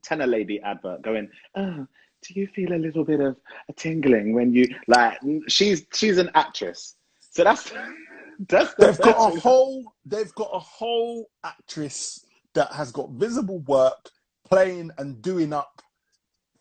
TENA 0.02 0.26
Lady 0.28 0.60
advert 0.62 1.04
going, 1.04 1.30
"Oh, 1.56 1.86
do 2.24 2.34
you 2.34 2.48
feel 2.48 2.74
a 2.74 2.78
little 2.80 3.04
bit 3.06 3.20
of 3.20 3.38
a 3.70 3.74
tingling 3.74 4.34
when 4.34 4.52
you 4.52 4.68
like?" 4.88 5.20
She's 5.48 5.86
she's 5.94 6.18
an 6.18 6.32
actress, 6.34 6.96
so 7.20 7.44
that's 7.44 7.72
that's 8.48 8.74
the 8.76 8.88
They've 8.88 8.98
got 9.00 9.34
a 9.36 9.40
whole. 9.40 9.84
They've 10.06 10.34
got 10.36 10.50
a 10.54 10.60
whole 10.60 11.30
actress 11.44 12.26
that 12.54 12.72
has 12.72 12.92
got 12.92 13.10
visible 13.12 13.60
work 13.60 14.10
playing 14.50 14.92
and 14.98 15.22
doing 15.22 15.54
up 15.54 15.82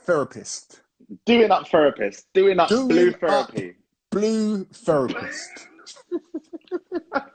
therapist, 0.01 0.83
doing 1.27 1.51
up 1.51 1.69
therapist, 1.69 2.27
doing 2.35 2.59
up 2.61 2.69
Doing 2.69 2.89
blue 2.89 3.11
up- 3.11 3.21
therapy. 3.21 3.77
blue 4.11 4.65
therapist. 4.65 5.69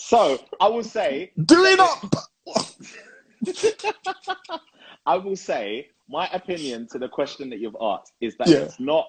So 0.00 0.38
I 0.58 0.68
will 0.68 0.82
say, 0.84 1.32
doing 1.44 1.78
up. 1.78 2.02
I 5.06 5.16
will 5.18 5.36
say, 5.36 5.88
my 6.08 6.28
opinion 6.32 6.88
to 6.92 6.98
the 6.98 7.08
question 7.08 7.50
that 7.50 7.58
you've 7.58 7.76
asked 7.78 8.14
is 8.22 8.34
that 8.38 8.48
Yeah. 8.48 8.56
it's 8.56 8.80
not 8.80 9.06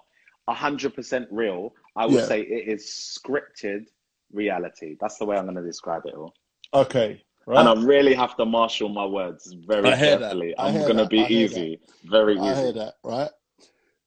hundred 0.54 0.94
percent 0.96 1.28
real. 1.32 1.74
I 1.96 2.06
would 2.06 2.16
Yeah. 2.20 2.26
say 2.26 2.42
it 2.42 2.68
is 2.68 2.86
scripted 2.86 3.86
reality. 4.32 4.96
That's 5.00 5.18
the 5.18 5.26
way 5.26 5.38
I'm 5.38 5.46
going 5.46 5.56
to 5.56 5.64
describe 5.64 6.04
it 6.06 6.14
all. 6.16 6.34
Okay. 6.74 7.24
Right. 7.46 7.60
And 7.60 7.68
I 7.68 7.74
really 7.84 8.14
have 8.14 8.36
to 8.38 8.46
marshal 8.46 8.90
my 8.90 9.06
words 9.06 9.52
very 9.66 9.90
I 9.90 9.96
hear 9.96 10.18
that. 10.18 10.20
carefully. 10.20 10.54
I'm 10.58 10.74
going 10.82 10.98
to 10.98 11.04
that. 11.04 11.10
be 11.10 11.26
easy, 11.30 11.80
very 12.06 12.38
I 12.38 12.54
hear 12.56 12.74
that. 12.74 12.94
Right. 13.04 13.32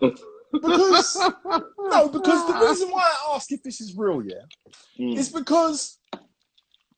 Because 0.52 1.16
no, 1.78 2.08
because 2.10 2.46
the 2.46 2.66
reason 2.66 2.90
why 2.90 3.00
I 3.02 3.34
ask 3.34 3.50
if 3.50 3.62
this 3.62 3.80
is 3.80 3.96
real, 3.96 4.22
yeah, 4.22 4.42
Mm, 5.00 5.16
is 5.16 5.30
because 5.30 5.98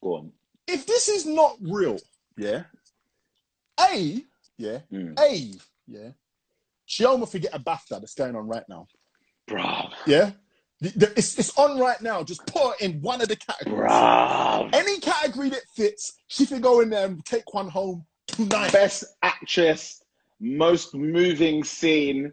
go 0.02 0.14
on. 0.16 0.32
if 0.66 0.84
this 0.86 1.08
is 1.08 1.24
not 1.24 1.56
real, 1.60 1.96
yeah, 2.36 2.64
A, 3.80 4.24
yeah, 4.58 4.78
Mm. 4.92 5.18
A, 5.20 5.52
yeah, 5.86 6.10
she 6.84 7.04
almost 7.04 7.30
forget 7.32 7.54
a 7.54 7.60
BAFTA 7.60 8.00
that's 8.00 8.14
going 8.14 8.34
on 8.34 8.48
right 8.48 8.64
now. 8.68 8.88
Bro, 9.46 9.90
Yeah. 10.06 10.32
It's, 10.80 11.38
it's 11.38 11.56
on 11.58 11.78
right 11.78 12.00
now. 12.02 12.22
Just 12.22 12.44
put 12.46 12.62
her 12.62 12.72
in 12.84 13.00
one 13.00 13.22
of 13.22 13.28
the 13.28 13.36
categories. 13.36 14.70
Any 14.74 14.98
category 15.00 15.48
that 15.50 15.62
fits, 15.74 16.14
she 16.26 16.44
can 16.44 16.60
go 16.60 16.80
in 16.80 16.90
there 16.90 17.06
and 17.06 17.24
take 17.24 17.54
one 17.54 17.68
home 17.68 18.04
tonight. 18.26 18.72
Best 18.72 19.04
actress, 19.22 20.02
most 20.40 20.94
moving 20.94 21.64
scene, 21.64 22.32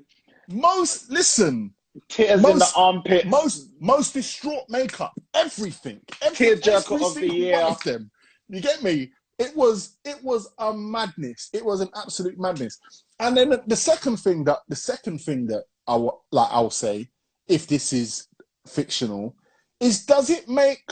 Most 0.50 1.10
listen, 1.10 1.74
tears 2.10 2.44
in 2.44 2.58
the 2.60 2.72
armpit. 2.76 3.26
most 3.28 3.70
most 3.80 4.14
distraught 4.16 4.66
makeup, 4.68 5.14
everything, 5.34 6.02
every, 6.22 6.48
Tearjerker 6.48 7.06
of 7.08 7.16
the 7.16 7.32
year. 7.34 7.58
of 7.60 7.82
them. 7.84 8.12
You 8.50 8.60
get 8.60 8.84
me? 8.84 9.12
It 9.40 9.56
was 9.56 9.96
it 10.04 10.22
was 10.24 10.52
a 10.58 10.74
madness. 10.74 11.50
It 11.54 11.64
was 11.64 11.80
an 11.80 11.90
absolute 11.96 12.38
madness. 12.38 12.80
And 13.20 13.38
then 13.38 13.50
the, 13.50 13.64
the 13.66 13.78
second 13.78 14.18
thing 14.18 14.44
that 14.46 14.60
the 14.68 14.76
second 14.76 15.20
thing 15.22 15.48
that 15.48 15.64
I 15.92 15.96
wa- 15.96 16.18
like 16.32 16.48
I'll 16.52 16.70
say, 16.70 17.10
if 17.50 17.68
this 17.68 17.92
is 17.92 18.28
fictional, 18.66 19.36
is 19.82 20.06
does 20.06 20.30
it 20.30 20.48
make 20.48 20.90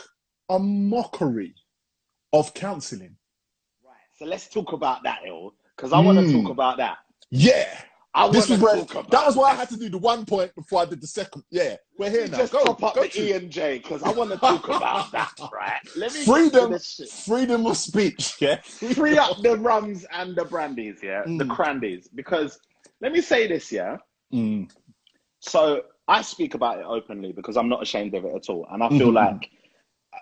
a 0.49 0.59
mockery 0.59 1.55
of 2.33 2.53
counselling? 2.53 3.15
Right. 3.85 3.95
So 4.17 4.25
let's 4.25 4.49
talk 4.49 4.73
about 4.73 5.03
that, 5.03 5.19
ill, 5.25 5.53
because 5.75 5.93
I 5.93 5.99
want 6.01 6.17
to 6.19 6.25
Mm. 6.25 6.41
talk 6.41 6.49
about 6.49 6.77
that. 6.77 6.97
Yeah, 7.31 7.79
I 8.13 8.27
this 8.27 8.49
was 8.49 8.59
where 8.59 8.75
that 8.83 9.25
was 9.25 9.37
why 9.37 9.51
I 9.51 9.53
had 9.53 9.69
to 9.69 9.77
do 9.77 9.87
the 9.87 9.97
one 9.99 10.25
point 10.25 10.53
before 10.55 10.81
I 10.81 10.85
did 10.85 10.99
the 10.99 11.07
second. 11.07 11.43
Yeah, 11.49 11.77
we're 11.97 12.09
here 12.09 12.27
now. 12.27 12.37
Just 12.39 12.51
Go, 12.51 12.63
top 12.65 12.83
up 12.83 12.95
go 12.95 13.03
the 13.03 13.09
to 13.09 13.23
E 13.23 13.31
and 13.33 13.49
J 13.49 13.77
because 13.77 14.03
I 14.03 14.11
want 14.11 14.31
to 14.31 14.37
talk 14.37 14.67
about 14.67 15.11
that. 15.13 15.31
Right. 15.53 15.79
Let 15.95 16.13
me 16.13 16.25
freedom, 16.25 16.77
freedom 17.25 17.65
of 17.67 17.77
speech. 17.77 18.35
Yeah, 18.41 18.57
free 18.95 19.17
up 19.25 19.41
the 19.43 19.55
rums 19.57 20.05
and 20.11 20.35
the 20.35 20.43
brandies, 20.43 20.97
yeah, 21.01 21.21
the 21.23 21.45
Mm. 21.45 21.49
crandies. 21.55 22.09
Because 22.13 22.59
let 22.99 23.13
me 23.13 23.21
say 23.21 23.47
this, 23.47 23.71
yeah. 23.71 23.97
Mm. 24.33 24.69
So 25.39 25.83
I 26.07 26.21
speak 26.21 26.53
about 26.53 26.79
it 26.79 26.85
openly 26.85 27.31
because 27.31 27.57
I'm 27.57 27.69
not 27.69 27.81
ashamed 27.81 28.13
of 28.13 28.25
it 28.25 28.35
at 28.35 28.49
all, 28.49 28.67
and 28.71 28.83
I 28.83 28.89
feel 28.89 29.11
Mhm. 29.11 29.13
like 29.13 29.51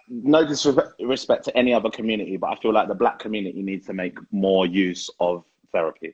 no 0.09 0.45
disrespect 0.45 1.45
to 1.45 1.57
any 1.57 1.73
other 1.73 1.89
community, 1.89 2.37
but 2.37 2.47
I 2.47 2.55
feel 2.55 2.73
like 2.73 2.87
the 2.87 2.95
black 2.95 3.19
community 3.19 3.61
needs 3.61 3.85
to 3.87 3.93
make 3.93 4.17
more 4.31 4.65
use 4.65 5.09
of 5.19 5.45
therapy. 5.71 6.13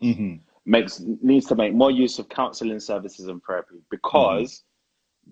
hmm 0.00 0.36
Makes 0.66 1.00
needs 1.00 1.46
to 1.46 1.54
make 1.54 1.72
more 1.74 1.90
use 1.90 2.18
of 2.18 2.28
counselling 2.28 2.80
services 2.80 3.26
and 3.28 3.42
therapy 3.42 3.82
because 3.90 4.64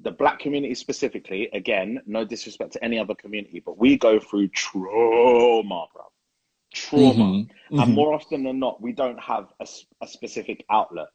the 0.03 0.11
black 0.11 0.39
community 0.39 0.75
specifically, 0.75 1.49
again, 1.53 2.01
no 2.07 2.25
disrespect 2.25 2.73
to 2.73 2.85
any 2.85 2.99
other 2.99 3.15
community, 3.15 3.61
but 3.61 3.79
we 3.79 3.97
go 3.97 4.19
through 4.19 4.49
trauma, 4.49 5.87
bro. 5.93 6.05
Trauma. 6.73 7.25
Mm-hmm. 7.25 7.81
And 7.81 7.95
more 7.95 8.13
often 8.15 8.43
than 8.45 8.59
not, 8.59 8.81
we 8.81 8.93
don't 8.93 9.21
have 9.21 9.53
a 9.61 10.07
specific 10.07 10.65
outlet. 10.71 11.09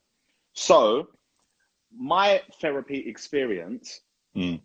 So, 0.53 1.07
my 1.97 2.41
therapy 2.61 2.99
experience, 3.07 4.01
Mm. 4.35 4.59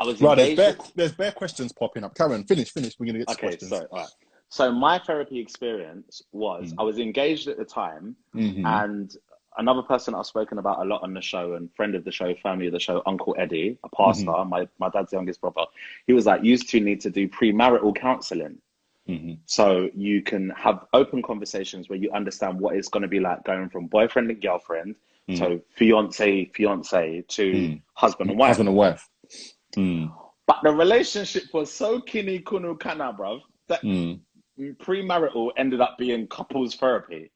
I 0.00 0.04
was 0.04 0.20
Right, 0.20 0.34
there's 0.36 0.56
bare, 0.56 0.76
with- 0.76 0.94
there's 0.94 1.12
bare 1.12 1.30
questions 1.32 1.70
popping 1.72 2.02
up. 2.04 2.14
Karen, 2.16 2.42
finish, 2.44 2.70
finish. 2.72 2.98
We're 2.98 3.06
gonna 3.06 3.18
get 3.20 3.28
to 3.28 3.34
okay, 3.34 3.46
questions. 3.48 3.70
so 3.70 3.86
all 3.92 3.98
right. 3.98 4.08
So 4.48 4.72
my 4.72 4.98
therapy 4.98 5.38
experience 5.38 6.22
was 6.32 6.72
Mm. 6.72 6.76
I 6.80 6.82
was 6.82 6.98
engaged 6.98 7.46
at 7.46 7.56
the 7.56 7.64
time, 7.64 8.16
Mhm. 8.34 8.64
and 8.66 9.16
another 9.58 9.82
person 9.82 10.14
I've 10.14 10.26
spoken 10.26 10.58
about 10.58 10.80
a 10.80 10.84
lot 10.84 11.02
on 11.04 11.14
the 11.14 11.20
show, 11.20 11.54
and 11.54 11.72
friend 11.76 11.94
of 11.94 12.02
the 12.04 12.10
show, 12.10 12.34
family 12.36 12.66
of 12.66 12.72
the 12.72 12.80
show, 12.80 13.00
Uncle 13.06 13.36
Eddie, 13.38 13.78
a 13.84 13.88
pastor, 13.90 14.26
Mm-hmm. 14.26 14.48
my 14.48 14.68
my 14.80 14.88
dad's 14.88 15.12
youngest 15.12 15.40
brother. 15.40 15.66
He 16.08 16.12
was 16.14 16.26
like, 16.26 16.42
"You 16.42 16.56
two 16.58 16.80
need 16.80 17.00
to 17.02 17.10
do 17.10 17.28
premarital 17.28 17.94
counselling." 17.94 18.60
Mhm. 19.08 19.38
So 19.46 19.88
you 19.94 20.22
can 20.22 20.50
have 20.50 20.86
open 20.94 21.22
conversations 21.22 21.88
where 21.88 21.98
you 21.98 22.10
understand 22.12 22.60
what 22.60 22.74
it's 22.76 22.88
going 22.88 23.02
to 23.02 23.08
be 23.08 23.20
like 23.20 23.44
going 23.44 23.68
from 23.68 23.86
boyfriend 23.86 24.30
and 24.30 24.40
girlfriend 24.40 24.96
Mm. 25.30 25.38
to 25.38 25.62
fiance, 25.76 26.44
fiance 26.54 27.24
to 27.28 27.52
Mm. 27.52 27.82
husband 27.94 28.30
and 28.30 28.38
wife. 28.38 28.48
Husband 28.48 28.68
and 28.68 28.76
wife. 28.78 29.08
Mm. 29.76 30.12
But 30.46 30.58
the 30.62 30.72
relationship 30.72 31.44
was 31.52 31.72
so 31.72 32.00
kini 32.00 32.40
kunu 32.40 32.78
kana, 32.78 33.12
bruv, 33.12 33.40
that 33.68 33.82
Mm. 33.82 34.20
premarital 34.78 35.52
ended 35.56 35.80
up 35.80 35.96
being 35.98 36.26
couples 36.26 36.74
therapy. 36.74 37.30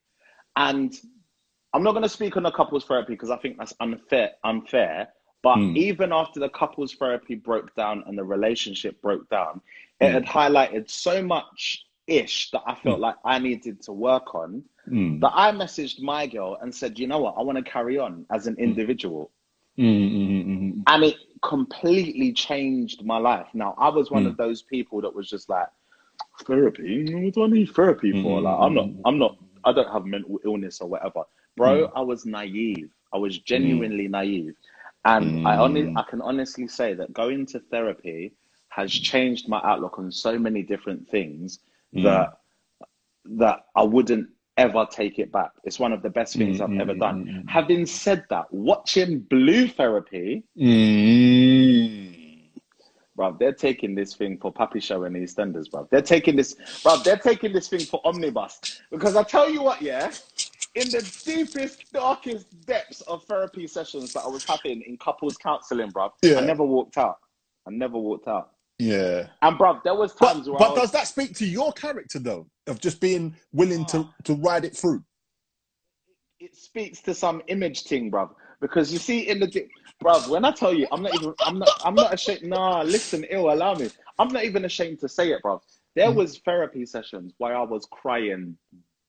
And 0.57 0.93
I'm 1.73 1.83
not 1.83 1.93
going 1.93 2.03
to 2.03 2.09
speak 2.09 2.37
on 2.37 2.43
the 2.43 2.51
couples 2.53 2.85
therapy 2.85 3.15
because 3.15 3.31
I 3.31 3.37
think 3.39 3.59
that's 3.59 3.75
unfair. 3.81 4.33
Unfair. 4.45 5.09
But 5.43 5.59
Mm. 5.59 5.77
even 5.77 6.13
after 6.13 6.41
the 6.41 6.49
couples 6.49 6.95
therapy 6.95 7.35
broke 7.35 7.75
down 7.75 8.03
and 8.07 8.17
the 8.17 8.25
relationship 8.25 9.01
broke 9.03 9.29
down, 9.29 9.61
it 10.01 10.07
Mm. 10.07 10.13
had 10.13 10.25
highlighted 10.25 10.91
so 10.91 11.23
much 11.23 11.87
ish 12.07 12.51
that 12.51 12.63
I 12.67 12.75
felt 12.75 13.01
like 13.01 13.17
I 13.25 13.39
needed 13.39 13.81
to 13.83 13.93
work 13.93 14.35
on 14.35 14.65
Mm. 14.91 15.21
that 15.21 15.33
I 15.35 15.53
messaged 15.53 16.01
my 16.03 16.27
girl 16.27 16.59
and 16.63 16.75
said, 16.75 16.99
you 16.99 17.07
know 17.07 17.21
what, 17.21 17.37
I 17.39 17.43
want 17.43 17.59
to 17.59 17.65
carry 17.71 17.99
on 17.99 18.27
as 18.33 18.47
an 18.47 18.57
individual. 18.59 19.31
Mm, 19.79 20.13
mm, 20.13 20.29
mm, 20.47 20.47
mm. 20.47 20.87
And 20.87 21.05
it 21.05 21.17
completely 21.43 22.33
changed 22.33 23.05
my 23.05 23.19
life. 23.19 23.49
Now, 23.55 23.75
I 23.79 23.91
was 23.91 24.11
one 24.11 24.27
Mm. 24.27 24.29
of 24.29 24.37
those 24.37 24.63
people 24.63 25.01
that 25.03 25.15
was 25.15 25.31
just 25.31 25.49
like, 25.49 25.69
therapy? 26.45 27.15
What 27.15 27.35
do 27.35 27.45
I 27.45 27.49
need 27.49 27.71
therapy 27.73 28.13
for? 28.15 28.41
Mm, 28.41 28.43
Like, 28.43 28.57
I'm 28.61 28.75
not, 28.75 28.91
mm, 28.91 29.05
I'm 29.05 29.19
not, 29.19 29.39
I 29.65 29.73
don't 29.73 29.93
have 29.93 30.07
mental 30.07 30.41
illness 30.45 30.81
or 30.81 30.89
whatever. 30.89 31.25
Bro, 31.57 31.89
I 31.97 32.03
was 32.03 32.27
naive. 32.27 32.91
I 33.13 33.19
was 33.19 33.39
genuinely 33.39 34.09
naive. 34.09 34.55
And 35.05 35.37
I 35.45 35.59
only, 35.59 35.89
Mm. 35.89 35.97
I 35.97 36.05
can 36.09 36.23
honestly 36.23 36.69
say 36.69 36.95
that 36.95 37.13
going 37.13 37.47
to 37.47 37.61
therapy 37.61 38.35
has 38.71 38.93
changed 38.93 39.49
my 39.49 39.61
outlook 39.65 39.99
on 39.99 40.13
so 40.13 40.39
many 40.39 40.63
different 40.63 41.09
things 41.11 41.61
Mm. 41.95 42.03
that, 42.03 42.39
that 43.27 43.67
I 43.77 43.83
wouldn't 43.85 44.29
ever 44.57 44.87
take 44.91 45.19
it 45.19 45.33
back. 45.33 45.51
It's 45.65 45.79
one 45.79 45.93
of 45.93 46.03
the 46.03 46.11
best 46.11 46.37
things 46.37 46.59
Mm, 46.59 46.63
I've 46.63 46.71
mm, 46.71 46.81
ever 46.81 46.95
mm, 46.95 47.01
done. 47.01 47.25
mm, 47.25 47.45
mm. 47.45 47.49
Having 47.51 47.87
said 47.87 48.25
that, 48.31 48.53
watching 48.53 49.21
Blue 49.21 49.67
Therapy, 49.69 50.45
Mm. 50.57 52.51
bruv, 53.19 53.39
they're 53.39 53.53
taking 53.53 53.95
this 53.95 54.15
thing 54.15 54.39
for 54.39 54.53
Puppy 54.53 54.81
Show 54.81 55.05
and 55.05 55.17
EastEnders, 55.17 55.69
bruv. 55.71 55.89
They're 55.91 56.03
taking 56.03 56.37
this, 56.37 56.55
bruv, 56.85 57.03
they're 57.05 57.17
taking 57.19 57.53
this 57.53 57.69
thing 57.69 57.81
for 57.81 58.01
Omnibus. 58.05 58.81
Because 58.91 59.17
I 59.17 59.23
tell 59.25 59.51
you 59.51 59.63
what, 59.63 59.83
yeah, 59.83 60.13
in 60.75 60.89
the 60.91 61.03
deepest, 61.25 61.93
darkest 61.93 62.47
depths 62.67 63.01
of 63.03 63.25
therapy 63.25 63.67
sessions 63.67 64.13
that 64.13 64.21
I 64.25 64.29
was 64.29 64.45
having 64.45 64.83
in 64.83 64.97
couples 64.99 65.37
counseling, 65.37 65.91
bruv, 65.93 66.13
Yeah. 66.23 66.39
I 66.39 66.41
never 66.43 66.65
walked 66.65 66.97
out. 66.99 67.19
I 67.67 67.71
never 67.71 67.99
walked 67.99 68.29
out. 68.29 68.51
Yeah. 68.79 69.29
And 69.43 69.57
bro, 69.59 69.81
there 69.85 69.95
was 69.95 70.13
But, 70.19 70.35
times 70.35 70.49
I 70.49 70.53
but 70.53 70.59
was, 70.71 70.81
does 70.81 70.91
that 70.93 71.07
speak 71.07 71.35
to 71.37 71.47
your 71.47 71.73
character 71.73 72.19
though, 72.19 72.47
of 72.67 72.81
just 72.81 73.01
being 73.01 73.35
willing 73.53 73.85
to, 73.87 74.09
to 74.25 74.35
ride 74.35 74.65
it 74.65 74.77
through? 74.77 75.03
it 76.41 76.55
speaks 76.55 77.01
to 77.03 77.15
some 77.15 77.43
image 77.49 77.85
thing, 77.85 78.11
bro. 78.11 78.31
Because 78.61 78.93
you 78.93 78.99
see 78.99 79.29
in 79.29 79.41
the 79.41 79.67
bruv, 80.03 80.29
when 80.29 80.45
I 80.45 80.51
tell 80.53 80.75
you, 80.75 80.87
I'm 80.93 81.03
not 81.03 81.15
even, 81.15 81.35
I'm 81.47 81.59
not, 81.59 81.73
I'm 81.83 81.99
not 81.99 82.13
ashamed. 82.13 82.43
Nah, 82.43 82.83
listen, 82.83 83.25
ill, 83.31 83.53
allow 83.53 83.75
me. 83.75 83.91
I'm 84.19 84.29
not 84.33 84.45
even 84.45 84.65
ashamed 84.65 85.01
to 85.01 85.09
say 85.09 85.31
it, 85.33 85.43
bro. 85.43 85.61
There 85.97 86.11
Mm. 86.11 86.15
was 86.17 86.39
therapy 86.39 86.85
sessions 86.87 87.33
where 87.39 87.57
I 87.57 87.63
was 87.63 87.87
crying, 87.91 88.57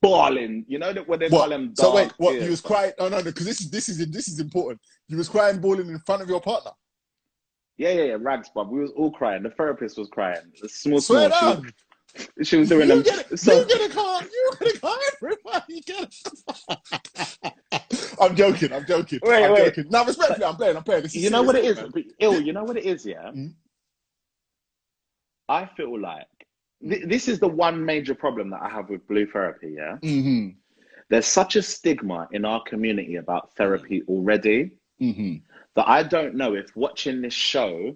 bawling. 0.01 0.65
You 0.67 0.79
know 0.79 0.93
that 0.93 1.07
when 1.07 1.19
they 1.19 1.29
call 1.29 1.49
them 1.49 1.73
So 1.75 1.93
wait, 1.95 2.13
what? 2.17 2.33
tears, 2.33 2.45
You 2.45 2.51
was 2.51 2.61
crying? 2.61 2.93
Oh 2.99 3.09
no, 3.09 3.17
no, 3.17 3.23
because 3.23 3.45
this 3.45 3.59
is 3.61 3.69
this 3.69 3.89
is 3.89 3.97
this 4.11 4.27
is 4.27 4.39
important. 4.39 4.79
You 5.07 5.17
was 5.17 5.29
crying, 5.29 5.59
bawling 5.59 5.89
in 5.89 5.99
front 5.99 6.21
of 6.21 6.29
your 6.29 6.41
partner. 6.41 6.71
Yeah, 7.77 7.89
yeah, 7.91 8.03
yeah, 8.03 8.17
rags, 8.19 8.49
bruv. 8.55 8.69
We 8.69 8.79
was 8.79 8.91
all 8.91 9.11
crying. 9.11 9.43
The 9.43 9.49
therapist 9.49 9.97
was 9.97 10.07
crying. 10.09 10.51
The 10.61 10.69
small, 10.69 11.01
Swear 11.01 11.29
small. 11.31 11.55
She 11.55 11.61
was, 11.61 11.73
she 12.49 12.57
was 12.57 12.69
doing 12.69 12.87
You 12.89 13.03
them. 13.03 13.03
get. 13.03 13.39
So, 13.39 13.59
you 13.59 13.67
get 13.67 13.91
a 13.91 13.93
car. 13.93 14.21
You 14.23 14.51
get 14.61 14.75
a 14.75 14.79
car. 14.79 14.97
Everybody 15.21 15.81
get 15.81 16.15
it. 16.71 18.13
I'm 18.21 18.35
joking. 18.35 18.71
I'm 18.71 18.85
joking. 18.85 19.19
Wait, 19.23 19.43
I'm 19.43 19.51
wait. 19.53 19.65
joking. 19.75 19.85
Now, 19.89 20.05
respectfully, 20.05 20.45
I'm 20.45 20.55
playing. 20.55 20.77
I'm 20.77 20.83
playing. 20.83 21.03
This 21.03 21.15
is 21.15 21.23
you 21.23 21.29
know 21.29 21.43
what 21.43 21.55
it 21.55 21.65
is? 21.65 21.77
But, 21.79 22.03
ill, 22.19 22.39
you 22.39 22.53
know 22.53 22.63
what 22.63 22.77
it 22.77 22.85
is, 22.85 23.05
yeah? 23.05 23.31
Mm. 23.31 23.53
I 25.49 25.65
feel 25.77 25.99
like 25.99 26.25
th- 26.87 27.03
this 27.07 27.27
is 27.27 27.39
the 27.39 27.47
one 27.47 27.83
major 27.83 28.15
problem 28.15 28.49
that 28.51 28.61
I 28.61 28.69
have 28.69 28.89
with 28.89 29.05
blue 29.07 29.25
therapy, 29.27 29.75
yeah? 29.77 29.97
man. 30.01 30.01
Mhm. 30.01 30.55
There's 31.09 31.27
such 31.27 31.55
a 31.55 31.61
stigma 31.61 32.27
in 32.31 32.45
our 32.45 32.63
community 32.63 33.17
about 33.17 33.53
therapy 33.55 34.01
already 34.07 34.71
Mhm. 34.99 35.41
That 35.75 35.87
I 35.87 36.03
don't 36.03 36.35
know 36.35 36.55
if 36.55 36.75
watching 36.75 37.21
this 37.21 37.33
show 37.33 37.95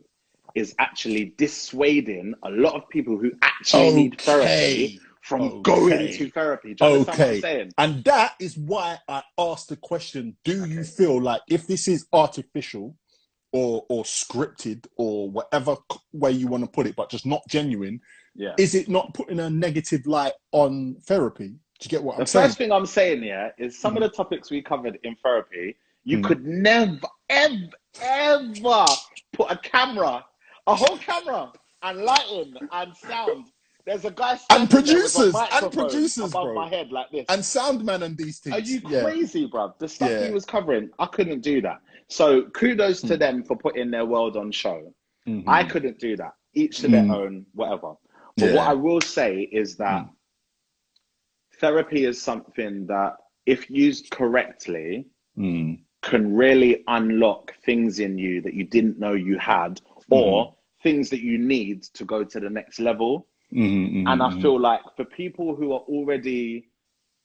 is 0.56 0.76
actually 0.80 1.34
dissuading 1.38 2.34
a 2.44 2.50
lot 2.50 2.76
of 2.76 2.90
people 2.90 3.18
who 3.18 3.32
actually 3.42 3.92
need 3.92 4.22
therapy 4.22 5.00
from 5.22 5.42
Okay. 5.42 5.62
going 5.64 6.10
to 6.10 6.30
therapy. 6.32 6.74
Do 6.74 6.86
you 6.86 6.88
understand 6.88 7.20
what 7.20 7.24
Okay. 7.24 7.36
I'm 7.36 7.42
saying? 7.42 7.72
And 7.78 8.04
that 8.06 8.36
is 8.40 8.58
why 8.58 9.00
I 9.08 9.24
asked 9.38 9.70
the 9.70 9.78
question: 9.78 10.38
Do 10.44 10.66
you 10.66 10.84
feel 10.84 11.22
like 11.22 11.42
if 11.50 11.68
this 11.68 11.88
is 11.88 12.08
artificial, 12.14 12.96
or 13.54 13.86
or 13.90 14.04
scripted, 14.04 14.88
or 14.98 15.30
whatever 15.30 15.78
way 16.14 16.32
you 16.32 16.48
want 16.48 16.64
to 16.64 16.70
put 16.70 16.88
it, 16.88 16.96
but 16.96 17.10
just 17.10 17.26
not 17.26 17.42
genuine, 17.50 18.02
Yeah. 18.36 18.56
is 18.58 18.76
it 18.76 18.90
not 18.90 19.14
putting 19.14 19.40
a 19.40 19.50
negative 19.50 20.06
light 20.08 20.34
on 20.52 20.98
therapy? 21.06 21.50
Do 21.50 21.86
you 21.86 21.90
get 21.90 22.04
what 22.04 22.18
The 22.18 22.22
I'm 22.22 22.26
saying? 22.28 22.44
The 22.44 22.48
first 22.50 22.58
thing 22.58 22.72
I'm 22.72 22.86
saying 22.86 23.24
here 23.24 23.54
is 23.58 23.78
some 23.80 23.98
of 23.98 24.02
mm-hmm. 24.02 24.10
the 24.10 24.16
topics 24.16 24.52
we 24.52 24.62
covered 24.62 25.00
in 25.04 25.16
therapy, 25.24 25.78
you 26.10 26.18
Mm. 26.18 26.24
could 26.24 26.44
never, 26.46 27.08
ever, 27.30 27.70
ever 28.02 28.86
put 29.34 29.52
a 29.52 29.58
camera, 29.58 30.26
a 30.66 30.74
whole 30.76 30.98
camera, 30.98 31.52
and 31.84 32.00
lighting 32.02 32.56
and 32.72 32.98
sound. 32.98 33.46
There's 33.86 34.06
a 34.06 34.12
guy 34.12 34.36
standing 34.38 34.68
there 34.70 34.82
with 34.82 34.86
a 34.86 34.92
producers, 34.92 35.36
and 35.64 35.72
producers, 35.74 36.30
above 36.32 36.46
bro. 36.46 36.56
my 36.56 36.68
head 36.68 36.92
like 36.92 37.12
this. 37.12 37.26
and 37.30 37.46
sound 37.46 37.86
man 37.86 38.02
and 38.04 38.18
these 38.18 38.40
things. 38.40 38.56
Are 38.56 38.60
you 38.60 38.82
Yeah. 38.90 39.04
crazy, 39.04 39.48
bruv? 39.48 39.78
The 39.78 39.88
stuff 39.88 40.10
Yeah. 40.10 40.26
he 40.28 40.34
was 40.34 40.46
covering, 40.46 40.90
I 40.98 41.06
couldn't 41.06 41.42
do 41.42 41.62
that. 41.62 41.80
So 42.08 42.50
kudos 42.50 43.02
to 43.02 43.16
them 43.16 43.44
for 43.44 43.56
putting 43.56 43.92
their 43.92 44.06
world 44.06 44.36
on 44.36 44.52
show. 44.52 44.94
Mhm. 45.28 45.44
I 45.48 45.64
couldn't 45.64 46.00
do 46.00 46.18
that. 46.18 46.34
Each 46.56 46.80
to 46.80 46.88
their 46.88 47.04
Mm. 47.04 47.16
own, 47.16 47.46
whatever. 47.54 47.94
But 48.38 48.46
Yeah. 48.50 48.56
what 48.56 48.68
I 48.68 48.74
will 48.74 49.02
say 49.02 49.42
is 49.52 49.78
that 49.78 50.06
Mm. 50.06 50.10
therapy 51.60 52.06
is 52.06 52.20
something 52.22 52.88
that, 52.88 53.14
if 53.46 53.70
used 53.70 54.10
correctly, 54.10 55.06
Mm. 55.38 55.84
Can 56.02 56.36
really 56.36 56.84
unlock 56.88 57.54
things 57.66 58.00
in 58.00 58.18
you 58.18 58.42
that 58.42 58.54
you 58.54 58.64
didn't 58.66 59.00
know 59.00 59.14
you 59.14 59.38
had, 59.38 59.82
or 60.10 60.54
Mm-hmm. 60.54 60.56
things 60.84 61.10
that 61.10 61.22
you 61.22 61.38
need 61.38 61.84
to 61.84 62.06
go 62.06 62.24
to 62.24 62.40
the 62.40 62.50
next 62.50 62.80
level. 62.80 63.28
Mhm, 63.52 63.92
And 64.06 64.22
I 64.22 64.30
mhm, 64.30 64.42
feel 64.42 64.60
like 64.60 64.82
for 64.96 65.06
people 65.06 65.56
who 65.56 65.72
are 65.74 65.82
already 65.82 66.70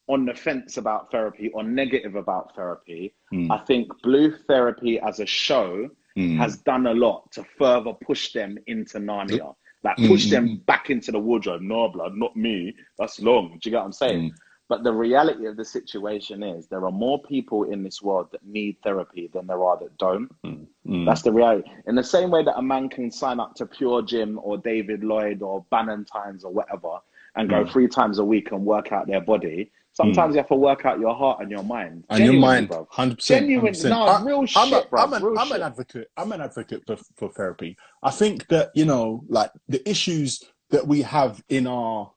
on 0.08 0.24
the 0.26 0.34
fence 0.34 0.76
about 0.76 1.10
therapy 1.10 1.50
or 1.50 1.62
negative 1.62 2.14
about 2.16 2.54
therapy, 2.54 3.14
Mm. 3.32 3.50
I 3.50 3.58
think 3.58 3.90
Blue 4.02 4.30
Therapy 4.48 4.98
as 5.00 5.20
a 5.20 5.26
show 5.26 5.88
Mm. 6.16 6.36
has 6.36 6.58
done 6.62 6.86
a 6.86 6.94
lot 6.94 7.30
to 7.32 7.44
further 7.44 7.92
push 7.94 8.32
them 8.32 8.58
into 8.66 8.98
Narnia. 8.98 9.54
Like 9.82 9.96
Mm, 9.98 10.04
push 10.04 10.28
mm, 10.28 10.30
them 10.30 10.62
back 10.66 10.90
into 10.90 11.12
the 11.12 11.18
wardrobe. 11.18 11.62
No, 11.62 11.88
blood, 11.88 12.14
not 12.16 12.36
me. 12.36 12.74
That's 12.98 13.20
long. 13.20 13.58
Do 13.60 13.68
you 13.68 13.72
get 13.72 13.78
what 13.78 13.86
I'm 13.86 13.92
saying? 13.92 14.24
Mm. 14.64 14.68
But 14.68 14.84
the 14.84 14.92
reality 14.92 15.46
of 15.46 15.56
the 15.56 15.64
situation 15.64 16.42
is 16.42 16.66
there 16.66 16.84
are 16.86 16.92
more 16.92 17.22
people 17.22 17.64
in 17.64 17.82
this 17.82 18.02
world 18.02 18.28
that 18.32 18.44
need 18.46 18.76
therapy 18.82 19.28
than 19.32 19.46
there 19.46 19.62
are 19.62 19.78
that 19.78 19.96
don't. 19.98 20.28
Mm. 20.44 21.06
That's 21.06 21.22
the 21.22 21.32
reality. 21.32 21.68
In 21.86 21.94
the 21.94 22.04
same 22.04 22.30
way 22.30 22.42
that 22.44 22.56
a 22.58 22.62
man 22.62 22.88
can 22.88 23.10
sign 23.10 23.40
up 23.40 23.54
to 23.56 23.66
Pure 23.66 24.02
Gym 24.02 24.40
or 24.42 24.58
David 24.58 25.04
Lloyd 25.04 25.42
or 25.42 25.64
Bannatyne's 25.70 26.44
or 26.44 26.52
whatever 26.52 26.98
and 27.36 27.48
go 27.48 27.64
Mm. 27.64 27.70
three 27.72 27.88
times 27.88 28.18
a 28.18 28.24
week 28.24 28.52
and 28.52 28.64
work 28.64 28.92
out 28.92 29.06
their 29.06 29.20
body, 29.20 29.70
sometimes 29.92 30.34
you 30.34 30.38
have 30.38 30.48
to 30.48 30.54
work 30.54 30.84
out 30.86 30.98
your 31.00 31.14
heart 31.14 31.40
and 31.40 31.50
your 31.50 31.64
mind. 31.64 32.04
and 32.10 32.24
your 32.24 32.34
mind, 32.34 32.68
bro. 32.68 32.86
hundred 32.90 33.16
percent. 33.16 33.42
Genuine, 33.42 33.74
no, 33.84 34.24
real 34.24 34.40
I'm, 34.40 34.46
shit, 34.46 34.84
a, 34.84 34.88
bro. 34.88 35.02
I'm, 35.02 35.12
an, 35.12 35.22
real 35.22 35.38
I'm 35.38 35.48
shit. 35.48 35.56
an 35.56 35.62
advocate. 35.62 36.10
I'm 36.16 36.32
an 36.32 36.40
advocate 36.40 36.82
for, 36.86 36.96
for 37.16 37.28
therapy. 37.30 37.76
I 38.02 38.10
think 38.10 38.46
that 38.48 38.70
you 38.74 38.84
know, 38.84 39.24
like 39.28 39.50
the 39.68 39.86
issues 39.88 40.42
that 40.70 40.86
we 40.86 41.02
have 41.02 41.42
in 41.48 41.66
our 41.66 42.10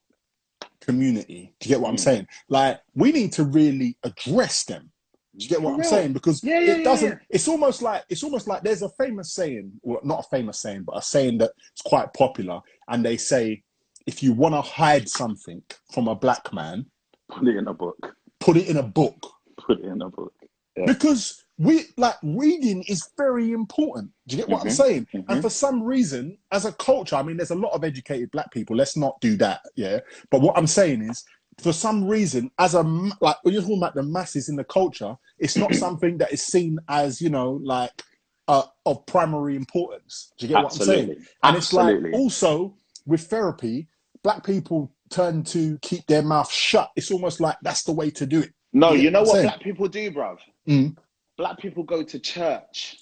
community. 0.88 1.54
Do 1.60 1.70
you 1.70 1.76
get 1.76 1.82
what 1.82 1.90
I'm 1.90 1.96
Mm. 1.96 2.00
saying? 2.00 2.28
Like 2.50 2.80
we 2.96 3.12
need 3.12 3.34
to 3.34 3.44
really 3.44 3.98
address 4.04 4.64
them. 4.66 4.92
Do 5.36 5.44
you 5.44 5.50
get 5.50 5.62
what 5.62 5.74
I'm 5.76 5.84
saying? 5.84 6.14
Because 6.14 6.44
Yeah, 6.44 6.60
yeah, 6.60 6.72
it 6.78 6.84
doesn't. 6.84 7.10
yeah. 7.10 7.18
It's 7.30 7.48
almost 7.48 7.82
like 7.84 8.04
it's 8.10 8.24
almost 8.24 8.48
like 8.48 8.64
there's 8.64 8.82
a 8.82 8.90
famous 8.98 9.34
saying, 9.34 9.72
well, 9.84 10.00
not 10.04 10.22
a 10.26 10.30
famous 10.30 10.60
saying, 10.62 10.84
but 10.84 10.98
a 10.98 11.02
saying 11.02 11.38
that's 11.38 11.54
quite 11.86 12.12
popular, 12.14 12.60
and 12.88 13.06
they 13.06 13.18
say, 13.18 13.62
if 14.08 14.24
you 14.24 14.34
want 14.34 14.56
to 14.56 14.62
hide 14.62 15.08
something 15.08 15.62
from 15.94 16.08
a 16.08 16.16
black 16.16 16.52
man, 16.54 16.86
Put 17.30 17.48
it 17.50 17.58
in 17.58 17.68
a 17.68 17.74
book. 17.74 18.16
put 18.40 18.56
it 18.58 18.68
in 18.70 18.78
a 18.78 18.84
book. 18.84 19.20
Put 19.58 19.80
it 19.80 19.86
in 19.86 20.02
a 20.02 20.10
book. 20.10 20.34
Because 20.86 21.44
we 21.58 21.86
like 21.98 22.16
reading 22.24 22.84
is 22.84 23.10
very 23.18 23.52
important. 23.52 24.12
Do 24.28 24.36
you 24.36 24.44
get 24.44 24.50
what 24.50 24.62
I'm 24.62 24.68
Mhm, 24.68 24.72
saying? 24.72 25.08
mhm. 25.14 25.26
And 25.30 25.42
for 25.42 25.50
some 25.50 25.82
reason, 25.82 26.38
as 26.52 26.66
a 26.66 26.72
culture, 26.74 27.16
I 27.16 27.24
mean, 27.24 27.38
there's 27.38 27.52
a 27.52 27.56
lot 27.56 27.74
of 27.74 27.84
educated 27.84 28.32
black 28.32 28.52
people. 28.52 28.76
Let's 28.76 28.96
not 28.96 29.20
do 29.22 29.36
that, 29.38 29.62
yeah. 29.76 30.00
But 30.30 30.42
what 30.42 30.58
I'm 30.58 30.68
saying 30.68 31.02
is, 31.04 31.24
for 31.60 31.74
some 31.74 32.08
reason, 32.08 32.52
as 32.60 32.76
a 32.76 32.84
like 33.22 33.38
when 33.44 33.54
you're 33.54 33.64
talking 33.64 33.78
about 33.80 33.96
the 33.96 34.04
masses 34.04 34.50
in 34.50 34.56
the 34.56 34.64
culture, 34.64 35.16
it's 35.40 35.58
not 35.58 35.74
something 35.74 36.18
that 36.20 36.32
is 36.32 36.44
seen 36.44 36.78
as 36.90 37.22
you 37.22 37.30
know 37.32 37.54
like 37.64 38.04
uh, 38.48 38.64
of 38.86 39.06
primary 39.08 39.56
importance. 39.56 40.32
Do 40.38 40.46
you 40.46 40.50
get 40.54 40.64
what 40.64 40.74
I'm 40.74 40.78
saying? 40.78 41.00
Absolutely. 41.10 41.26
And 41.44 41.58
it's 41.58 41.74
like 41.74 42.14
also 42.14 42.76
with 43.08 43.22
therapy, 43.22 43.88
black 44.24 44.46
people 44.46 44.92
turn 45.10 45.44
to 45.46 45.80
keep 45.82 46.06
their 46.06 46.22
mouth 46.22 46.52
shut. 46.52 46.92
It's 46.96 47.10
almost 47.12 47.40
like 47.42 47.58
that's 47.64 47.84
the 47.84 47.94
way 47.94 48.12
to 48.12 48.26
do 48.28 48.42
it. 48.42 48.52
no, 48.74 48.94
you 48.94 49.10
know 49.10 49.22
I'm 49.22 49.26
what 49.26 49.34
saying. 49.34 49.46
black 49.48 49.62
people 49.62 49.88
do, 49.88 50.12
bruv? 50.12 50.38
Mm. 50.68 50.96
Black 51.38 51.58
people 51.60 51.84
go 51.84 52.04
to 52.04 52.20
church. 52.20 52.98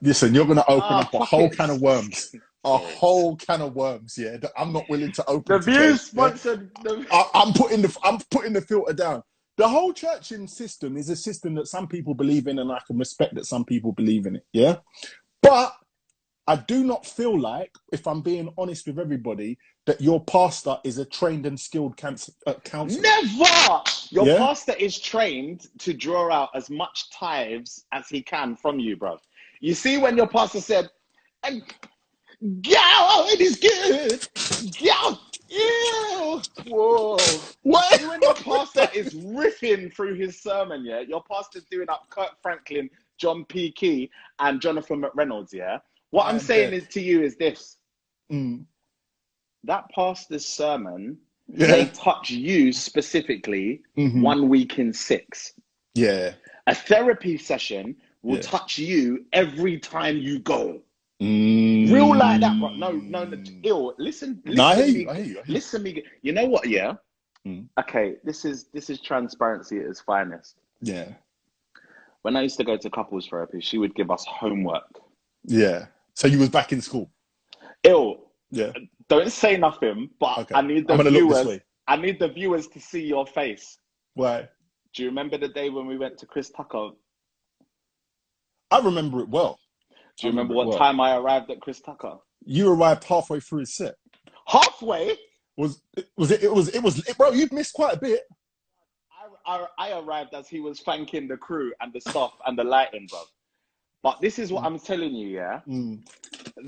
Listen, 0.00 0.34
you're 0.34 0.46
going 0.46 0.56
to 0.56 0.70
open 0.70 0.88
Ah, 0.90 1.00
up 1.02 1.14
a 1.14 1.18
whole 1.24 1.46
it. 1.46 1.56
can 1.56 1.70
of 1.70 1.80
worms. 1.80 2.34
A 2.66 2.78
whole 2.78 3.36
can 3.36 3.60
of 3.60 3.74
worms, 3.74 4.16
yeah. 4.16 4.38
That 4.38 4.50
I'm 4.56 4.72
not 4.72 4.88
willing 4.88 5.12
to 5.12 5.24
open. 5.26 5.44
The 5.54 5.58
views 5.58 5.76
yeah. 5.76 5.96
sponsored. 5.96 6.70
The... 6.82 7.06
I, 7.12 7.28
I'm 7.34 7.52
putting 7.52 7.82
the 7.82 7.94
I'm 8.02 8.16
putting 8.30 8.54
the 8.54 8.62
filter 8.62 8.94
down. 8.94 9.22
The 9.58 9.68
whole 9.68 9.92
churching 9.92 10.48
system 10.48 10.96
is 10.96 11.10
a 11.10 11.16
system 11.16 11.54
that 11.56 11.66
some 11.66 11.86
people 11.86 12.14
believe 12.14 12.46
in, 12.46 12.58
and 12.58 12.72
I 12.72 12.80
can 12.86 12.96
respect 12.96 13.34
that 13.34 13.44
some 13.44 13.66
people 13.66 13.92
believe 13.92 14.24
in 14.24 14.36
it. 14.36 14.46
Yeah, 14.54 14.76
but 15.42 15.74
I 16.46 16.56
do 16.56 16.84
not 16.84 17.04
feel 17.04 17.38
like, 17.38 17.72
if 17.92 18.06
I'm 18.06 18.22
being 18.22 18.48
honest 18.56 18.86
with 18.86 18.98
everybody, 18.98 19.58
that 19.86 20.00
your 20.00 20.22
pastor 20.24 20.78
is 20.84 20.98
a 20.98 21.04
trained 21.04 21.46
and 21.46 21.58
skilled 21.58 21.96
cancer, 21.96 22.32
uh, 22.46 22.54
counselor. 22.64 23.02
Never! 23.02 23.82
Your 24.10 24.26
Yeah? 24.26 24.38
pastor 24.38 24.72
is 24.74 24.98
trained 24.98 25.68
to 25.80 25.92
draw 25.92 26.30
out 26.30 26.50
as 26.54 26.70
much 26.70 27.10
tithes 27.10 27.84
as 27.92 28.08
he 28.08 28.22
can 28.22 28.56
from 28.56 28.78
you, 28.78 28.96
bro. 28.96 29.18
You 29.60 29.74
see, 29.74 29.98
when 29.98 30.16
your 30.16 30.26
pastor 30.28 30.60
said, 30.60 30.90
"And 31.42 31.62
God 32.62 33.30
it 33.30 33.40
is 33.40 33.56
good, 33.56 34.26
God, 34.84 35.18
ew, 35.48 36.42
whoa. 36.66 37.48
What? 37.62 37.98
See, 37.98 38.06
when 38.06 38.20
your 38.22 38.34
pastor 38.34 38.88
is 38.94 39.14
riffing 39.14 39.92
through 39.94 40.14
his 40.14 40.40
sermon, 40.40 40.84
yeah, 40.84 41.00
your 41.00 41.22
pastor's 41.30 41.64
doing 41.70 41.88
up 41.88 42.08
Kirk 42.10 42.36
Franklin, 42.42 42.90
John 43.18 43.44
P. 43.46 43.70
Kee, 43.72 44.10
and 44.38 44.60
Jonathan 44.60 45.02
McReynolds, 45.02 45.52
yeah. 45.52 45.78
What 46.10 46.26
I'm 46.26 46.34
I'm 46.36 46.40
saying 46.40 46.70
dead. 46.70 46.82
is 46.82 46.88
to 46.88 47.00
you 47.00 47.22
is 47.22 47.36
this: 47.36 47.76
Mm. 48.30 48.66
That 49.64 49.90
pastor's 49.94 50.44
sermon 50.46 51.18
Yeah. 51.48 51.66
they 51.68 51.84
touch 51.86 52.30
you 52.30 52.72
specifically 52.72 53.82
Mhm. 53.98 54.22
one 54.22 54.48
week 54.48 54.78
in 54.78 54.92
six. 54.92 55.52
Yeah. 55.94 56.34
A 56.66 56.74
therapy 56.74 57.36
session 57.36 57.96
will 58.22 58.36
Yeah. 58.36 58.42
touch 58.42 58.78
you 58.78 59.26
every 59.32 59.78
time 59.78 60.16
you 60.16 60.38
go. 60.38 60.80
Mm. 61.20 61.92
Real 61.92 62.16
like 62.16 62.40
that, 62.40 62.58
bro. 62.58 62.70
No, 62.74 62.92
no, 62.92 63.24
no. 63.24 63.42
Ill. 63.62 63.94
Listen, 63.98 64.40
listen, 64.44 64.56
No, 64.56 64.64
I 64.64 64.74
hear 64.76 64.86
you. 64.86 65.10
I 65.10 65.14
hear 65.16 65.24
you. 65.24 65.30
I 65.40 65.42
hear 65.42 65.44
you. 65.46 65.52
listen 65.54 65.82
me. 65.82 66.02
You 66.22 66.32
know 66.32 66.46
what? 66.46 66.66
Yeah. 66.68 66.94
Mm. 67.46 67.68
Okay. 67.78 68.16
This 68.24 68.44
is 68.44 68.64
this 68.72 68.88
is 68.90 69.00
transparency 69.00 69.78
at 69.78 69.86
its 69.86 70.00
finest. 70.00 70.56
Yeah. 70.80 71.12
When 72.22 72.36
I 72.36 72.42
used 72.42 72.56
to 72.56 72.64
go 72.64 72.76
to 72.78 72.90
couples 72.90 73.28
therapy, 73.28 73.60
she 73.60 73.76
would 73.78 73.94
give 73.94 74.10
us 74.10 74.24
homework. 74.24 74.98
Yeah. 75.44 75.86
So 76.14 76.26
you 76.26 76.38
was 76.38 76.48
back 76.48 76.72
in 76.72 76.80
school. 76.80 77.10
Ill. 77.82 78.30
Yeah. 78.50 78.72
Don't 79.08 79.30
say 79.30 79.56
nothing, 79.56 80.10
but 80.18 80.38
Okay. 80.38 80.54
I 80.54 80.62
need 80.62 80.86
the 80.86 80.92
I'm 80.94 80.98
gonna 80.98 81.10
look 81.10 81.30
this 81.30 81.42
viewers. 81.42 81.60
I 81.86 81.96
need 81.96 82.18
the 82.18 82.28
viewers 82.28 82.66
to 82.68 82.80
see 82.80 83.02
your 83.04 83.26
face. 83.26 83.78
Why? 84.14 84.48
Do 84.94 85.02
you 85.02 85.08
remember 85.08 85.36
the 85.36 85.48
day 85.48 85.70
when 85.70 85.86
we 85.86 85.98
went 85.98 86.18
to 86.18 86.26
Chris 86.26 86.50
Tucker? 86.50 86.90
I 88.70 88.78
remember 88.78 89.20
it 89.20 89.28
well. 89.28 89.58
Do 90.16 90.26
you 90.26 90.30
remember 90.30 90.52
remember 90.52 90.54
what 90.54 90.68
well. 90.68 90.78
time 90.78 91.00
I 91.00 91.16
arrived 91.16 91.50
at 91.50 91.60
Chris 91.60 91.80
Tucker? 91.80 92.16
You 92.44 92.70
arrived 92.72 93.04
halfway 93.04 93.40
through 93.40 93.60
his 93.60 93.74
set. 93.74 93.96
Halfway. 94.46 95.16
Was 95.56 95.82
was 96.16 96.30
it? 96.30 96.42
It 96.42 96.52
was. 96.52 96.68
It 96.68 96.82
was. 96.82 97.00
Bro, 97.16 97.32
you've 97.32 97.52
missed 97.52 97.74
quite 97.74 97.94
a 97.94 98.00
bit. 98.00 98.22
I, 99.46 99.66
I, 99.78 99.90
I 99.90 99.98
arrived 100.00 100.34
as 100.34 100.48
he 100.48 100.60
was 100.60 100.80
thanking 100.80 101.28
the 101.28 101.36
crew 101.36 101.72
and 101.80 101.92
the 101.92 102.00
staff 102.00 102.32
and 102.46 102.58
the 102.58 102.64
lighting, 102.64 103.06
bro. 103.10 103.20
But 104.02 104.20
this 104.20 104.38
is 104.38 104.52
what 104.52 104.64
I'm 104.64 104.78
telling 104.78 105.14
you, 105.14 105.28
yeah. 105.28 105.60
Mm. 105.66 106.06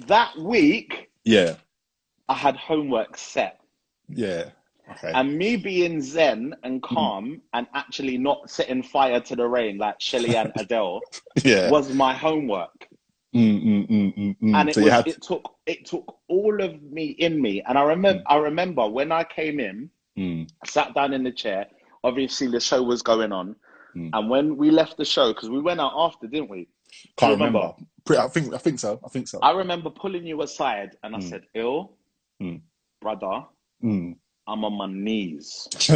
That 0.06 0.36
week, 0.38 1.10
Yeah. 1.24 1.56
I 2.28 2.34
had 2.34 2.56
homework 2.56 3.16
set, 3.16 3.60
Yeah. 4.08 4.50
Okay. 4.88 5.10
and 5.14 5.36
me 5.36 5.56
being 5.56 6.00
zen 6.00 6.54
and 6.62 6.80
calm 6.80 7.42
and 7.54 7.66
actually 7.74 8.16
not 8.18 8.48
setting 8.48 8.82
fire 8.84 9.18
to 9.20 9.34
the 9.34 9.46
rain 9.46 9.78
like 9.78 10.00
Shelly 10.00 10.36
and 10.36 10.52
Adele 10.58 11.00
yeah. 11.44 11.70
was 11.70 11.92
my 11.92 12.14
homework. 12.14 12.88
Mm, 13.34 13.64
mm, 13.64 13.88
mm, 13.90 14.16
mm, 14.16 14.36
mm. 14.40 14.54
And 14.56 14.68
it 14.68 14.76
so 14.76 14.82
was, 14.82 14.92
had. 14.92 15.06
it 15.08 15.20
took 15.22 15.56
it 15.66 15.84
took 15.86 16.16
all 16.28 16.62
of 16.62 16.80
me 16.82 17.06
in 17.18 17.40
me. 17.42 17.62
And 17.62 17.76
I 17.76 17.82
remember 17.82 18.22
I 18.26 18.36
remember 18.36 18.88
when 18.88 19.10
I 19.12 19.24
came 19.24 19.58
in, 19.60 19.90
I 20.18 20.46
sat 20.66 20.94
down 20.94 21.12
in 21.12 21.22
the 21.24 21.32
chair. 21.32 21.66
Obviously, 22.04 22.46
the 22.46 22.60
show 22.60 22.82
was 22.82 23.02
going 23.02 23.32
on, 23.32 23.56
and 23.94 24.30
when 24.30 24.56
we 24.56 24.70
left 24.70 24.96
the 24.96 25.04
show, 25.04 25.32
because 25.34 25.50
we 25.50 25.60
went 25.60 25.80
out 25.80 25.92
after, 25.96 26.26
didn't 26.28 26.48
we? 26.48 26.68
can't 27.16 27.32
remember? 27.32 27.74
remember. 28.08 28.24
I 28.24 28.28
think. 28.28 28.54
I 28.54 28.58
think 28.58 28.78
so. 28.78 29.00
I 29.04 29.08
think 29.08 29.26
so. 29.28 29.40
I 29.42 29.50
remember 29.50 29.90
pulling 29.90 30.24
you 30.24 30.42
aside, 30.42 30.96
and 31.02 31.16
I 31.16 31.18
said, 31.20 31.42
"Ill, 31.54 31.92
Mm. 32.42 32.60
brother, 33.00 33.44
Mm. 33.84 34.16
I'm 34.48 34.64
on 34.64 34.72
my 34.74 34.86
knees. 34.86 35.68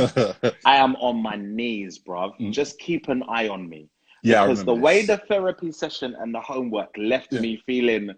I 0.64 0.76
am 0.76 0.97
on 0.97 1.22
my 1.22 1.36
knees, 1.36 1.99
bruv. 1.99 2.32
Mm. 2.41 2.53
Just 2.53 2.78
keep 2.78 3.09
an 3.09 3.22
eye 3.28 3.49
on 3.49 3.68
me." 3.68 3.88
yeah. 4.22 4.45
Because 4.47 4.64
the 4.64 4.74
way 4.74 4.99
this. 5.01 5.07
the 5.09 5.26
therapy 5.28 5.72
session 5.72 6.14
and 6.20 6.34
the 6.34 6.41
homework 6.41 6.91
left 6.99 7.32
Yeah. 7.32 7.41
me 7.41 7.62
feeling 7.66 8.11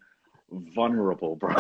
vulnerable, 0.74 1.36
bro. 1.36 1.54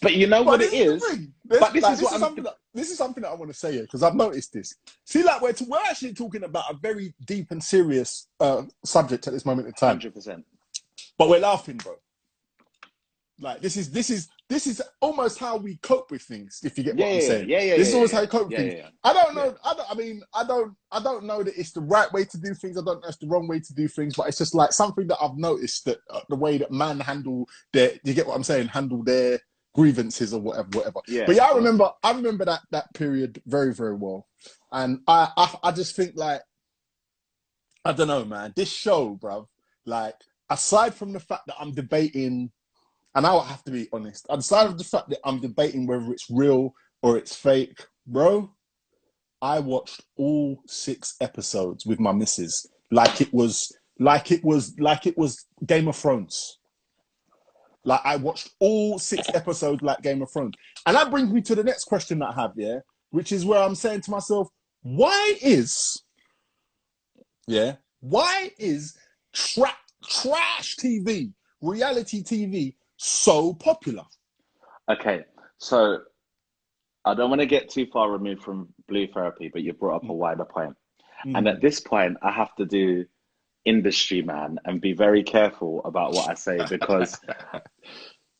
but 0.00 0.14
you 0.14 0.26
know 0.26 0.42
what 0.42 0.58
But 0.60 0.66
it 0.66 0.70
this 0.70 0.80
is? 0.80 1.00
the. 1.02 1.28
This, 1.44 1.60
but 1.60 1.72
this 1.72 1.82
like, 1.82 1.92
is 1.94 1.98
this 2.00 2.04
what 2.04 2.12
I'm- 2.12 2.20
something 2.20 2.44
that, 2.44 2.54
this 2.74 2.90
is 2.90 2.98
something 2.98 3.22
that 3.22 3.30
I 3.30 3.34
want 3.34 3.50
to 3.50 3.56
say 3.56 3.72
here 3.72 3.82
because 3.82 4.02
I've 4.02 4.14
noticed 4.14 4.52
this. 4.52 4.74
See, 5.04 5.22
like 5.22 5.40
we're 5.40 5.54
we're 5.66 5.78
actually 5.88 6.14
talking 6.14 6.44
about 6.44 6.64
a 6.70 6.74
very 6.74 7.14
deep 7.26 7.50
and 7.50 7.62
serious 7.62 8.28
uh, 8.40 8.62
subject 8.84 9.26
at 9.26 9.32
this 9.32 9.44
moment 9.46 9.66
in 9.68 9.74
time, 9.74 9.90
Hundred 9.90 10.14
percent. 10.14 10.44
but 11.16 11.28
we're 11.28 11.40
laughing, 11.40 11.78
bro. 11.78 11.94
Like 13.40 13.60
this 13.60 13.76
is 13.76 13.90
this 13.90 14.10
is 14.10 14.28
this 14.48 14.66
is 14.66 14.82
almost 15.00 15.38
how 15.38 15.56
we 15.56 15.76
cope 15.76 16.10
with 16.10 16.22
things. 16.22 16.60
If 16.64 16.76
you 16.76 16.84
get 16.84 16.96
Yeah, 16.96 17.06
what 17.06 17.14
I'm 17.14 17.20
saying, 17.20 17.48
yeah, 17.48 17.62
yeah, 17.62 17.76
this 17.76 17.88
is 17.88 17.94
always 17.94 18.10
how 18.10 18.22
you 18.22 18.26
cope 18.26 18.48
with 18.48 18.56
things. 18.56 18.84
I 19.04 19.12
don't 19.12 19.34
know. 19.34 19.54
I, 19.64 19.74
don't, 19.74 19.90
I 19.90 19.94
mean, 19.94 20.22
I 20.34 20.44
don't. 20.44 20.74
I 20.90 21.00
don't 21.00 21.24
know 21.24 21.42
that 21.44 21.56
it's 21.56 21.72
the 21.72 21.80
right 21.80 22.12
way 22.12 22.24
to 22.24 22.38
do 22.38 22.54
things. 22.54 22.76
I 22.76 22.82
don't 22.82 23.00
know 23.00 23.08
it's 23.08 23.18
the 23.18 23.28
wrong 23.28 23.46
way 23.46 23.60
to 23.60 23.74
do 23.74 23.86
things. 23.86 24.16
But 24.16 24.28
it's 24.28 24.38
just 24.38 24.54
like 24.54 24.72
something 24.72 25.06
that 25.06 25.18
I've 25.22 25.36
noticed 25.36 25.84
that 25.84 25.98
uh, 26.10 26.20
the 26.28 26.36
way 26.36 26.58
that 26.58 26.72
man 26.72 26.98
handle 26.98 27.48
their. 27.72 27.92
You 28.02 28.14
get 28.14 28.26
what 28.26 28.34
I'm 28.34 28.42
saying? 28.42 28.68
Handle 28.68 29.04
their 29.04 29.38
grievances 29.74 30.34
or 30.34 30.40
whatever, 30.40 30.68
whatever. 30.72 31.00
Yeah, 31.06 31.24
but 31.26 31.36
yeah, 31.36 31.44
I 31.44 31.54
remember. 31.54 31.92
I 32.02 32.12
remember 32.12 32.44
that 32.44 32.62
that 32.72 32.92
period 32.94 33.40
very, 33.46 33.72
very 33.72 33.94
well. 33.94 34.26
And 34.72 35.00
I, 35.06 35.30
I, 35.36 35.54
I 35.64 35.72
just 35.72 35.94
think 35.94 36.12
like, 36.16 36.42
I 37.84 37.92
don't 37.92 38.08
know, 38.08 38.24
man. 38.24 38.52
This 38.56 38.70
show, 38.70 39.16
bruv, 39.16 39.46
like, 39.86 40.14
aside 40.50 40.94
from 40.94 41.12
the 41.12 41.20
fact 41.20 41.46
that 41.46 41.56
I'm 41.58 41.72
debating, 41.72 42.50
and 43.14 43.26
I 43.26 43.44
have 43.44 43.64
to 43.64 43.70
be 43.70 43.88
honest, 43.92 44.26
aside 44.28 44.66
of 44.66 44.78
the 44.78 44.84
fact 44.84 45.10
that 45.10 45.20
I'm 45.24 45.40
debating 45.40 45.86
whether 45.86 46.10
it's 46.12 46.30
real 46.30 46.74
or 47.02 47.16
it's 47.16 47.34
fake, 47.34 47.84
bro, 48.06 48.50
I 49.40 49.60
watched 49.60 50.02
all 50.16 50.60
six 50.66 51.14
episodes 51.20 51.86
with 51.86 52.00
my 52.00 52.12
missus, 52.12 52.66
like 52.90 53.20
it 53.20 53.32
was, 53.32 53.72
like 53.98 54.30
it 54.32 54.44
was, 54.44 54.78
like 54.78 55.06
it 55.06 55.16
was 55.16 55.46
Game 55.66 55.88
of 55.88 55.96
Thrones. 55.96 56.58
Like 57.84 58.00
I 58.04 58.16
watched 58.16 58.50
all 58.60 58.98
six 58.98 59.28
episodes 59.34 59.82
like 59.82 60.02
Game 60.02 60.20
of 60.22 60.30
Thrones, 60.30 60.54
and 60.86 60.96
that 60.96 61.10
brings 61.10 61.30
me 61.30 61.40
to 61.42 61.54
the 61.54 61.64
next 61.64 61.84
question 61.84 62.18
that 62.18 62.30
I 62.36 62.40
have, 62.42 62.52
yeah, 62.56 62.80
which 63.10 63.32
is 63.32 63.44
where 63.44 63.62
I'm 63.62 63.74
saying 63.74 64.02
to 64.02 64.10
myself, 64.10 64.48
why 64.82 65.34
is, 65.40 66.02
yeah, 67.46 67.76
why 68.00 68.50
is 68.58 68.96
tra- 69.32 69.76
trash 70.04 70.76
TV, 70.76 71.32
reality 71.62 72.22
TV, 72.22 72.74
so 72.98 73.54
popular? 73.54 74.04
Okay, 74.90 75.24
so 75.56 76.00
I 77.04 77.14
don't 77.14 77.30
want 77.30 77.40
to 77.40 77.46
get 77.46 77.70
too 77.70 77.86
far 77.86 78.10
removed 78.10 78.42
from 78.42 78.68
blue 78.86 79.06
therapy, 79.06 79.48
but 79.50 79.62
you 79.62 79.72
brought 79.72 79.96
up 79.96 80.04
a 80.04 80.06
mm. 80.06 80.16
wider 80.16 80.44
point. 80.44 80.76
Mm. 81.26 81.38
And 81.38 81.48
at 81.48 81.60
this 81.60 81.80
point, 81.80 82.16
I 82.22 82.30
have 82.30 82.54
to 82.56 82.66
do 82.66 83.06
industry 83.64 84.22
man 84.22 84.58
and 84.64 84.80
be 84.80 84.92
very 84.92 85.22
careful 85.22 85.82
about 85.84 86.12
what 86.12 86.28
I 86.28 86.34
say 86.34 86.60
because 86.70 87.18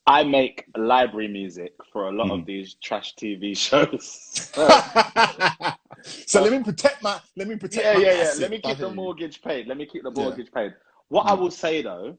I 0.07 0.23
make 0.23 0.65
library 0.75 1.27
music 1.27 1.73
for 1.91 2.09
a 2.09 2.11
lot 2.11 2.31
of 2.31 2.41
mm. 2.41 2.45
these 2.45 2.75
trash 2.75 3.15
TV 3.15 3.55
shows. 3.67 4.51
so 6.25 6.41
let 6.41 6.51
me 6.51 6.63
protect 6.63 7.01
my, 7.03 7.19
let 7.37 7.47
me 7.47 7.55
protect 7.55 7.85
yeah, 7.85 7.93
my 7.93 7.99
yeah, 7.99 8.23
yeah. 8.23 8.33
Let 8.39 8.51
me 8.51 8.59
keep 8.59 8.77
the 8.77 8.91
mortgage 8.91 9.41
paid. 9.41 9.67
Let 9.67 9.77
me 9.77 9.85
keep 9.85 10.03
the 10.03 10.11
Yeah. 10.15 10.23
mortgage 10.23 10.51
paid. 10.51 10.73
What 11.09 11.27
I 11.27 11.33
will 11.33 11.51
say 11.51 11.81
though, 11.81 12.17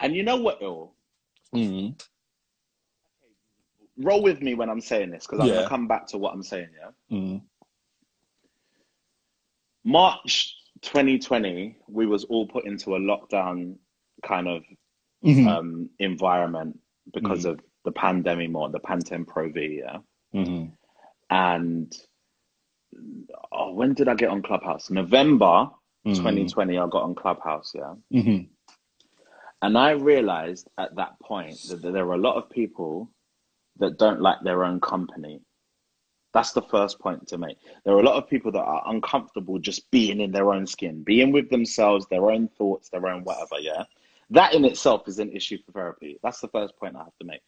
and 0.00 0.14
you 0.14 0.22
know 0.22 0.36
what, 0.36 0.58
Ill, 0.60 0.94
Mhm. 1.54 2.00
roll 3.98 4.22
with 4.22 4.42
me 4.42 4.54
when 4.54 4.70
I'm 4.70 4.80
saying 4.82 5.10
this 5.10 5.26
because 5.26 5.40
I'm 5.40 5.48
Yeah. 5.48 5.56
gonna 5.56 5.68
come 5.68 5.88
back 5.88 6.06
to 6.08 6.18
what 6.18 6.34
I'm 6.34 6.42
saying. 6.42 6.70
Yeah. 6.78 6.90
Mhm. 7.16 7.42
March 9.84 10.56
2020, 10.82 11.76
we 11.88 12.06
was 12.06 12.24
all 12.24 12.46
put 12.46 12.64
into 12.66 12.96
a 12.96 13.00
lockdown 13.00 13.78
kind 14.22 14.48
of 14.48 14.64
Mhm. 15.24 15.48
um, 15.48 15.90
environment 15.98 16.80
because 17.12 17.44
of 17.46 17.60
the 17.84 17.92
pandemic 17.92 18.50
more, 18.50 18.68
the 18.70 18.80
Pantene 18.80 19.26
Pro 19.26 19.50
V, 19.50 19.78
yeah. 19.84 19.98
Mhm. 20.34 20.76
And 21.30 21.92
oh, 23.52 23.72
when 23.74 23.94
did 23.94 24.08
I 24.08 24.14
get 24.14 24.30
on 24.30 24.42
Clubhouse? 24.42 24.90
November 24.90 25.70
Mhm. 26.06 26.14
2020, 26.16 26.78
I 26.78 26.86
got 26.88 27.02
on 27.04 27.14
Clubhouse, 27.14 27.72
yeah. 27.74 27.94
And 29.64 29.78
I 29.78 29.92
realized 29.92 30.68
at 30.76 30.94
that 30.96 31.18
point 31.20 31.58
that 31.70 31.80
there 31.80 32.06
are 32.06 32.12
a 32.12 32.18
lot 32.18 32.36
of 32.36 32.50
people 32.50 33.10
that 33.78 33.96
don't 33.96 34.20
like 34.20 34.36
their 34.42 34.62
own 34.62 34.78
company. 34.78 35.40
That's 36.34 36.52
the 36.52 36.60
first 36.60 36.98
point 37.00 37.26
to 37.28 37.38
make. 37.38 37.56
There 37.82 37.94
are 37.94 38.00
a 38.00 38.04
lot 38.04 38.22
of 38.22 38.28
people 38.28 38.52
that 38.52 38.60
are 38.62 38.82
uncomfortable 38.84 39.58
just 39.58 39.90
being 39.90 40.20
in 40.20 40.32
their 40.32 40.52
own 40.52 40.66
skin, 40.66 41.02
being 41.02 41.32
with 41.32 41.48
themselves, 41.48 42.04
their 42.10 42.30
own 42.30 42.46
thoughts, 42.58 42.90
their 42.90 43.06
own 43.06 43.24
whatever, 43.24 43.58
yeah? 43.58 43.84
That 44.28 44.52
in 44.52 44.66
itself 44.66 45.08
is 45.08 45.18
an 45.18 45.32
issue 45.32 45.56
for 45.64 45.72
therapy. 45.72 46.18
That's 46.22 46.42
the 46.42 46.48
first 46.48 46.76
point 46.76 46.96
I 46.96 47.04
have 47.04 47.16
to 47.20 47.26
make. 47.26 47.40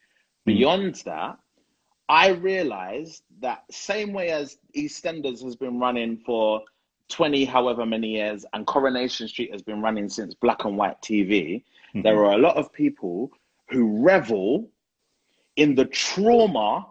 Hmm. 0.46 0.52
Beyond 0.52 0.94
that, 1.04 1.38
I 2.08 2.28
realized 2.28 3.24
that 3.40 3.64
same 3.70 4.14
way 4.14 4.30
as 4.30 4.56
EastEnders 4.74 5.44
has 5.44 5.54
been 5.54 5.78
running 5.78 6.16
for 6.24 6.62
20 7.10 7.44
however 7.44 7.84
many 7.84 8.08
years 8.08 8.46
and 8.54 8.66
Coronation 8.66 9.28
Street 9.28 9.52
has 9.52 9.60
been 9.60 9.82
running 9.82 10.08
since 10.08 10.32
black 10.32 10.64
and 10.64 10.78
white 10.78 11.00
TV, 11.02 11.62
there 12.02 12.24
are 12.24 12.32
a 12.32 12.38
lot 12.38 12.56
of 12.56 12.72
people 12.72 13.30
who 13.70 14.02
revel 14.04 14.68
in 15.56 15.74
the 15.74 15.84
trauma 15.86 16.86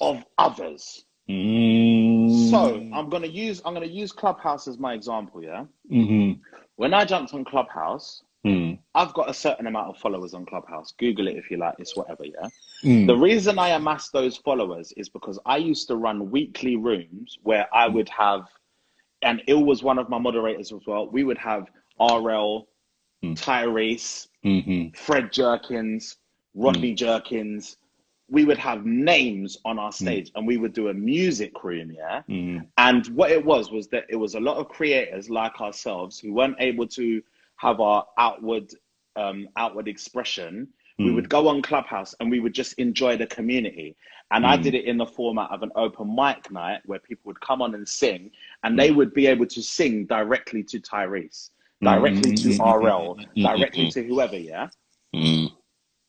of 0.00 0.24
others. 0.38 1.04
Mm. 1.28 2.50
So 2.50 2.76
I'm 2.92 3.08
gonna 3.08 3.26
use 3.26 3.60
I'm 3.64 3.74
gonna 3.74 3.86
use 3.86 4.12
Clubhouse 4.12 4.68
as 4.68 4.78
my 4.78 4.94
example, 4.94 5.42
yeah? 5.42 5.64
Mhm. 5.90 6.40
When 6.76 6.94
I 6.94 7.04
jumped 7.04 7.34
on 7.34 7.44
Clubhouse, 7.44 8.22
Mm. 8.44 8.78
I've 8.94 9.12
got 9.12 9.28
a 9.28 9.34
certain 9.34 9.66
amount 9.66 9.88
of 9.88 9.98
followers 9.98 10.32
on 10.32 10.46
Clubhouse. 10.46 10.92
Google 10.92 11.26
it 11.26 11.36
if 11.36 11.50
you 11.50 11.56
like, 11.56 11.74
it's 11.80 11.96
whatever, 11.96 12.24
yeah? 12.24 12.48
Mm. 12.84 13.08
The 13.08 13.16
reason 13.16 13.58
I 13.58 13.70
amassed 13.70 14.12
those 14.12 14.36
followers 14.36 14.92
is 14.92 15.08
because 15.08 15.40
I 15.46 15.56
used 15.56 15.88
to 15.88 15.96
run 15.96 16.30
weekly 16.30 16.76
rooms 16.76 17.38
where 17.42 17.66
I 17.74 17.88
would 17.88 18.08
have, 18.10 18.46
and 19.22 19.42
Il 19.48 19.64
was 19.64 19.82
one 19.82 19.98
of 19.98 20.08
my 20.08 20.18
moderators 20.18 20.72
as 20.72 20.86
well. 20.86 21.08
We 21.08 21.24
would 21.24 21.38
have 21.38 21.66
RL, 21.98 22.68
Tyrese, 23.22 24.28
Mhm. 24.44 24.96
Fred 24.96 25.32
Jerkins, 25.32 26.16
Rodney 26.54 26.94
Jerkins. 26.94 27.76
We 28.28 28.44
would 28.44 28.58
have 28.58 28.84
names 28.84 29.56
on 29.64 29.78
our 29.78 29.92
stage 29.92 30.32
and 30.34 30.46
we 30.46 30.56
would 30.56 30.72
do 30.72 30.88
a 30.88 30.94
music 30.94 31.62
room, 31.62 31.92
yeah? 31.92 32.22
Mhm. 32.28 32.66
And 32.76 33.06
what 33.08 33.30
it 33.30 33.44
was 33.44 33.70
was 33.70 33.88
that 33.88 34.06
it 34.08 34.16
was 34.16 34.34
a 34.34 34.40
lot 34.40 34.56
of 34.56 34.68
creators 34.68 35.30
like 35.30 35.60
ourselves 35.60 36.18
who 36.18 36.32
weren't 36.32 36.56
able 36.58 36.86
to 36.88 37.22
have 37.56 37.80
our 37.80 38.06
outward 38.18 38.72
um, 39.16 39.48
outward 39.56 39.88
expression. 39.88 40.68
We 40.98 41.06
would 41.10 41.28
go 41.30 41.48
on 41.48 41.62
Clubhouse 41.62 42.14
and 42.20 42.30
we 42.30 42.38
would 42.40 42.52
just 42.52 42.74
enjoy 42.74 43.16
the 43.16 43.26
community. 43.26 43.96
And 44.30 44.44
I 44.44 44.56
did 44.62 44.74
it 44.74 44.84
in 44.84 44.98
the 44.98 45.06
format 45.06 45.50
of 45.50 45.62
an 45.62 45.70
open 45.74 46.14
mic 46.14 46.50
night 46.50 46.80
where 46.84 46.98
people 46.98 47.22
would 47.28 47.40
come 47.40 47.62
on 47.62 47.74
and 47.74 47.88
sing, 47.88 48.30
and 48.62 48.78
they 48.78 48.90
would 48.90 49.14
be 49.14 49.26
able 49.26 49.46
to 49.46 49.62
sing 49.62 50.04
directly 50.04 50.62
to 50.64 50.78
Tyrese, 50.80 51.50
directly 51.82 52.34
to 52.34 52.48
mm-hmm. 52.48 52.84
RL, 52.84 53.16
mm-hmm. 53.16 53.42
directly 53.42 53.90
to 53.90 54.00
mm-hmm. 54.00 54.08
whoever, 54.08 54.38
yeah. 54.38 54.68
Mm. 55.14 55.50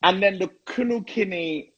And 0.02 0.22
then 0.22 0.38
the 0.38 0.50
Kunukini, 0.66 1.70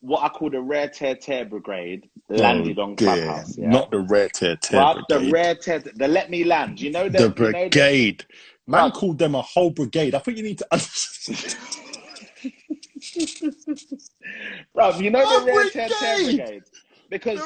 what 0.00 0.22
I 0.22 0.28
call 0.28 0.50
the 0.50 0.60
Rare 0.60 0.88
Tear 0.88 1.14
Tear 1.16 1.44
Brigade, 1.44 2.08
landed 2.28 2.78
oh, 2.78 2.82
on 2.82 2.90
Oh, 2.92 2.94
dear. 2.94 3.14
Clubhouse. 3.14 3.58
Yeah? 3.58 3.68
Not 3.68 3.90
the 3.90 4.00
red 4.00 4.32
tear 4.32 4.56
tear 4.56 4.94
the 4.94 5.04
brigade. 5.08 5.32
Rare 5.32 5.54
Tear, 5.54 5.78
the 5.80 6.08
Let 6.08 6.30
Me 6.30 6.44
Land. 6.44 6.80
You 6.80 6.90
know 6.90 7.08
the, 7.08 7.10
the 7.10 7.18
you 7.18 7.24
know 7.24 7.28
the- 7.28 7.52
brigade. 7.52 8.24
Man 8.66 8.90
called 8.90 9.18
them 9.18 9.34
a 9.34 9.40
whole 9.40 9.70
brigade. 9.70 10.14
I 10.14 10.18
think 10.18 10.36
you 10.36 10.42
need 10.42 10.58
to 10.58 10.66
understand. 10.70 11.56
Bruv, 14.76 15.00
you 15.02 15.10
know 15.10 15.40
the 15.40 15.46
Rare 15.46 15.70
Tear 15.70 15.88
Tear 15.88 16.24
brigade! 16.24 16.62
Because. 17.10 17.40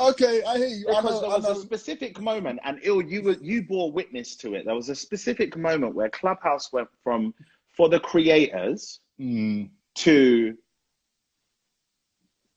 Okay, 0.00 0.42
I 0.44 0.58
hear 0.58 0.68
you. 0.68 0.86
Because 0.86 1.04
know, 1.04 1.20
there 1.20 1.30
was 1.30 1.58
a 1.58 1.60
specific 1.60 2.20
moment, 2.20 2.60
and 2.64 2.78
Il, 2.84 3.02
you 3.02 3.22
were 3.22 3.36
you 3.40 3.62
bore 3.62 3.92
witness 3.92 4.36
to 4.36 4.54
it. 4.54 4.64
There 4.66 4.74
was 4.74 4.88
a 4.88 4.94
specific 4.94 5.56
moment 5.56 5.94
where 5.94 6.08
Clubhouse 6.08 6.72
went 6.72 6.88
from 7.02 7.34
for 7.76 7.88
the 7.88 8.00
creators 8.00 9.00
Mm. 9.20 9.68
to 9.96 10.56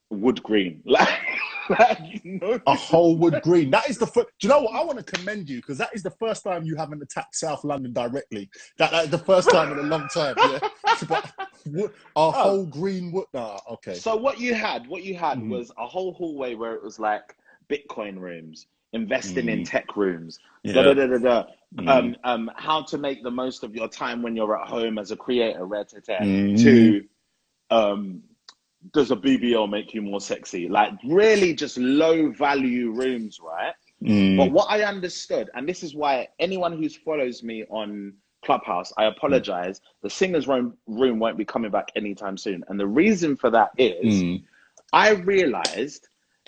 wood 0.09 0.41
green. 0.43 0.81
Like, 0.85 1.09
like 1.69 1.99
A 2.67 2.75
whole 2.75 3.17
wood 3.17 3.39
green. 3.43 3.69
That 3.71 3.89
is 3.89 3.97
the 3.97 4.07
first. 4.07 4.27
Do 4.39 4.47
you 4.47 4.49
know 4.49 4.61
what? 4.61 4.75
I 4.75 4.83
want 4.83 4.97
to 4.99 5.03
commend 5.03 5.49
you 5.49 5.57
because 5.57 5.77
that 5.77 5.89
is 5.93 6.03
the 6.03 6.11
first 6.11 6.43
time 6.43 6.63
you 6.65 6.75
haven't 6.75 7.01
attacked 7.01 7.35
South 7.35 7.63
London 7.63 7.93
directly. 7.93 8.49
That, 8.77 8.91
that 8.91 9.05
is 9.05 9.09
the 9.09 9.17
first 9.17 9.49
time 9.49 9.71
in 9.71 9.79
a 9.79 9.83
long 9.83 10.07
time. 10.13 10.35
Yeah. 10.37 10.59
But 11.07 11.33
a 12.15 12.31
whole 12.31 12.65
green 12.65 13.11
wood. 13.11 13.25
Nah, 13.33 13.59
okay. 13.71 13.95
So 13.95 14.15
what 14.15 14.39
you 14.39 14.53
had, 14.53 14.87
what 14.87 15.03
you 15.03 15.15
had 15.15 15.39
Mhm. 15.39 15.49
was 15.49 15.71
a 15.77 15.87
whole 15.87 16.13
hallway 16.13 16.55
where 16.55 16.73
it 16.75 16.83
was 16.83 16.99
like 16.99 17.35
Bitcoin 17.69 18.19
rooms, 18.19 18.67
investing 18.93 19.49
in 19.49 19.61
Mhm. 19.61 19.69
tech 19.69 19.95
rooms, 19.97 20.39
Yeah. 20.63 20.73
da, 20.73 20.93
da, 20.93 21.07
da, 21.07 21.17
da. 21.17 21.45
Mhm. 21.75 21.87
Um, 21.89 22.15
um, 22.23 22.51
how 22.55 22.83
to 22.83 22.97
make 22.97 23.23
the 23.23 23.31
most 23.31 23.63
of 23.63 23.75
your 23.75 23.87
time 23.87 24.21
when 24.21 24.35
you're 24.35 24.59
at 24.61 24.67
home 24.67 24.97
as 24.97 25.11
a 25.11 25.15
creator, 25.17 25.65
rare 25.65 25.85
to 25.85 27.03
um, 27.71 28.21
does 28.91 29.11
a 29.11 29.15
BBL 29.15 29.69
make 29.69 29.93
you 29.93 30.01
more 30.01 30.19
sexy? 30.21 30.67
Like 30.67 30.91
really 31.05 31.53
just 31.53 31.77
low 31.77 32.31
value 32.31 32.91
rooms, 32.91 33.39
right? 33.41 33.73
Mm. 34.03 34.37
But 34.37 34.51
what 34.51 34.69
I 34.69 34.83
understood, 34.83 35.49
and 35.55 35.67
this 35.67 35.83
is 35.83 35.95
why 35.95 36.27
anyone 36.39 36.73
who 36.73 36.89
follows 36.89 37.43
me 37.43 37.63
on 37.69 38.13
Clubhouse, 38.43 38.91
I 38.97 39.05
apologize. 39.05 39.79
The 40.01 40.09
singers' 40.09 40.47
room 40.47 40.75
room 40.87 41.19
won't 41.19 41.37
be 41.37 41.45
coming 41.45 41.71
back 41.71 41.89
anytime 41.95 42.37
soon, 42.37 42.63
and 42.67 42.77
the 42.79 42.87
reason 42.87 43.37
for 43.37 43.49
that 43.51 43.69
is 43.77 44.21
Mm. 44.21 44.43
I 44.91 45.11
realized 45.11 46.07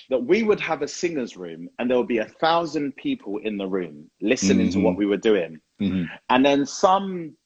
that 0.09 0.21
we 0.21 0.43
would 0.43 0.59
have 0.59 0.81
a 0.81 0.88
singers' 0.88 1.38
room, 1.38 1.69
and 1.79 1.89
there 1.89 1.97
would 1.97 2.07
be 2.07 2.17
a 2.17 2.25
thousand 2.25 2.95
people 2.97 3.38
in 3.38 3.57
the 3.57 3.65
room 3.65 4.11
listening 4.21 4.69
to 4.71 4.77
Mhm. 4.79 4.83
what 4.83 4.97
we 4.97 5.05
were 5.05 5.17
doing, 5.17 5.61
Mhm. 5.79 6.09
and 6.29 6.45
then 6.45 6.65
some. 6.65 7.38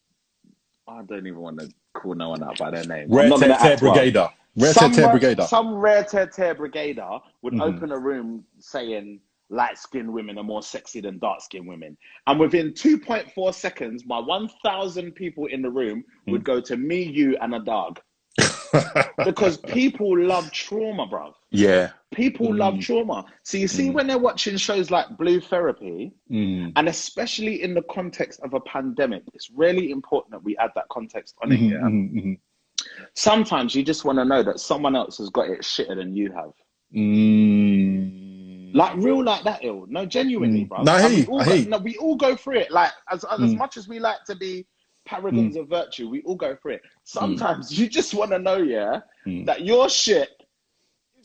I 0.88 1.04
don't 1.04 1.28
even 1.28 1.40
want 1.40 1.60
to 1.60 1.72
call 1.94 2.16
no 2.16 2.30
one 2.30 2.44
out 2.44 2.58
by 2.58 2.72
their 2.72 2.86
name. 2.86 3.08
Red 3.12 3.30
gonna 3.30 3.48
well. 3.50 3.78
brigader. 3.78 4.32
Some, 4.60 4.92
ra- 4.94 5.14
brigader. 5.16 5.48
some 5.48 5.74
rare 5.76 6.04
tear 6.04 6.28
tear 6.28 6.56
brigader 6.56 7.22
would 7.42 7.54
Mhm. 7.54 7.62
open 7.62 7.92
a 7.92 7.98
room 8.00 8.44
saying 8.60 9.20
light 9.50 9.78
skinned 9.78 10.12
women 10.14 10.38
are 10.38 10.44
more 10.44 10.62
sexy 10.62 11.02
than 11.02 11.18
dark 11.20 11.42
skinned 11.42 11.68
women. 11.68 11.98
And 12.28 12.40
within 12.40 12.74
2.4 12.74 13.52
seconds, 13.54 14.06
my 14.06 14.20
1,000 14.20 15.14
people 15.14 15.46
in 15.48 15.62
the 15.62 15.70
room 15.72 16.04
Mm. 16.28 16.32
would 16.34 16.44
go 16.44 16.62
to 16.62 16.78
me, 16.78 17.02
you, 17.04 17.36
and 17.42 17.56
a 17.56 17.60
dog. 17.60 18.00
Because 19.26 19.58
people 19.58 20.18
love 20.18 20.52
trauma, 20.52 21.08
bruv. 21.08 21.34
yeah. 21.52 21.92
People 22.12 22.54
love 22.56 22.76
Mm. 22.76 22.82
trauma. 22.82 23.26
So 23.44 23.58
you 23.58 23.68
see, 23.68 23.90
Mm. 23.90 23.94
when 23.94 24.08
they're 24.08 24.18
watching 24.18 24.58
shows 24.58 24.90
like 24.92 25.16
Blue 25.18 25.40
Therapy, 25.40 26.12
Mm. 26.30 26.74
and 26.76 26.88
especially 26.90 27.62
in 27.64 27.74
the 27.74 27.82
context 27.84 28.40
of 28.42 28.54
a 28.54 28.60
pandemic, 28.62 29.24
it's 29.34 29.50
really 29.52 29.92
important 29.92 30.32
that 30.32 30.44
we 30.44 30.56
add 30.58 30.72
that 30.76 30.88
context 30.90 31.36
on 31.42 31.52
it. 31.52 31.60
Mhm, 31.60 31.70
Yeah? 31.72 31.78
mhm, 31.80 32.14
mhm. 32.14 32.40
Sometimes 33.16 33.76
you 33.76 33.84
just 33.84 34.06
want 34.06 34.18
to 34.20 34.26
know 34.26 34.44
that 34.44 34.60
someone 34.60 34.96
else 34.96 35.18
has 35.18 35.30
got 35.30 35.50
it 35.50 35.62
shitter 35.62 35.96
than 35.96 36.14
you 36.16 36.32
have. 36.34 36.52
Mm. 36.96 38.76
Like 38.76 38.96
real 38.98 39.24
like 39.24 39.44
that 39.44 39.64
ill. 39.64 39.86
No, 39.90 40.06
genuinely, 40.06 40.66
Mm. 40.66 40.70
bro. 40.70 40.84
No, 40.84 40.94
I 40.94 41.02
hear 41.02 41.10
we 41.10 41.16
you, 41.18 41.26
all 41.28 41.42
I 41.42 41.46
go, 41.46 41.70
no, 41.70 41.78
we 41.80 41.98
all 41.98 42.16
go 42.16 42.36
through 42.36 42.58
it. 42.60 42.72
Like 42.72 42.92
as 43.12 43.24
as 43.26 43.40
Mm. 43.40 43.58
much 43.58 43.78
as 43.78 43.88
we 43.88 44.00
like 44.00 44.24
to 44.26 44.36
be 44.36 44.66
paragons 45.06 45.56
of 45.56 45.68
virtue, 45.70 46.08
we 46.10 46.22
all 46.22 46.36
go 46.36 46.56
through 46.56 46.74
it. 46.74 46.82
Sometimes 47.04 47.72
you 47.80 47.88
just 47.90 48.14
want 48.14 48.32
to 48.32 48.40
know, 48.40 48.58
yeah, 48.58 49.02
Mm. 49.26 49.46
that 49.46 49.62
your 49.62 49.90
shit 49.90 50.30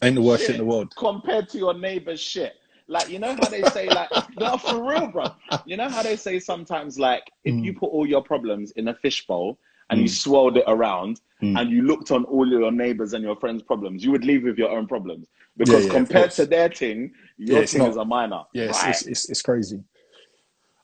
Ain't 0.02 0.16
the 0.16 0.22
worst 0.22 0.42
shit 0.42 0.50
in 0.52 0.58
the 0.58 0.64
world. 0.64 0.92
compared 0.96 1.48
to 1.50 1.58
your 1.58 1.74
neighbor's 1.74 2.20
shit. 2.20 2.54
Like 2.88 3.08
you 3.10 3.18
know 3.18 3.34
how 3.34 3.48
they 3.48 3.62
say, 3.64 3.88
like 3.90 4.10
no, 4.36 4.56
for 4.58 4.82
real, 4.86 5.06
bro. 5.08 5.30
You 5.66 5.76
know 5.76 5.88
how 5.88 6.02
they 6.02 6.16
say 6.16 6.38
sometimes, 6.38 6.98
like 6.98 7.24
if 7.44 7.54
Mm. 7.54 7.64
you 7.64 7.72
put 7.74 7.86
all 7.90 8.06
your 8.06 8.22
problems 8.22 8.72
in 8.72 8.88
a 8.88 8.94
fishbowl 8.94 9.58
and 9.90 10.00
you 10.00 10.06
Mm. 10.06 10.10
swirled 10.22 10.56
it 10.56 10.64
around 10.66 11.20
Mm. 11.42 11.60
and 11.60 11.70
you 11.70 11.82
looked 11.82 12.10
on 12.10 12.24
all 12.24 12.46
your 12.48 12.70
neighbors 12.72 13.12
and 13.12 13.22
your 13.24 13.36
friends' 13.36 13.62
problems, 13.62 14.04
you 14.04 14.10
would 14.12 14.24
leave 14.24 14.44
with 14.44 14.56
your 14.58 14.70
own 14.70 14.86
problems 14.86 15.26
because 15.56 15.84
yeah, 15.84 15.90
of 15.90 15.96
compared 15.96 16.30
to 16.32 16.46
their 16.46 16.68
thing, 16.70 17.12
your 17.36 17.62
it's 17.62 17.72
thing 17.72 17.80
not- 17.82 17.90
is 17.90 17.96
a 17.96 18.04
minor. 18.04 18.42
Yeah, 18.54 18.64
it's, 18.64 18.82
Right. 18.82 18.90
it's, 18.90 19.02
it's, 19.06 19.28
it's 19.30 19.42
crazy. 19.42 19.82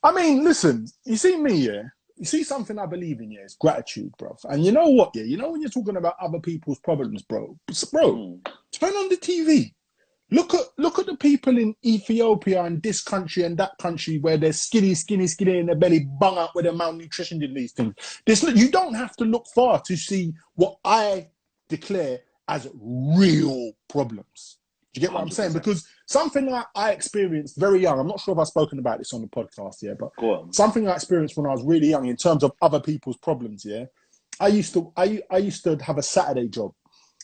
I 0.03 0.13
mean, 0.13 0.45
listen, 0.45 0.87
you 1.05 1.17
see 1.17 1.37
me, 1.37 1.55
yeah? 1.69 1.83
You 2.17 2.25
see 2.27 2.43
something 2.43 2.79
I 2.79 2.87
believe 2.87 3.21
in, 3.21 3.31
yeah? 3.31 3.41
It's 3.41 3.55
gratitude, 3.57 4.13
bro. 4.19 4.37
And 4.45 4.65
you 4.65 4.73
know 4.73 4.89
what, 4.89 5.13
yeah? 5.15 5.23
You 5.25 5.37
know 5.39 5.51
when 5.53 5.61
you're 5.63 5.71
talking 5.71 5.97
about 5.97 6.17
other 6.21 6.39
people's 6.41 6.79
problems, 6.81 7.23
bro? 7.23 7.57
Bro, 7.93 8.15
Mm. 8.17 8.47
turn 8.73 8.93
on 8.95 9.09
the 9.09 9.17
TV. 9.17 9.73
Look 10.31 10.55
at 10.55 10.67
look 10.79 10.99
at 10.99 11.07
the 11.07 11.17
people 11.17 11.59
in 11.59 11.75
Ethiopia 11.85 12.63
and 12.65 12.83
this 12.83 13.03
country 13.03 13.43
and 13.43 13.57
that 13.59 13.73
country 13.79 14.19
where 14.19 14.37
they're 14.37 14.53
skinny, 14.53 14.95
skinny, 14.95 15.27
skinny 15.27 15.59
in 15.59 15.67
their 15.67 15.77
belly, 15.77 16.07
bung 16.19 16.39
out 16.39 16.55
with 16.55 16.65
their 16.65 16.75
malnutrition 16.75 17.43
in 17.43 17.53
these 17.55 17.73
things. 17.73 17.95
This 18.27 18.43
you 18.43 18.71
don't 18.71 18.95
have 18.95 19.17
to 19.17 19.25
look 19.25 19.47
far 19.55 19.81
to 19.87 19.97
see 19.97 20.33
what 20.55 20.77
I 20.85 21.29
declare 21.69 22.21
as 22.49 22.69
real 22.75 23.73
problems. 23.89 24.59
Do 24.93 25.01
you 25.01 25.07
get 25.07 25.15
what 25.15 25.23
I'm 25.23 25.31
saying? 25.31 25.53
Because 25.53 25.87
something 26.07 26.47
like 26.47 26.67
I 26.75 26.91
experienced 26.91 27.57
very 27.57 27.81
young, 27.81 28.01
I'm 28.01 28.09
not 28.09 28.19
sure 28.19 28.35
if 28.35 28.41
I've 28.41 28.49
spoken 28.49 28.81
about 28.81 28.99
this 28.99 29.15
on 29.15 29.21
the 29.21 29.29
podcast 29.29 29.83
yet, 29.83 29.99
but 29.99 30.11
something 30.53 30.89
I 30.89 30.95
experienced 30.97 31.37
when 31.37 31.47
I 31.47 31.53
was 31.53 31.63
really 31.63 31.89
young 31.89 32.07
in 32.07 32.17
terms 32.17 32.43
of 32.43 32.53
other 32.61 32.81
people's 32.81 33.17
problems. 33.19 33.65
Yeah, 33.65 33.85
I 34.41 34.49
used 34.49 34.75
to 34.75 34.93
I 34.97 35.23
I 35.31 35.39
used 35.39 35.63
to 35.65 35.77
have 35.77 35.99
a 35.99 36.03
Saturday 36.03 36.49
job, 36.49 36.73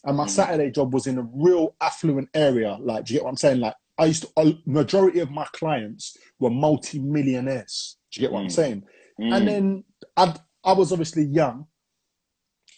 and 0.07 0.17
my. 0.17 0.27
Saturday 0.27 0.71
job 0.71 0.95
was 0.95 1.07
in 1.07 1.19
a 1.19 1.29
real 1.33 1.75
affluent 1.81 2.29
area. 2.35 2.79
Like, 2.81 3.05
do 3.05 3.13
you 3.15 3.19
get 3.21 3.25
what 3.25 3.31
I'm 3.31 3.37
saying? 3.37 3.61
Like, 3.61 3.75
I 3.99 4.07
used 4.07 4.23
to 4.25 4.31
a 4.37 4.59
majority 4.67 5.21
of 5.21 5.31
my 5.31 5.47
clients 5.53 6.17
were 6.39 6.51
multi 6.51 6.99
millionaires. 6.99 7.97
Do 8.13 8.21
you 8.21 8.27
get 8.27 8.33
what 8.33 8.41
I'm 8.41 8.47
Mm. 8.49 8.53
saying? 8.53 8.83
Mm. 9.21 9.37
And 9.37 9.49
then 9.49 9.85
I 10.17 10.35
I 10.65 10.73
was 10.73 10.93
obviously 10.93 11.25
young, 11.25 11.67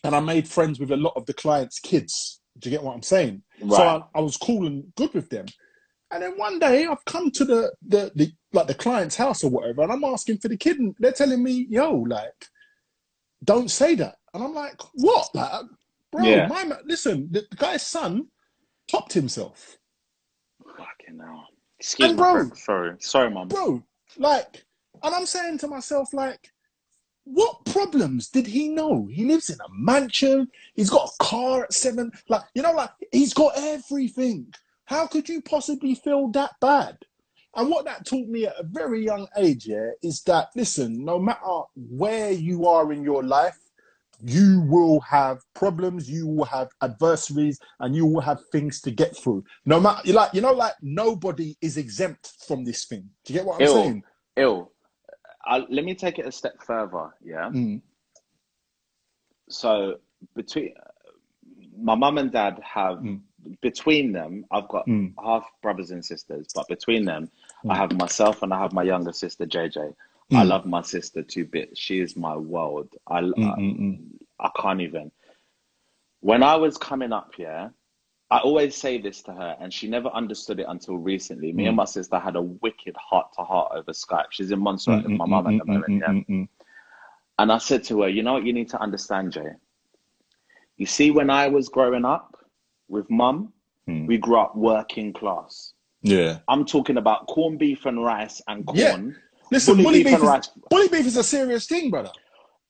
and 0.04 0.14
I 0.14 0.20
made 0.20 0.46
friends 0.48 0.78
with 0.78 0.90
a 0.92 0.96
lot 0.96 1.14
of 1.16 1.26
the 1.26 1.34
clients' 1.34 1.78
kids. 1.80 2.40
Do 2.58 2.68
you 2.70 2.76
get 2.76 2.84
what 2.84 2.94
I'm 2.94 3.02
saying? 3.02 3.42
right. 3.60 3.76
So 3.76 3.82
I, 3.82 4.02
I 4.18 4.20
was 4.20 4.36
cool 4.36 4.66
and 4.66 4.84
good 4.96 5.14
with 5.14 5.28
them. 5.30 5.46
And 6.10 6.22
then 6.22 6.32
one 6.38 6.58
day 6.58 6.86
I've 6.86 7.04
come 7.04 7.30
to 7.32 7.44
the, 7.44 7.72
the 7.86 8.10
the 8.14 8.32
like 8.52 8.66
the 8.66 8.74
client's 8.74 9.16
house 9.16 9.44
or 9.44 9.50
whatever, 9.50 9.82
and 9.82 9.92
I'm 9.92 10.04
asking 10.04 10.38
for 10.38 10.48
the 10.48 10.56
kid, 10.56 10.78
and 10.78 10.94
they're 10.98 11.12
telling 11.12 11.42
me, 11.42 11.66
"Yo, 11.68 11.92
like, 11.92 12.46
don't 13.44 13.70
say 13.70 13.94
that." 13.96 14.16
And 14.34 14.42
I'm 14.42 14.54
like, 14.54 14.80
"What, 14.94 15.28
like, 15.34 15.64
bro? 16.12 16.24
Yeah. 16.24 16.46
My 16.48 16.64
ma- 16.64 16.76
listen, 16.84 17.28
the, 17.30 17.44
the 17.50 17.56
guy's 17.56 17.86
son 17.86 18.28
topped 18.90 19.12
himself, 19.12 19.76
Fucking 20.76 21.18
hell. 21.20 21.46
Excuse 21.78 22.11
And 22.11 22.18
me. 22.18 22.22
bro- 22.22 22.44
bro. 22.46 22.54
Sorry. 22.56 22.96
Sorry, 23.00 23.30
mum. 23.30 23.48
bro. 23.48 23.82
Like, 24.16 24.64
and 25.02 25.14
I'm 25.14 25.26
saying 25.26 25.59
to 25.59 25.68
myself, 25.68 26.12
like, 26.12 26.50
what 27.24 27.64
problems 27.66 28.28
did 28.30 28.46
he 28.46 28.68
know? 28.68 29.06
He 29.12 29.24
lives 29.26 29.50
in 29.50 29.59
a 29.61 29.68
mansion. 29.72 30.48
He's 30.74 30.88
got 30.90 31.09
a 31.11 31.22
car 31.24 31.64
at 31.64 31.72
seven. 31.74 32.11
Like, 32.28 32.42
you 32.54 32.62
know, 32.62 32.72
like 32.72 32.90
he's 33.12 33.34
got 33.34 33.52
everything. 33.56 34.52
How 34.86 35.06
could 35.06 35.28
you 35.28 35.42
possibly 35.42 35.94
feel 35.94 36.28
that 36.28 36.52
bad? 36.61 36.96
And 37.54 37.68
what 37.70 37.84
that 37.84 38.06
taught 38.06 38.28
me 38.28 38.46
at 38.46 38.59
a 38.59 38.62
very 38.64 39.04
young 39.04 39.28
age, 39.36 39.66
yeah, 39.66 39.90
is 40.02 40.22
that 40.22 40.48
listen, 40.56 41.04
no 41.04 41.18
matter 41.18 41.62
where 41.76 42.30
you 42.30 42.66
are 42.66 42.92
in 42.92 43.02
your 43.02 43.22
life, 43.22 43.59
you 44.22 44.62
will 44.62 45.00
have 45.00 45.38
problems, 45.54 46.10
you 46.10 46.26
will 46.26 46.44
have 46.44 46.68
adversaries, 46.82 47.58
and 47.80 47.94
you 47.94 48.04
will 48.06 48.20
have 48.20 48.40
things 48.50 48.80
to 48.82 48.90
get 48.90 49.16
through. 49.16 49.44
No 49.64 49.80
matter, 49.80 50.00
you 50.04 50.12
like, 50.12 50.34
you 50.34 50.40
know, 50.40 50.52
like 50.52 50.74
nobody 50.82 51.56
is 51.60 51.76
exempt 51.76 52.32
from 52.46 52.64
this 52.64 52.84
thing. 52.86 53.08
Do 53.24 53.32
you 53.32 53.38
get 53.38 53.46
what 53.46 53.56
I'm 53.56 53.66
Ew. 53.66 53.72
saying? 53.72 54.02
Ill. 54.36 54.72
Uh, 55.48 55.62
let 55.70 55.84
me 55.84 55.94
take 55.94 56.18
it 56.18 56.26
a 56.26 56.32
step 56.32 56.54
further. 56.62 57.14
Yeah. 57.24 57.50
Mm, 57.50 57.80
So 59.48 59.98
between 60.34 60.74
my 61.80 61.94
mum 61.94 62.18
and 62.18 62.30
dad 62.30 62.60
have 62.62 62.98
Mm. 62.98 63.20
between 63.62 64.12
them, 64.12 64.44
I've 64.50 64.68
got 64.68 64.86
mm, 64.86 65.14
half 65.24 65.48
brothers 65.62 65.90
and 65.92 66.04
sisters, 66.04 66.48
but 66.54 66.66
between 66.68 67.04
them, 67.04 67.30
I 67.68 67.74
Mm. 67.74 67.76
have 67.76 67.92
myself 67.96 68.42
and 68.42 68.52
I 68.52 68.58
have 68.58 68.72
my 68.72 68.82
younger 68.82 69.12
sister 69.12 69.46
JJ. 69.46 69.94
I 70.32 70.44
Mm. 70.44 70.48
love 70.48 70.66
my 70.66 70.82
sister 70.82 71.22
to 71.22 71.44
bits. 71.46 71.78
She 71.80 72.00
is 72.00 72.16
my 72.16 72.36
world. 72.36 72.88
I, 73.06 73.20
mm, 73.22 73.34
I 73.38 73.58
mm, 73.58 73.80
mm. 73.80 73.98
I 74.40 74.50
can't 74.60 74.80
even. 74.80 75.10
When 76.20 76.42
I 76.42 76.56
was 76.56 76.76
coming 76.76 77.12
up 77.12 77.34
here, 77.34 77.72
I 78.30 78.38
always 78.40 78.76
say 78.76 78.98
this 79.00 79.22
to 79.22 79.32
her, 79.32 79.56
and 79.60 79.72
she 79.72 79.88
never 79.88 80.08
understood 80.08 80.60
it 80.60 80.66
until 80.68 80.98
recently. 80.98 81.52
Me 81.52 81.64
Mm. 81.64 81.68
and 81.68 81.76
my 81.76 81.86
sister 81.86 82.18
had 82.18 82.36
a 82.36 82.42
wicked 82.42 82.94
heart 82.96 83.32
to 83.38 83.44
heart 83.44 83.72
over 83.74 83.92
Skype. 83.92 84.26
She's 84.30 84.50
in 84.50 84.60
Montserrat 84.60 85.04
with 85.04 85.14
my 85.14 85.24
Mm, 85.24 85.30
mum 85.30 85.46
mm, 85.46 85.48
at 85.48 85.58
the 85.58 85.64
mm, 85.64 85.66
moment, 85.66 85.92
mm, 85.94 86.00
yeah. 86.00 86.12
mm, 86.12 86.26
mm, 86.28 86.48
And 87.38 87.50
I 87.52 87.58
said 87.58 87.84
to 87.84 88.02
her, 88.02 88.08
you 88.08 88.22
know 88.22 88.34
what 88.34 88.44
you 88.44 88.52
need 88.52 88.68
to 88.70 88.80
understand, 88.82 89.32
Jay? 89.32 89.52
You 90.76 90.86
see, 90.86 91.10
when 91.10 91.30
I 91.30 91.48
was 91.48 91.68
growing 91.70 92.04
up 92.04 92.36
with 92.88 93.08
mum, 93.10 93.52
Mm. 93.88 94.06
we 94.06 94.18
grew 94.18 94.38
up 94.38 94.54
working 94.56 95.12
class. 95.14 95.72
Yeah. 96.02 96.40
I'm 96.48 96.66
talking 96.66 96.98
about 96.98 97.26
corned 97.28 97.58
beef 97.58 97.86
and 97.86 98.04
rice 98.04 98.42
and 98.46 98.66
corn. 98.66 99.16
Yeah. 99.16 99.20
Listen, 99.51 99.76
Bully 99.76 99.84
bully 99.84 99.99
beef 99.99 100.07
beef, 100.07 100.14
and 100.14 100.22
is, 100.24 100.28
rice. 100.28 100.51
bully 100.70 100.88
beef 100.88 101.07
is 101.07 101.16
a 101.16 101.24
serious 101.24 101.66
thing, 101.66 101.90
brother. 101.90 102.11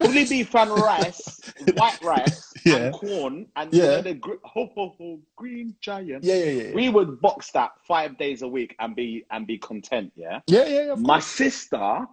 Bully 0.00 0.24
beef 0.30 0.54
and 0.54 0.70
rice, 0.70 1.40
white 1.74 2.00
rice, 2.02 2.52
Yeah. 2.64 2.76
and 2.76 2.92
corn, 2.94 3.46
and 3.56 3.72
Yeah. 3.72 3.84
you 3.84 3.90
know 3.90 4.02
the 4.02 4.14
gr- 4.14 4.42
ho, 4.44 4.70
ho, 4.74 4.94
ho, 4.98 5.20
green 5.36 5.74
giant. 5.80 6.24
Yeah, 6.24 6.34
yeah, 6.36 6.50
yeah. 6.62 6.74
We 6.74 6.88
would 6.88 7.20
box 7.20 7.50
that 7.52 7.72
five 7.86 8.16
days 8.18 8.42
a 8.42 8.48
week 8.48 8.76
and 8.78 8.94
be 8.94 9.24
and 9.30 9.46
be 9.46 9.58
content. 9.58 10.12
Yeah. 10.16 10.40
yeah, 10.46 10.64
yeah, 10.66 10.84
yeah. 10.86 10.92
of 10.92 11.00
My 11.00 11.14
course. 11.14 11.26
sister, 11.26 12.06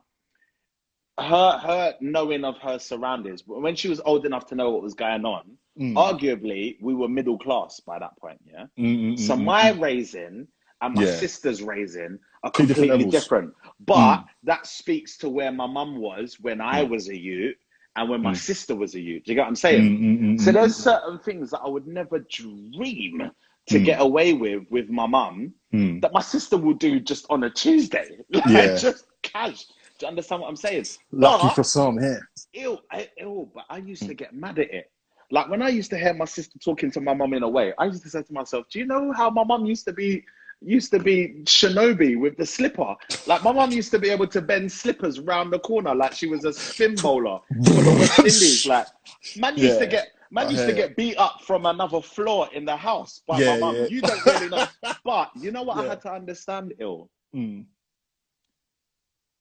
her 1.20 1.52
her 1.58 1.94
knowing 2.02 2.44
of 2.44 2.58
her 2.60 2.80
surroundings, 2.80 3.44
when 3.46 3.76
she 3.76 3.88
was 3.88 4.02
old 4.06 4.26
enough 4.26 4.48
to 4.48 4.56
know 4.56 4.72
what 4.72 4.82
was 4.84 4.94
going 4.96 5.26
on, 5.26 5.58
Mm. 5.80 5.94
arguably 5.96 6.78
we 6.82 6.94
were 6.96 7.10
middle 7.10 7.38
class 7.38 7.82
by 7.82 8.00
that 8.00 8.18
point. 8.18 8.40
Yeah. 8.46 8.66
Mm, 8.80 9.16
mm, 9.16 9.20
So 9.20 9.36
mm, 9.36 9.44
my 9.44 9.74
mm. 9.74 9.82
raising 9.82 10.48
and 10.82 10.96
my 10.96 11.04
Yeah. 11.04 11.12
sister's 11.12 11.62
raising 11.62 12.18
are 12.46 12.52
Two 12.52 12.66
different 12.68 12.90
completely 12.92 13.06
levels. 13.06 13.24
different. 13.24 13.54
But 13.86 14.18
Mm. 14.20 14.26
that 14.44 14.68
speaks 14.68 15.18
to 15.18 15.30
where 15.30 15.52
my 15.52 15.66
mum 15.66 15.98
was 15.98 16.40
when 16.40 16.62
I 16.62 16.84
was 16.84 17.10
a 17.10 17.18
youth 17.18 17.58
and 17.96 18.10
when 18.10 18.22
my 18.22 18.34
Mm. 18.34 18.38
sister 18.38 18.76
was 18.76 18.94
a 18.96 19.00
youth. 19.00 19.24
Do 19.24 19.32
you 19.32 19.36
get 19.36 19.42
what 19.42 19.48
I'm 19.48 19.56
saying? 19.56 19.84
Mm, 19.84 20.00
mm, 20.00 20.20
mm, 20.36 20.40
So 20.40 20.52
mm, 20.52 20.54
there's 20.54 20.78
mm. 20.78 20.82
certain 20.84 21.20
things 21.20 21.50
that 21.52 21.62
I 21.62 21.68
would 21.68 21.88
never 21.88 22.20
dream 22.20 23.32
to 23.68 23.80
Mm. 23.80 23.86
get 23.86 24.00
away 24.00 24.34
with 24.34 24.64
with 24.70 24.90
my 24.90 25.08
mum 25.08 25.54
Mm. 25.74 26.02
that 26.02 26.14
my 26.14 26.22
sister 26.22 26.56
will 26.56 26.76
do 26.76 27.00
just 27.00 27.26
on 27.32 27.44
a 27.44 27.50
Tuesday. 27.50 28.20
Like 28.30 28.70
Yeah. 28.72 28.76
just 28.78 29.06
cash. 29.24 29.66
Do 29.98 30.06
you 30.06 30.08
understand 30.10 30.42
what 30.42 30.50
I'm 30.50 30.56
saying? 30.56 30.86
Lucky 31.12 31.48
But- 31.48 31.56
for 31.56 31.64
some 31.64 31.98
here. 31.98 32.30
Ew, 32.54 32.78
I, 32.92 33.10
ew, 33.18 33.50
but 33.56 33.66
I 33.70 33.78
used 33.78 34.04
to 34.04 34.14
Mm. 34.14 34.18
get 34.18 34.34
mad 34.36 34.60
at 34.60 34.72
it. 34.72 34.92
Like 35.32 35.50
when 35.50 35.62
I 35.64 35.70
used 35.70 35.90
to 35.90 35.98
hear 35.98 36.14
my 36.14 36.26
sister 36.26 36.60
talking 36.60 36.92
to 36.92 37.02
my 37.02 37.14
mum 37.16 37.34
in 37.34 37.42
a 37.42 37.50
way, 37.50 37.74
I 37.80 37.86
used 37.86 38.04
to 38.04 38.10
say 38.10 38.22
to 38.22 38.34
myself, 38.34 38.68
"Do 38.70 38.78
you 38.78 38.86
know 38.86 39.12
how 39.14 39.30
my 39.32 39.44
mum 39.44 39.66
used 39.66 39.86
to 39.86 39.94
be? 39.94 40.24
Used 40.66 40.92
to 40.92 41.00
be 41.00 41.42
Shinobi 41.46 42.20
with 42.20 42.38
the 42.38 42.46
slipper. 42.46 42.96
Like 43.28 43.44
my 43.44 43.52
mum 43.54 43.74
used 43.74 43.92
to 43.92 44.00
be 44.00 44.10
able 44.10 44.28
to 44.28 44.42
bend 44.42 44.72
slippers 44.72 45.20
round 45.20 45.54
the 45.54 45.60
corner 45.60 45.96
like 45.96 46.14
she 46.14 46.28
was 46.28 46.46
a 46.46 46.54
spin 46.54 47.02
bowler 47.02 47.40
for 47.70 47.84
the 47.84 47.94
West 47.94 48.24
Indies. 48.26 48.66
Like 48.66 48.88
man 49.36 49.58
used 49.58 49.80
to 49.80 49.88
get 49.88 50.10
man 50.32 50.48
I 50.48 50.52
used 50.52 50.66
to 50.66 50.74
hear 50.74 50.76
get 50.76 50.98
beat 50.98 51.18
up 51.18 51.42
from 51.44 51.66
another 51.66 52.02
floor 52.02 52.50
in 52.54 52.66
the 52.66 52.76
house 52.78 53.22
by 53.28 53.40
Yeah, 53.40 53.46
my 53.46 53.58
mum. 53.58 53.76
yeah. 53.76 53.88
You 53.88 54.02
don't 54.02 54.26
really 54.26 54.50
know, 54.50 54.66
but 55.06 55.32
you 55.36 55.52
know 55.52 55.64
what 55.64 55.78
I 55.78 55.84
had 55.84 56.02
to 56.02 56.12
understand, 56.14 56.74
ill. 56.80 57.10
Mm. 57.36 57.66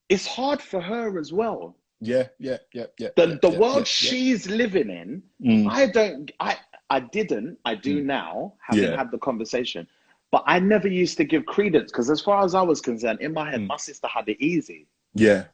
It's 0.09 0.27
hard 0.27 0.61
for 0.63 0.81
her 0.81 1.19
as 1.19 1.33
well. 1.33 1.77
Yeah, 2.01 2.29
yeah, 2.39 2.59
yeah, 2.75 2.87
yeah. 2.99 3.09
The 3.17 3.27
yeah, 3.27 3.37
the 3.43 3.51
yeah, 3.51 3.59
world 3.59 3.87
yeah, 4.01 4.13
she's 4.13 4.49
living 4.49 4.91
in. 4.91 5.23
Mm. 5.43 5.69
I 5.71 5.87
don't. 5.87 6.31
I 6.41 6.59
I 6.91 7.01
didn't. 7.01 7.59
I 7.65 7.75
do 7.75 8.03
Mm. 8.03 8.05
now, 8.05 8.55
having 8.61 8.91
Yeah. 8.91 8.97
had 8.97 9.11
the 9.11 9.19
conversation. 9.19 9.87
But 10.35 10.43
I 10.49 10.59
never 10.59 10.89
used 10.89 11.17
to 11.19 11.25
give 11.25 11.47
credence 11.47 11.93
because, 11.93 12.11
as 12.11 12.21
far 12.21 12.45
as 12.45 12.57
I 12.57 12.63
was 12.63 12.81
concerned, 12.81 13.21
in 13.21 13.33
my 13.33 13.49
head, 13.49 13.61
Mm. 13.61 13.69
my 13.69 13.77
sister 13.77 14.09
had 14.09 14.29
it 14.29 14.37
easy. 14.41 14.89
Yeah, 15.15 15.45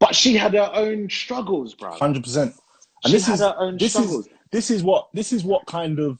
But 0.00 0.16
she 0.16 0.36
had 0.36 0.52
her 0.54 0.68
own 0.74 1.08
struggles, 1.08 1.76
bro. 1.76 1.92
hundred 1.92 2.24
percent. 2.24 2.56
And 3.04 3.12
She 3.12 3.18
this 3.18 3.28
is 3.28 3.38
her 3.38 3.54
own 3.56 3.76
this 3.78 3.92
struggles. 3.92 4.26
is 4.26 4.32
this 4.50 4.68
is 4.72 4.82
what 4.82 5.10
this 5.14 5.32
is 5.32 5.44
what 5.44 5.64
kind 5.66 6.00
of 6.00 6.18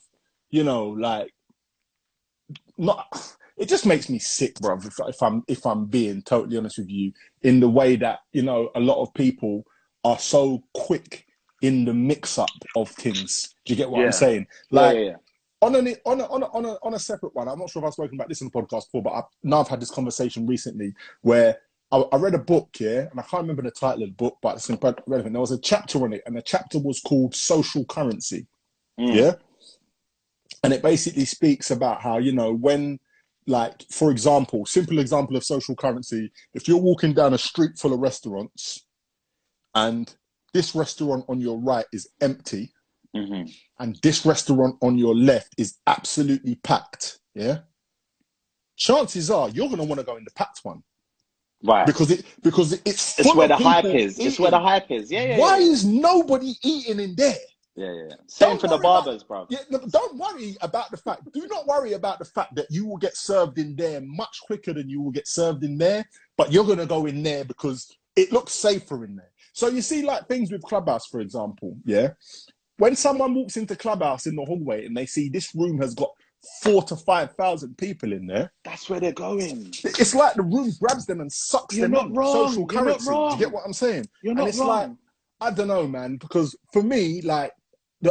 you 0.51 0.63
know 0.63 0.87
like 0.87 1.33
not. 2.77 3.35
It 3.57 3.67
just 3.67 3.85
makes 3.85 4.07
me 4.09 4.19
sick, 4.19 4.55
bro. 4.61 4.77
If, 4.77 4.97
if 5.07 5.21
I'm 5.21 5.43
if 5.49 5.65
I'm 5.65 5.83
being 5.85 6.21
totally 6.21 6.55
honest 6.57 6.77
with 6.77 6.89
you, 6.89 7.11
in 7.41 7.59
the 7.59 7.67
way 7.69 7.97
that 7.97 8.19
you 8.31 8.41
know 8.41 8.71
a 8.73 8.79
lot 8.79 9.01
of 9.01 9.13
people 9.15 9.65
are 10.05 10.17
so 10.17 10.63
quick 10.73 11.25
in 11.61 11.83
the 11.83 11.93
mix 11.93 12.39
up 12.39 12.49
of 12.77 12.87
things. 12.89 13.53
Do 13.65 13.73
you 13.73 13.77
get 13.77 13.89
what 13.89 13.99
Yeah. 13.99 14.05
I'm 14.05 14.11
saying? 14.13 14.47
Like 14.71 14.95
yeah, 14.95 15.01
yeah. 15.01 15.15
On 15.61 15.75
a 15.75 15.79
on 16.05 16.21
a 16.21 16.25
on 16.25 16.43
a 16.43 16.45
on 16.47 16.65
a 16.65 16.77
on 16.83 16.93
a 16.95 16.99
separate 16.99 17.35
one. 17.35 17.47
I'm 17.47 17.59
not 17.59 17.69
sure 17.69 17.81
if 17.81 17.87
I've 17.87 17.93
spoken 17.93 18.15
about 18.15 18.29
this 18.29 18.41
in 18.41 18.49
the 18.51 18.61
podcast 18.61 18.85
before, 18.87 19.03
but 19.03 19.13
I, 19.13 19.23
now 19.43 19.59
I've 19.59 19.67
had 19.67 19.81
this 19.81 19.91
conversation 19.91 20.47
recently 20.47 20.93
where 21.21 21.59
I, 21.91 21.97
I 22.11 22.17
read 22.17 22.33
a 22.33 22.39
book 22.39 22.69
here, 22.73 23.07
and 23.11 23.19
I 23.19 23.23
can't 23.23 23.43
remember 23.43 23.61
the 23.61 23.71
title 23.71 24.03
of 24.03 24.09
the 24.09 24.15
book, 24.15 24.37
but 24.41 24.55
it's 24.55 24.69
relevant. 24.69 25.33
There 25.33 25.41
was 25.41 25.51
a 25.51 25.59
chapter 25.59 26.03
on 26.03 26.13
it, 26.13 26.23
and 26.25 26.35
the 26.35 26.41
chapter 26.41 26.79
was 26.79 26.99
called 27.01 27.35
"Social 27.35 27.85
Currency." 27.85 28.47
Mm. 28.99 29.15
Yeah, 29.15 29.33
and 30.63 30.73
it 30.73 30.81
basically 30.81 31.25
speaks 31.25 31.71
about 31.71 32.01
how 32.01 32.17
you 32.17 32.31
know 32.31 32.53
when, 32.53 32.99
like, 33.45 33.83
for 33.89 34.11
example, 34.11 34.65
simple 34.65 34.99
example 34.99 35.35
of 35.35 35.43
social 35.43 35.75
currency. 35.75 36.31
If 36.53 36.67
you're 36.67 36.77
walking 36.77 37.13
down 37.13 37.33
a 37.33 37.37
street 37.37 37.77
full 37.77 37.93
of 37.93 37.99
restaurants, 37.99 38.85
and 39.75 40.13
this 40.53 40.75
restaurant 40.75 41.25
on 41.29 41.39
your 41.39 41.59
right 41.59 41.85
is 41.93 42.09
empty, 42.21 42.71
Mhm. 43.15 43.53
and 43.79 43.95
this 44.01 44.25
restaurant 44.25 44.77
on 44.81 44.97
your 44.97 45.13
left 45.15 45.53
is 45.57 45.77
absolutely 45.87 46.55
packed, 46.55 47.19
yeah, 47.35 47.59
chances 48.77 49.29
are 49.29 49.49
you're 49.49 49.67
going 49.67 49.79
to 49.79 49.83
want 49.83 49.99
to 49.99 50.05
go 50.05 50.15
in 50.17 50.23
the 50.23 50.31
packed 50.31 50.59
one 50.63 50.81
Right. 51.63 51.85
because 51.85 52.09
it 52.09 52.25
because 52.41 52.73
it's 52.85 53.19
it's 53.19 53.35
where 53.35 53.47
the 53.47 53.57
hype 53.57 53.85
is. 53.85 54.17
It's 54.17 54.39
where 54.39 54.51
the 54.51 54.59
hype 54.59 54.89
is. 54.89 55.11
Yeah, 55.11 55.23
yeah. 55.25 55.37
Why 55.39 55.57
yeah, 55.59 55.65
is 55.71 55.85
nobody 55.85 56.55
eating 56.63 56.99
in 56.99 57.15
there? 57.15 57.35
yeah, 57.75 57.91
yeah. 57.93 58.15
Same 58.27 58.49
Don't 58.49 58.61
for 58.61 58.67
the 58.67 58.75
worry 58.77 58.79
about- 58.79 59.05
barbers, 59.05 59.23
bro. 59.23 59.45
Yeah, 59.49 59.59
no, 59.69 59.79
don't 59.87 60.17
worry 60.17 60.57
about 60.61 60.89
the 60.89 60.97
fact. 60.97 61.31
Do 61.33 61.45
not 61.47 61.67
worry 61.67 61.93
about 61.93 62.17
the 62.19 62.25
fact 62.25 62.55
that 62.55 62.65
you 62.71 62.85
will 62.87 62.97
get 62.97 63.15
served 63.15 63.59
in 63.59 63.75
there 63.75 64.01
much 64.01 64.39
quicker 64.45 64.73
than 64.73 64.89
you 64.89 65.01
will 65.01 65.11
get 65.11 65.27
served 65.27 65.63
in 65.63 65.77
there. 65.77 66.03
But 66.37 66.51
you're 66.51 66.65
gonna 66.65 66.85
go 66.87 67.05
in 67.05 67.21
there 67.21 67.45
because 67.45 67.95
it 68.15 68.31
looks 68.31 68.53
safer 68.53 69.05
in 69.05 69.15
there. 69.15 69.31
So 69.53 69.67
you 69.67 69.81
see, 69.81 70.01
like 70.01 70.27
things 70.27 70.51
with 70.51 70.63
Clubhouse, 70.63 71.05
for 71.07 71.19
example. 71.19 71.77
Yeah, 71.85 72.13
when 72.81 72.95
someone 72.95 73.35
walks 73.35 73.57
into 73.57 73.75
Clubhouse 73.75 74.25
in 74.25 74.35
the 74.35 74.43
hallway 74.43 74.85
and 74.87 74.97
they 74.97 75.05
see 75.05 75.29
this 75.29 75.53
room 75.53 75.79
has 75.79 75.93
got 75.93 76.09
four 76.63 76.81
to 76.81 76.95
five 76.95 77.31
thousand 77.35 77.77
people 77.77 78.11
in 78.11 78.25
there, 78.25 78.51
That's 78.63 78.89
where 78.89 78.99
they're 78.99 79.11
going. 79.13 79.67
it's 79.83 80.15
like 80.15 80.33
the 80.33 80.41
room 80.41 80.71
grabs 80.81 81.05
them 81.05 81.21
and 81.21 81.31
sucks 81.31 81.75
You're 81.75 81.83
them 81.85 81.91
not 81.91 82.07
in. 82.07 82.13
wrong. 82.15 82.47
Social 82.49 82.67
You're 82.71 82.83
not 82.85 82.99
currency. 82.99 83.05
Do 83.05 83.35
you 83.35 83.37
get 83.37 83.51
what 83.51 83.63
I'm 83.67 83.73
saying? 83.73 84.05
You're 84.23 84.33
not 84.33 84.41
and 84.41 84.49
it's 84.49 84.57
wrong. 84.57 84.67
like, 84.67 84.91
I 85.41 85.51
don't 85.51 85.67
know, 85.67 85.87
man, 85.87 86.17
because 86.17 86.55
for 86.73 86.81
me, 86.81 87.21
like, 87.21 87.51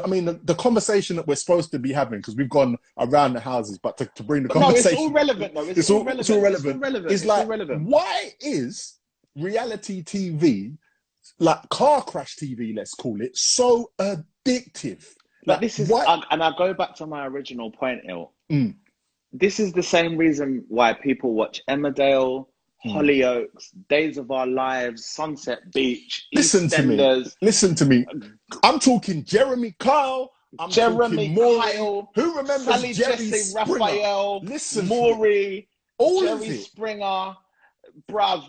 I 0.04 0.06
mean, 0.06 0.24
the, 0.24 0.40
the 0.44 0.54
conversation 0.54 1.16
that 1.16 1.26
we're 1.26 1.34
supposed 1.34 1.72
to 1.72 1.80
be 1.80 1.92
having, 1.92 2.20
because 2.20 2.36
we've 2.36 2.48
gone 2.48 2.76
around 2.98 3.32
the 3.34 3.40
houses, 3.40 3.76
but 3.82 3.98
to, 3.98 4.06
to 4.14 4.22
bring 4.22 4.44
the 4.44 4.48
But 4.50 4.60
no, 4.60 4.70
it's 4.70 4.82
conversation, 4.84 4.98
all 4.98 5.10
relevant 5.10 5.54
though. 5.54 5.64
It's, 5.64 5.78
it's 5.80 5.90
all, 5.90 5.98
all, 5.98 6.04
relevant. 6.04 6.20
it's 6.20 6.30
all 6.30 6.40
relevant. 6.40 6.66
It's 6.66 6.74
all 6.74 6.80
relevant. 6.80 7.12
It's 7.12 7.22
It's 7.22 7.28
like, 7.28 7.48
relevant. 7.48 7.88
why 7.88 8.30
is 8.40 8.98
reality 9.36 10.04
TV, 10.04 10.76
like 11.40 11.68
car 11.70 12.02
crash 12.02 12.36
TV, 12.36 12.76
let's 12.76 12.94
call 12.94 13.20
it, 13.20 13.36
so 13.36 13.90
addictive? 14.46 15.04
But 15.46 15.54
Like, 15.54 15.60
this 15.60 15.78
is? 15.78 15.90
I, 15.90 16.22
and 16.30 16.42
I 16.42 16.52
go 16.56 16.74
back 16.74 16.94
to 16.96 17.06
my 17.06 17.26
original 17.26 17.70
point, 17.70 18.00
Il. 18.08 18.32
Mm. 18.50 18.74
This 19.32 19.60
is 19.60 19.72
the 19.72 19.82
same 19.82 20.16
reason 20.16 20.64
why 20.68 20.92
people 20.92 21.34
watch 21.34 21.62
Emmerdale, 21.68 22.46
Mm. 22.86 22.94
Hollyoaks, 22.94 23.68
Days 23.90 24.16
of 24.16 24.30
Our 24.30 24.46
Lives, 24.46 25.04
Sunset 25.04 25.70
Beach, 25.74 26.26
Listen 26.32 26.66
to 26.70 26.82
me. 26.82 27.24
Listen 27.42 27.74
to 27.74 27.84
me. 27.84 28.06
I'm 28.62 28.78
talking 28.78 29.22
Jeremy 29.22 29.74
Kyle. 29.78 30.32
I'm 30.58 30.70
Jeremy 30.70 31.34
Kyle, 31.36 32.10
Who 32.14 32.36
remembers 32.38 32.64
Sally 32.64 32.94
Jerry 32.94 33.12
Jessy 33.16 33.32
Springer? 33.32 33.78
Raphael, 33.78 34.40
Listen. 34.44 34.88
Maury, 34.88 35.68
all 35.98 36.26
of 36.26 36.40
Jerry 36.40 36.54
it. 36.56 36.62
Springer, 36.62 37.34
bruv. 38.10 38.44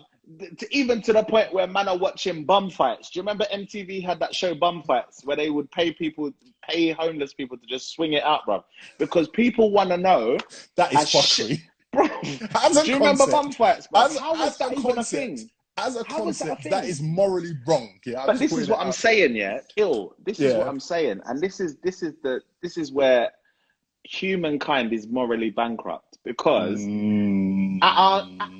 To, 0.58 0.66
even 0.76 1.02
to 1.02 1.12
the 1.12 1.24
point 1.24 1.52
where 1.52 1.66
man 1.66 1.88
are 1.88 1.98
watching 1.98 2.44
bum 2.44 2.70
fights. 2.70 3.10
Do 3.10 3.18
you 3.18 3.22
remember 3.22 3.44
MTV 3.52 4.04
had 4.04 4.20
that 4.20 4.34
show 4.34 4.54
Bum 4.54 4.82
Fights 4.84 5.24
where 5.24 5.36
they 5.36 5.50
would 5.50 5.68
pay 5.72 5.92
people, 5.92 6.32
pay 6.68 6.90
homeless 6.92 7.34
people 7.34 7.58
to 7.58 7.66
just 7.66 7.90
swing 7.92 8.12
it 8.12 8.22
out, 8.22 8.46
bro? 8.46 8.64
Because 8.98 9.28
people 9.28 9.72
want 9.72 9.90
to 9.90 9.96
know, 9.96 10.38
That 10.76 10.92
is 10.92 11.00
fuckery. 11.10 11.60
bruv. 11.92 12.48
As 12.64 12.76
a 12.76 12.84
Do 12.84 12.90
you 12.92 12.98
remember 12.98 13.26
bum 13.26 13.50
fights? 13.50 13.88
Bruv? 13.88 14.04
As- 14.10 14.18
How 14.18 14.32
was 14.34 14.56
that 14.58 14.70
a 14.72 14.78
even 14.78 14.98
a 14.98 15.04
thing? 15.04 15.50
as 15.76 15.96
a 15.96 16.04
How 16.04 16.04
that 16.04 16.12
a 16.12 16.22
concept, 16.22 16.64
that 16.70 16.84
is 16.84 17.02
morally 17.02 17.54
wrong. 17.66 17.98
Yeah, 18.06 18.20
I'm 18.20 18.26
But 18.28 18.38
this 18.38 18.52
is 18.52 18.68
what 18.68 18.78
I'm 18.80 18.88
out. 18.88 18.94
saying, 18.94 19.34
yeah. 19.34 19.58
Ill. 19.76 20.14
This 20.24 20.38
is 20.38 20.54
what 20.54 20.68
I'm 20.68 20.78
saying, 20.80 21.20
and 21.26 21.40
this 21.40 21.58
is 21.60 21.76
this 21.82 22.02
is 22.02 22.14
the 22.22 22.42
this 22.62 22.76
is 22.78 22.92
where 22.92 23.32
humankind 24.04 24.92
is 24.92 25.06
morally 25.08 25.50
bankrupt 25.50 26.18
because 26.24 26.80
Mm. 26.80 27.78
At 27.82 27.94
our- 27.96 28.28
at 28.40 28.50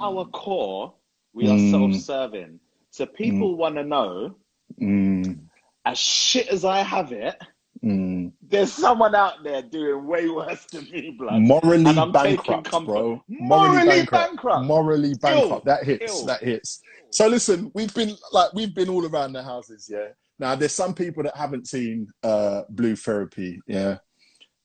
our 0.00 0.24
core 0.26 0.94
we 1.32 1.48
are 1.48 1.56
Mm. 1.58 1.70
self-serving. 1.70 2.60
So 2.90 3.06
people 3.06 3.56
want 3.56 3.74
to 3.74 3.82
know, 3.84 4.36
Mm. 4.80 5.40
as 5.84 5.98
shit 5.98 6.46
as 6.48 6.64
I 6.64 6.78
have 6.82 7.10
it, 7.12 7.36
Mm. 7.82 8.32
there's 8.40 8.72
someone 8.72 9.14
out 9.14 9.42
there 9.42 9.60
doing 9.60 10.06
way 10.06 10.28
worse 10.28 10.64
than 10.66 10.88
me, 10.90 11.10
blood. 11.18 11.42
morally 11.42 11.84
And 11.86 11.98
I'm 11.98 12.12
taking 12.12 12.36
bankrupt, 12.36 12.86
bro. 12.86 13.22
Morally 13.28 14.06
bankrupt. 14.06 14.64
Morally 14.64 15.14
bankrupt. 15.20 15.64
that 15.66 15.84
hits. 15.84 16.22
That 16.24 16.42
hits. 16.42 16.80
So 17.10 17.26
listen, 17.26 17.70
we've 17.74 17.92
been 17.94 18.16
like 18.32 18.52
we've 18.54 18.74
been 18.74 18.88
all 18.88 19.04
around 19.06 19.32
the 19.32 19.42
houses, 19.42 19.88
yeah. 19.90 20.08
Now 20.38 20.54
there's 20.54 20.72
some 20.72 20.94
people 20.94 21.22
that 21.24 21.36
haven't 21.36 21.66
seen 21.68 22.08
uh 22.22 22.62
Blue 22.70 22.96
Therapy, 22.96 23.60
yeah. 23.66 23.98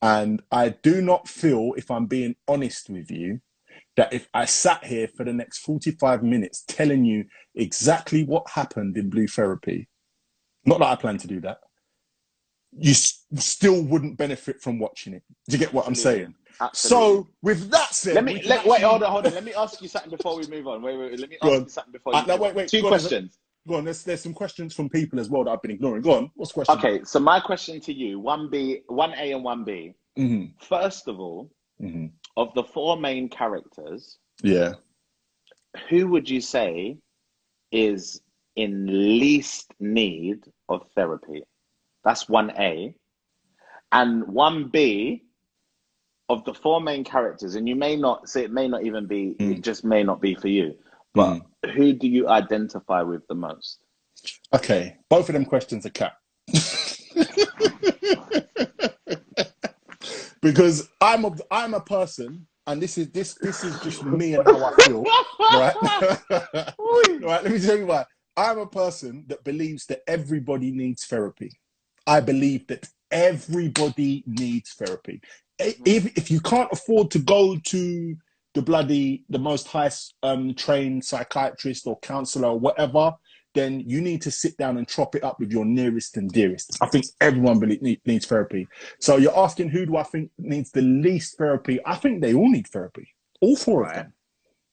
And 0.02 0.42
I 0.50 0.70
do 0.70 1.02
not 1.02 1.28
feel, 1.28 1.74
if 1.76 1.90
I'm 1.90 2.06
being 2.06 2.34
honest 2.48 2.88
with 2.88 3.10
you, 3.10 3.40
that 4.00 4.14
if 4.14 4.30
I 4.32 4.46
sat 4.46 4.82
here 4.82 5.08
for 5.08 5.24
the 5.26 5.32
next 5.34 5.58
45 5.58 6.22
minutes 6.22 6.64
telling 6.66 7.04
you 7.04 7.26
exactly 7.54 8.24
what 8.24 8.48
happened 8.48 8.96
in 8.96 9.10
Blue 9.10 9.26
Therapy, 9.26 9.88
not 10.64 10.78
that 10.78 10.86
I 10.88 10.96
plan 10.96 11.18
to 11.18 11.26
do 11.28 11.38
that, 11.42 11.58
you 12.72 12.92
s- 12.92 13.26
still 13.36 13.82
wouldn't 13.82 14.16
benefit 14.16 14.62
from 14.62 14.78
watching 14.78 15.12
it. 15.12 15.22
Do 15.48 15.52
you 15.52 15.58
get 15.58 15.74
what 15.74 15.86
I'm 15.86 15.94
saying? 15.94 16.34
Absolutely. 16.62 17.26
So 17.26 17.28
with 17.42 17.70
that 17.72 17.94
said, 17.94 18.14
let 18.14 18.24
me 18.24 18.42
let, 18.46 18.66
wait, 18.66 18.80
hold 18.80 19.02
on, 19.02 19.10
hold 19.12 19.26
on. 19.26 19.34
Let 19.34 19.44
me 19.44 19.52
ask 19.52 19.82
you 19.82 19.88
something 19.88 20.10
before 20.10 20.34
we 20.38 20.46
move 20.46 20.66
on. 20.66 20.80
Wait, 20.80 20.96
wait, 20.96 21.10
wait. 21.10 21.20
Let 21.20 21.28
me 21.28 21.36
ask 21.42 21.62
you 21.62 21.70
something 21.70 21.92
before 21.92 22.14
you 22.14 22.20
Uh, 22.20 22.24
no, 22.26 22.36
wait, 22.36 22.50
on. 22.52 22.56
wait, 22.56 22.70
Two 22.70 22.80
go 22.80 22.88
on, 22.88 22.92
questions. 22.94 23.38
Go 23.68 23.74
on. 23.76 23.84
There's 23.84 24.02
there's 24.02 24.22
some 24.22 24.32
questions 24.32 24.74
from 24.74 24.88
people 24.88 25.20
as 25.20 25.28
well 25.28 25.44
that 25.44 25.50
I've 25.50 25.62
been 25.62 25.72
ignoring. 25.72 26.00
Go 26.02 26.14
on. 26.14 26.30
What's 26.36 26.52
the 26.52 26.54
question? 26.54 26.78
Okay, 26.78 27.04
so 27.04 27.20
my 27.20 27.38
question 27.40 27.80
to 27.82 27.92
you, 27.92 28.18
one 28.18 28.48
B, 28.50 28.80
one 28.88 29.12
A 29.18 29.32
and 29.32 29.44
one 29.44 29.64
B. 29.64 29.92
hmm 30.16 30.46
First 30.60 31.08
of 31.08 31.20
all, 31.20 31.50
hmm 31.78 32.06
of 32.36 32.52
the 32.54 32.64
four 32.64 32.96
main 32.96 33.28
characters, 33.28 34.18
Yeah. 34.42 34.74
who 35.88 36.08
would 36.08 36.28
you 36.28 36.40
say 36.40 36.98
is 37.72 38.20
in 38.56 38.86
least 39.18 39.72
need 39.80 40.44
of 40.68 40.86
therapy? 40.94 41.42
That's 42.04 42.28
one 42.28 42.50
A. 42.58 42.94
And 43.92 44.26
one 44.28 44.68
B 44.68 45.24
of 46.28 46.44
the 46.44 46.54
four 46.54 46.80
main 46.80 47.02
characters, 47.04 47.56
and 47.56 47.68
you 47.68 47.74
may 47.74 47.96
not 47.96 48.28
say 48.28 48.44
it 48.44 48.52
may 48.52 48.68
not 48.68 48.84
even 48.84 49.06
be, 49.06 49.34
Mm. 49.40 49.58
it 49.58 49.62
just 49.62 49.84
may 49.84 50.02
not 50.04 50.20
be 50.20 50.34
for 50.36 50.46
you, 50.48 50.78
but 51.12 51.42
who 51.74 51.92
do 51.92 52.06
you 52.08 52.28
identify 52.28 53.02
with 53.02 53.26
the 53.26 53.34
most? 53.34 53.82
Okay. 54.54 54.96
Both 55.08 55.28
of 55.28 55.32
them 55.32 55.44
questions 55.44 55.84
are 55.86 55.90
cap. 55.90 56.14
because 60.42 60.88
I'm 61.00 61.24
a 61.24 61.32
I'm 61.50 61.74
a 61.74 61.80
person, 61.80 62.46
and 62.66 62.80
this 62.80 62.98
is 62.98 63.10
this 63.10 63.34
this 63.34 63.64
is 63.64 63.78
just 63.80 64.04
me 64.04 64.34
and 64.34 64.44
how 64.44 64.64
I 64.64 64.82
feel, 64.84 65.04
right? 65.54 65.76
right. 66.78 67.42
Let 67.44 67.50
me 67.50 67.58
tell 67.60 67.78
you 67.78 67.86
why. 67.86 68.04
I'm 68.36 68.58
a 68.58 68.66
person 68.66 69.24
that 69.28 69.44
believes 69.44 69.86
that 69.86 70.00
everybody 70.06 70.70
needs 70.70 71.04
therapy. 71.04 71.52
I 72.06 72.20
believe 72.20 72.66
that 72.68 72.88
everybody 73.10 74.24
needs 74.26 74.72
therapy. 74.72 75.20
If 75.58 76.16
if 76.16 76.30
you 76.30 76.40
can't 76.40 76.72
afford 76.72 77.10
to 77.12 77.18
go 77.18 77.56
to 77.56 78.16
the 78.54 78.62
bloody 78.62 79.24
the 79.28 79.38
most 79.38 79.68
high 79.68 79.90
um, 80.22 80.54
trained 80.54 81.04
psychiatrist 81.04 81.86
or 81.86 81.98
counselor 82.00 82.48
or 82.48 82.58
whatever, 82.58 83.12
then 83.54 83.80
you 83.80 84.00
need 84.00 84.22
to 84.22 84.30
sit 84.30 84.56
down 84.56 84.76
and 84.76 84.88
chop 84.88 85.14
it 85.14 85.24
up 85.24 85.40
with 85.40 85.50
your 85.50 85.64
nearest 85.64 86.16
and 86.16 86.30
dearest. 86.30 86.78
I 86.80 86.86
think 86.86 87.06
everyone 87.20 87.58
needs 88.04 88.26
therapy. 88.26 88.68
So 89.00 89.16
you're 89.16 89.36
asking 89.36 89.70
who 89.70 89.86
do 89.86 89.96
I 89.96 90.04
think 90.04 90.30
needs 90.38 90.70
the 90.70 90.82
least 90.82 91.36
therapy? 91.36 91.80
I 91.84 91.96
think 91.96 92.22
they 92.22 92.34
all 92.34 92.50
need 92.50 92.68
therapy. 92.68 93.08
All 93.40 93.56
four 93.56 93.86
of 93.86 93.94
them. 93.94 94.12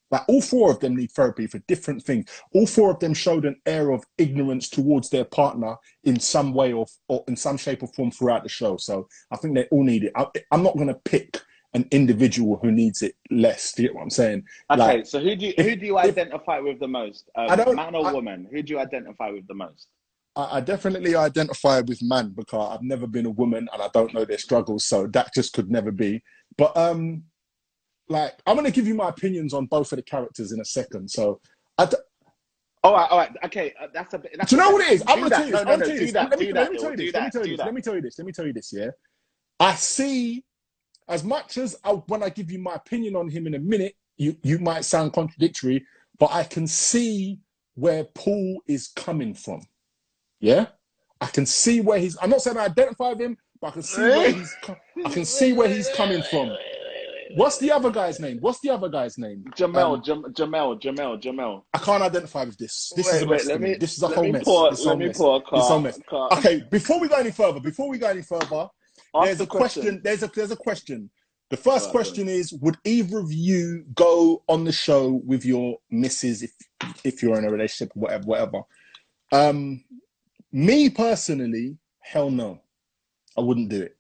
Like 0.10 0.24
all 0.30 0.42
four 0.42 0.72
of 0.72 0.80
them 0.80 0.96
need 0.96 1.12
therapy 1.12 1.48
for 1.48 1.60
different 1.68 2.04
things. 2.04 2.30
All 2.54 2.66
four 2.66 2.92
of 2.92 3.00
them 3.00 3.14
showed 3.14 3.46
an 3.46 3.60
air 3.66 3.92
of 3.92 4.06
ignorance 4.18 4.70
towards 4.70 5.10
their 5.10 5.26
partner 5.26 5.76
in 6.04 6.20
some 6.20 6.54
way 6.54 6.72
or, 6.72 6.86
or 7.10 7.24
in 7.28 7.36
some 7.36 7.58
shape 7.58 7.84
or 7.84 7.90
form 7.90 8.12
throughout 8.12 8.44
the 8.44 8.50
show. 8.50 8.78
So 8.78 9.08
I 9.32 9.38
think 9.38 9.56
they 9.56 9.66
all 9.66 9.84
need 9.84 10.06
it. 10.06 10.14
I, 10.16 10.28
I'm 10.52 10.64
not 10.64 10.76
going 10.76 10.88
to 10.88 10.94
pick 10.94 11.42
an 11.74 11.86
individual 11.92 12.58
who 12.62 12.72
needs 12.72 13.02
it 13.02 13.16
less. 13.30 13.74
Do 13.74 13.84
you 13.84 13.90
get 13.90 13.96
what 13.96 14.04
I'm 14.04 14.10
saying? 14.10 14.44
Okay, 14.72 14.80
Like, 14.80 15.06
so 15.06 15.20
who 15.20 15.36
do 15.36 15.48
you, 15.48 15.54
who 15.58 15.76
do 15.76 15.86
you 15.86 16.00
if- 16.00 16.06
identify 16.18 16.60
with 16.60 16.80
the 16.80 16.88
most? 16.88 17.30
Um, 17.36 17.48
I 17.50 17.56
don't- 17.56 17.76
man 17.76 17.94
or 17.96 18.08
I- 18.08 18.14
woman? 18.14 18.48
Who 18.52 18.62
do 18.64 18.74
you 18.74 18.80
identify 18.80 19.30
with 19.30 19.48
the 19.48 19.54
most? 19.54 19.88
I, 20.36 20.58
I 20.58 20.62
definitely 20.62 21.16
identify 21.16 21.82
with 21.82 22.02
man 22.02 22.30
because 22.36 22.74
I've 22.76 22.84
never 22.84 23.08
been 23.08 23.26
a 23.26 23.32
woman 23.32 23.68
and 23.74 23.82
I 23.82 23.90
don't 23.94 24.14
know 24.14 24.24
their 24.26 24.38
struggles, 24.38 24.86
so 24.86 25.08
that 25.08 25.34
just 25.34 25.54
could 25.54 25.70
never 25.70 25.92
be. 25.92 26.24
But 26.58 26.76
um, 26.78 27.24
like 28.10 28.34
I'm 28.46 28.56
gonna 28.56 28.72
give 28.72 28.88
you 28.88 28.96
my 28.96 29.10
opinions 29.10 29.54
on 29.54 29.66
both 29.66 29.92
of 29.92 29.98
the 29.98 30.04
characters 30.04 30.52
in 30.54 30.62
a 30.62 30.66
second. 30.66 31.10
So, 31.12 31.42
I 31.78 31.86
d- 31.86 31.98
All 32.84 32.94
right, 32.94 33.10
all 33.12 33.18
right, 33.18 33.32
okay. 33.46 33.74
Uh, 33.82 33.88
that's 33.94 34.14
a 34.14 34.20
bit. 34.20 34.32
That's 34.38 34.50
do 34.50 34.56
you 34.56 34.62
know 34.62 34.72
what 34.72 34.86
it 34.88 34.94
is? 34.94 35.04
I'm 35.08 35.20
gonna 35.20 35.30
tell 35.30 35.46
you 35.46 35.52
this. 35.52 35.60
I'm 35.60 35.66
gonna 35.68 35.86
tell 35.86 35.98
you 35.98 36.12
that. 36.14 36.30
Let 36.30 36.40
me 36.40 36.46
do 36.48 36.54
let 36.54 36.64
that, 36.64 36.72
me 36.72 36.78
tell 36.80 36.92
you 36.92 36.98
this. 36.98 37.14
Let 37.14 37.24
me 37.24 37.32
tell 37.32 37.46
you 37.46 37.52
this. 37.58 37.66
Let 37.66 37.74
me 37.74 37.82
tell 37.82 37.96
you 37.96 38.02
this. 38.02 38.18
Let 38.20 38.26
me 38.28 38.32
tell 38.32 38.46
you 38.48 38.54
this. 38.54 38.74
Yeah, 38.74 38.90
I 39.60 39.76
see. 39.76 40.44
As 41.08 41.24
much 41.24 41.58
as 41.58 41.76
I, 41.84 41.92
when 41.92 42.22
I 42.24 42.30
give 42.30 42.52
you 42.52 42.60
my 42.60 42.76
opinion 42.76 43.16
on 43.16 43.30
him 43.30 43.48
in 43.48 43.54
a 43.56 43.60
minute, 43.60 43.96
you 44.18 44.36
you 44.44 44.60
might 44.60 44.84
sound 44.84 45.14
contradictory, 45.14 45.86
but 46.20 46.32
I 46.32 46.44
can 46.44 46.68
see 46.68 47.40
where 47.76 48.04
Paul 48.04 48.62
is 48.68 48.88
coming 48.90 49.34
from. 49.34 49.62
Yeah, 50.40 50.68
I 51.22 51.28
can 51.28 51.46
see 51.46 51.82
where 51.82 52.00
he's. 52.00 52.18
I'm 52.22 52.30
not 52.30 52.42
saying 52.42 52.58
I 52.58 52.66
identify 52.66 53.10
with 53.10 53.22
him, 53.22 53.38
but 53.62 53.68
I 53.68 53.72
can 53.72 53.84
see 53.84 54.02
where 54.02 54.32
he's. 54.32 54.56
I 55.06 55.10
can 55.10 55.26
see 55.26 55.54
where 55.54 55.70
he's 55.70 55.90
coming 55.90 56.22
from. 56.24 56.52
What's 57.36 57.58
the 57.60 57.72
other 57.72 57.92
guy's 57.92 58.20
name? 58.20 58.40
What's 58.42 58.60
the 58.62 58.70
other 58.70 58.90
guy's 58.90 59.18
name? 59.18 59.44
Jamel, 59.56 59.96
Um, 59.96 60.04
Jam- 60.04 60.24
Jamel, 60.34 60.82
Jamel, 60.82 61.22
Jamel. 61.22 61.64
I 61.74 61.78
can't 61.78 62.02
identify 62.02 62.44
with 62.46 62.58
this. 62.58 62.92
This 62.96 63.08
is 63.08 63.14
Wait, 63.14 63.24
a 63.24 63.26
wait, 63.28 63.32
mess. 63.38 63.48
let 63.48 63.62
me. 63.62 63.74
This 63.76 63.98
is 63.98 64.04
a 64.04 64.08
let 64.08 64.16
whole 64.16 64.26
me 64.26 64.32
mess. 64.32 64.44
pour- 64.44 64.68
a 64.70 64.72
let 64.72 64.98
me 64.98 65.08
mess. 65.08 65.18
pour 65.18 65.36
a 65.36 65.40
a 65.40 66.04
car. 66.10 66.32
Okay, 66.34 66.64
before 66.72 67.00
we 67.00 67.08
go 67.08 67.16
any 67.18 67.32
further, 67.32 67.60
before 67.60 67.90
we 67.90 67.98
go 67.98 68.08
any 68.08 68.22
further, 68.24 68.68
Ask 69.18 69.26
there's 69.26 69.38
the 69.40 69.44
a 69.44 69.48
question. 69.48 69.82
question. 69.84 70.02
There's 70.04 70.24
a 70.24 70.28
there's 70.28 70.52
a 70.52 70.56
question. 70.56 71.10
The 71.50 71.58
first 71.58 71.88
Alright, 71.88 71.92
question 71.92 72.28
is: 72.28 72.54
Would 72.54 72.78
either 72.84 73.20
of 73.20 73.32
you 73.32 73.86
go 73.96 74.44
on 74.48 74.64
the 74.66 74.72
show 74.72 75.22
with 75.26 75.46
your 75.46 75.78
missus 75.90 76.44
if 76.44 76.52
if 77.04 77.24
you're 77.24 77.38
in 77.38 77.46
a 77.46 77.52
relationship, 77.52 77.92
whatever, 77.96 78.24
whatever? 78.26 78.62
Um, 79.32 79.84
me 80.52 80.90
personally, 80.90 81.78
hell 82.00 82.30
no, 82.30 82.62
I 83.38 83.42
wouldn't 83.42 83.70
do 83.70 83.82
it. 83.82 83.98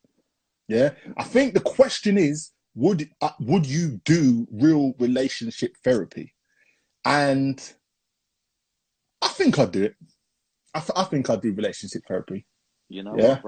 Yeah, 0.68 0.92
I 1.18 1.24
think 1.24 1.54
the 1.54 1.62
question 1.62 2.18
is: 2.18 2.52
Would 2.76 3.10
uh, 3.22 3.30
would 3.40 3.66
you 3.66 4.02
do 4.04 4.48
real 4.52 4.94
relationship 5.00 5.76
therapy? 5.84 6.34
And 7.06 7.58
I 9.22 9.30
think 9.30 9.58
I'd 9.58 9.72
do 9.72 9.84
it. 9.84 9.96
I, 10.74 10.80
th- 10.80 10.92
I 10.96 11.06
think 11.06 11.30
I'd 11.30 11.42
do 11.42 11.54
relationship 11.54 12.04
therapy. 12.08 12.46
You 12.90 13.04
know 13.04 13.16
Yeah. 13.18 13.40
what? 13.42 13.44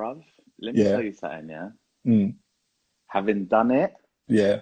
Let 0.62 0.76
me 0.76 0.82
Yeah. 0.84 0.92
tell 0.92 1.02
you 1.02 1.14
something, 1.14 1.50
yeah? 1.50 1.70
Mm, 2.06 2.36
Having 3.08 3.46
done 3.46 3.72
it, 3.72 3.94
yeah, 4.28 4.62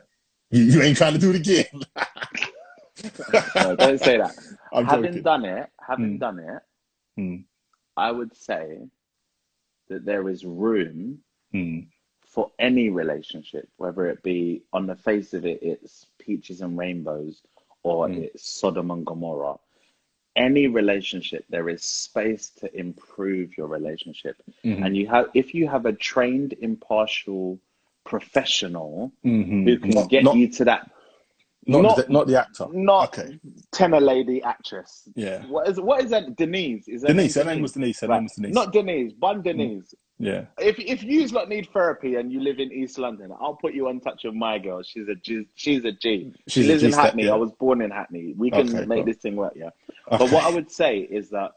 you, 0.51 0.63
you 0.63 0.81
ain't 0.81 0.97
trying 0.97 1.13
to 1.13 1.19
do 1.19 1.31
it 1.31 1.35
again. 1.37 1.65
no, 3.55 3.75
don't 3.75 3.99
say 3.99 4.17
that. 4.17 4.35
I'm 4.71 4.85
having 4.85 5.03
joking. 5.11 5.23
done 5.23 5.45
it, 5.45 5.69
having 5.85 6.15
Mm. 6.15 6.19
done 6.19 6.39
it, 6.39 6.61
Mm. 7.19 7.43
I 7.97 8.11
would 8.11 8.35
say 8.35 8.87
that 9.89 10.05
there 10.05 10.29
is 10.29 10.45
room 10.45 11.19
Mm, 11.53 11.87
for 12.25 12.51
any 12.59 12.89
relationship, 12.89 13.67
whether 13.77 14.05
it 14.07 14.21
be 14.21 14.61
on 14.73 14.85
the 14.85 14.95
face 14.95 15.33
of 15.33 15.45
it, 15.45 15.59
it's 15.63 16.05
peaches 16.19 16.61
and 16.61 16.77
rainbows, 16.77 17.41
or 17.83 18.07
Mm. 18.09 18.25
it's 18.25 18.49
Sodom 18.51 18.91
and 18.91 19.05
Gomorrah. 19.05 19.57
Any 20.37 20.67
relationship, 20.67 21.45
there 21.49 21.69
is 21.69 21.83
space 21.83 22.51
to 22.61 22.73
improve 22.79 23.57
your 23.57 23.67
relationship, 23.67 24.37
mhm, 24.65 24.85
and 24.85 24.95
you 24.97 25.07
have 25.07 25.27
if 25.33 25.53
you 25.55 25.67
have 25.67 25.85
a 25.87 25.93
trained, 25.93 26.53
impartial 26.61 27.59
professional 28.05 29.11
mhm. 29.25 29.65
who 29.65 29.79
can 29.79 29.89
Not, 29.91 30.09
get 30.09 30.23
not, 30.23 30.35
you 30.37 30.47
to 30.49 30.65
that, 30.65 30.91
not, 31.67 31.81
not- 31.83 31.97
the, 31.97 32.05
not 32.09 32.27
the 32.27 32.39
actor. 32.39 32.67
not 32.71 33.19
Okay. 33.19 33.39
TENA 33.73 33.99
Lady 33.99 34.41
actress. 34.43 35.09
Yeah. 35.15 35.45
What 35.47 35.67
is 35.69 35.79
what 35.81 36.03
is 36.03 36.11
that? 36.11 36.35
Denise 36.37 36.87
is 36.87 37.01
that 37.01 37.09
Denise. 37.09 37.35
Her 37.35 37.43
name 37.45 37.61
was 37.63 37.73
Denise. 37.73 37.99
Her 38.01 38.07
Right. 38.07 38.17
name 38.17 38.23
was 38.25 38.33
Denise. 38.33 38.53
Not 38.55 38.73
Denise, 38.73 39.13
one 39.19 39.41
Denise. 39.41 39.93
Yeah. 40.19 40.45
If 40.59 40.79
if 40.79 41.03
you 41.03 41.27
lot 41.27 41.47
need 41.49 41.69
therapy 41.71 42.15
and 42.15 42.31
you 42.31 42.39
live 42.39 42.59
in 42.59 42.71
East 42.71 42.97
London, 42.97 43.31
I'll 43.39 43.55
put 43.55 43.73
you 43.73 43.87
on 43.87 43.99
touch 43.99 44.23
with 44.23 44.33
my 44.33 44.57
girl. 44.57 44.81
She's 44.83 45.07
a 45.07 45.15
G. 45.15 45.47
She's 45.55 45.85
a 45.85 45.91
G. 45.91 46.33
She 46.47 46.61
She's 46.61 46.65
a 46.65 46.71
lives 46.71 46.83
in 46.83 46.91
Hackney. 46.93 47.25
yeah. 47.25 47.33
I 47.33 47.35
was 47.35 47.51
born 47.51 47.81
in 47.81 47.91
Hackney. 47.91 48.33
We 48.37 48.49
can 48.49 48.67
Okay, 48.75 48.85
make 48.85 48.97
cool. 48.99 49.05
this 49.05 49.17
thing 49.17 49.35
work, 49.35 49.53
yeah. 49.55 49.69
Okay. 50.11 50.17
But 50.17 50.31
what 50.31 50.45
I 50.45 50.49
would 50.49 50.71
say 50.71 50.99
is 50.99 51.29
that 51.29 51.51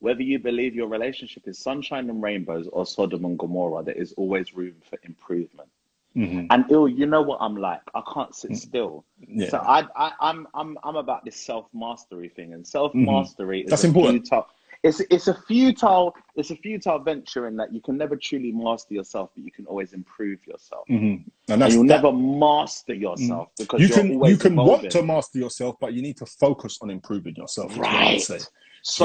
whether 0.00 0.22
you 0.22 0.38
believe 0.38 0.74
your 0.74 0.88
relationship 0.88 1.46
is 1.46 1.58
sunshine 1.58 2.10
and 2.10 2.22
rainbows 2.22 2.68
or 2.72 2.84
Sodom 2.84 3.24
and 3.24 3.38
Gomorrah, 3.38 3.82
there 3.84 3.94
is 3.94 4.12
always 4.16 4.54
room 4.54 4.74
for 4.88 4.98
improvement. 5.04 5.68
Mhm, 6.16 6.46
And 6.50 6.64
ill, 6.70 6.86
you 6.88 7.06
know 7.06 7.22
what 7.22 7.38
I'm 7.40 7.56
like. 7.56 7.80
I 7.94 8.02
can't 8.12 8.34
sit 8.34 8.56
still. 8.56 9.04
Yeah. 9.18 9.48
So 9.48 9.58
I, 9.58 9.84
I, 9.96 10.12
I'm, 10.20 10.46
I'm, 10.54 10.78
I'm 10.84 10.94
about 10.96 11.24
this 11.24 11.36
self 11.36 11.66
mastery 11.74 12.28
thing, 12.28 12.52
and 12.52 12.64
self 12.66 12.94
mastery 12.94 13.60
is 13.60 13.64
Mm-hmm. 13.64 13.70
That's 13.70 13.84
a 13.84 13.86
important. 13.88 14.22
futile. 14.24 14.46
It's, 14.84 15.00
it's 15.10 15.28
a 15.28 15.34
futile, 15.34 16.14
it's 16.36 16.50
a 16.50 16.56
futile 16.56 16.98
venture 16.98 17.46
in 17.48 17.56
that 17.56 17.72
you 17.72 17.80
can 17.80 17.96
never 17.96 18.16
truly 18.16 18.52
master 18.52 18.92
yourself, 18.92 19.30
but 19.34 19.42
you 19.42 19.50
can 19.50 19.64
always 19.66 19.94
improve 19.94 20.46
yourself. 20.46 20.86
mhm. 20.88 21.24
And 21.48 21.62
And 21.62 21.72
you'll 21.72 21.86
that- 21.86 22.02
never 22.02 22.12
master 22.12 22.92
yourself 22.94 23.48
because 23.58 23.80
you 23.80 23.88
can 23.88 24.06
you 24.24 24.36
can 24.36 24.54
want 24.54 24.90
to 24.90 25.02
master 25.02 25.38
yourself, 25.38 25.76
but 25.80 25.94
you 25.94 26.02
need 26.02 26.18
to 26.18 26.26
focus 26.26 26.78
on 26.82 26.90
improving 26.90 27.34
yourself. 27.34 27.72
is 27.72 27.78
what 27.78 27.86
I 27.88 27.90
would 27.92 28.10
right. 28.10 28.20
say. 28.20 28.34
You 28.36 28.40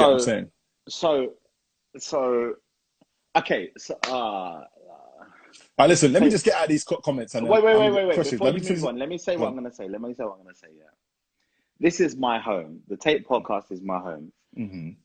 what 0.04 0.20
So, 0.22 0.46
so, 0.88 1.32
so, 1.98 2.54
okay. 3.36 3.70
So, 3.78 3.98
uh, 4.06 4.10
All 4.10 4.66
right, 5.78 5.88
listen. 5.88 6.12
Let 6.12 6.22
me 6.22 6.28
just 6.30 6.44
get 6.44 6.54
out 6.56 6.64
of 6.64 6.68
these 6.68 6.84
comments. 6.84 7.34
And 7.34 7.48
wait, 7.48 7.64
wait, 7.64 7.78
wait, 7.78 7.90
wait, 7.90 8.06
wait. 8.06 8.14
questions. 8.14 8.38
Before 8.38 8.52
Let 8.52 8.62
you 8.62 8.68
me 8.68 8.76
move 8.76 8.84
on, 8.84 8.98
let 8.98 9.08
me 9.08 9.16
say 9.18 9.36
what. 9.38 9.48
I'm 9.48 9.54
going 9.54 9.64
to 9.64 9.74
say. 9.74 9.88
Let 9.88 10.00
me 10.02 10.12
say 10.14 10.24
what 10.24 10.36
I'm 10.36 10.42
going 10.42 10.54
to 10.54 10.60
say. 10.60 10.68
Yeah, 10.76 10.84
this 11.80 12.00
is 12.00 12.16
my 12.16 12.38
home. 12.38 12.80
The 12.88 12.96
Take 12.98 13.26
Podcast 13.26 13.72
is 13.72 13.80
my 13.80 13.98
home. 13.98 14.30
Mhm, 14.58 14.96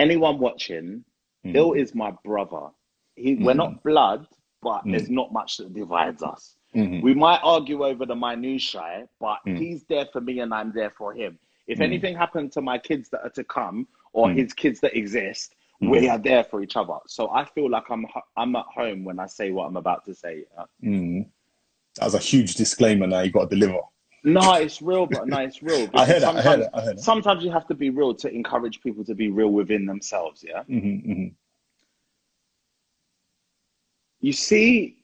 Anyone 0.00 0.38
watching, 0.38 1.04
mhm. 1.46 1.54
Ill 1.54 1.72
is 1.74 1.94
my 1.94 2.10
brother. 2.24 2.68
He, 3.16 3.34
We're 3.34 3.52
Mhm. 3.52 3.56
not 3.64 3.82
blood, 3.82 4.26
but 4.62 4.80
Mm. 4.84 4.92
there's 4.92 5.10
not 5.10 5.30
much 5.30 5.58
that 5.58 5.74
divides 5.74 6.22
us. 6.22 6.56
Mhm. 6.74 7.02
We 7.02 7.12
might 7.12 7.40
argue 7.42 7.84
over 7.84 8.06
the 8.06 8.16
minutiae, 8.16 9.08
but 9.20 9.40
Mm. 9.44 9.58
he's 9.58 9.84
there 9.84 10.06
for 10.06 10.20
me 10.22 10.40
and 10.40 10.54
I'm 10.54 10.72
there 10.72 10.90
for 10.90 11.12
him. 11.12 11.38
If 11.66 11.78
Mm. 11.78 11.84
anything 11.88 12.14
happened 12.16 12.50
to 12.52 12.62
my 12.62 12.78
kids 12.78 13.10
that 13.10 13.22
are 13.26 13.34
to 13.40 13.44
come 13.44 13.86
or 14.14 14.28
Mm. 14.28 14.36
his 14.36 14.54
kids 14.54 14.80
that 14.80 14.96
exist, 14.96 15.54
Mm. 15.82 15.90
we 15.90 16.08
are 16.08 16.18
there 16.18 16.44
for 16.44 16.62
each 16.62 16.76
other. 16.76 16.98
So 17.06 17.30
I 17.30 17.44
feel 17.44 17.68
like 17.68 17.90
I'm 17.90 18.06
I'm 18.36 18.56
at 18.56 18.66
home 18.66 19.04
when 19.04 19.18
I 19.18 19.26
say 19.26 19.50
what 19.50 19.66
I'm 19.66 19.76
about 19.76 20.04
to 20.06 20.14
say. 20.14 20.34
That 21.96 22.04
was 22.04 22.14
a 22.14 22.18
huge 22.18 22.54
disclaimer. 22.54 23.06
Now 23.06 23.20
you 23.20 23.30
got 23.30 23.50
to 23.50 23.56
deliver. 23.56 23.80
No, 24.24 24.54
it's 24.54 24.82
real, 24.82 25.06
but 25.06 25.26
no, 25.28 25.38
it's 25.38 25.62
real. 25.62 25.88
I 25.94 26.04
heard 26.04 26.22
that. 26.22 26.34
I 26.36 26.42
heard 26.42 26.44
sometimes- 26.44 26.64
that. 26.64 26.70
I 26.74 26.80
heard 26.82 26.96
that. 26.98 27.02
Sometimes 27.02 27.44
you 27.44 27.50
have 27.50 27.66
to 27.68 27.74
be 27.74 27.90
real 27.90 28.14
to 28.16 28.28
encourage 28.32 28.80
people 28.82 29.04
to 29.04 29.14
be 29.14 29.28
real 29.30 29.48
within 29.50 29.86
themselves. 29.86 30.44
Yeah. 30.46 30.62
Mhm, 30.64 31.06
mhm. 31.06 31.34
you 34.22 34.32
see 34.34 34.96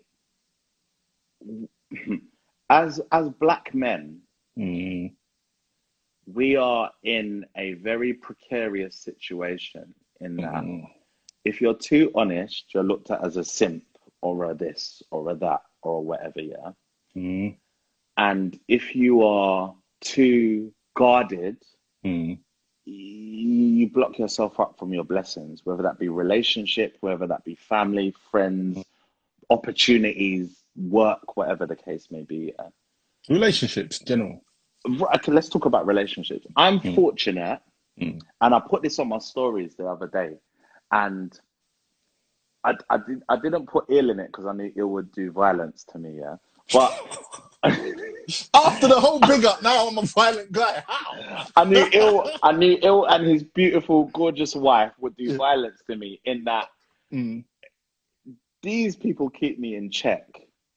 as 2.69 3.01
as 3.13 3.31
black 3.31 3.75
men 3.75 4.21
Mhm. 4.59 5.15
we 6.27 6.57
are 6.57 6.91
in 7.03 7.47
a 7.57 7.75
very 7.75 8.13
precarious 8.13 8.97
situation 8.99 9.95
in 10.21 10.37
that 10.37 10.65
Mhm. 10.65 10.91
if 11.45 11.61
you're 11.63 11.79
too 11.79 12.11
honest 12.15 12.75
you're 12.75 12.83
looked 12.83 13.11
at 13.11 13.25
as 13.25 13.37
a 13.39 13.45
simp 13.45 13.85
or 14.21 14.51
a 14.51 14.55
this 14.55 15.03
or 15.11 15.31
a 15.31 15.35
that 15.37 15.63
or 15.83 16.05
whatever 16.05 16.41
yeah 16.43 16.73
Mhm. 17.15 17.57
And 18.17 18.59
if 18.69 18.95
you 18.95 19.23
are 19.23 19.75
too 20.01 20.73
guarded 20.95 21.57
Mhm. 22.05 22.39
you 22.85 23.89
block 23.89 24.19
yourself 24.19 24.61
up 24.61 24.79
from 24.79 24.93
your 24.93 25.05
blessings 25.05 25.65
whether 25.67 25.83
that 25.83 25.99
be 25.99 26.09
relationship 26.09 26.97
whether 27.01 27.27
that 27.27 27.45
be 27.45 27.55
family 27.57 28.13
friends 28.31 28.85
opportunities 29.51 30.63
work 30.77 31.37
whatever 31.37 31.67
the 31.67 31.77
case 31.77 32.11
may 32.11 32.23
be? 32.23 32.53
Relationships, 33.29 33.99
general. 34.01 34.43
Okay, 35.15 35.33
let's 35.33 35.49
talk 35.49 35.65
about 35.65 35.87
relationships. 35.87 36.47
I'm 36.57 36.81
Mm. 36.81 36.95
fortunate, 36.95 37.61
Mm. 37.99 38.21
and 38.41 38.55
I 38.55 38.61
put 38.61 38.83
this 38.83 38.99
on 38.99 39.09
my 39.09 39.19
stories 39.19 39.75
the 39.75 39.87
other 39.87 40.07
day, 40.07 40.39
and 40.91 41.39
I, 42.65 42.75
I, 42.91 42.99
did, 42.99 43.23
I 43.29 43.37
didn't 43.37 43.67
put 43.67 43.87
ill 43.89 44.11
in 44.11 44.19
it 44.21 44.27
because 44.29 44.47
I 44.47 44.53
knew 44.53 44.73
ill 44.77 44.89
would 44.89 45.13
do 45.13 45.31
violence 45.31 45.85
to 45.91 45.99
me, 45.99 46.19
yeah. 46.19 46.37
But 46.73 46.93
After 48.55 48.89
the 48.89 49.01
whole 49.01 49.21
big 49.21 49.45
up, 49.45 49.63
now 49.63 49.89
I'm 49.89 49.99
a 49.99 50.03
violent 50.03 50.53
guy. 50.53 50.85
How? 50.87 51.47
I 51.57 51.65
knew 51.65 51.89
ill, 51.93 52.31
I 52.43 52.53
knew 52.53 52.79
ill, 52.83 53.05
and 53.07 53.27
his 53.27 53.45
beautiful, 53.45 54.07
gorgeous 54.15 54.55
wife 54.55 54.93
would 55.01 55.17
do 55.17 55.33
violence 55.37 55.81
to 55.91 55.97
me. 55.97 56.21
In 56.25 56.45
that 56.45 56.69
Mm. 57.13 57.45
these 58.63 58.97
people 58.97 59.31
keep 59.31 59.59
me 59.59 59.77
in 59.77 59.91
check, 59.91 60.27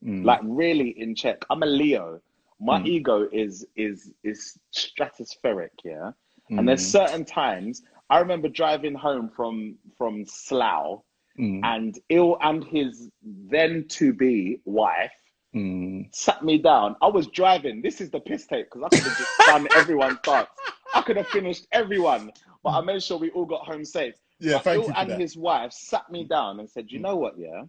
Mm. 0.03 0.23
like 0.25 0.41
really 0.43 0.89
in 0.99 1.15
check. 1.15 1.45
I'm 1.49 1.63
a 1.63 1.67
Leo. 1.67 2.21
my 2.61 2.79
Mm. 2.79 2.87
ego 2.87 3.27
is 3.31 3.65
is 3.75 4.13
is 4.23 4.57
stratospheric, 4.73 5.71
yeah. 5.85 6.11
Mm. 6.51 6.59
And 6.59 6.67
there's 6.69 6.85
certain 6.85 7.25
times 7.25 7.81
I 8.09 8.19
remember 8.19 8.49
driving 8.49 8.95
home 8.95 9.29
from 9.35 9.77
from 9.97 10.25
Slough 10.25 11.03
Mm. 11.39 11.61
and 11.63 11.99
Il 12.09 12.37
and 12.41 12.63
his 12.65 13.09
then 13.23 13.87
to 13.89 14.13
be 14.13 14.61
wife 14.65 15.13
Mm. 15.55 16.13
sat 16.13 16.43
me 16.43 16.59
down. 16.59 16.95
I 17.01 17.07
was 17.07 17.25
driving. 17.27 17.81
This 17.81 18.01
is 18.01 18.11
the 18.11 18.19
piss 18.19 18.45
tape 18.45 18.67
because 18.71 18.83
I 18.83 18.89
could 18.95 19.03
have 19.07 19.17
just 19.17 19.37
done 19.47 19.67
everyone's 19.75 20.19
dance. 20.23 20.47
I 20.93 21.01
could 21.01 21.17
have 21.17 21.27
finished 21.27 21.65
everyone, 21.71 22.31
but 22.63 22.69
I 22.71 22.81
made 22.81 23.01
sure 23.01 23.17
we 23.17 23.31
all 23.31 23.45
got 23.45 23.65
home 23.65 23.83
safe. 23.83 24.13
Yeah, 24.39 24.53
But 24.57 24.63
thank 24.63 24.87
you 24.87 24.93
and 24.95 25.09
that. 25.09 25.19
his 25.19 25.35
wife 25.35 25.73
sat 25.73 26.09
me 26.11 26.23
down 26.23 26.59
and 26.59 26.69
said, 26.69 26.91
"You 26.91 26.99
know 26.99 27.15
what? 27.15 27.37
Yeah, 27.37 27.63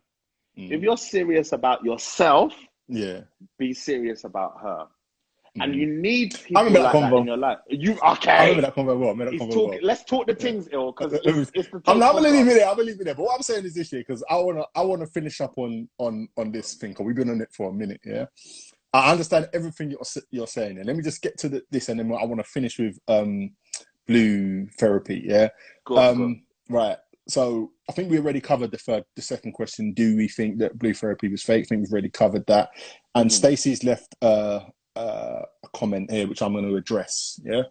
Mm. 0.58 0.72
if 0.72 0.82
you're 0.82 0.96
serious 0.96 1.52
about 1.52 1.84
yourself, 1.84 2.52
Yeah. 2.88 3.22
be 3.58 3.72
serious 3.72 4.24
about 4.24 4.60
her." 4.60 4.86
And 5.59 5.74
Mm. 5.74 5.78
you 5.78 5.86
need 5.86 6.34
people 6.44 6.62
remember 6.62 6.80
like 6.84 6.92
that 6.92 7.11
that 7.11 7.16
in 7.16 7.26
your 7.26 7.36
life. 7.36 7.59
You 7.68 7.98
I 8.03 8.12
okay? 8.12 8.40
remember 8.40 8.62
that 8.62 8.74
convo 8.74 8.98
well. 8.98 9.09
I 9.09 9.12
remember 9.12 9.30
that 9.32 9.40
convo 9.40 9.68
well. 9.68 9.78
Let's 9.82 10.05
talk 10.05 10.26
the 10.26 10.34
things, 10.34 10.68
ill, 10.72 10.92
because 10.92 11.12
it's, 11.24 11.51
it's 11.55 11.68
the. 11.70 11.82
I'm, 11.86 12.03
I'm 12.03 12.12
gonna 12.14 12.28
leave 12.28 12.46
it 12.46 12.55
there. 12.55 12.68
I'm 12.68 12.76
gonna 12.76 12.84
leave 12.86 13.01
it 13.01 13.05
there. 13.05 13.14
But 13.14 13.24
what 13.24 13.34
I'm 13.36 13.42
saying 13.42 13.64
is 13.64 13.74
this 13.74 13.92
year 13.92 14.03
because 14.07 14.22
I 14.30 14.36
wanna 14.36 14.64
I 14.74 14.82
wanna 14.82 15.07
finish 15.07 15.40
up 15.40 15.59
on 15.59 15.88
on 15.98 16.28
on 16.36 16.53
this 16.53 16.74
thing 16.74 16.90
because 16.90 17.05
we've 17.05 17.16
been 17.16 17.30
on 17.30 17.40
it 17.40 17.53
for 17.53 17.70
a 17.70 17.72
minute. 17.72 18.01
Yeah, 18.05 18.26
I 18.92 19.11
understand 19.11 19.48
everything 19.53 19.90
you're 19.90 20.01
you're 20.30 20.46
saying, 20.46 20.78
and 20.78 20.86
let 20.86 20.94
me 20.96 21.03
just 21.03 21.20
get 21.20 21.36
to 21.38 21.48
the, 21.48 21.62
this, 21.70 21.88
and 21.88 21.98
then 21.98 22.12
I 22.12 22.24
want 22.24 22.38
to 22.38 22.44
finish 22.44 22.78
with 22.78 22.98
um 23.09 23.51
blue 24.07 24.66
therapy. 24.78 25.22
Yeah, 25.24 25.48
Go 25.84 25.96
on, 25.96 26.16
go 26.16 26.24
um 26.24 26.42
right. 26.68 26.96
So 27.28 27.72
I 27.88 27.92
think 27.92 28.11
we 28.11 28.18
already 28.18 28.40
covered 28.40 28.72
the 28.72 28.78
third, 28.78 29.05
the 29.14 29.22
second 29.22 29.53
question. 29.53 29.92
Do 29.92 30.16
we 30.16 30.26
think 30.26 30.59
that 30.59 30.78
blue 30.78 30.94
therapy 30.94 31.28
was 31.28 31.42
fake? 31.42 31.64
I 31.64 31.68
think 31.68 31.82
we've 31.82 31.92
already 31.92 32.11
covered 32.11 32.46
that. 32.46 32.70
And 33.14 33.30
Mhm. 33.30 33.34
Stacey's 33.34 33.84
left 33.84 34.14
uh, 34.22 34.61
uh, 34.97 35.43
a 35.64 35.68
comment 35.74 36.11
here, 36.11 36.26
which 36.26 36.43
I'm 36.43 36.53
going 36.53 36.68
to 36.68 36.76
address. 36.76 37.41
Yeah. 37.45 37.62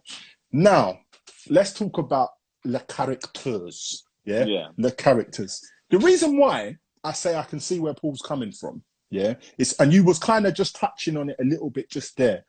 Now 0.52 1.00
let's 1.48 1.72
talk 1.72 1.98
about 1.98 2.30
the 2.64 2.80
characters. 2.80 4.04
Yeah. 4.24 4.44
Yeah. 4.44 4.68
The 4.76 4.92
characters. 4.92 5.60
The 5.90 5.98
reason 5.98 6.36
why 6.38 6.76
I 7.04 7.12
say 7.12 7.36
I 7.36 7.42
can 7.42 7.60
see 7.60 7.80
where 7.80 7.94
Paul's 7.94 8.22
coming 8.22 8.52
from. 8.52 8.82
Yeah. 9.10 9.34
It's 9.58 9.72
and 9.80 9.92
you 9.92 10.04
was 10.04 10.18
kind 10.18 10.46
of 10.46 10.54
just 10.54 10.76
touching 10.76 11.16
on 11.16 11.30
it 11.30 11.36
a 11.40 11.44
little 11.44 11.70
bit 11.70 11.90
just 11.90 12.16
there 12.16 12.44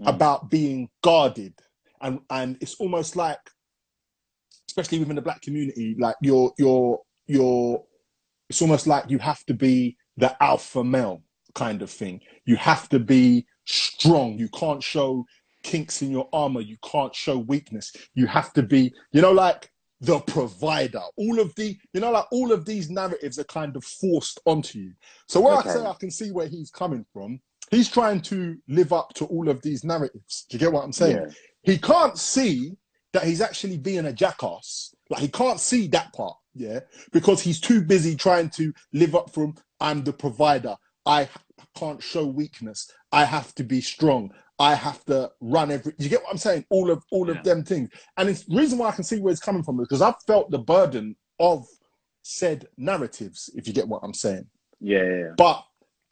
Mm. 0.00 0.08
about 0.08 0.48
being 0.48 0.88
guarded 1.02 1.52
and 2.00 2.20
and 2.30 2.56
it's 2.62 2.76
almost 2.76 3.14
like 3.14 3.38
especially 4.68 4.98
within 4.98 5.16
the 5.16 5.20
black 5.22 5.42
community 5.42 5.94
like 5.98 6.16
you're 6.22 6.50
you're 6.56 6.98
you're 7.26 7.84
it's 8.48 8.62
almost 8.62 8.86
like 8.86 9.10
you 9.10 9.18
have 9.18 9.44
to 9.44 9.52
be 9.52 9.98
the 10.16 10.42
alpha 10.42 10.82
male 10.82 11.22
kind 11.54 11.82
of 11.82 11.90
thing 11.90 12.22
you 12.46 12.56
have 12.56 12.88
to 12.88 12.98
be 12.98 13.44
strong 13.66 14.38
you 14.38 14.48
can't 14.48 14.82
show 14.82 15.24
kinks 15.62 16.02
in 16.02 16.10
your 16.10 16.28
armor 16.32 16.60
you 16.60 16.76
can't 16.84 17.14
show 17.14 17.38
weakness 17.38 17.92
you 18.14 18.26
have 18.26 18.52
to 18.52 18.62
be 18.62 18.92
you 19.12 19.22
know 19.22 19.30
like 19.32 19.70
the 20.00 20.18
provider 20.20 21.00
all 21.16 21.38
of 21.38 21.54
the 21.54 21.76
you 21.92 22.00
know 22.00 22.10
like 22.10 22.24
all 22.32 22.50
of 22.50 22.64
these 22.64 22.90
narratives 22.90 23.38
are 23.38 23.44
kind 23.44 23.76
of 23.76 23.84
forced 23.84 24.40
onto 24.46 24.78
you 24.80 24.92
so 25.28 25.40
where 25.40 25.56
Okay. 25.58 25.70
i 25.70 25.72
say 25.74 25.80
i 25.86 25.94
can 26.00 26.10
see 26.10 26.32
where 26.32 26.48
he's 26.48 26.70
coming 26.70 27.04
from 27.12 27.40
he's 27.70 27.88
trying 27.88 28.20
to 28.20 28.56
live 28.66 28.92
up 28.92 29.12
to 29.14 29.24
all 29.26 29.48
of 29.48 29.62
these 29.62 29.84
narratives 29.84 30.46
do 30.50 30.56
you 30.56 30.58
get 30.58 30.72
what 30.72 30.82
i'm 30.82 30.92
saying 30.92 31.16
Yeah. 31.16 31.32
he 31.62 31.78
can't 31.78 32.18
see 32.18 32.72
that 33.12 33.24
he's 33.24 33.42
actually 33.42 33.76
being 33.76 34.06
a 34.06 34.12
jackass. 34.12 34.94
Like 35.10 35.20
he 35.20 35.28
can't 35.28 35.60
see 35.60 35.86
that 35.88 36.14
part, 36.14 36.34
yeah, 36.54 36.80
because 37.12 37.42
he's 37.42 37.60
too 37.60 37.82
busy 37.82 38.16
trying 38.16 38.48
to 38.50 38.72
live 38.94 39.14
up 39.14 39.30
from 39.34 39.54
I'm 39.80 40.02
the 40.02 40.14
provider. 40.14 40.74
I 41.04 41.28
can't 41.76 42.02
show 42.02 42.24
weakness. 42.26 42.90
I 43.12 43.24
have 43.24 43.54
to 43.56 43.64
be 43.64 43.80
strong. 43.80 44.32
I 44.58 44.74
have 44.74 45.04
to 45.06 45.30
run 45.40 45.70
every. 45.70 45.92
You 45.98 46.08
get 46.08 46.22
what 46.22 46.30
I'm 46.30 46.38
saying? 46.38 46.64
All 46.70 46.90
of 46.90 47.02
all 47.10 47.28
Yeah. 47.28 47.38
of 47.38 47.44
them 47.44 47.64
things, 47.64 47.90
and 48.16 48.28
it's 48.28 48.44
the 48.44 48.56
reason 48.56 48.78
why 48.78 48.88
I 48.88 48.92
can 48.92 49.04
see 49.04 49.20
where 49.20 49.32
it's 49.32 49.40
coming 49.40 49.62
from 49.62 49.78
is 49.80 49.86
because 49.88 50.02
I've 50.02 50.20
felt 50.26 50.50
the 50.50 50.58
burden 50.58 51.16
of 51.40 51.66
said 52.22 52.66
narratives. 52.76 53.50
If 53.54 53.66
you 53.66 53.72
get 53.72 53.88
what 53.88 54.00
I'm 54.02 54.14
saying, 54.14 54.46
Yeah. 54.80 54.98
Yeah. 55.02 55.04
yeah. 55.18 55.32
but 55.36 55.64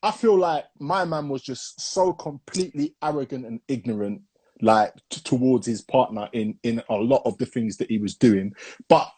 I 0.03 0.11
feel 0.11 0.36
like 0.36 0.64
my 0.78 1.05
man 1.05 1.28
was 1.28 1.42
just 1.42 1.80
so 1.80 2.12
completely 2.12 2.94
arrogant 3.03 3.44
and 3.46 3.61
ignorant, 3.68 4.22
like 4.62 4.94
t- 5.11 5.20
towards 5.20 5.66
his 5.66 5.82
partner 5.82 6.28
in 6.32 6.59
in 6.62 6.82
a 6.88 6.94
lot 6.96 7.22
of 7.24 7.36
the 7.38 7.46
things 7.46 7.76
that 7.76 7.88
he 7.90 7.98
was 7.98 8.16
doing. 8.16 8.53
But 8.88 9.09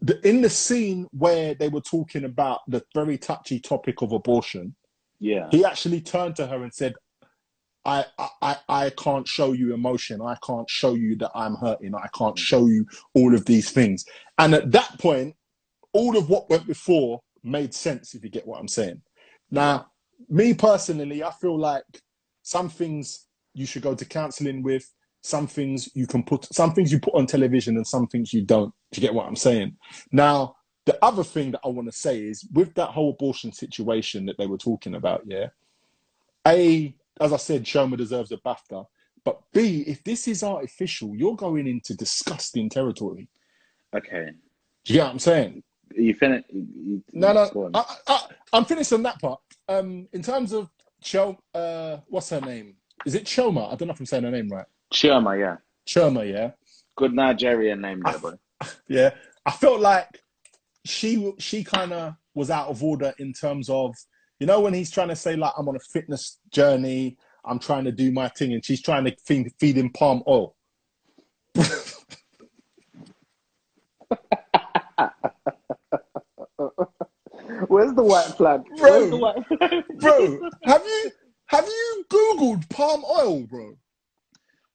the, 0.00 0.20
in 0.28 0.42
the 0.42 0.50
scene 0.50 1.06
where 1.12 1.54
they 1.54 1.68
were 1.68 1.80
talking 1.80 2.24
about 2.24 2.60
the 2.68 2.84
very 2.94 3.16
touchy 3.16 3.60
topic 3.60 4.02
of 4.02 4.12
abortion, 4.12 4.74
Yeah. 5.20 5.48
he 5.50 5.64
actually 5.64 6.00
turned 6.00 6.34
to 6.36 6.46
her 6.48 6.62
and 6.64 6.74
said, 6.74 6.94
I, 7.84 8.04
I, 8.18 8.28
I- 8.40 8.58
I 8.68 8.90
can't 8.90 9.26
show 9.26 9.52
you 9.52 9.74
emotion. 9.74 10.20
I 10.22 10.36
can't 10.46 10.68
show 10.68 10.94
you 10.94 11.16
that 11.16 11.30
I'm 11.34 11.56
hurting. 11.56 11.94
I 11.94 12.08
can't 12.16 12.36
mm. 12.36 12.38
show 12.38 12.66
you 12.66 12.86
all 13.14 13.34
of 13.34 13.44
these 13.44 13.70
things. 13.70 14.04
And 14.38 14.54
at 14.54 14.72
that 14.72 14.98
point, 14.98 15.34
all 15.92 16.16
of 16.16 16.28
what 16.28 16.48
went 16.48 16.66
before 16.66 17.20
made 17.42 17.74
sense, 17.74 18.14
if 18.14 18.24
you 18.24 18.30
get 18.30 18.46
what 18.46 18.60
I'm 18.60 18.68
saying. 18.68 19.02
Now, 19.50 19.86
me 20.28 20.54
personally, 20.54 21.22
I 21.22 21.30
feel 21.32 21.58
like 21.58 21.84
some 22.42 22.68
things 22.68 23.26
you 23.54 23.66
should 23.66 23.82
go 23.82 23.94
to 23.94 24.04
counseling 24.04 24.62
with, 24.62 24.90
some 25.22 25.46
things 25.46 25.88
you 25.94 26.06
can 26.06 26.22
put, 26.22 26.52
some 26.52 26.72
things 26.72 26.90
you 26.90 26.98
put 26.98 27.14
on 27.14 27.26
television 27.26 27.76
and 27.76 27.86
some 27.86 28.06
things 28.06 28.32
you 28.32 28.44
don't. 28.44 28.72
Do 28.90 29.00
you 29.00 29.06
get 29.06 29.14
what 29.14 29.26
I'm 29.26 29.36
saying? 29.36 29.76
Now, 30.10 30.56
the 30.84 30.98
other 31.04 31.22
thing 31.22 31.52
that 31.52 31.60
I 31.64 31.68
want 31.68 31.88
to 31.88 31.96
say 31.96 32.18
is 32.20 32.46
with 32.52 32.74
that 32.74 32.88
whole 32.88 33.10
abortion 33.10 33.52
situation 33.52 34.26
that 34.26 34.36
they 34.38 34.46
were 34.46 34.58
talking 34.58 34.94
about, 34.94 35.22
yeah, 35.26 35.48
A, 36.46 36.94
as 37.20 37.32
I 37.32 37.36
said, 37.36 37.64
Sherma 37.64 37.96
deserves 37.96 38.32
a 38.32 38.36
BAFTA. 38.38 38.86
But 39.24 39.40
B, 39.52 39.84
if 39.86 40.02
this 40.02 40.26
is 40.26 40.42
artificial, 40.42 41.14
you're 41.14 41.36
going 41.36 41.66
into 41.66 41.94
disgusting 41.94 42.68
territory. 42.68 43.28
Okay. 43.94 44.30
Do 44.84 44.92
you 44.92 44.98
get 44.98 45.04
what 45.04 45.12
I'm 45.12 45.18
saying? 45.18 45.62
You 45.94 46.14
finish. 46.14 46.44
No, 47.12 47.32
no. 47.32 47.70
I, 48.52 48.64
finished 48.64 48.92
on 48.92 49.02
that 49.04 49.20
part. 49.20 49.40
Um, 49.68 50.08
in 50.12 50.22
terms 50.22 50.52
of 50.52 50.70
Chel, 51.02 51.38
uh, 51.54 51.98
what's 52.08 52.30
her 52.30 52.40
name? 52.40 52.74
Is 53.04 53.14
it 53.14 53.26
Choma? 53.26 53.66
I 53.66 53.74
don't 53.74 53.88
know 53.88 53.94
if 53.94 54.00
I'm 54.00 54.06
saying 54.06 54.24
her 54.24 54.30
name 54.30 54.48
right. 54.48 54.66
Choma, 54.92 55.36
yeah. 55.36 55.56
Choma, 55.86 56.24
yeah, 56.24 56.52
Good 56.96 57.12
Nigerian 57.12 57.80
name 57.80 58.02
there, 58.04 58.18
boy. 58.18 58.34
yeah. 58.88 59.10
I 59.44 59.50
felt 59.50 59.80
like 59.80 60.22
she 60.84 61.32
she 61.38 61.64
kind 61.64 61.92
of 61.92 62.14
was 62.34 62.50
out 62.50 62.68
of 62.68 62.82
order 62.82 63.12
in 63.18 63.32
terms 63.32 63.68
of 63.68 63.94
you 64.42 64.46
know 64.46 64.58
when 64.58 64.74
he's 64.74 64.90
trying 64.90 65.06
to 65.06 65.14
say 65.14 65.36
like 65.36 65.52
I'm 65.56 65.68
on 65.68 65.76
a 65.76 65.80
fitness 65.92 66.40
journey, 66.50 67.16
I'm 67.44 67.60
trying 67.60 67.84
to 67.84 67.92
do 67.92 68.10
my 68.10 68.26
thing, 68.26 68.52
and 68.54 68.64
she's 68.64 68.82
trying 68.82 69.04
to 69.04 69.14
feed, 69.24 69.52
feed 69.60 69.78
him 69.78 69.90
palm 69.90 70.24
oil. 70.26 70.56
Where's 77.68 77.94
the 77.94 78.02
white 78.02 78.34
flag? 78.36 78.62
Bro. 78.78 78.90
Where's 78.90 79.10
the 79.10 79.16
white 79.16 79.46
flag? 79.46 79.84
bro, 80.00 80.50
have 80.64 80.84
you 80.84 81.12
have 81.46 81.64
you 81.64 82.04
googled 82.10 82.68
palm 82.68 83.04
oil, 83.04 83.46
bro? 83.46 83.78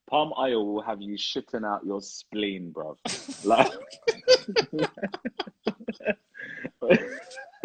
Palm 0.08 0.32
oil 0.38 0.66
will 0.66 0.80
have 0.80 1.02
you 1.02 1.18
shitting 1.18 1.66
out 1.66 1.84
your 1.84 2.00
spleen, 2.00 2.70
bro. 2.70 2.96
Like, 3.44 3.70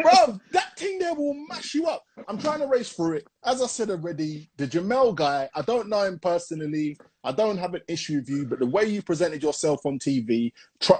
Bro, 0.01 0.39
that 0.51 0.77
thing 0.77 0.99
there 0.99 1.13
will 1.13 1.35
mash 1.49 1.73
you 1.73 1.85
up. 1.87 2.03
I'm 2.27 2.37
trying 2.37 2.59
to 2.59 2.67
race 2.67 2.89
through 2.91 3.17
it. 3.17 3.27
As 3.45 3.61
I 3.61 3.67
said 3.67 3.89
already, 3.91 4.49
the 4.57 4.67
Jamel 4.67 5.13
guy, 5.15 5.49
I 5.53 5.61
don't 5.61 5.89
know 5.89 6.03
him 6.03 6.19
personally. 6.19 6.97
I 7.23 7.31
don't 7.31 7.57
have 7.57 7.73
an 7.73 7.81
issue 7.87 8.15
with 8.17 8.29
you, 8.29 8.45
but 8.45 8.59
the 8.59 8.65
way 8.65 8.85
you 8.85 9.01
presented 9.01 9.43
yourself 9.43 9.85
on 9.85 9.99
TV, 9.99 10.51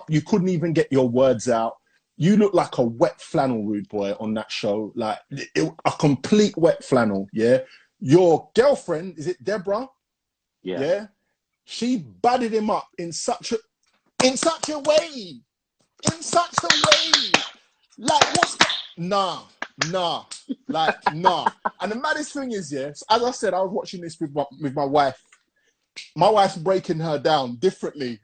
you 0.09 0.21
couldn't 0.21 0.49
even 0.49 0.73
get 0.73 0.91
your 0.91 1.09
words 1.09 1.49
out. 1.49 1.77
You 2.17 2.37
look 2.37 2.53
like 2.53 2.77
a 2.77 2.83
wet 2.83 3.19
flannel, 3.19 3.65
rude 3.65 3.89
boy, 3.89 4.13
on 4.19 4.33
that 4.35 4.51
show. 4.51 4.91
Like 4.95 5.19
it- 5.31 5.73
a 5.85 5.91
complete 5.91 6.55
wet 6.57 6.83
flannel. 6.83 7.27
Yeah. 7.33 7.59
Your 7.99 8.49
girlfriend, 8.53 9.17
is 9.17 9.27
it 9.27 9.43
Deborah? 9.43 9.87
yeah. 10.61 10.79
yeah, 10.79 11.05
she 11.65 11.97
batted 11.97 12.53
him 12.53 12.69
up 12.69 12.87
in 12.97 13.11
such 13.11 13.51
a 13.51 13.57
in 14.23 14.37
such 14.37 14.69
a 14.69 14.79
way, 14.79 15.41
in 16.11 16.21
such 16.21 16.53
a 16.63 16.67
way. 16.67 17.31
Like 17.97 18.23
what's 18.37 18.55
the 18.55 18.65
nah, 18.97 19.43
nah, 19.77 20.25
like 20.69 20.95
nah. 21.09 21.51
And 21.81 21.91
the 21.91 21.97
maddest 21.97 22.33
thing 22.33 22.51
is, 22.53 22.71
yeah, 22.73 22.89
as 22.89 23.23
I 23.23 23.31
said, 23.31 23.53
I 23.53 23.61
was 23.61 23.71
watching 23.71 24.01
this 24.01 24.19
with 24.19 24.33
my 24.33 24.45
with 24.61 24.75
my 24.75 24.85
wife. 24.85 25.21
My 26.15 26.29
wife's 26.29 26.57
breaking 26.57 26.99
her 26.99 27.19
down 27.19 27.57
differently. 27.57 28.19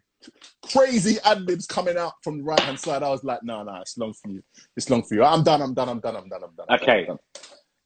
Crazy 0.72 1.18
ad 1.26 1.44
libs 1.44 1.68
coming 1.68 1.98
out 1.98 2.14
from 2.24 2.40
the 2.40 2.44
right 2.46 2.64
hand 2.64 2.80
side. 2.80 3.04
I 3.04 3.10
was 3.10 3.24
like, 3.24 3.44
no, 3.44 3.64
no, 3.64 3.76
it's 3.82 3.98
long 3.98 4.14
for 4.14 4.32
you. 4.32 4.44
It's 4.78 4.90
long 4.90 5.04
for 5.04 5.16
you. 5.16 5.24
I'm 5.24 5.44
done. 5.44 5.62
I'm 5.62 5.74
done. 5.74 5.90
I'm 5.90 6.00
done. 6.00 6.16
I'm 6.18 6.30
done. 6.30 6.44
I'm 6.44 6.56
done. 6.56 6.68
I'm 6.72 6.80
done, 6.80 6.91
Okay. 6.91 7.00
I'm 7.00 7.06
done. 7.06 7.20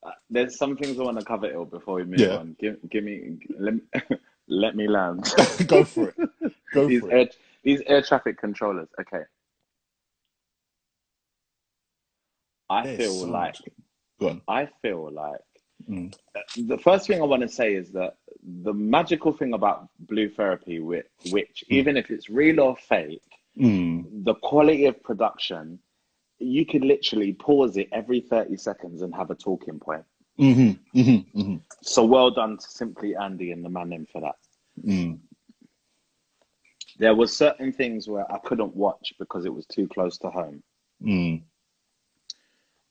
Uh, 0.05 0.11
There's 0.29 0.57
some 0.57 0.77
things 0.77 0.99
I 0.99 1.03
want 1.03 1.17
to 1.17 1.23
cover 1.25 1.51
ill 1.51 1.65
before 1.65 1.95
we 1.95 2.05
move 2.05 2.29
Yeah. 2.29 2.33
on. 2.33 2.55
Give, 2.59 2.77
give 2.89 3.03
me, 3.03 3.39
let 3.59 3.75
me, 3.75 3.81
let 4.49 4.75
me 4.75 4.87
land. 4.87 5.25
Go 5.67 5.85
for 5.85 6.09
it. 6.09 6.15
Go 6.73 6.89
these 6.89 7.01
for 7.01 7.11
it. 7.11 7.19
these 7.63 7.81
air 7.87 8.01
traffic 8.03 8.39
controllers. 8.39 8.89
Okay. 9.01 9.23
I 12.69 12.83
There's 12.83 12.97
feel 12.97 13.11
so 13.13 13.25
like 13.27 13.53
much- 13.53 13.61
Go 14.19 14.29
on. 14.29 14.41
I 14.47 14.65
feel 14.81 15.11
like 15.11 15.41
Mm. 15.89 16.15
the 16.67 16.77
first 16.77 17.07
thing 17.07 17.21
I 17.21 17.25
want 17.25 17.41
to 17.41 17.49
say 17.49 17.73
is 17.75 17.91
that 17.91 18.15
the 18.41 18.73
magical 18.73 19.33
thing 19.33 19.53
about 19.53 19.89
blue 19.99 20.29
therapy, 20.29 20.79
which, 20.79 21.07
which 21.31 21.63
even 21.67 21.97
if 21.97 22.09
it's 22.09 22.29
real 22.29 22.61
or 22.61 22.75
fake, 22.77 23.21
Mm. 23.57 24.23
the 24.23 24.35
quality 24.35 24.85
of 24.85 25.01
production, 25.03 25.79
you 26.39 26.65
can 26.65 26.87
literally 26.87 27.33
pause 27.33 27.75
it 27.77 27.89
every 27.91 28.21
30 28.21 28.55
seconds 28.55 29.01
and 29.01 29.13
have 29.13 29.29
a 29.29 29.35
talking 29.35 29.77
point. 29.79 30.05
Mm-hmm. 30.39 30.97
Mm-hmm. 30.99 31.39
Mm-hmm. 31.39 31.55
So 31.81 32.05
well 32.05 32.31
done 32.31 32.57
to 32.57 32.67
Simply 32.67 33.15
Andy 33.15 33.51
and 33.51 33.63
the 33.65 33.69
man 33.69 33.91
in 33.93 34.05
for 34.05 34.21
that. 34.21 34.35
Mm. 34.83 35.19
There 36.97 37.13
were 37.15 37.27
certain 37.27 37.71
things 37.73 38.07
where 38.07 38.31
I 38.31 38.37
couldn't 38.39 38.75
watch 38.75 39.13
because 39.19 39.45
it 39.45 39.53
was 39.53 39.65
too 39.65 39.87
close 39.87 40.17
to 40.19 40.29
home. 40.29 40.63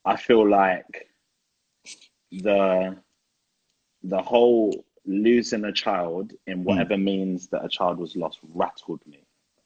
Mm. 0.06 0.12
I 0.12 0.16
feel 0.16 0.48
like 0.48 1.08
the 2.32 2.96
the 4.04 4.22
whole 4.22 4.84
losing 5.04 5.64
a 5.64 5.72
child 5.72 6.32
in 6.46 6.64
whatever 6.64 6.96
means 6.96 7.48
that 7.48 7.64
a 7.64 7.68
child 7.68 7.98
was 7.98 8.16
lost 8.16 8.38
rattled 8.54 9.00
me 9.06 9.24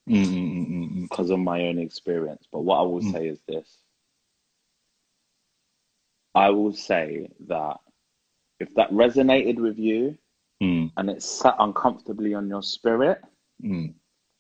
Mm. 0.08 0.24
Mm. 0.26 0.68
Mm. 0.68 1.02
because 1.02 1.30
of 1.30 1.38
my 1.40 1.62
own 1.62 1.78
experience. 1.78 2.46
But 2.52 2.60
what 2.60 2.78
I 2.78 2.82
will 2.82 3.00
Mm. 3.02 3.12
say 3.12 3.28
is 3.28 3.40
this. 3.48 3.78
I 6.34 6.50
will 6.50 6.72
say 6.72 7.28
that 7.48 7.78
if 8.60 8.74
that 8.74 8.90
resonated 8.90 9.56
with 9.58 9.78
you 9.78 10.16
Mm. 10.62 10.92
and 10.96 11.10
it 11.10 11.22
sat 11.22 11.56
uncomfortably 11.58 12.34
on 12.34 12.48
your 12.48 12.62
spirit, 12.62 13.22
Mm. 13.62 13.94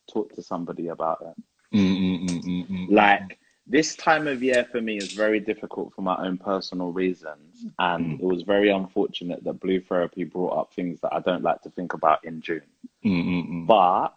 talk 0.08 0.32
to 0.34 0.42
somebody 0.42 0.88
about 0.88 1.20
it. 1.22 1.36
Mm. 1.74 1.96
Mm. 1.98 2.28
Mm. 2.28 2.42
Mm. 2.44 2.66
Mm. 2.68 2.90
Like 2.90 3.38
this 3.66 3.96
time 3.96 4.28
of 4.28 4.42
year 4.42 4.64
for 4.70 4.80
me 4.80 4.96
is 4.96 5.12
very 5.12 5.40
difficult 5.40 5.92
for 5.94 6.02
my 6.02 6.16
own 6.24 6.38
personal 6.38 6.92
reasons, 6.92 7.66
and 7.78 8.18
Mm. 8.18 8.20
it 8.20 8.24
was 8.26 8.42
very 8.42 8.70
unfortunate 8.70 9.42
that 9.44 9.54
blue 9.60 9.80
therapy 9.80 10.24
brought 10.24 10.56
up 10.56 10.72
things 10.72 11.00
that 11.00 11.12
I 11.12 11.20
don't 11.20 11.42
like 11.42 11.62
to 11.62 11.70
think 11.70 11.92
about 11.94 12.24
in 12.24 12.40
June. 12.40 12.62
Mm. 13.04 13.24
Mm. 13.24 13.48
Mm. 13.48 13.66
But 13.66 14.14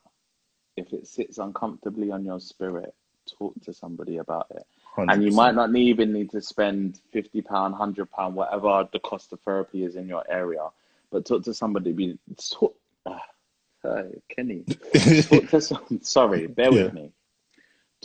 if 0.77 0.93
it 0.93 1.07
sits 1.07 1.37
uncomfortably 1.39 2.11
on 2.11 2.23
your 2.25 2.39
spirit, 2.39 2.93
talk 3.25 3.53
to 3.61 3.73
somebody 3.73 4.17
about 4.17 4.47
it. 4.51 4.65
And 4.97 5.23
you 5.23 5.31
might 5.31 5.55
not 5.55 5.75
even 5.75 6.13
need 6.13 6.29
to 6.31 6.41
spend 6.41 6.99
fifty 7.11 7.41
pound, 7.41 7.75
hundred 7.75 8.11
pound, 8.11 8.35
whatever 8.35 8.87
the 8.91 8.99
cost 8.99 9.31
of 9.33 9.39
therapy 9.41 9.83
is 9.83 9.95
in 9.95 10.07
your 10.07 10.23
area, 10.29 10.67
but 11.11 11.25
talk 11.25 11.43
to 11.43 11.53
somebody. 11.53 11.91
Be 11.93 12.17
talk, 12.51 12.75
hey, 13.83 14.21
Kenny. 14.29 14.63
Talk 15.23 15.47
to 15.49 15.61
some. 15.61 15.99
Sorry, 16.01 16.47
bear 16.47 16.71
with 16.71 16.93
me. 16.93 17.11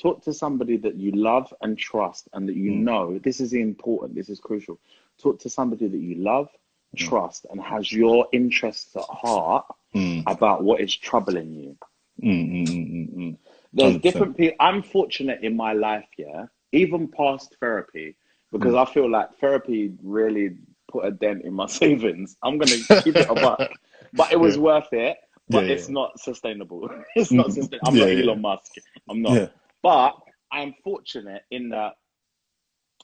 Talk 0.00 0.24
to 0.24 0.34
somebody 0.34 0.76
that 0.78 0.96
you 0.96 1.12
love 1.12 1.52
and 1.62 1.78
trust, 1.78 2.28
and 2.34 2.48
that 2.48 2.56
you 2.56 2.70
Mm. 2.70 2.88
know 2.88 3.18
this 3.20 3.40
is 3.40 3.52
important. 3.54 4.14
This 4.16 4.30
is 4.30 4.40
crucial. 4.40 4.80
Talk 5.22 5.40
to 5.40 5.50
somebody 5.50 5.88
that 5.88 5.98
you 5.98 6.16
love, 6.16 6.48
Mm. 6.96 6.96
trust, 6.96 7.46
and 7.50 7.60
has 7.60 7.92
your 7.92 8.28
interests 8.32 8.96
at 8.96 9.04
heart 9.08 9.66
Mm. 9.94 10.26
about 10.26 10.64
what 10.64 10.80
is 10.80 10.94
troubling 10.96 11.54
you. 11.54 11.76
Mm. 12.22 12.50
Mm. 12.50 13.14
Mm. 13.16 13.38
There's 13.74 13.96
100%. 13.96 13.98
different 13.98 14.36
people. 14.36 14.56
I'm 14.60 14.82
fortunate 14.82 15.44
in 15.44 15.56
my 15.56 15.74
life, 15.74 16.06
yeah, 16.18 16.46
even 16.72 17.08
past 17.08 17.56
therapy, 17.60 18.16
because. 18.52 18.74
I 18.74 18.84
feel 18.86 19.10
like 19.10 19.36
therapy 19.40 19.94
really 20.02 20.56
put 20.90 21.06
a 21.06 21.12
dent 21.12 21.44
in 21.44 21.54
my 21.54 21.66
savings. 21.80 22.36
I'm 22.42 22.58
gonna 22.58 22.78
keep 22.98 23.20
it 23.20 23.26
a 23.30 23.36
buck, 23.36 23.64
but 24.12 24.32
it 24.32 24.40
was 24.40 24.56
Yeah. 24.56 24.58
worth 24.58 24.92
it. 24.92 25.18
But 25.50 25.64
Yeah, 25.66 25.68
it's 25.68 25.88
yeah. 25.88 25.90
not 25.90 26.20
sustainable. 26.20 26.88
It's 27.16 27.34
not 27.34 27.52
sustainable. 27.52 27.88
I'm 27.88 27.98
Yeah, 27.98 28.06
not. 28.06 28.12
Elon 28.14 28.40
Musk. 28.42 28.72
I'm 29.10 29.22
not. 29.22 29.42
But 29.84 30.16
I'm 30.52 30.74
fortunate 30.84 31.44
in 31.52 31.70
that 31.70 31.94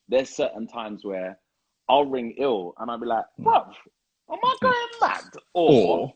there's 0.09 0.31
certain 0.31 0.67
times 0.69 1.05
where 1.05 1.39
I'll 1.89 2.07
ring 2.07 2.35
ill 2.39 2.75
and 2.79 2.91
I'll 2.91 2.99
be 3.01 3.07
like, 3.07 3.27
bruv, 3.41 3.69
am 4.33 4.39
I 4.45 4.57
going 4.63 4.89
mad? 5.03 5.25
Or. 5.55 6.15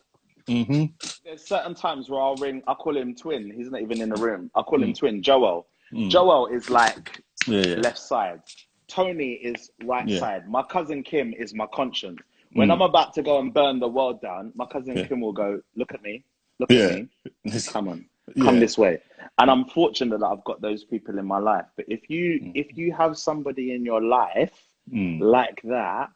Mm-hmm. 0.49 0.85
there's 1.25 1.47
certain 1.47 1.75
times 1.75 2.11
where 2.11 2.21
I'll 2.21 2.37
ring, 2.37 2.63
I 2.69 2.75
call 2.75 2.97
him 2.97 3.15
twin. 3.15 3.53
He's 3.57 3.71
not 3.71 3.83
even 3.83 4.03
in 4.03 4.11
the 4.11 4.19
room. 4.19 4.51
I 4.57 4.63
call 4.63 4.83
him 4.83 4.93
Mm. 4.93 4.99
twin, 4.99 5.23
Joel. 5.23 5.67
Mm. 5.93 6.11
Joel 6.11 6.49
is 6.49 6.71
like 6.71 7.23
Yeah. 7.47 7.63
Yeah. 7.63 7.77
left 7.77 7.99
side. 7.99 8.43
Tony 8.89 9.33
is 9.35 9.71
right 9.85 10.09
Yeah. 10.09 10.19
side. 10.21 10.49
My 10.49 10.63
cousin 10.65 11.03
Kim 11.03 11.35
is 11.35 11.55
my 11.55 11.67
conscience. 11.69 12.21
When 12.55 12.69
Mm. 12.69 12.75
I'm 12.75 12.83
about 12.83 13.15
to 13.15 13.23
go 13.23 13.39
and 13.41 13.55
burn 13.55 13.81
the 13.81 13.89
world 13.89 14.21
down, 14.23 14.53
my 14.57 14.67
cousin. 14.67 15.03
Kim 15.03 15.21
will 15.21 15.33
go, 15.33 15.63
look 15.77 15.95
at 15.95 16.03
me, 16.03 16.25
look 16.61 16.75
at 16.75 16.85
me, 16.85 17.09
come 17.73 17.89
on, 17.89 18.07
Yeah. 18.35 18.45
come 18.45 18.61
this 18.61 18.79
way. 18.79 19.01
And 19.39 19.51
I'm 19.51 19.65
fortunate 19.67 20.21
that 20.21 20.27
I've 20.27 20.45
got 20.45 20.61
those 20.61 20.85
people 20.85 21.19
in 21.19 21.27
my 21.27 21.39
life. 21.39 21.67
But 21.77 21.87
if 21.89 22.09
you 22.09 22.41
Mm. 22.41 22.53
if 22.55 22.77
you 22.77 22.93
have 22.93 23.17
somebody 23.19 23.75
in 23.75 23.85
your 23.85 24.03
life 24.03 24.59
Mm. 24.91 25.21
like 25.21 25.61
that, 25.63 26.11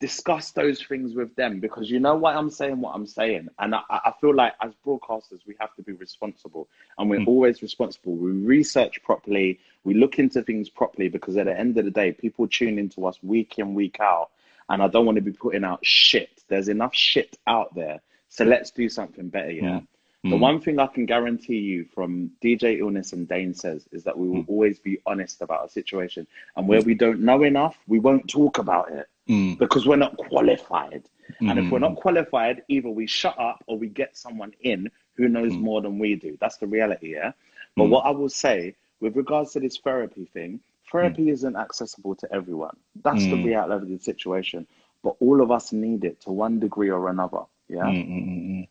discuss 0.00 0.52
those 0.52 0.80
things 0.84 1.14
with 1.14 1.34
them 1.34 1.58
because 1.58 1.90
you 1.90 1.98
know 1.98 2.14
why 2.16 2.34
I'm 2.34 2.50
saying 2.50 2.80
what 2.80 2.94
I'm 2.94 3.06
saying. 3.06 3.48
And 3.58 3.74
I, 3.74 3.82
I 3.90 4.12
feel 4.20 4.32
like 4.34 4.54
as 4.60 4.72
broadcasters, 4.86 5.44
we 5.46 5.56
have 5.58 5.74
to 5.74 5.82
be 5.82 5.92
responsible 5.92 6.68
and 6.98 7.10
we're 7.10 7.18
Mm. 7.20 7.26
always 7.26 7.62
responsible. 7.62 8.14
We 8.14 8.30
research 8.30 9.02
properly, 9.02 9.58
we 9.84 9.94
look 9.94 10.18
into 10.20 10.42
things 10.42 10.68
properly 10.68 11.08
because 11.08 11.36
at 11.36 11.46
the 11.46 11.58
end 11.58 11.76
of 11.78 11.84
the 11.84 11.90
day, 11.90 12.12
people 12.12 12.46
tune 12.46 12.78
into 12.78 13.06
us 13.06 13.20
week 13.22 13.58
in, 13.58 13.74
week 13.74 13.98
out. 14.00 14.30
And 14.68 14.82
I 14.82 14.86
don't 14.88 15.06
want 15.06 15.16
to 15.16 15.22
be 15.22 15.32
putting 15.32 15.64
out 15.64 15.80
shit. 15.84 16.44
There's 16.48 16.68
enough 16.68 16.94
shit 16.94 17.36
out 17.46 17.74
there. 17.74 18.00
So 18.28 18.44
let's 18.44 18.70
do 18.70 18.88
something 18.88 19.28
better, 19.30 19.50
yeah? 19.50 19.80
The 20.24 20.30
Mm. 20.36 20.40
one 20.40 20.60
thing 20.60 20.78
I 20.80 20.86
can 20.88 21.06
guarantee 21.06 21.58
you 21.58 21.84
from 21.84 22.32
DJ 22.40 22.78
Illness 22.78 23.12
and 23.12 23.28
Dane 23.28 23.54
says 23.54 23.88
is 23.92 24.02
that 24.04 24.18
we 24.18 24.28
will 24.28 24.42
Mm. 24.42 24.48
always 24.48 24.78
be 24.80 24.98
honest 25.06 25.40
about 25.42 25.66
a 25.66 25.68
situation. 25.68 26.26
And 26.56 26.66
where 26.66 26.82
we 26.82 26.94
don't 26.94 27.20
know 27.20 27.44
enough, 27.44 27.78
we 27.86 28.00
won't 28.00 28.28
talk 28.28 28.58
about 28.58 28.90
it 28.90 29.08
Mm. 29.28 29.58
because 29.58 29.86
we're 29.86 29.96
not 29.96 30.16
qualified. 30.16 31.04
And 31.40 31.58
if 31.58 31.70
we're 31.70 31.78
not 31.78 31.94
qualified, 31.96 32.62
either 32.68 32.88
we 32.90 33.06
shut 33.06 33.38
up 33.38 33.62
or 33.68 33.78
we 33.78 33.86
get 33.88 34.16
someone 34.16 34.52
in 34.60 34.90
who 35.14 35.28
knows 35.28 35.56
Mm. 35.56 35.60
more 35.60 35.80
than 35.82 35.98
we 36.00 36.16
do. 36.16 36.36
That's 36.40 36.56
the 36.56 36.66
reality, 36.66 37.12
yeah? 37.14 37.32
But 37.76 37.84
what 37.90 38.04
I 38.04 38.10
will 38.10 38.28
say 38.28 38.74
with 39.00 39.14
regards 39.16 39.52
to 39.52 39.60
this 39.60 39.76
therapy 39.78 40.24
thing, 40.24 40.58
therapy 40.90 41.28
isn't 41.30 41.54
accessible 41.54 42.16
to 42.16 42.32
everyone. 42.32 42.76
That's 43.04 43.26
the 43.30 43.36
reality 43.36 43.84
of 43.84 43.98
the 44.00 44.04
situation. 44.04 44.66
But 45.04 45.14
all 45.20 45.40
of 45.40 45.52
us 45.52 45.72
need 45.72 46.04
it 46.04 46.20
to 46.22 46.32
one 46.32 46.58
degree 46.58 46.90
or 46.90 47.08
another, 47.08 47.42
yeah? 47.68 47.92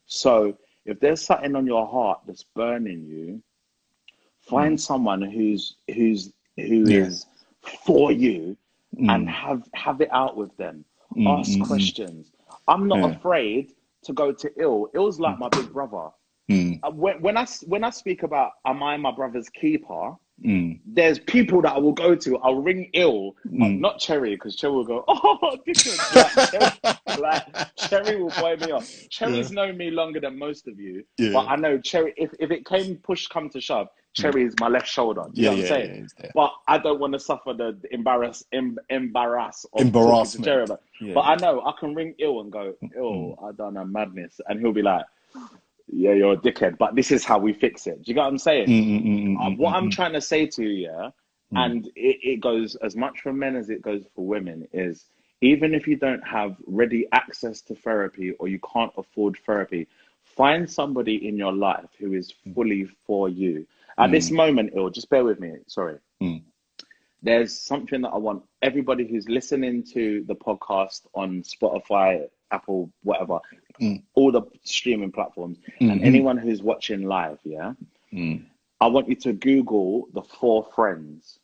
So 0.07 0.57
if 0.88 0.99
there's 0.99 1.22
something 1.22 1.55
on 1.55 1.68
your 1.68 1.85
heart 1.85 2.22
that's 2.26 2.43
burning 2.55 3.05
you, 3.05 3.41
find 4.41 4.80
someone 4.80 5.22
who's 5.22 5.76
who's 5.93 6.34
who 6.57 6.85
Mm. 6.85 6.91
Is 7.07 7.26
for 7.85 8.11
you 8.11 8.57
Mm. 8.95 9.09
and 9.14 9.30
have 9.30 9.68
have 9.73 10.01
it 10.01 10.09
out 10.11 10.35
with 10.38 10.55
them. 10.57 10.84
Mm, 11.15 11.39
Ask 11.39 11.51
mm, 11.51 11.61
mm. 11.61 11.68
questions. 11.68 12.31
I'm 12.68 12.88
not 12.88 12.99
Yeah. 12.99 13.15
afraid 13.15 13.73
to 14.03 14.14
go 14.14 14.31
to 14.31 14.51
ill. 14.57 14.89
Ill's 14.93 15.19
like 15.19 15.38
my 15.38 15.49
big 15.49 15.72
brother. 15.72 16.09
Mm. 16.49 16.80
Uh, 16.84 16.91
When, 16.91 17.38
I 17.38 17.45
when 17.68 17.84
I 17.84 17.89
speak 17.91 18.23
about 18.23 18.53
am 18.65 18.81
I 18.81 18.95
my 18.97 19.11
brother's 19.11 19.49
keeper, 19.49 20.15
Mm. 20.45 20.80
there's 20.85 21.18
people 21.19 21.61
that 21.64 21.73
I 21.73 21.77
will 21.80 21.93
go 21.93 22.14
to. 22.15 22.38
I'll 22.39 22.61
ring 22.61 22.89
ill, 22.93 23.35
Mm. 23.47 23.80
not 23.80 23.99
Cherry, 23.99 24.35
because 24.35 24.55
Cherry 24.55 24.73
will 24.73 24.85
go, 24.85 25.03
oh, 25.07 25.57
different. 25.65 25.99
Like, 26.11 26.31
Cherry, 26.51 26.69
like, 27.15 27.43
Cherry 27.76 28.22
will 28.22 28.31
buy 28.31 28.55
me 28.55 28.72
off. 28.72 28.85
Cherry's 29.09 29.51
known 29.51 29.77
me 29.77 29.89
longer 29.89 30.19
than 30.19 30.38
most 30.38 30.68
of 30.68 30.80
you, 30.80 31.03
Yeah. 31.18 31.31
but 31.34 31.47
I 31.47 31.55
know 31.55 31.80
Cherry. 31.80 32.14
If, 32.18 32.31
if 32.39 32.51
it 32.51 32.65
came 32.68 32.97
push 32.97 33.27
come 33.27 33.49
to 33.49 33.59
shove, 33.59 33.88
Cherry 34.14 34.43
is 34.45 34.53
my 34.59 34.68
left 34.68 34.88
shoulder. 34.88 35.26
Do 35.34 35.41
you 35.41 35.45
Yeah. 35.47 35.51
know 35.55 35.57
what 35.57 35.69
Yeah. 35.69 35.76
I'm 35.76 35.80
Yeah. 35.81 36.07
saying? 36.18 36.31
But 36.35 36.51
I 36.68 36.77
don't 36.77 36.99
want 36.99 37.14
to 37.14 37.19
suffer 37.19 37.53
the 37.53 37.80
embarrass 37.91 38.43
em, 38.51 38.77
embarrass 38.89 39.65
of 39.65 39.72
talking 39.80 39.91
to 39.91 39.99
Embarrassment. 39.99 40.45
Cherry. 40.45 40.65
But, 40.68 40.81
Yeah. 41.01 41.14
but 41.15 41.22
I 41.22 41.35
know 41.35 41.61
I 41.65 41.73
can 41.80 41.95
ring 41.95 42.14
ill 42.19 42.41
and 42.41 42.51
go, 42.51 42.76
ill, 42.95 43.39
I 43.43 43.51
done 43.53 43.77
a 43.77 43.85
madness, 43.85 44.39
and 44.47 44.59
he'll 44.59 44.72
be 44.73 44.81
like, 44.84 45.05
yeah, 45.89 46.14
you're 46.14 46.34
a 46.34 46.38
dickhead, 46.38 46.77
but 46.77 46.95
this 46.95 47.11
is 47.11 47.23
how 47.23 47.38
we 47.39 47.53
fix 47.53 47.88
it. 47.88 48.03
Do 48.03 48.09
you 48.11 48.15
get 48.15 48.22
what 48.22 48.27
I'm 48.27 48.38
saying? 48.38 48.68
Mm, 48.68 48.85
mm, 48.85 49.05
mm, 49.05 49.23
mm, 49.23 49.38
Uh, 49.39 49.49
mm, 49.49 49.57
what 49.57 49.73
mm, 49.73 49.77
I'm 49.77 49.88
mm. 49.89 49.91
trying 49.91 50.14
to 50.14 50.22
say 50.22 50.45
to 50.47 50.64
you, 50.64 50.88
yeah, 50.89 51.09
Mm. 51.53 51.65
and 51.65 51.88
it, 51.95 52.18
it 52.23 52.41
goes 52.41 52.76
as 52.77 52.95
much 52.97 53.22
for 53.22 53.31
men 53.31 53.55
as 53.55 53.69
it 53.69 53.81
goes 53.81 54.05
for 54.14 54.26
women, 54.26 54.68
is 54.73 55.05
even 55.41 55.73
if 55.73 55.88
you 55.88 55.95
don't 55.95 56.26
have 56.27 56.57
ready 56.65 57.07
access 57.14 57.61
to 57.61 57.76
therapy 57.76 58.31
or 58.34 58.49
you 58.49 58.59
can't 58.73 58.91
afford 58.97 59.38
therapy, 59.45 59.88
find 60.23 60.69
somebody 60.69 61.27
in 61.27 61.38
your 61.38 61.53
life 61.53 61.89
who 61.99 62.14
is 62.14 62.34
fully 62.53 62.85
for 63.05 63.30
you. 63.30 63.65
At 63.97 64.11
this 64.11 64.30
moment, 64.30 64.73
ill, 64.76 64.89
just 64.89 65.09
bear 65.09 65.23
with 65.23 65.39
me, 65.39 65.53
sorry. 65.68 65.97
Mm. 66.22 66.43
There's 67.23 67.57
something 67.57 68.01
that 68.01 68.09
I 68.09 68.18
want 68.18 68.43
everybody 68.61 69.07
who's 69.07 69.27
listening 69.27 69.84
to 69.93 70.23
the 70.27 70.35
podcast 70.35 71.07
on 71.15 71.41
Spotify, 71.43 72.27
Apple, 72.51 72.91
whatever, 73.03 73.39
Mm. 73.80 74.02
all 74.16 74.32
the 74.32 74.41
streaming 74.64 75.12
platforms, 75.12 75.58
and 75.80 76.02
Mhm. 76.02 76.06
anyone 76.06 76.38
who's 76.38 76.62
watching 76.62 77.04
live, 77.04 77.40
yeah. 77.44 77.74
Mm. 78.14 78.45
I 78.80 78.88
want 78.88 79.08
you 79.10 79.16
to 79.16 79.34
Google 79.34 80.08
the 80.14 80.22
four 80.22 80.64
friends. 80.76 81.40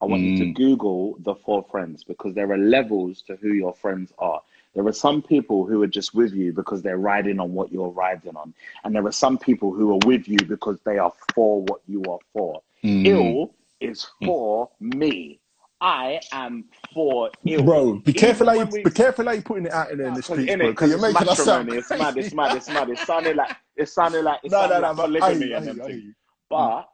I 0.00 0.06
want 0.06 0.22
you 0.22 0.36
to 0.38 0.44
Mm. 0.44 0.54
Google 0.54 1.16
the 1.20 1.34
four 1.34 1.62
friends 1.70 2.04
because 2.04 2.34
there 2.34 2.50
are 2.52 2.58
levels 2.58 3.22
to 3.22 3.36
who 3.36 3.52
your 3.52 3.72
friends 3.74 4.12
are. 4.18 4.42
There 4.74 4.86
are 4.86 4.92
some 4.92 5.22
people 5.22 5.64
who 5.64 5.82
are 5.82 5.86
just 5.86 6.14
with 6.14 6.34
you 6.34 6.52
because 6.52 6.82
they're 6.82 6.98
riding 6.98 7.38
on 7.40 7.54
what 7.54 7.72
you're 7.72 7.88
riding 7.88 8.36
on. 8.36 8.52
And 8.82 8.94
there 8.94 9.06
are 9.06 9.12
some 9.12 9.38
people 9.38 9.72
who 9.72 9.92
are 9.92 10.00
with 10.04 10.28
you 10.28 10.38
because 10.48 10.78
they 10.80 10.98
are 10.98 11.12
for 11.34 11.62
what 11.62 11.80
you 11.86 12.02
are 12.04 12.18
for. 12.32 12.60
Mm. 12.82 13.06
Ill 13.06 13.54
is 13.80 14.04
for 14.24 14.68
me. 14.80 15.38
I 15.84 16.18
am 16.32 16.64
for 16.94 17.30
ill. 17.46 17.62
Bro, 17.62 17.94
be 18.00 18.14
careful 18.14 18.46
how 18.48 18.54
you 18.54 18.64
we- 18.66 18.82
be 18.84 18.90
careful 18.90 19.26
how 19.26 19.32
you 19.32 19.42
putting 19.42 19.66
it 19.66 19.72
out 19.72 19.90
in 19.90 19.98
the 19.98 20.04
Because 20.04 20.24
streets, 20.24 20.56
bro. 20.56 20.70
Because 20.70 20.90
you're 20.90 20.98
making 20.98 21.28
us 21.28 21.44
sound. 21.44 21.68
It's 21.70 21.90
mad. 21.90 22.16
It's 22.16 22.34
mad. 22.34 22.56
It's 22.56 22.68
mad. 22.68 22.88
It's 22.90 23.06
sounding 23.06 23.36
like 23.36 23.56
it's 23.76 23.92
sounding 23.92 24.24
like 24.24 24.40
it's 24.42 24.52
No, 24.52 24.62
no, 24.66 24.80
no. 24.80 24.88
like 24.88 24.96
But 24.96 25.06
polygamy 25.06 25.28
I 25.28 25.30
and 25.30 25.44
hear 25.44 25.54
I 25.54 25.58
everything. 25.70 25.86
hear 25.90 25.96
you. 26.08 26.14
But 26.48 26.88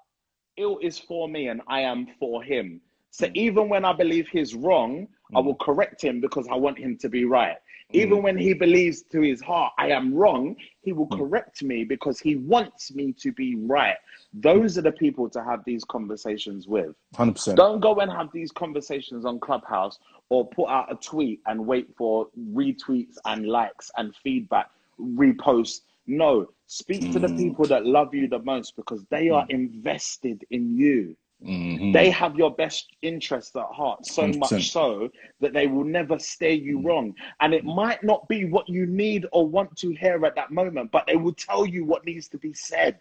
ill 0.56 0.78
is 0.82 0.98
for 0.98 1.28
me 1.28 1.48
and 1.48 1.62
I 1.68 1.82
am 1.82 2.08
for 2.18 2.42
him. 2.42 2.80
So 3.12 3.26
Mm. 3.26 3.36
even 3.36 3.68
when 3.68 3.84
I 3.84 3.92
believe 3.92 4.28
he's 4.28 4.54
wrong, 4.56 5.06
I 5.36 5.40
will 5.40 5.54
correct 5.56 6.02
him 6.02 6.20
because 6.20 6.48
I 6.48 6.56
want 6.56 6.76
him 6.78 6.98
to 6.98 7.08
be 7.08 7.24
right. 7.24 7.56
Mm. 7.92 7.96
Even 7.96 8.22
when 8.22 8.38
he 8.38 8.52
believes 8.54 9.02
to 9.02 9.20
his 9.20 9.40
heart 9.40 9.72
I 9.78 9.88
am 9.90 10.14
wrong, 10.14 10.56
he 10.82 10.92
will 10.92 11.08
Mm. 11.08 11.18
correct 11.18 11.62
me 11.62 11.84
because 11.84 12.20
he 12.20 12.36
wants 12.36 12.94
me 12.94 13.12
to 13.14 13.32
be 13.32 13.56
right. 13.56 13.96
Those 14.32 14.78
are 14.78 14.82
the 14.82 14.92
people 14.92 15.28
to 15.30 15.42
have 15.42 15.64
these 15.64 15.84
conversations 15.84 16.68
with. 16.68 16.94
100%. 17.14 17.56
Don't 17.56 17.80
go 17.80 17.96
and 17.96 18.10
have 18.10 18.30
these 18.32 18.52
conversations 18.52 19.24
on 19.24 19.40
Clubhouse 19.40 19.98
or 20.28 20.46
put 20.48 20.68
out 20.68 20.90
a 20.92 20.96
tweet 20.96 21.40
and 21.46 21.66
wait 21.66 21.88
for 21.96 22.28
retweets 22.52 23.16
and 23.24 23.46
likes 23.46 23.90
and 23.96 24.14
feedback, 24.16 24.70
reposts. 25.00 25.82
No, 26.06 26.48
speak 26.66 27.12
to 27.12 27.18
the 27.18 27.28
people 27.30 27.66
that 27.66 27.84
love 27.86 28.14
you 28.14 28.28
the 28.28 28.38
most 28.40 28.76
because 28.76 29.04
they 29.10 29.30
are 29.30 29.44
invested 29.48 30.44
in 30.50 30.76
you. 30.76 31.16
Mhm. 31.42 31.92
They 31.92 32.10
have 32.10 32.36
your 32.36 32.54
best 32.54 32.94
interests 33.02 33.56
at 33.56 33.64
heart, 33.66 34.04
so 34.04 34.22
100%. 34.24 34.38
much 34.52 34.70
so 34.70 35.08
that 35.40 35.52
they 35.52 35.66
will 35.66 35.84
never 35.84 36.18
steer 36.18 36.50
you 36.52 36.80
wrong. 36.80 37.14
And 37.40 37.54
it 37.54 37.64
might 37.64 38.02
not 38.02 38.28
be 38.28 38.44
what 38.44 38.68
you 38.68 38.84
need 38.86 39.26
or 39.32 39.46
want 39.46 39.76
to 39.78 39.90
hear 39.92 40.24
at 40.26 40.34
that 40.34 40.50
moment, 40.50 40.90
but 40.90 41.06
they 41.06 41.16
will 41.16 41.32
tell 41.32 41.64
you 41.64 41.84
what 41.84 42.04
needs 42.04 42.28
to 42.28 42.38
be 42.38 42.52
said. 42.52 42.98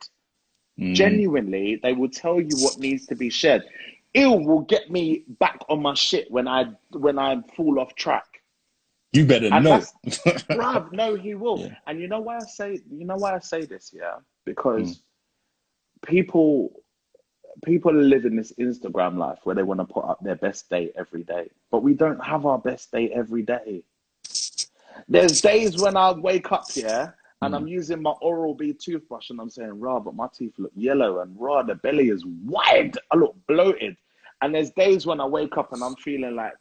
Mm. 0.79 0.95
Genuinely, 0.95 1.75
they 1.83 1.91
will 1.91 2.09
tell 2.09 2.39
you 2.39 2.55
what 2.59 2.77
needs 2.79 3.05
to 3.07 3.15
be 3.15 3.29
said. 3.29 3.67
Ill 4.13 4.39
will 4.39 4.61
get 4.61 4.89
me 4.89 5.23
back 5.39 5.59
on 5.67 5.81
my 5.81 5.93
shit 5.93 6.31
when 6.31 6.47
I 6.47 6.71
when 6.91 7.19
I 7.19 7.41
fall 7.55 7.79
off 7.79 7.93
track. 7.95 8.41
You 9.11 9.25
better 9.25 9.49
And 9.51 9.65
know. 9.65 9.81
Bruv, 10.05 10.91
no, 10.93 11.15
he 11.15 11.35
will. 11.35 11.59
Yeah. 11.65 11.75
And 11.87 11.99
you 11.99 12.07
know 12.07 12.21
why 12.21 12.37
I 12.37 12.45
say 12.45 12.79
you 12.89 13.05
know 13.05 13.17
why 13.17 13.35
I 13.35 13.39
say 13.39 13.65
this, 13.65 13.91
yeah? 13.93 14.15
Because 14.45 15.03
people 16.05 16.78
people 17.65 17.93
live 17.93 18.25
in 18.25 18.35
this 18.35 18.51
Instagram 18.59 19.17
life 19.17 19.39
where 19.43 19.55
they 19.55 19.63
want 19.63 19.79
to 19.79 19.85
put 19.85 20.05
up 20.05 20.19
their 20.21 20.35
best 20.35 20.69
day 20.69 20.91
every 20.97 21.23
day. 21.23 21.49
But 21.71 21.83
we 21.83 21.93
don't 21.93 22.23
have 22.23 22.45
our 22.45 22.59
best 22.59 22.91
day 22.91 23.09
every 23.09 23.41
day. 23.41 23.83
There's 25.07 25.41
days 25.41 25.77
when 25.77 25.95
I 25.95 26.11
wake 26.11 26.51
up, 26.51 26.65
yeah, 26.75 27.11
and 27.41 27.55
I'm 27.55 27.67
using 27.67 28.01
my 28.01 28.11
Oral 28.21 28.53
B 28.53 28.73
toothbrush 28.73 29.29
and 29.29 29.39
I'm 29.39 29.49
saying, 29.49 29.79
rah, 29.79 29.99
but 29.99 30.13
my 30.13 30.27
teeth 30.33 30.53
look 30.57 30.73
yellow 30.75 31.21
and 31.21 31.35
rah, 31.39 31.63
the 31.63 31.75
belly 31.75 32.09
is 32.09 32.25
wide. 32.25 32.97
I 33.11 33.15
look 33.15 33.35
bloated. 33.47 33.95
And 34.41 34.53
there's 34.53 34.71
days 34.71 35.05
when 35.05 35.21
I 35.21 35.25
wake 35.25 35.57
up 35.57 35.71
and 35.73 35.83
I'm 35.83 35.95
feeling 35.95 36.35
like 36.35 36.53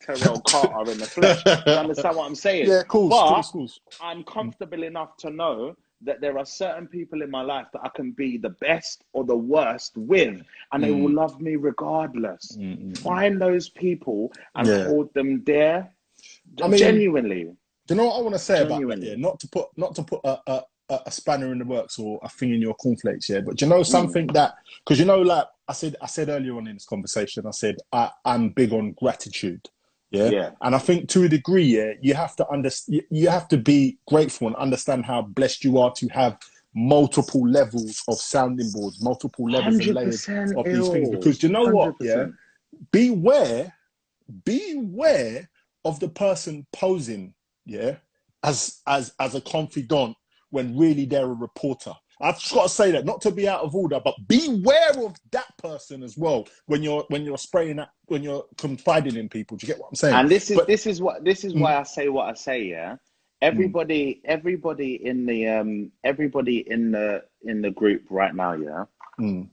Terrell 0.00 0.40
Carter 0.46 0.90
in 0.90 0.98
the 0.98 1.06
flesh. 1.06 1.44
You 1.66 1.74
understand 1.74 2.16
what 2.16 2.26
I'm 2.26 2.34
saying? 2.34 2.68
yeah, 2.68 2.82
cool. 2.84 3.10
But 3.10 3.42
Cool, 3.42 3.68
cool. 3.68 3.70
I'm 4.00 4.24
comfortable 4.24 4.82
enough 4.82 5.16
to 5.18 5.30
know 5.30 5.76
that 6.02 6.20
there 6.20 6.38
are 6.38 6.46
certain 6.46 6.86
people 6.86 7.22
in 7.22 7.30
my 7.30 7.42
life 7.42 7.66
that 7.72 7.82
I 7.84 7.90
can 7.90 8.12
be 8.12 8.38
the 8.38 8.50
best 8.50 9.04
or 9.12 9.24
the 9.24 9.36
worst 9.36 9.96
with, 9.96 10.42
and 10.72 10.82
they 10.82 10.90
will 10.90 11.10
mm. 11.10 11.16
love 11.16 11.40
me 11.40 11.56
regardless. 11.56 12.56
Find 13.02 13.40
those 13.40 13.68
people 13.68 14.32
and 14.54 14.66
Yeah. 14.66 14.84
hold 14.84 15.12
them 15.14 15.42
there. 15.44 15.94
I 16.62 16.68
mean- 16.68 16.78
genuinely. 16.78 17.44
Do 17.86 17.94
you 17.94 17.96
know 17.96 18.06
what 18.06 18.18
I 18.18 18.22
want 18.22 18.34
to 18.34 18.38
say 18.38 18.62
about 18.62 18.86
that? 18.88 19.02
Yeah, 19.02 19.16
not 19.16 19.40
to 19.40 19.48
put 19.48 19.66
not 19.76 19.96
to 19.96 20.04
put 20.04 20.20
a, 20.22 20.38
a, 20.46 20.62
a 20.90 21.00
a 21.06 21.10
spanner 21.10 21.50
in 21.50 21.58
the 21.58 21.64
works 21.64 21.98
or 21.98 22.20
a 22.22 22.28
thing 22.28 22.54
in 22.54 22.60
your 22.60 22.74
cornflakes, 22.74 23.28
yeah. 23.28 23.40
But 23.40 23.56
do 23.56 23.64
you 23.64 23.68
know 23.68 23.80
mm. 23.80 23.86
something 23.86 24.28
that 24.28 24.54
because 24.84 25.00
you 25.00 25.06
know, 25.06 25.20
like 25.20 25.46
I 25.66 25.72
said, 25.72 25.96
I 26.00 26.06
said 26.06 26.28
earlier 26.28 26.56
on 26.56 26.68
in 26.68 26.76
this 26.76 26.86
conversation, 26.86 27.46
I 27.46 27.50
said 27.50 27.76
I, 27.92 28.10
I'm 28.24 28.50
big 28.50 28.72
on 28.72 28.92
gratitude. 28.92 29.68
Yeah? 30.10 30.30
Yeah. 30.30 30.50
and 30.62 30.74
I 30.74 30.78
think 30.78 31.08
to 31.10 31.22
a 31.24 31.28
degree, 31.28 31.64
yeah, 31.64 31.92
you 32.00 32.14
have 32.14 32.34
to 32.36 32.50
understand. 32.50 33.02
You 33.10 33.28
have 33.28 33.48
to 33.48 33.56
be 33.56 33.98
grateful 34.08 34.48
and 34.48 34.56
understand 34.56 35.04
how 35.04 35.22
blessed 35.22 35.64
you 35.64 35.78
are 35.78 35.92
to 35.92 36.08
have 36.08 36.38
multiple 36.74 37.48
levels 37.48 38.02
of 38.08 38.16
sounding 38.18 38.70
boards, 38.72 39.02
multiple 39.02 39.48
levels 39.48 39.78
and 39.78 39.94
layers 39.94 40.26
100% 40.26 40.58
of 40.58 40.64
these 40.64 40.88
things. 40.88 41.10
Because 41.10 41.42
you 41.42 41.48
know 41.48 41.66
what? 41.66 41.94
Yeah, 42.00 42.26
beware, 42.90 43.72
beware 44.44 45.48
of 45.84 46.00
the 46.00 46.08
person 46.08 46.66
posing, 46.72 47.34
yeah, 47.64 47.96
as 48.42 48.80
as 48.86 49.12
as 49.20 49.34
a 49.34 49.40
confidant 49.40 50.16
when 50.50 50.76
really 50.76 51.04
they're 51.04 51.24
a 51.24 51.34
reporter. 51.34 51.92
I've 52.20 52.38
just 52.38 52.52
got 52.52 52.64
to 52.64 52.68
say 52.68 52.90
that, 52.92 53.04
not 53.06 53.20
to 53.22 53.30
be 53.30 53.48
out 53.48 53.60
of 53.62 53.74
order, 53.74 54.00
but 54.04 54.14
beware 54.28 54.90
of 55.04 55.16
that 55.30 55.56
person 55.58 56.02
as 56.02 56.16
well 56.18 56.46
when 56.66 56.82
you're 56.82 57.04
when 57.08 57.24
you're 57.24 57.38
spraying 57.38 57.76
that 57.76 57.90
when 58.06 58.22
you're 58.22 58.44
confiding 58.58 59.16
in 59.16 59.28
people. 59.28 59.56
Do 59.56 59.66
you 59.66 59.72
get 59.72 59.80
what 59.80 59.88
I'm 59.88 59.94
saying? 59.94 60.14
And 60.14 60.28
this 60.28 60.50
is 60.50 60.58
But- 60.58 60.66
this 60.66 60.86
is 60.86 61.00
what 61.00 61.24
this 61.24 61.44
is 61.44 61.54
Mm. 61.54 61.60
why 61.60 61.76
I 61.76 61.82
say 61.84 62.08
what 62.08 62.28
I 62.28 62.34
say. 62.34 62.64
Yeah, 62.64 62.96
everybody, 63.40 64.20
everybody 64.24 65.04
in 65.06 65.26
the 65.26 65.48
um, 65.48 65.92
everybody 66.04 66.58
in 66.70 66.90
the 66.90 67.24
in 67.42 67.62
the 67.62 67.70
group 67.70 68.02
right 68.10 68.34
now. 68.34 68.52
Yeah, 68.52 68.84
Mm. 69.18 69.48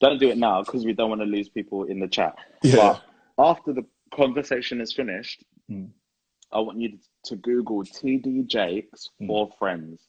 don't 0.00 0.18
do 0.20 0.28
it 0.30 0.38
now 0.38 0.62
because 0.62 0.84
we 0.84 0.92
don't 0.92 1.08
want 1.10 1.20
to 1.20 1.26
lose 1.26 1.48
people 1.48 1.84
in 1.84 1.98
the 2.00 2.08
chat. 2.08 2.36
Yeah. 2.62 2.98
But 3.36 3.44
after 3.50 3.72
the 3.72 3.84
conversation 4.12 4.80
is 4.80 4.92
finished, 4.92 5.44
Mm. 5.70 5.90
I 6.52 6.60
want 6.60 6.78
you 6.78 6.98
to 7.24 7.36
Google 7.36 7.82
TD 7.84 8.46
Jakes 8.46 9.10
Mm. 9.20 9.26
four 9.26 9.50
friends. 9.58 10.00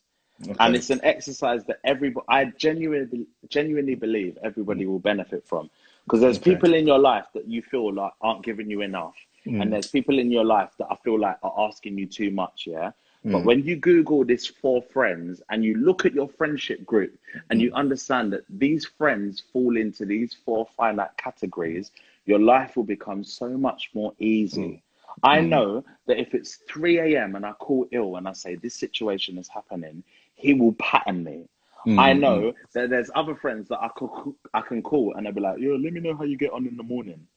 Okay. 0.43 0.55
And 0.59 0.75
it's 0.75 0.89
an 0.89 0.99
exercise 1.03 1.63
that 1.65 1.79
everybody, 1.83 2.25
I 2.29 2.45
genuinely, 2.57 3.25
genuinely 3.49 3.95
believe 3.95 4.37
everybody 4.43 4.85
will 4.85 4.99
benefit 4.99 5.47
from. 5.47 5.69
Because 6.03 6.19
there's 6.21 6.37
Okay. 6.37 6.51
people 6.51 6.73
in 6.73 6.85
your 6.85 6.99
life 6.99 7.25
that 7.33 7.47
you 7.47 7.61
feel 7.61 7.91
like 7.93 8.11
aren't 8.21 8.43
giving 8.43 8.69
you 8.69 8.81
enough. 8.81 9.15
Mm. 9.47 9.61
And 9.61 9.73
there's 9.73 9.87
people 9.87 10.19
in 10.19 10.31
your 10.31 10.43
life 10.43 10.71
that 10.77 10.87
I 10.91 10.95
feel 10.97 11.19
like 11.19 11.37
are 11.41 11.53
asking 11.67 11.97
you 11.97 12.05
too 12.05 12.31
much, 12.31 12.67
yeah? 12.67 12.91
But 13.23 13.41
Mm. 13.41 13.45
when 13.45 13.63
you 13.63 13.75
Google 13.75 14.23
this 14.23 14.45
four 14.45 14.81
friends 14.83 15.41
and 15.49 15.63
you 15.63 15.77
look 15.77 16.05
at 16.05 16.13
your 16.13 16.27
friendship 16.27 16.85
group 16.85 17.17
and 17.49 17.59
Mm. 17.59 17.63
you 17.63 17.73
understand 17.73 18.31
that 18.33 18.43
these 18.49 18.85
friends 18.85 19.39
fall 19.39 19.77
into 19.77 20.05
these 20.05 20.33
four 20.33 20.67
finite 20.77 21.15
categories, 21.17 21.91
your 22.25 22.39
life 22.39 22.75
will 22.75 22.83
become 22.83 23.23
so 23.23 23.57
much 23.57 23.89
more 23.95 24.13
easy. 24.19 24.61
Mm. 24.61 24.81
I 25.23 25.41
know 25.41 25.83
that 26.07 26.19
if 26.19 26.35
it's 26.35 26.57
3 26.67 26.99
a.m. 26.99 27.35
and 27.35 27.45
I 27.45 27.53
call 27.53 27.87
ill 27.91 28.17
and 28.17 28.27
I 28.27 28.33
say 28.33 28.55
this 28.55 28.75
situation 28.75 29.37
is 29.37 29.47
happening, 29.47 30.03
he 30.35 30.53
will 30.53 30.73
pattern 30.73 31.23
me. 31.23 31.47
Mm, 31.87 31.99
I 31.99 32.13
know 32.13 32.51
that 32.73 32.89
there's 32.89 33.11
other 33.15 33.35
friends 33.35 33.69
that 33.69 33.79
I 33.79 33.89
could 33.95 34.09
I 34.53 34.61
can 34.61 34.81
call 34.81 35.13
and 35.15 35.25
they'll 35.25 35.33
be 35.33 35.41
like, 35.41 35.59
"Yo, 35.59 35.75
let 35.75 35.93
me 35.93 35.99
know 35.99 36.15
how 36.15 36.23
you 36.23 36.37
get 36.37 36.51
on 36.51 36.65
in 36.67 36.77
the 36.77 36.83
morning," 36.83 37.27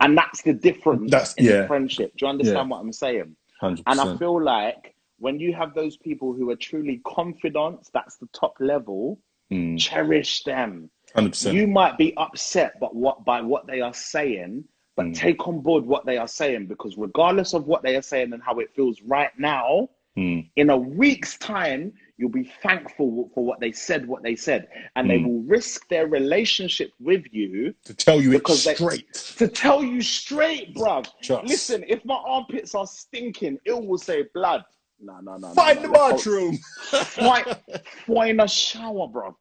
and 0.00 0.16
that's 0.16 0.42
the 0.42 0.52
difference 0.52 1.10
That's- 1.10 1.34
in 1.34 1.44
yeah. 1.46 1.66
friendship. 1.66 2.12
Do 2.16 2.26
you 2.26 2.30
understand 2.30 2.56
Yeah. 2.56 2.64
what 2.76 2.80
I'm 2.80 2.92
saying? 2.92 3.36
100%. 3.60 3.82
And 3.86 4.00
I 4.00 4.16
feel 4.16 4.40
like 4.40 4.94
when 5.18 5.40
you 5.40 5.52
have 5.54 5.74
those 5.74 5.96
people 5.96 6.32
who 6.34 6.50
are 6.50 6.56
truly 6.56 7.00
confidants, 7.04 7.90
that's 7.90 8.16
the 8.16 8.28
top 8.32 8.54
level. 8.60 9.18
Mm. 9.50 9.78
Cherish 9.78 10.42
them. 10.44 10.90
100%. 11.14 11.54
You 11.54 11.66
might 11.66 11.96
be 11.98 12.16
upset, 12.16 12.74
but 12.80 12.94
what 12.94 13.24
by 13.24 13.40
what 13.40 13.66
they 13.66 13.80
are 13.80 13.94
saying, 13.94 14.64
but 14.96 15.06
Mm. 15.06 15.14
take 15.14 15.46
on 15.48 15.60
board 15.60 15.84
what 15.86 16.04
they 16.04 16.16
are 16.18 16.28
saying 16.28 16.66
because 16.66 16.96
regardless 16.96 17.54
of 17.54 17.66
what 17.66 17.82
they 17.82 17.96
are 17.96 18.02
saying 18.02 18.32
and 18.32 18.42
how 18.42 18.58
it 18.58 18.70
feels 18.74 19.00
right 19.02 19.30
now, 19.38 19.88
Mm. 20.16 20.48
in 20.56 20.70
a 20.70 20.76
week's 20.76 21.36
time, 21.38 21.92
you'll 22.16 22.30
be 22.30 22.50
thankful 22.62 23.30
for 23.34 23.44
what 23.44 23.60
they 23.60 23.70
said, 23.72 24.06
what 24.08 24.22
they 24.22 24.34
said, 24.34 24.66
and 24.96 25.10
they 25.10 25.18
Mm. 25.18 25.26
will 25.26 25.42
risk 25.42 25.86
their 25.88 26.06
relationship 26.06 26.90
with 26.98 27.24
you 27.32 27.74
to 27.84 27.92
tell 27.92 28.20
you 28.22 28.30
because 28.30 28.64
they- 28.64 28.74
straight. 28.74 29.12
to 29.12 29.46
tell 29.46 29.84
you 29.84 30.00
straight, 30.00 30.74
bruv. 30.74 31.06
Just. 31.20 31.44
Listen, 31.46 31.84
if 31.86 32.02
my 32.06 32.14
armpits 32.14 32.74
are 32.74 32.86
stinking, 32.86 33.58
it 33.66 33.72
will 33.72 33.98
say 33.98 34.24
blood. 34.32 34.64
No, 34.98 35.20
no, 35.20 35.36
no. 35.36 35.48
Find 35.48 35.82
no, 35.82 35.88
the 35.88 35.92
bathroom. 35.92 36.56
Find, 36.56 37.44
find 38.06 38.40
a 38.40 38.48
shower, 38.48 39.06
bruv. 39.08 39.34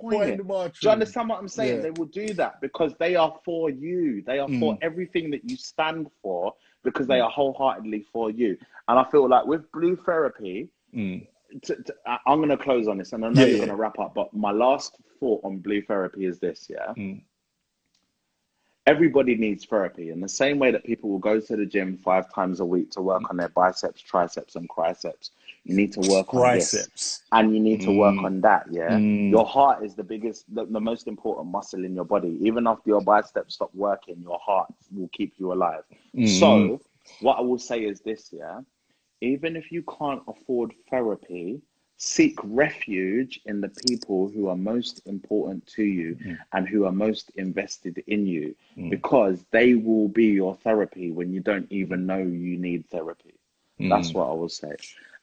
Find 0.00 0.12
Find 0.14 0.38
the 0.38 0.44
bathroom. 0.44 0.72
Do 0.80 0.86
you 0.86 0.90
understand 0.92 1.28
what 1.28 1.40
I'm 1.40 1.48
saying? 1.48 1.76
Yeah. 1.76 1.82
They 1.82 1.90
will 1.90 2.06
do 2.06 2.32
that 2.34 2.60
because 2.60 2.94
they 3.00 3.16
are 3.16 3.36
for 3.44 3.70
you. 3.70 4.22
They 4.24 4.38
are 4.38 4.46
for 4.48 4.74
Mm. 4.74 4.78
everything 4.82 5.30
that 5.32 5.42
you 5.50 5.56
stand 5.56 6.06
for 6.22 6.54
because 6.82 7.06
they 7.06 7.20
are 7.20 7.30
wholeheartedly 7.30 8.06
for 8.12 8.30
you. 8.30 8.56
And 8.88 8.98
I 8.98 9.04
feel 9.10 9.28
like 9.28 9.46
with 9.46 9.70
Blue 9.72 9.96
Therapy, 9.96 10.68
Mm. 10.94 11.26
to, 11.62 11.76
I- 12.06 12.18
I'm 12.26 12.38
going 12.38 12.48
to 12.48 12.56
close 12.56 12.88
on 12.88 12.98
this 12.98 13.12
and 13.12 13.24
I 13.24 13.28
know 13.28 13.40
Yeah, 13.42 13.46
you're 13.46 13.54
yeah. 13.58 13.58
going 13.66 13.68
to 13.70 13.76
wrap 13.76 13.98
up, 13.98 14.14
but 14.14 14.32
my 14.34 14.50
last 14.50 14.96
thought 15.20 15.40
on 15.44 15.58
Blue 15.58 15.82
Therapy 15.82 16.24
is 16.24 16.38
this, 16.40 16.68
yeah? 16.70 16.92
Mm. 16.96 17.22
Everybody 18.86 19.36
needs 19.36 19.64
therapy 19.66 20.10
in 20.10 20.20
the 20.20 20.28
same 20.28 20.58
way 20.58 20.70
that 20.72 20.84
people 20.84 21.10
will 21.10 21.18
go 21.18 21.38
to 21.38 21.56
the 21.56 21.66
gym 21.66 21.96
five 21.96 22.32
times 22.34 22.60
a 22.60 22.64
week 22.64 22.90
to 22.92 23.02
work 23.02 23.22
on 23.30 23.36
their 23.36 23.50
biceps, 23.50 24.00
triceps, 24.00 24.56
and 24.56 24.68
triceps. 24.74 25.30
You 25.64 25.74
need 25.74 25.92
to 25.92 26.00
work 26.00 26.34
on 26.34 26.52
this 26.52 26.90
and 27.32 27.54
you 27.54 27.60
need 27.60 27.80
to 27.82 27.92
work 27.92 28.16
Mm. 28.16 28.24
on 28.24 28.40
that. 28.40 28.66
Yeah, 28.70 28.98
Mm. 28.98 29.30
your 29.30 29.44
heart 29.46 29.84
is 29.84 29.94
the 29.94 30.02
biggest, 30.04 30.52
the, 30.54 30.64
the 30.66 30.80
most 30.80 31.06
important 31.06 31.48
muscle 31.48 31.84
in 31.84 31.94
your 31.94 32.04
body. 32.04 32.38
Even 32.42 32.66
after 32.66 32.90
your 32.90 33.00
biceps 33.02 33.54
stop 33.54 33.74
working, 33.74 34.20
your 34.20 34.38
heart 34.38 34.72
will 34.92 35.08
keep 35.12 35.34
you 35.38 35.52
alive. 35.52 35.84
Mm. 36.14 36.26
So, 36.28 36.80
what 37.20 37.38
I 37.38 37.42
will 37.42 37.58
say 37.58 37.80
is 37.84 38.00
this: 38.00 38.30
yeah, 38.32 38.60
even 39.20 39.56
if 39.56 39.70
you 39.70 39.82
can't 39.98 40.22
afford 40.26 40.74
therapy, 40.90 41.60
seek 41.96 42.38
refuge 42.42 43.40
in 43.44 43.60
the 43.60 43.68
people 43.68 44.28
who 44.28 44.48
are 44.48 44.56
most 44.56 45.02
important 45.06 45.66
to 45.66 45.82
you 45.84 46.16
Mm. 46.16 46.38
and 46.52 46.68
who 46.68 46.84
are 46.86 46.92
most 46.92 47.30
invested 47.36 48.02
in 48.06 48.26
you 48.26 48.54
Mm. 48.76 48.90
because 48.90 49.44
they 49.50 49.74
will 49.74 50.08
be 50.08 50.26
your 50.26 50.54
therapy 50.56 51.10
when 51.10 51.32
you 51.32 51.40
don't 51.40 51.70
even 51.70 52.06
know 52.06 52.18
you 52.18 52.56
need 52.56 52.86
therapy. 52.88 53.34
That's 53.78 54.14
what 54.14 54.28
I 54.28 54.32
will 54.32 54.48
say. 54.48 54.74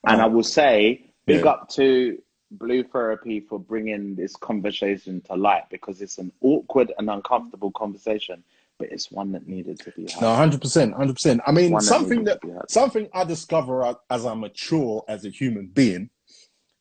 And 0.05 0.21
I 0.21 0.25
will 0.25 0.43
say, 0.43 1.11
big. 1.25 1.43
Yeah. 1.43 1.51
up 1.51 1.69
to 1.69 2.17
Blue 2.51 2.83
Therapy 2.83 3.39
for 3.41 3.59
bringing 3.59 4.15
this 4.15 4.35
conversation 4.35 5.21
to 5.21 5.35
light 5.35 5.63
because 5.69 6.01
it's 6.01 6.17
an 6.17 6.31
awkward 6.41 6.93
and 6.97 7.09
uncomfortable 7.09 7.71
conversation, 7.71 8.43
but 8.79 8.89
it's 8.91 9.11
one 9.11 9.31
that 9.33 9.47
needed 9.47 9.79
to 9.79 9.91
be 9.91 10.09
had. 10.09 10.21
No, 10.21 10.33
hundred 10.35 10.61
percent, 10.61 10.93
hundred 10.93 11.13
percent. 11.13 11.41
I 11.45 11.51
mean, 11.51 11.71
One 11.71 11.83
that 11.83 11.87
something 11.89 12.23
that 12.25 12.39
had. 12.43 12.69
something 12.69 13.09
I 13.13 13.23
discover 13.25 13.85
as- 13.85 13.95
as 14.09 14.25
I 14.25 14.33
mature 14.33 15.03
as 15.09 15.25
a 15.25 15.29
human 15.29 15.67
being, 15.67 16.09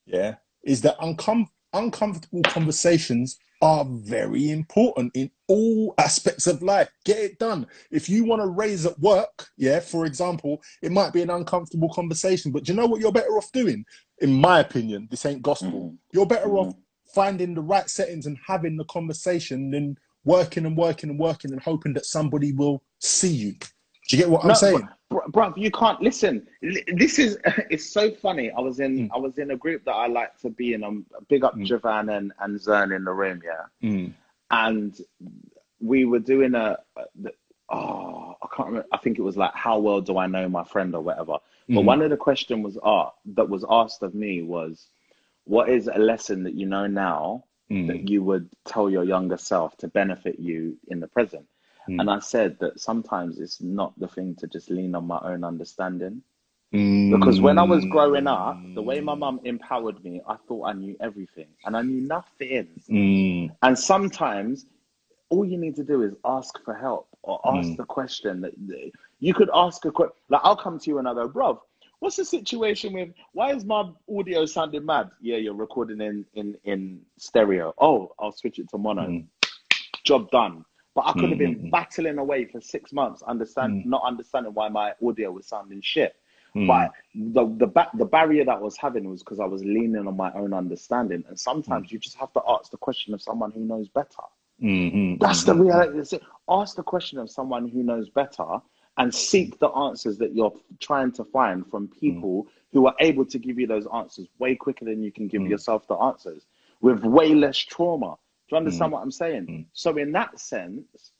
yeah, 0.06 0.36
is 0.62 0.82
that 0.82 0.98
uncom- 0.98 1.48
uncomfortable 1.72 2.42
conversations 2.42 3.38
are 3.62 3.84
very 3.88 4.50
important 4.50 5.12
in 5.14 5.30
all 5.48 5.94
aspects 5.98 6.46
of 6.46 6.62
life. 6.62 6.90
Get 7.04 7.18
it 7.18 7.38
done. 7.38 7.66
If 7.90 8.08
you 8.08 8.24
want 8.24 8.42
to 8.42 8.48
raise 8.48 8.84
at 8.84 8.98
work, 9.00 9.48
yeah, 9.56 9.80
for 9.80 10.04
example, 10.04 10.62
it 10.82 10.92
might 10.92 11.12
be 11.12 11.22
an 11.22 11.30
uncomfortable 11.30 11.92
conversation, 11.92 12.52
but 12.52 12.64
do 12.64 12.72
you 12.72 12.76
know 12.76 12.86
what 12.86 13.00
you're 13.00 13.12
better 13.12 13.36
off 13.38 13.50
doing? 13.52 13.84
In 14.18 14.32
my 14.32 14.60
opinion, 14.60 15.08
this 15.10 15.24
ain't 15.26 15.42
gospel. 15.42 15.90
Mhm. 15.90 15.98
You're 16.12 16.26
better 16.26 16.56
off 16.56 16.74
finding 17.14 17.54
the 17.54 17.62
right 17.62 17.88
settings 17.88 18.26
and 18.26 18.36
having 18.46 18.76
the 18.76 18.84
conversation 18.84 19.70
than 19.70 19.96
working 20.24 20.66
and 20.66 20.76
working 20.76 21.10
and 21.10 21.18
working 21.18 21.52
and 21.52 21.62
hoping 21.62 21.94
that 21.94 22.04
somebody 22.04 22.52
will 22.52 22.82
see 22.98 23.32
you. 23.32 23.54
Do 24.08 24.16
you 24.16 24.22
get 24.22 24.30
what 24.30 24.42
I'm 24.42 24.48
No, 24.48 24.54
saying? 24.54 24.88
br- 25.10 25.18
bruv, 25.30 25.56
you 25.56 25.70
can't 25.70 26.00
listen. 26.00 26.46
This 26.62 27.18
is 27.18 27.38
it's 27.70 27.86
so 27.90 28.10
funny. 28.10 28.50
I 28.50 28.60
was 28.60 28.80
in 28.80 29.08
Mm. 29.08 29.10
I 29.14 29.18
was 29.18 29.38
in 29.38 29.50
a 29.50 29.56
group 29.56 29.84
that 29.84 29.92
I 29.94 30.06
like 30.06 30.38
to 30.40 30.50
be 30.50 30.74
in. 30.74 30.84
Um, 30.84 31.06
big 31.28 31.44
up 31.44 31.54
Mm. 31.56 31.64
Javan 31.64 32.08
and 32.10 32.32
and 32.40 32.58
Zern 32.58 32.94
in 32.94 33.04
the 33.04 33.12
room, 33.12 33.42
yeah. 33.44 33.88
Mm. 33.88 34.12
And 34.50 34.96
we 35.80 36.04
were 36.04 36.20
doing 36.20 36.54
a, 36.54 36.78
a 36.96 37.02
oh 37.68 38.36
I 38.42 38.46
can't 38.54 38.68
remember. 38.68 38.88
I 38.92 38.98
think 38.98 39.18
it 39.18 39.22
was 39.22 39.36
like 39.36 39.54
how 39.54 39.78
well 39.78 40.00
do 40.00 40.18
I 40.18 40.26
know 40.26 40.48
my 40.48 40.64
friend 40.64 40.94
or 40.94 41.02
whatever. 41.02 41.38
But 41.68 41.80
Mhm. 41.82 41.84
one 41.84 42.02
of 42.02 42.10
the 42.10 42.16
question 42.16 42.62
was 42.62 42.78
uh, 42.82 43.08
that 43.34 43.48
was 43.48 43.64
asked 43.68 44.02
of 44.04 44.14
me 44.14 44.42
was, 44.42 44.86
what 45.44 45.68
is 45.68 45.88
a 45.92 45.98
lesson 45.98 46.44
that 46.44 46.54
you 46.54 46.66
know 46.66 46.86
now 46.86 47.44
Mm. 47.68 47.88
that 47.88 48.08
you 48.08 48.22
would 48.22 48.48
tell 48.64 48.88
your 48.88 49.02
younger 49.02 49.36
self 49.36 49.76
to 49.78 49.88
benefit 49.88 50.38
you 50.38 50.76
in 50.86 51.00
the 51.00 51.08
present? 51.08 51.44
Mm. 51.88 52.00
And 52.00 52.10
I 52.10 52.18
said 52.18 52.58
that 52.60 52.80
sometimes 52.80 53.38
it's 53.38 53.60
not 53.60 53.98
the 53.98 54.08
thing 54.08 54.34
to 54.36 54.46
just 54.46 54.70
lean 54.70 54.94
on 54.94 55.06
my 55.06 55.18
own 55.22 55.44
understanding. 55.44 56.22
Mm. 56.74 57.16
Because 57.16 57.40
when 57.40 57.58
I 57.58 57.62
was 57.62 57.84
growing 57.86 58.26
up, 58.26 58.56
the 58.74 58.82
way 58.82 59.00
my 59.00 59.14
mum 59.14 59.40
empowered 59.44 60.02
me, 60.02 60.20
I 60.28 60.36
thought 60.48 60.64
I 60.66 60.72
knew 60.72 60.96
everything 61.00 61.46
and 61.64 61.76
I 61.76 61.82
knew 61.82 62.00
nothing. 62.00 62.68
Mm. 62.90 63.50
And 63.62 63.78
sometimes 63.78 64.66
all 65.28 65.44
you 65.44 65.58
need 65.58 65.76
to 65.76 65.84
do 65.84 66.02
is 66.02 66.14
ask 66.24 66.62
for 66.64 66.74
help 66.74 67.08
or 67.22 67.40
ask 67.44 67.68
Mm. 67.70 67.76
the 67.76 67.84
question 67.84 68.40
that 68.42 68.54
that- 68.68 68.92
you 69.20 69.32
could 69.32 69.50
ask 69.54 69.84
a 69.84 69.90
question. 69.90 70.14
Like 70.28 70.40
I'll 70.44 70.56
come 70.56 70.78
to 70.78 70.90
you 70.90 70.98
and 70.98 71.08
I 71.08 71.14
go, 71.14 71.28
bro, 71.28 71.62
what's 72.00 72.16
the 72.16 72.24
situation 72.24 72.92
with 72.92 73.10
why 73.32 73.52
is 73.52 73.64
my 73.64 73.90
audio 74.14 74.44
sounding 74.44 74.84
mad? 74.84 75.10
Yeah, 75.20 75.36
you're 75.36 75.54
recording 75.54 76.00
in 76.00 76.26
in 76.34 76.56
in 76.64 77.00
stereo. 77.16 77.74
Oh, 77.78 78.12
I'll 78.18 78.32
switch 78.32 78.58
it 78.58 78.68
to 78.70 78.78
mono. 78.78 79.06
Mm. 79.06 79.26
Job 80.04 80.30
done. 80.30 80.64
But 80.96 81.04
I 81.08 81.12
could 81.12 81.28
have 81.28 81.38
been 81.38 81.56
Mm. 81.56 81.70
battling 81.70 82.16
away 82.18 82.46
for 82.46 82.60
six 82.60 82.90
months, 82.92 83.22
understand 83.22 83.84
Mm. 83.84 83.86
not 83.86 84.02
understanding 84.02 84.54
why 84.54 84.68
my 84.70 84.94
audio 85.06 85.30
was 85.30 85.46
sounding 85.46 85.82
shit. 85.82 86.16
Mm. 86.54 86.66
But 86.66 86.92
the 87.14 87.44
the 87.62 87.66
ba- 87.66 87.90
the 87.94 88.06
barrier 88.06 88.44
that 88.46 88.56
I 88.56 88.60
was 88.60 88.78
having 88.78 89.08
was 89.08 89.22
because 89.22 89.38
I 89.38 89.44
was 89.44 89.62
leaning 89.62 90.06
on 90.08 90.16
my 90.16 90.32
own 90.32 90.54
understanding, 90.54 91.22
and 91.28 91.38
sometimes 91.38 91.92
you 91.92 91.98
just 91.98 92.16
have 92.16 92.32
to 92.32 92.42
ask 92.48 92.70
the 92.70 92.78
question 92.78 93.12
of 93.12 93.20
someone 93.20 93.50
who 93.52 93.60
knows 93.60 93.88
better. 93.88 94.24
Mhm. 94.62 95.20
That's 95.20 95.44
the 95.44 95.54
reality. 95.54 95.98
That's 95.98 96.14
it. 96.14 96.22
Ask 96.48 96.76
the 96.76 96.82
question 96.82 97.18
of 97.18 97.28
someone 97.30 97.68
who 97.68 97.82
knows 97.82 98.08
better, 98.08 98.62
and 98.96 99.14
seek 99.14 99.58
the 99.58 99.68
answers 99.68 100.16
that 100.16 100.34
you're 100.34 100.54
trying 100.80 101.12
to 101.12 101.24
find 101.24 101.66
from 101.70 101.88
people 101.88 102.46
who 102.72 102.86
are 102.86 102.96
able 103.00 103.26
to 103.26 103.38
give 103.38 103.58
you 103.58 103.66
those 103.66 103.86
answers 103.88 104.26
way 104.38 104.54
quicker 104.56 104.86
than 104.86 105.02
you 105.02 105.12
can 105.12 105.28
give 105.28 105.42
Mm. 105.42 105.50
yourself 105.50 105.86
the 105.88 105.96
answers 105.96 106.46
with 106.80 107.04
way 107.04 107.34
less 107.34 107.58
trauma. 107.58 108.16
Do 108.48 108.54
you 108.54 108.58
understand 108.58 108.90
Mm. 108.90 108.92
what 108.92 109.02
I'm 109.02 109.10
saying? 109.12 109.46
Mm. 109.48 109.66
So 109.72 109.96
in 109.96 110.12
that 110.12 110.38
sense, 110.40 111.12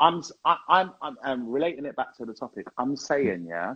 I'm 0.00 0.22
I, 0.44 0.56
I'm 0.68 0.92
I'm 1.02 1.16
I'm 1.22 1.48
relating 1.48 1.86
it 1.86 1.96
back 1.96 2.16
to 2.18 2.24
the 2.26 2.34
topic. 2.34 2.66
I'm 2.78 2.96
saying, 2.96 3.46
yeah 3.48 3.74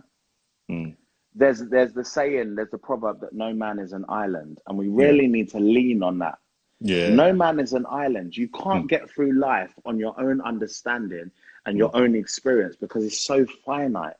Mm. 0.69 0.95
there's 1.35 1.59
there's 1.69 1.93
the 1.93 2.03
saying, 2.05 2.55
there's 2.55 2.71
the 2.71 2.77
proverb 2.77 3.21
that 3.21 3.33
no 3.33 3.53
man 3.53 3.79
is 3.79 3.93
an 3.93 4.05
island, 4.09 4.61
and 4.67 4.77
we 4.77 4.87
really 4.89 5.27
need 5.27 5.49
to 5.49 5.59
lean 5.59 6.03
on 6.03 6.19
that. 6.19 6.39
Yeah. 6.81 7.09
No 7.09 7.33
man 7.33 7.59
is 7.59 7.73
an 7.73 7.85
island. 7.89 8.35
You 8.37 8.47
can't 8.49 8.85
Mm. 8.85 8.89
get 8.89 9.09
through 9.09 9.33
life 9.33 9.73
on 9.85 9.99
your 9.99 10.19
own 10.19 10.41
understanding 10.41 11.31
and 11.65 11.77
your 11.77 11.95
own 11.95 12.15
experience 12.15 12.75
because 12.75 13.05
it's 13.05 13.19
so 13.21 13.45
finite. 13.65 14.15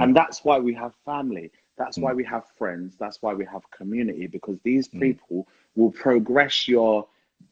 And 0.00 0.16
that's 0.16 0.44
why 0.44 0.58
we 0.58 0.74
have 0.74 0.94
family. 1.04 1.50
That's 1.76 2.00
why 2.00 2.12
we 2.14 2.24
have 2.24 2.46
friends. 2.58 2.96
That's 2.98 3.22
why 3.22 3.34
we 3.34 3.44
have 3.46 3.70
community 3.70 4.26
because 4.26 4.58
these 4.64 4.88
people 4.88 5.48
will 5.76 5.92
progress 5.92 6.68
your 6.68 7.06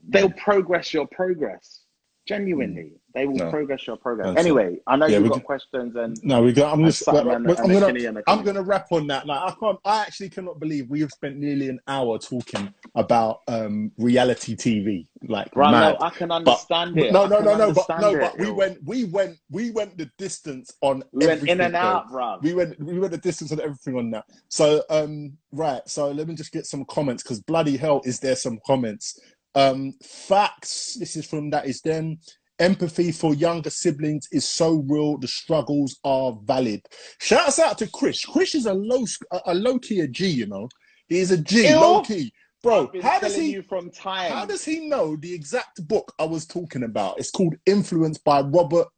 they'll 0.09 0.31
progress 0.31 0.93
your 0.95 1.07
progress. 1.09 1.83
Genuinely. 2.27 2.91
They 3.15 3.25
will 3.27 3.35
Mm. 3.37 3.39
No. 3.45 3.51
progress 3.51 3.87
your 3.87 3.97
progress. 3.97 4.27
That's 4.27 4.39
it. 4.39 4.41
Anyway, 4.41 4.79
I 4.87 4.97
know 4.97 5.07
Yeah, 5.07 5.19
you've 5.21 5.29
got 5.29 5.37
do- 5.39 5.45
questions 5.45 5.95
and 5.95 6.19
No, 6.25 6.43
we 6.43 6.53
got. 6.53 6.73
I'm 6.75 6.85
just. 6.85 7.05
something 7.05 7.31
I'm 7.31 7.45
gonna. 7.45 7.87
Kenny 7.87 8.05
and 8.07 8.19
a 8.19 8.23
I'm 8.27 8.43
gonna 8.43 8.63
wrap 8.63 8.89
on 8.91 9.07
that. 9.07 9.27
Like 9.29 9.41
I 9.41 9.55
can't. 9.59 9.79
I 9.85 10.03
actually 10.03 10.29
cannot 10.31 10.59
believe 10.59 10.91
we 10.91 11.01
have 11.03 11.13
spent 11.13 11.37
nearly 11.39 11.69
an 11.69 11.79
hour 11.87 12.19
talking 12.19 12.75
about 12.97 13.43
um, 13.47 13.93
reality 13.97 14.57
TV. 14.57 15.07
Like 15.29 15.51
Bro, 15.53 15.71
mad. 15.71 15.97
no, 16.01 16.05
I 16.07 16.11
can 16.11 16.31
understand 16.33 16.95
but 16.97 17.05
it. 17.05 17.13
no, 17.13 17.27
no, 17.27 17.39
no, 17.41 17.57
no. 17.57 17.73
But 17.73 18.01
no, 18.01 18.11
it, 18.15 18.21
but 18.21 18.39
we 18.39 18.51
went. 18.51 18.79
We 18.85 19.05
went. 19.05 19.39
We 19.51 19.71
went 19.71 19.97
the 19.97 20.11
distance 20.19 20.75
on. 20.83 21.05
we 21.13 21.27
went 21.29 21.49
in 21.49 21.61
and 21.61 21.77
out, 21.77 22.09
bro. 22.11 22.39
We 22.43 22.55
went 22.55 22.79
we 22.83 22.99
went 22.99 23.13
the 23.13 23.19
distance 23.19 23.51
on 23.53 23.61
everything 23.61 23.97
on 23.97 24.11
that. 24.11 24.25
So 24.49 24.83
um 24.91 25.39
right, 25.53 25.81
so 25.87 26.11
let 26.11 26.27
me 26.29 26.35
just 26.35 26.53
get 26.53 26.67
some 26.67 26.85
comments 26.87 27.23
because 27.23 27.41
bloody 27.41 27.77
hell 27.79 28.03
is 28.05 28.19
there 28.21 28.37
some 28.37 28.59
comments. 28.67 29.19
Um 29.57 29.95
facts, 30.03 30.97
this 31.01 31.17
is 31.17 31.27
from 31.27 31.51
that 31.51 31.67
is 31.67 31.81
then 31.81 32.19
empathy 32.59 33.13
for 33.13 33.35
younger 33.35 33.71
siblings 33.71 34.29
is 34.33 34.49
so 34.49 34.85
real, 34.89 35.19
the 35.19 35.29
struggles 35.29 35.99
are 36.05 36.37
valid. 36.45 36.87
Shouts 37.21 37.59
out 37.59 37.79
to 37.79 37.89
Chris. 37.89 38.25
Chris 38.25 38.55
is 38.55 38.67
a 38.67 38.75
low 38.75 39.05
a, 39.47 39.55
low 39.55 39.79
key 39.79 40.01
a 40.01 40.09
G, 40.09 40.29
you 40.29 40.47
know. 40.47 40.69
He 41.09 41.19
is 41.19 41.31
a 41.31 41.39
G, 41.39 41.69
Ew. 41.69 41.81
low 41.81 42.03
key. 42.03 42.33
Bro, 42.63 42.91
how 43.03 43.21
does 43.21 43.37
he 43.37 43.61
from 43.61 43.91
time? 43.91 44.33
how 44.33 44.45
does 44.45 44.65
he 44.65 44.89
know 44.89 45.17
the 45.17 45.33
exact 45.33 45.87
book 45.87 46.13
I 46.19 46.25
was 46.25 46.47
talking 46.47 46.83
about? 46.83 47.19
It's 47.19 47.31
called 47.31 47.55
Influence 47.67 48.19
by 48.19 48.41
Robert 48.41 48.89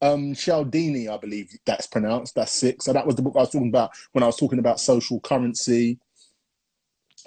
um, 0.00 0.34
Cialdini, 0.34 1.08
I 1.08 1.16
believe 1.18 1.50
that's 1.66 1.86
pronounced. 1.86 2.34
That's 2.34 2.52
sick. 2.52 2.82
So 2.82 2.92
that 2.92 3.06
was 3.06 3.16
the 3.16 3.22
book 3.22 3.34
I 3.36 3.40
was 3.40 3.50
talking 3.50 3.68
about 3.68 3.90
when 4.12 4.22
I 4.22 4.26
was 4.26 4.36
talking 4.36 4.58
about 4.58 4.80
social 4.80 5.20
currency. 5.20 5.98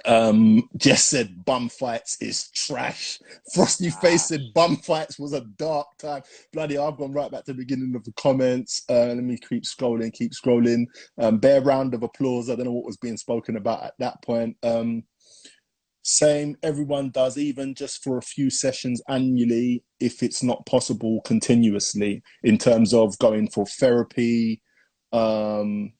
Um, 0.05 0.67
Jess 0.77 1.03
said 1.03 1.45
bum 1.45 1.69
fights 1.69 2.17
is 2.21 2.49
trash. 2.51 3.19
Frosty 3.53 3.89
Face 3.89 4.25
said 4.25 4.41
bum 4.53 4.77
fights 4.77 5.19
was 5.19 5.33
a 5.33 5.41
dark 5.41 5.87
time. 5.97 6.23
Bloody, 6.53 6.77
I've 6.77 6.97
gone 6.97 7.13
right 7.13 7.31
back 7.31 7.45
to 7.45 7.53
the 7.53 7.57
beginning 7.57 7.95
of 7.95 8.03
the 8.03 8.13
comments. 8.13 8.83
Uh, 8.89 9.07
let 9.07 9.17
me 9.17 9.37
keep 9.37 9.63
scrolling, 9.63 10.13
keep 10.13 10.31
scrolling. 10.31 10.85
Um, 11.17 11.37
bare 11.37 11.61
round 11.61 11.93
of 11.93 12.03
applause. 12.03 12.49
I 12.49 12.55
don't 12.55 12.65
know 12.65 12.71
what 12.71 12.85
was 12.85 12.97
being 12.97 13.17
spoken 13.17 13.57
about 13.57 13.83
at 13.83 13.93
that 13.99 14.21
point. 14.23 14.57
Um, 14.63 15.03
same, 16.03 16.57
everyone 16.63 17.11
does, 17.11 17.37
even 17.37 17.75
just 17.75 18.03
for 18.03 18.17
a 18.17 18.23
few 18.23 18.49
sessions 18.49 19.01
annually, 19.07 19.83
if 19.99 20.23
it's 20.23 20.41
not 20.41 20.65
possible 20.65 21.21
continuously, 21.21 22.23
in 22.43 22.57
terms 22.57 22.93
of 22.93 23.17
going 23.19 23.49
for 23.49 23.65
therapy. 23.67 24.61
Um, 25.13 25.93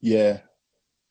yeah. 0.00 0.38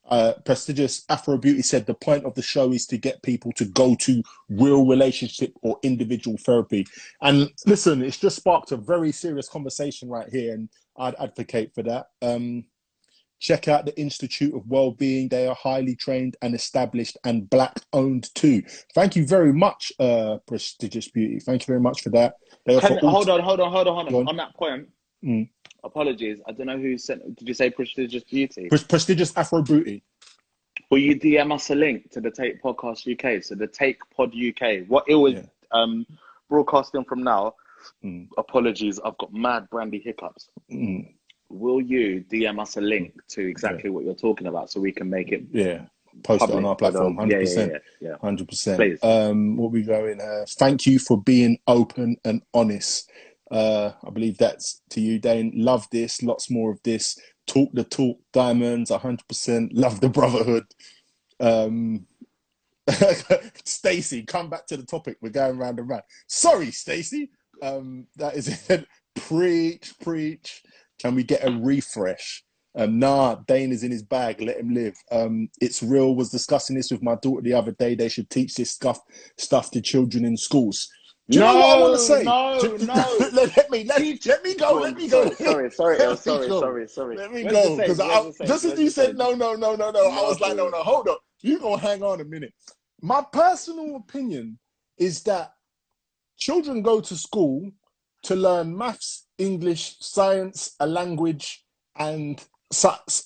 Uh, 0.07 0.33
prestigious 0.45 1.03
Afro 1.09 1.37
Beauty 1.37 1.61
said 1.61 1.85
the 1.85 1.93
point 1.93 2.25
of 2.25 2.33
the 2.35 2.41
show 2.41 2.71
is 2.71 2.85
to 2.87 2.97
get 2.97 3.21
people 3.23 3.51
to 3.53 3.65
go 3.65 3.95
to 3.95 4.23
real 4.49 4.85
relationship 4.85 5.53
or 5.61 5.79
individual 5.83 6.37
therapy. 6.37 6.85
And 7.21 7.51
listen, 7.65 8.01
it's 8.01 8.17
just 8.17 8.37
sparked 8.37 8.71
a 8.71 8.77
very 8.77 9.11
serious 9.11 9.49
conversation 9.49 10.09
right 10.09 10.29
here, 10.29 10.53
and 10.53 10.69
I'd 10.97 11.15
advocate 11.19 11.73
for 11.75 11.83
that. 11.83 12.07
Um, 12.21 12.65
Check 13.39 13.67
out 13.67 13.85
the 13.85 13.95
Institute 13.99 14.55
of 14.55 14.67
Wellbeing. 14.67 15.29
They 15.29 15.45
are 15.45 15.53
highly 15.53 15.95
trained 15.95 16.35
and 16.41 16.55
established 16.55 17.17
and 17.23 17.47
black 17.47 17.79
owned 17.93 18.33
too. 18.33 18.63
Thank 18.95 19.15
you 19.15 19.27
very 19.27 19.53
much, 19.53 19.91
uh, 19.99 20.39
Prestigious 20.47 21.07
Beauty. 21.09 21.39
Thank 21.39 21.61
you 21.61 21.67
very 21.67 21.79
much 21.79 22.01
for 22.01 22.09
that. 22.09 22.33
Can- 22.65 22.97
hold 22.97 23.29
on, 23.29 23.41
hold 23.41 23.59
on, 23.59 23.71
hold 23.71 23.87
on, 23.87 23.93
hold 23.93 24.07
on. 24.07 24.15
on. 24.15 24.27
On 24.29 24.37
that 24.37 24.55
point, 24.55 24.87
Mm. 25.23 25.49
Apologies. 25.83 26.39
I 26.47 26.51
don't 26.51 26.67
know 26.67 26.77
who 26.77 26.97
sent. 26.97 27.35
Did 27.35 27.47
you 27.47 27.53
say 27.53 27.69
prestigious 27.69 28.23
beauty? 28.23 28.67
Pres- 28.69 28.83
Prestigious 28.83 29.35
Afro 29.35 29.61
Beauty. 29.61 30.03
Will 30.89 30.99
you 30.99 31.19
DM 31.19 31.53
us 31.53 31.69
a 31.69 31.75
link 31.75 32.09
to 32.11 32.21
the 32.21 32.31
Take 32.31 32.61
Podcast 32.61 33.11
UK? 33.11 33.43
So 33.43 33.55
the 33.55 33.67
Take 33.67 33.97
Pod 34.15 34.33
UK. 34.33 34.85
What 34.87 35.05
it 35.07 35.15
was 35.15 35.33
Yeah. 35.35 35.41
um, 35.71 36.05
broadcasting 36.49 37.03
from 37.05 37.23
now. 37.23 37.55
Mm. 38.03 38.27
Apologies, 38.37 38.99
I've 39.03 39.17
got 39.17 39.33
mad 39.33 39.69
brandy 39.69 39.99
hiccups. 39.99 40.49
Mm. 40.71 41.13
Will 41.49 41.79
you 41.81 42.23
DM 42.29 42.59
us 42.61 42.75
a 42.77 42.81
link 42.81 43.13
to 43.29 43.41
exactly 43.47 43.89
what 43.89 44.03
you're 44.03 44.13
talking 44.15 44.47
about 44.47 44.69
so 44.71 44.79
we 44.81 44.91
can 44.91 45.09
make 45.09 45.31
it 45.31 45.43
Yeah. 45.51 45.85
post 46.23 46.43
it 46.43 46.51
on 46.51 46.65
our 46.65 46.75
platform. 46.75 47.07
um, 47.07 47.13
yeah, 47.13 47.19
Hundred 47.19 47.33
yeah, 47.35 47.39
percent. 47.41 47.71
yeah, 48.01 48.09
yeah. 48.09 48.15
Hundred 48.19 48.47
percent. 48.49 48.77
Please. 48.79 48.99
Um, 49.03 49.55
what 49.57 49.71
we 49.71 49.83
going? 49.83 50.19
Uh, 50.19 50.45
thank 50.49 50.85
you 50.85 50.99
for 50.99 51.21
being 51.21 51.59
open 51.67 52.17
and 52.25 52.41
honest. 52.53 53.09
Uh, 53.49 53.91
I 54.05 54.09
believe 54.09 54.37
that's 54.37 54.81
to 54.91 55.01
you, 55.01 55.19
Dane. 55.19 55.53
Love 55.55 55.87
this. 55.91 56.21
Lots 56.21 56.49
more 56.49 56.71
of 56.71 56.79
this. 56.83 57.17
Talk 57.45 57.69
the 57.73 57.83
talk. 57.83 58.19
Diamonds. 58.33 58.91
hundred 58.91 59.27
percent. 59.27 59.73
Love 59.73 60.01
the 60.01 60.09
brotherhood. 60.09 60.65
Um, 61.39 62.05
Stacy, 63.65 64.23
come 64.23 64.49
back 64.49 64.65
to 64.67 64.77
the 64.77 64.85
topic. 64.85 65.17
We're 65.21 65.29
going 65.29 65.57
round 65.57 65.79
and 65.79 65.89
round. 65.89 66.03
Sorry, 66.27 66.71
Stacy. 66.71 67.29
Um, 67.61 68.07
that 68.17 68.35
is 68.35 68.69
it. 68.69 68.85
preach, 69.15 69.93
preach. 70.01 70.61
Can 70.99 71.15
we 71.15 71.23
get 71.23 71.47
a 71.47 71.51
refresh? 71.51 72.43
Um, 72.75 72.99
nah, 72.99 73.35
Dane 73.47 73.71
is 73.71 73.83
in 73.83 73.91
his 73.91 74.03
bag. 74.03 74.39
Let 74.39 74.59
him 74.59 74.73
live. 74.73 74.95
Um, 75.11 75.49
it's 75.59 75.81
real. 75.81 76.15
Was 76.15 76.29
discussing 76.29 76.75
this 76.75 76.91
with 76.91 77.01
my 77.01 77.15
daughter 77.15 77.41
the 77.41 77.53
other 77.53 77.71
day. 77.71 77.95
They 77.95 78.09
should 78.09 78.29
teach 78.29 78.53
this 78.55 78.71
stuff 78.71 78.99
stuff 79.37 79.71
to 79.71 79.81
children 79.81 80.25
in 80.25 80.37
schools. 80.37 80.87
Do 81.29 81.39
you 81.39 81.43
know 81.43 81.55
what 81.55 81.77
I 81.77 81.81
want 81.81 81.93
to 81.93 81.99
say? 81.99 82.23
No, 82.23 82.57
Do- 82.61 82.85
no. 82.85 82.93
let, 83.33 83.57
let 83.57 83.69
me 83.69 83.83
let, 83.83 84.01
let 84.25 84.43
me 84.43 84.55
go. 84.55 84.73
Let 84.75 84.95
me 84.95 85.09
go. 85.09 85.29
Sorry, 85.31 85.69
sorry, 85.71 85.97
Let 85.97 86.19
sorry, 86.19 86.47
go. 86.47 86.59
sorry, 86.61 86.87
sorry. 86.87 87.17
Let 87.17 87.33
me 87.33 87.43
go 87.43 87.75
because 87.75 87.97
same? 87.97 88.07
Where's 88.07 88.25
the 88.25 88.33
same? 88.33 88.47
just 88.47 88.65
as 88.65 88.79
you 88.79 88.89
said 88.89 89.17
no, 89.17 89.33
no, 89.33 89.55
no, 89.55 89.75
no, 89.75 89.91
no. 89.91 89.99
I 90.09 90.21
was 90.21 90.39
like, 90.39 90.55
no, 90.55 90.65
No. 90.65 90.77
no, 90.77 90.83
hold 90.83 91.09
up. 91.09 91.19
You 91.41 91.59
gonna 91.59 91.81
hang 91.81 92.01
on 92.01 92.21
a 92.21 92.23
minute. 92.23 92.53
My 93.01 93.23
personal 93.31 93.97
opinion 93.97 94.57
is 94.97 95.21
that 95.23 95.53
children 96.37 96.81
go 96.81 97.01
to 97.01 97.15
school 97.15 97.71
to 98.23 98.35
learn 98.35 98.77
maths, 98.77 99.27
English, 99.37 99.97
science, 99.99 100.75
a 100.79 100.87
language, 100.87 101.65
and 101.97 102.43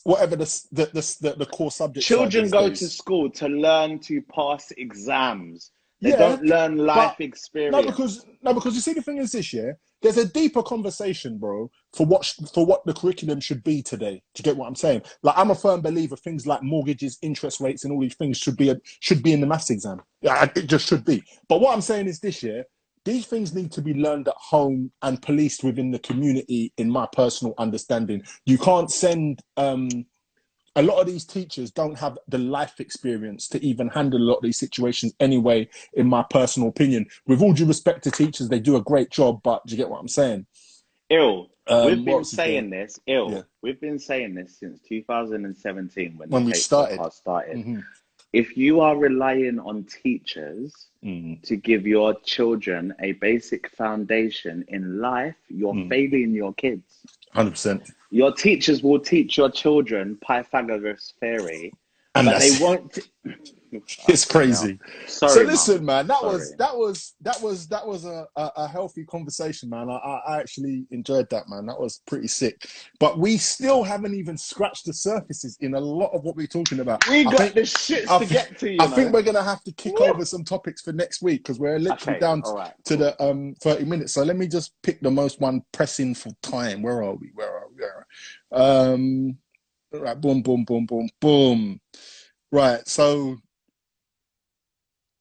whatever 0.04 0.36
the 0.36 0.62
the 0.72 0.86
the, 1.22 1.36
the, 1.38 1.46
core 1.46 1.72
subjects. 1.72 2.08
Children 2.08 2.50
go 2.50 2.70
days. 2.70 2.80
to 2.80 2.90
school 2.90 3.30
to 3.32 3.48
learn 3.48 4.00
to 4.00 4.22
pass 4.24 4.72
exams. 4.78 5.72
They 6.02 6.12
Yeah, 6.12 6.18
don't 6.18 6.44
learn 6.44 6.78
life 6.78 7.20
experience. 7.20 7.76
No, 7.76 7.84
because 7.84 8.26
no, 8.42 8.54
because 8.54 8.74
you 8.76 8.82
see, 8.82 8.94
the 8.94 9.02
thing 9.02 9.18
is 9.18 9.32
this 9.32 9.54
year, 9.54 9.78
there's 10.02 10.18
a 10.18 10.26
deeper 10.26 10.64
conversation, 10.64 11.38
bro, 11.38 11.70
for 11.94 12.06
what 12.06 12.26
for 12.54 12.66
what 12.66 12.84
the 12.86 12.94
curriculum 12.94 13.40
should 13.40 13.64
be 13.64 13.84
today. 13.84 14.24
Do 14.34 14.40
you 14.40 14.44
get 14.44 14.58
what 14.58 14.68
I'm 14.68 14.76
saying? 14.76 15.04
Like, 15.22 15.38
I'm 15.38 15.52
a 15.52 15.56
firm 15.56 15.82
believer 15.82 16.16
things 16.16 16.48
like 16.48 16.64
mortgages, 16.64 17.20
interest 17.22 17.60
rates, 17.60 17.84
and 17.84 17.94
all 17.94 18.02
these 18.02 18.16
things 18.16 18.38
should 18.38 18.58
be 18.58 18.70
a, 18.70 18.78
should 19.00 19.22
be 19.22 19.34
in 19.34 19.42
the 19.42 19.48
maths 19.48 19.70
exam. 19.70 20.02
Yeah, 20.22 20.50
it 20.56 20.68
just 20.68 20.88
should 20.88 21.06
be. 21.06 21.24
But 21.48 21.62
what 21.62 21.74
I'm 21.74 21.82
saying 21.82 22.08
is 22.08 22.20
this 22.20 22.42
year, 22.42 22.66
these 23.06 23.28
things 23.28 23.54
need 23.54 23.72
to 23.74 23.82
be 23.82 23.94
learned 23.94 24.28
at 24.28 24.36
home 24.38 24.92
and 25.04 25.22
policed 25.22 25.64
within 25.64 25.92
the 25.92 26.00
community. 26.00 26.74
In 26.78 26.90
my 26.90 27.08
personal 27.14 27.54
understanding, 27.60 28.24
you 28.46 28.58
can't 28.58 28.90
send. 28.90 29.42
Um, 29.58 30.06
a 30.76 30.82
lot 30.82 31.00
of 31.02 31.08
these 31.08 31.26
teachers 31.26 31.70
don't 31.72 31.98
have 31.98 32.18
the 32.28 32.38
life 32.38 32.80
experience 32.80 33.48
to 33.50 33.64
even 33.64 33.90
handle 33.90 34.20
a 34.20 34.24
lot 34.24 34.36
of 34.38 34.44
these 34.44 34.58
situations 34.58 35.14
anyway 35.20 35.68
in 35.94 36.08
my 36.08 36.24
personal 36.30 36.70
opinion 36.70 37.06
with 37.28 37.42
all 37.42 37.54
due 37.54 37.66
respect 37.66 38.04
to 38.04 38.12
teachers 38.12 38.48
they 38.48 38.60
do 38.60 38.76
a 38.78 38.82
great 38.82 39.10
job 39.10 39.42
but 39.44 39.66
do 39.66 39.72
you 39.72 39.78
get 39.78 39.90
what 39.90 40.00
i'm 40.00 40.08
saying 40.08 40.46
ill. 41.10 41.50
Um, 41.68 41.86
We've 41.86 42.06
been 42.06 42.24
saying 42.24 42.70
this, 42.72 43.00
ill. 43.06 43.32
Yeah. 43.32 43.42
We've 43.62 43.80
been 43.80 44.00
saying 44.00 44.34
this 44.34 44.58
since 44.60 44.80
2017 44.90 46.18
when, 46.18 46.30
When 46.30 46.44
the 46.46 46.52
we 46.52 46.54
started. 46.56 47.00
started. 47.14 47.58
Mhm. 47.58 47.84
If 48.34 48.58
you 48.58 48.80
are 48.80 48.98
relying 48.98 49.60
on 49.60 49.84
teachers 49.84 50.88
Mhm. 51.04 51.44
to 51.44 51.56
give 51.58 51.86
your 51.86 52.16
children 52.22 52.94
a 53.00 53.12
basic 53.14 53.70
foundation 53.76 54.66
in 54.70 55.00
life, 55.00 55.36
you're 55.50 55.74
Mm. 55.76 55.90
failing 55.90 56.32
your 56.34 56.54
kids. 56.54 57.06
100% 57.36 57.92
Your 58.10 58.34
teachers 58.34 58.84
will 58.84 59.00
teach 59.00 59.38
your 59.38 59.50
children 59.50 60.18
Pythagoras 60.26 61.14
theory, 61.20 61.72
and 62.16 62.26
but 62.28 62.40
they 62.40 62.58
won't. 62.62 63.00
it's 64.10 64.26
crazy 64.26 64.78
Sorry, 65.08 65.34
so 65.34 65.42
listen 65.44 65.86
man 65.86 66.06
that 66.08 66.22
was 66.22 66.54
that 66.58 66.76
was 66.76 67.14
that 67.22 67.42
was 67.42 67.68
that 67.70 67.88
was 67.88 68.04
a, 68.04 68.28
a, 68.36 68.52
a 68.58 68.68
healthy 68.68 69.06
conversation 69.06 69.70
man 69.70 69.90
I, 69.90 69.96
I 69.96 70.40
actually 70.42 70.86
enjoyed 70.92 71.30
that 71.30 71.48
man 71.48 71.68
that 71.68 71.80
was 71.80 72.02
pretty 72.06 72.28
sick 72.28 72.70
but 73.00 73.18
we 73.18 73.38
still 73.38 73.84
haven't 73.84 74.14
even 74.14 74.38
scratched 74.38 74.88
the 74.88 74.94
surfaces 74.94 75.58
in 75.62 75.74
a 75.76 75.80
lot 75.80 76.10
of 76.14 76.24
what 76.26 76.36
we're 76.36 76.48
talking 76.48 76.82
about 76.82 77.08
We 77.08 77.22
I 77.22 77.24
got 77.24 77.38
think- 77.38 77.54
the 77.54 77.62
shits 77.62 78.10
I 78.10 78.20
to 78.20 78.26
thi- 78.26 78.34
get 78.34 78.60
to. 78.60 78.70
You 78.70 78.78
I 78.82 78.88
know? 78.88 78.96
think 78.96 79.14
we're 79.14 79.22
gonna 79.22 79.42
have 79.42 79.64
to 79.64 79.72
kick 79.72 80.02
over 80.02 80.26
some 80.26 80.44
topics 80.44 80.82
for 80.82 80.92
next 80.92 81.22
week 81.22 81.42
because 81.44 81.58
we're 81.58 81.80
literally 81.80 82.18
Okay, 82.18 82.20
down 82.20 82.42
right. 82.42 82.74
to 82.86 82.98
the 82.98 83.24
um 83.24 83.56
30 83.62 83.86
minutes. 83.86 84.14
So 84.14 84.24
let 84.24 84.36
me 84.36 84.48
just 84.50 84.74
pick 84.84 85.00
the 85.00 85.12
most 85.12 85.40
one 85.40 85.62
pressing 85.72 86.14
for 86.16 86.32
time. 86.44 86.82
Where 86.82 87.02
are 87.04 87.16
we? 87.16 87.32
Where 87.36 87.50
are 87.58 87.68
we? 87.70 87.76
Where 87.82 87.96
are 87.96 88.06
we? 88.52 88.94
Um 88.94 89.38
right, 89.94 90.20
boom, 90.20 90.42
boom, 90.42 90.64
boom, 90.66 90.86
boom, 90.86 91.10
boom. 91.20 91.80
Right, 92.52 92.86
so 92.88 93.38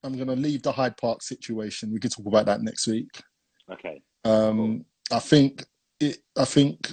I'm 0.02 0.16
gonna 0.16 0.36
leave 0.36 0.62
the 0.62 0.72
Hyde 0.72 0.96
Park 0.96 1.22
situation. 1.22 1.92
We 1.92 2.00
can 2.00 2.10
talk 2.10 2.26
about 2.26 2.46
that 2.46 2.62
next 2.62 2.86
week. 2.86 3.08
Okay. 3.72 4.00
Um 4.24 4.84
I 5.12 5.18
think 5.18 5.64
it 6.00 6.18
I 6.36 6.44
think 6.44 6.92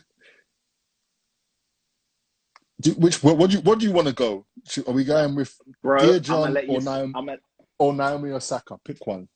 do, 2.79 2.91
which 2.91 3.23
what, 3.23 3.37
what 3.37 3.49
do 3.49 3.57
you 3.57 3.61
what 3.63 3.79
do 3.79 3.85
you 3.85 3.91
want 3.91 4.07
to 4.07 4.13
go? 4.13 4.45
Should- 4.67 4.87
Are 4.87 4.93
we 4.93 5.03
going 5.03 5.35
with 5.35 5.55
Bro, 5.81 5.97
Dea-John 5.99 6.53
gonna 6.53 6.61
you. 6.61 6.75
or 6.75 6.81
Naomi? 6.81 7.13
I'm 7.15 7.29
or 7.79 7.93
Naomi 7.93 8.31
Osaka? 8.31 8.77
Pick 8.85 9.05
one. 9.07 9.27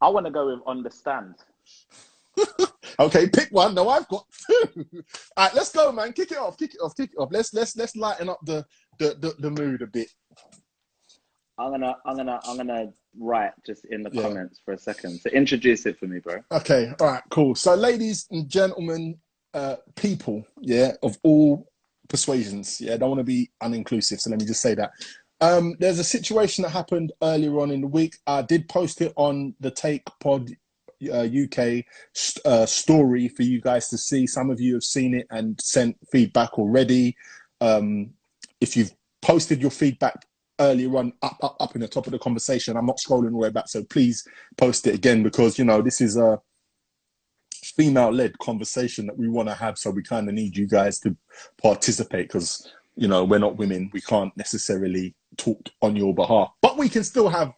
I 0.00 0.08
want 0.08 0.26
to 0.26 0.32
go 0.32 0.46
with 0.46 0.60
understand. 0.66 1.34
Okay, 2.98 3.28
pick 3.28 3.48
one. 3.50 3.74
No, 3.74 3.88
I've 3.88 4.06
got 4.08 4.26
two. 4.46 4.86
All 5.36 5.46
right, 5.46 5.54
let's 5.54 5.72
go, 5.72 5.90
man. 5.92 6.12
Kick 6.12 6.30
it 6.30 6.38
off. 6.38 6.58
Kick 6.58 6.74
it 6.74 6.80
off. 6.80 6.94
Kick 6.96 7.10
it 7.12 7.18
off. 7.18 7.30
Let's 7.32 7.52
let's 7.54 7.74
let's 7.76 7.96
lighten 7.96 8.28
up 8.28 8.38
the 8.44 8.64
the 8.98 9.16
the, 9.20 9.34
the 9.38 9.50
mood 9.50 9.82
a 9.82 9.86
bit. 9.86 10.08
I'm 11.58 11.70
gonna, 11.70 11.96
I'm 12.06 12.16
gonna, 12.16 12.40
I'm 12.44 12.56
gonna 12.56 12.92
write 13.18 13.52
just 13.66 13.84
in 13.86 14.02
the 14.02 14.10
Yeah. 14.12 14.22
comments 14.22 14.60
for 14.64 14.72
a 14.74 14.78
second. 14.78 15.20
So 15.20 15.30
introduce 15.30 15.86
it 15.86 15.98
for 15.98 16.06
me, 16.06 16.18
bro. 16.18 16.36
Okay. 16.50 16.92
All 17.00 17.06
right. 17.06 17.22
Cool. 17.30 17.54
So, 17.54 17.74
ladies 17.74 18.26
and 18.30 18.48
gentlemen, 18.48 19.18
uh, 19.54 19.76
people, 19.96 20.44
yeah, 20.60 20.92
of 21.02 21.18
all 21.22 21.68
persuasions, 22.08 22.80
yeah, 22.80 22.94
I 22.94 22.96
don't 22.96 23.10
want 23.10 23.20
to 23.20 23.24
be 23.24 23.50
uninclusive. 23.62 24.20
So 24.20 24.30
let 24.30 24.40
me 24.40 24.46
just 24.46 24.62
say 24.62 24.74
that. 24.74 24.92
Um, 25.40 25.74
there's 25.78 25.98
a 25.98 26.04
situation 26.04 26.62
that 26.62 26.70
happened 26.70 27.12
earlier 27.22 27.58
on 27.60 27.70
in 27.70 27.80
the 27.80 27.86
week. 27.86 28.16
I 28.26 28.42
did 28.42 28.68
post 28.68 29.00
it 29.00 29.12
on 29.16 29.54
the 29.60 29.70
Take 29.70 30.04
Pod 30.20 30.50
uh, 31.10 31.22
UK 31.24 31.84
uh, 32.44 32.66
story 32.66 33.28
for 33.28 33.42
you 33.42 33.60
guys 33.60 33.88
to 33.88 33.98
see. 33.98 34.26
Some 34.26 34.50
of 34.50 34.60
you 34.60 34.74
have 34.74 34.84
seen 34.84 35.14
it 35.14 35.26
and 35.30 35.60
sent 35.60 35.96
feedback 36.10 36.58
already. 36.58 37.16
Um, 37.60 38.10
if 38.60 38.76
you've 38.76 38.92
posted 39.20 39.60
your 39.60 39.70
feedback 39.70 40.26
earlier 40.60 40.96
on, 40.96 41.12
up, 41.22 41.36
up, 41.42 41.56
up 41.60 41.74
in 41.74 41.80
the 41.80 41.88
top 41.88 42.06
of 42.06 42.12
the 42.12 42.18
conversation, 42.18 42.76
I'm 42.76 42.86
not 42.86 42.98
scrolling 42.98 43.26
all 43.26 43.30
the 43.30 43.36
way 43.36 43.50
back. 43.50 43.68
So 43.68 43.82
please 43.84 44.26
post 44.56 44.86
it 44.86 44.94
again 44.94 45.22
because 45.22 45.58
you 45.58 45.64
know 45.64 45.82
this 45.82 46.00
is 46.00 46.16
a 46.16 46.40
female-led 47.62 48.38
conversation 48.38 49.06
that 49.06 49.16
we 49.16 49.28
want 49.28 49.48
to 49.48 49.54
have. 49.54 49.78
So 49.78 49.90
we 49.90 50.02
kind 50.02 50.28
of 50.28 50.34
need 50.34 50.56
you 50.56 50.66
guys 50.66 50.98
to 51.00 51.16
participate 51.60 52.28
because 52.28 52.72
you 52.96 53.08
know 53.08 53.24
we're 53.24 53.38
not 53.38 53.56
women. 53.56 53.90
We 53.92 54.00
can't 54.00 54.36
necessarily 54.36 55.14
talk 55.36 55.68
on 55.80 55.96
your 55.96 56.14
behalf, 56.14 56.50
but 56.60 56.76
we 56.76 56.88
can 56.88 57.04
still 57.04 57.28
have 57.28 57.52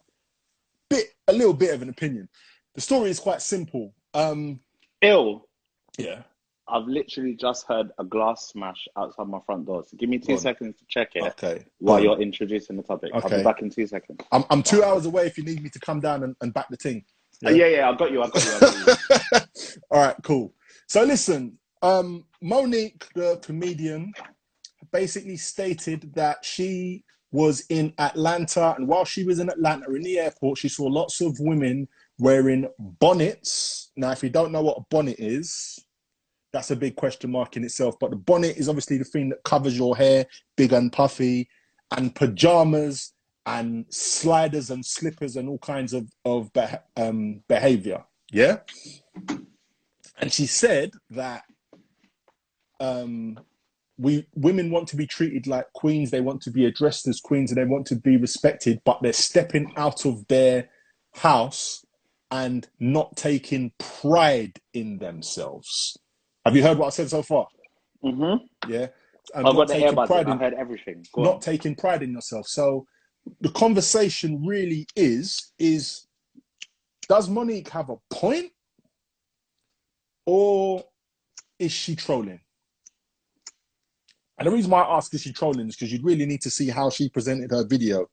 bit 0.89 1.07
a 1.27 1.33
little 1.33 1.53
bit 1.53 1.73
of 1.73 1.81
an 1.81 1.89
opinion. 1.89 2.29
The 2.75 2.81
story 2.81 3.09
is 3.09 3.19
quite 3.19 3.41
simple. 3.41 3.93
Um, 4.13 4.59
Ill. 5.01 5.47
yeah. 5.97 6.23
I've 6.67 6.85
literally 6.87 7.35
just 7.35 7.67
heard 7.67 7.91
a 7.99 8.03
glass 8.03 8.47
smash 8.49 8.87
outside 8.97 9.27
my 9.27 9.39
front 9.45 9.65
door. 9.67 9.83
So 9.87 9.95
give 9.97 10.09
me 10.09 10.17
Go 10.17 10.27
two 10.27 10.33
on. 10.33 10.39
seconds 10.39 10.75
to 10.79 10.85
check 10.87 11.11
it 11.15 11.23
Okay. 11.23 11.63
while 11.77 12.01
you're 12.01 12.19
introducing 12.19 12.75
the 12.75 12.83
topic. 12.83 13.11
I'll 13.13 13.29
be 13.29 13.43
back 13.43 13.61
in 13.61 13.69
two 13.69 13.85
seconds. 13.87 14.19
I'm, 14.31 14.43
I'm 14.49 14.63
two 14.63 14.83
hours 14.83 15.05
away 15.05 15.27
if 15.27 15.37
you 15.37 15.43
need 15.43 15.61
me 15.63 15.69
to 15.69 15.79
come 15.79 15.99
down 15.99 16.23
and, 16.23 16.35
and 16.41 16.53
back 16.53 16.67
the 16.69 16.77
thing. 16.77 17.05
Yeah, 17.41 17.51
yeah, 17.51 17.67
yeah 17.67 17.89
I 17.89 17.95
got 17.95 18.11
you. 18.11 18.23
I 18.23 18.29
got 18.29 18.43
you. 18.45 18.51
I 18.55 18.59
got 18.59 19.31
you. 19.31 19.39
All 19.91 20.01
right, 20.01 20.15
cool. 20.23 20.53
So 20.87 21.03
listen, 21.03 21.57
um, 21.83 22.25
Mo'Nique, 22.43 23.03
the 23.13 23.37
comedian, 23.43 24.11
basically 24.91 25.37
stated 25.37 26.13
that 26.15 26.43
she 26.43 27.03
was 27.31 27.63
in 27.69 27.93
Atlanta, 27.99 28.73
and 28.77 28.87
while 28.87 29.05
she 29.05 29.23
was 29.23 29.39
in 29.39 29.49
Atlanta 29.49 29.93
in 29.93 30.01
the 30.01 30.17
airport, 30.17 30.57
she 30.57 30.69
saw 30.69 30.85
lots 30.85 31.21
of 31.21 31.37
women 31.39 31.87
wearing 32.19 32.67
bonnets. 32.79 33.91
Now, 33.95 34.11
if 34.11 34.23
you 34.23 34.29
don't 34.29 34.51
know 34.51 34.61
what 34.61 34.77
a 34.77 34.85
bonnet 34.89 35.17
is, 35.19 35.79
that's 36.53 36.71
a 36.71 36.75
big 36.75 36.95
question 36.95 37.31
mark 37.31 37.57
in 37.57 37.63
itself. 37.63 37.95
But 37.99 38.11
the 38.11 38.15
bonnet 38.15 38.57
is 38.57 38.69
obviously 38.69 38.97
the 38.97 39.03
thing 39.05 39.29
that 39.29 39.43
covers 39.43 39.77
your 39.77 39.97
hair, 39.97 40.25
big 40.55 40.73
and 40.73 40.91
puffy, 40.91 41.49
and 41.91 42.15
pajamas 42.15 43.13
and 43.45 43.85
sliders 43.89 44.71
and 44.71 44.83
slippers 44.85 45.35
and 45.35 45.47
all 45.49 45.59
kinds 45.59 45.93
of 45.93 46.09
of 46.23 46.49
um, 46.97 47.43
behavior. 47.47 48.03
Yeah, 48.31 48.59
and 50.17 50.31
she 50.31 50.45
said 50.45 50.91
that 51.11 51.43
um, 52.79 53.39
we 53.97 54.25
women 54.33 54.71
want 54.71 54.87
to 54.89 54.95
be 54.95 55.05
treated 55.05 55.47
like 55.47 55.71
queens. 55.73 56.09
They 56.09 56.21
want 56.21 56.41
to 56.43 56.51
be 56.51 56.65
addressed 56.65 57.07
as 57.07 57.19
queens, 57.19 57.51
and 57.51 57.57
they 57.57 57.65
want 57.65 57.85
to 57.87 57.95
be 57.95 58.17
respected. 58.17 58.81
But 58.85 59.01
they're 59.01 59.13
stepping 59.13 59.73
out 59.75 60.05
of 60.05 60.27
their 60.27 60.69
house 61.13 61.84
and 62.31 62.67
not 62.79 63.15
taking 63.15 63.71
pride 63.77 64.59
in 64.73 64.97
themselves. 64.97 65.97
Have 66.45 66.55
you 66.55 66.63
heard 66.63 66.77
what 66.77 66.87
I 66.87 66.89
said 66.89 67.09
so 67.09 67.21
far? 67.21 67.47
hmm 68.01 68.35
Yeah. 68.69 68.87
and 69.33 69.47
I've 69.47 69.55
not 69.55 69.55
got 69.55 69.67
the 69.67 69.73
earbuds. 69.75 70.07
pride 70.07 70.21
in. 70.21 70.27
I 70.27 70.31
in 70.33 70.39
heard 70.39 70.53
everything. 70.53 71.03
Go 71.13 71.23
not 71.23 71.33
on. 71.35 71.39
taking 71.39 71.75
pride 71.75 72.03
in 72.03 72.11
yourself. 72.11 72.47
So 72.47 72.85
the 73.41 73.49
conversation 73.49 74.45
really 74.45 74.85
is 74.95 75.53
is 75.57 76.07
does 77.07 77.29
Mo'Nique 77.29 77.69
have 77.69 77.89
a 77.89 77.97
point 78.11 78.51
or 80.25 80.83
is 81.59 81.71
she 81.71 81.95
trolling? 81.95 82.39
And 84.37 84.47
the 84.47 84.51
reason 84.51 84.69
why 84.71 84.81
I 84.81 84.97
ask 84.97 85.13
is 85.13 85.21
she 85.21 85.31
trolling 85.31 85.67
is 85.69 85.75
because 85.75 85.91
you'd 85.91 86.03
really 86.03 86.25
need 86.25 86.41
to 86.41 86.49
see 86.49 86.69
how 86.69 86.89
she 86.89 87.09
presented 87.09 87.51
her 87.51 87.63
video. 87.65 88.07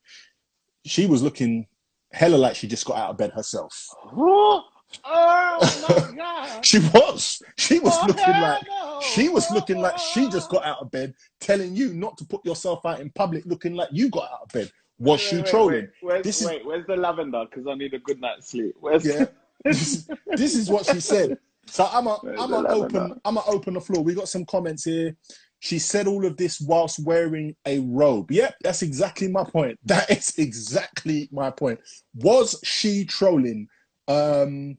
She 0.87 1.07
was 1.07 1.23
looking 1.23 1.67
hella 2.13 2.37
like 2.37 2.57
she 2.57 2.67
just 2.67 2.85
got 2.85 2.97
out 2.99 3.11
of 3.11 3.17
bed 3.17 3.33
herself. 3.33 3.89
oh 4.15 4.63
my 5.05 6.13
god! 6.17 6.65
She 6.65 6.79
was. 6.79 7.43
She 7.57 7.79
was 7.79 7.93
Oh, 7.97 8.07
looking 8.07 8.41
like 8.41 8.63
no. 8.69 9.01
she 9.01 9.29
was 9.29 9.51
looking 9.51 9.79
like 9.81 9.99
she 9.99 10.29
just 10.29 10.51
got 10.51 10.65
out 10.65 10.79
of 10.81 10.91
bed, 10.91 11.15
telling 11.41 11.75
you 11.75 11.95
not 11.95 12.17
to 12.19 12.25
put 12.25 12.45
yourself 12.45 12.85
out 12.87 13.01
in 13.01 13.11
public, 13.11 13.45
looking 13.47 13.75
like 13.75 13.89
you 13.93 14.09
got 14.11 14.25
out 14.33 14.41
of 14.43 14.49
bed. 14.53 14.71
Was 14.99 15.21
she 15.21 15.37
Wait, 15.37 15.47
trolling? 15.47 15.75
Wait, 15.81 15.91
where's, 16.03 16.25
This 16.25 16.41
is- 16.43 16.47
wait, 16.47 16.65
where's 16.67 16.87
the 16.87 16.97
lavender? 16.97 17.45
Because 17.51 17.67
I 17.67 17.75
need 17.75 17.93
a 17.95 17.99
good 17.99 18.21
night's 18.21 18.51
sleep. 18.51 18.75
Where's 18.79 19.05
Yeah. 19.05 19.27
this, 19.65 20.09
this 20.27 20.55
is 20.55 20.69
what 20.69 20.87
she 20.87 21.01
said. 21.01 21.39
So 21.67 21.89
I'm 21.93 22.07
a, 22.07 22.15
Where's 22.17 22.39
I'm 22.41 22.53
a 22.53 22.59
lavender? 22.61 22.99
open 22.99 23.21
I'm 23.25 23.37
a 23.37 23.43
open 23.47 23.75
the 23.75 23.81
floor. 23.81 24.03
We 24.05 24.15
got 24.15 24.29
some 24.29 24.45
comments 24.45 24.85
here. 24.85 25.17
She 25.63 25.79
said 25.79 26.09
all 26.09 26.27
of 26.27 26.37
this 26.37 26.61
whilst 26.61 26.99
wearing 27.07 27.55
a 27.67 27.79
robe. 27.79 28.33
Yep, 28.33 28.57
that's 28.65 28.83
exactly 28.83 29.29
my 29.29 29.45
point. 29.45 29.79
That 29.85 30.11
is 30.11 30.37
exactly 30.37 31.29
my 31.31 31.53
point. 31.53 31.79
Was 32.17 32.59
she 32.65 33.05
trolling? 33.05 33.69
Um, 34.09 34.77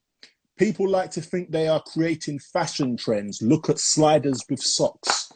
people 0.57 0.89
like 0.89 1.09
to 1.11 1.21
think 1.21 1.51
they 1.51 1.69
are 1.69 1.81
creating 1.81 2.39
fashion 2.39 2.97
trends. 2.97 3.41
Look 3.41 3.69
at 3.69 3.79
sliders 3.79 4.43
with 4.49 4.59
socks. 4.59 5.31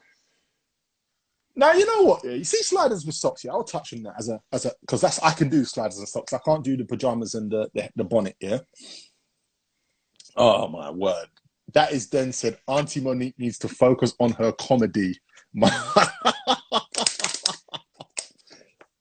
Now 1.55 1.71
you 1.71 1.85
know 1.85 2.01
what? 2.01 2.25
yeah, 2.25 2.31
You 2.31 2.43
see 2.43 2.61
sliders 2.61 3.05
with 3.05 3.15
socks. 3.15 3.45
Yeah, 3.45 3.53
I'll 3.53 3.63
touch 3.63 3.93
on 3.93 4.03
that 4.03 4.15
as 4.19 4.27
a 4.27 4.41
as 4.51 4.65
a 4.65 4.73
because 4.81 4.99
that's 4.99 5.19
I 5.19 5.31
can 5.31 5.47
do 5.47 5.63
sliders 5.63 5.97
and 5.97 6.09
socks. 6.09 6.33
I 6.33 6.39
can't 6.39 6.61
do 6.63 6.75
the 6.75 6.83
pajamas 6.83 7.35
and 7.35 7.49
the 7.49 7.69
the, 7.73 7.89
the 7.95 8.03
bonnet. 8.03 8.35
Yeah. 8.41 8.59
Oh 10.35 10.67
my 10.67 10.91
word! 10.91 11.27
That 11.73 11.93
is 11.93 12.09
then 12.09 12.33
said. 12.33 12.57
Auntie 12.67 12.99
Mo'Nique 12.99 13.39
needs 13.39 13.57
to 13.59 13.69
focus 13.69 14.13
on 14.19 14.31
her 14.31 14.51
comedy. 14.51 15.15
My- 15.57 15.71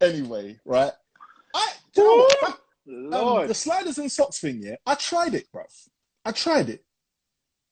anyway, 0.00 0.58
right? 0.64 0.92
I 1.54 1.72
know 1.96 2.28
what? 2.40 2.60
Um, 3.12 3.46
the 3.46 3.54
sliders 3.54 3.98
and 3.98 4.10
socks 4.10 4.40
thing, 4.40 4.62
yeah. 4.62 4.76
I 4.86 4.94
tried 4.94 5.34
it, 5.34 5.48
bruv. 5.54 5.66
I 6.24 6.32
tried 6.32 6.70
it. 6.70 6.82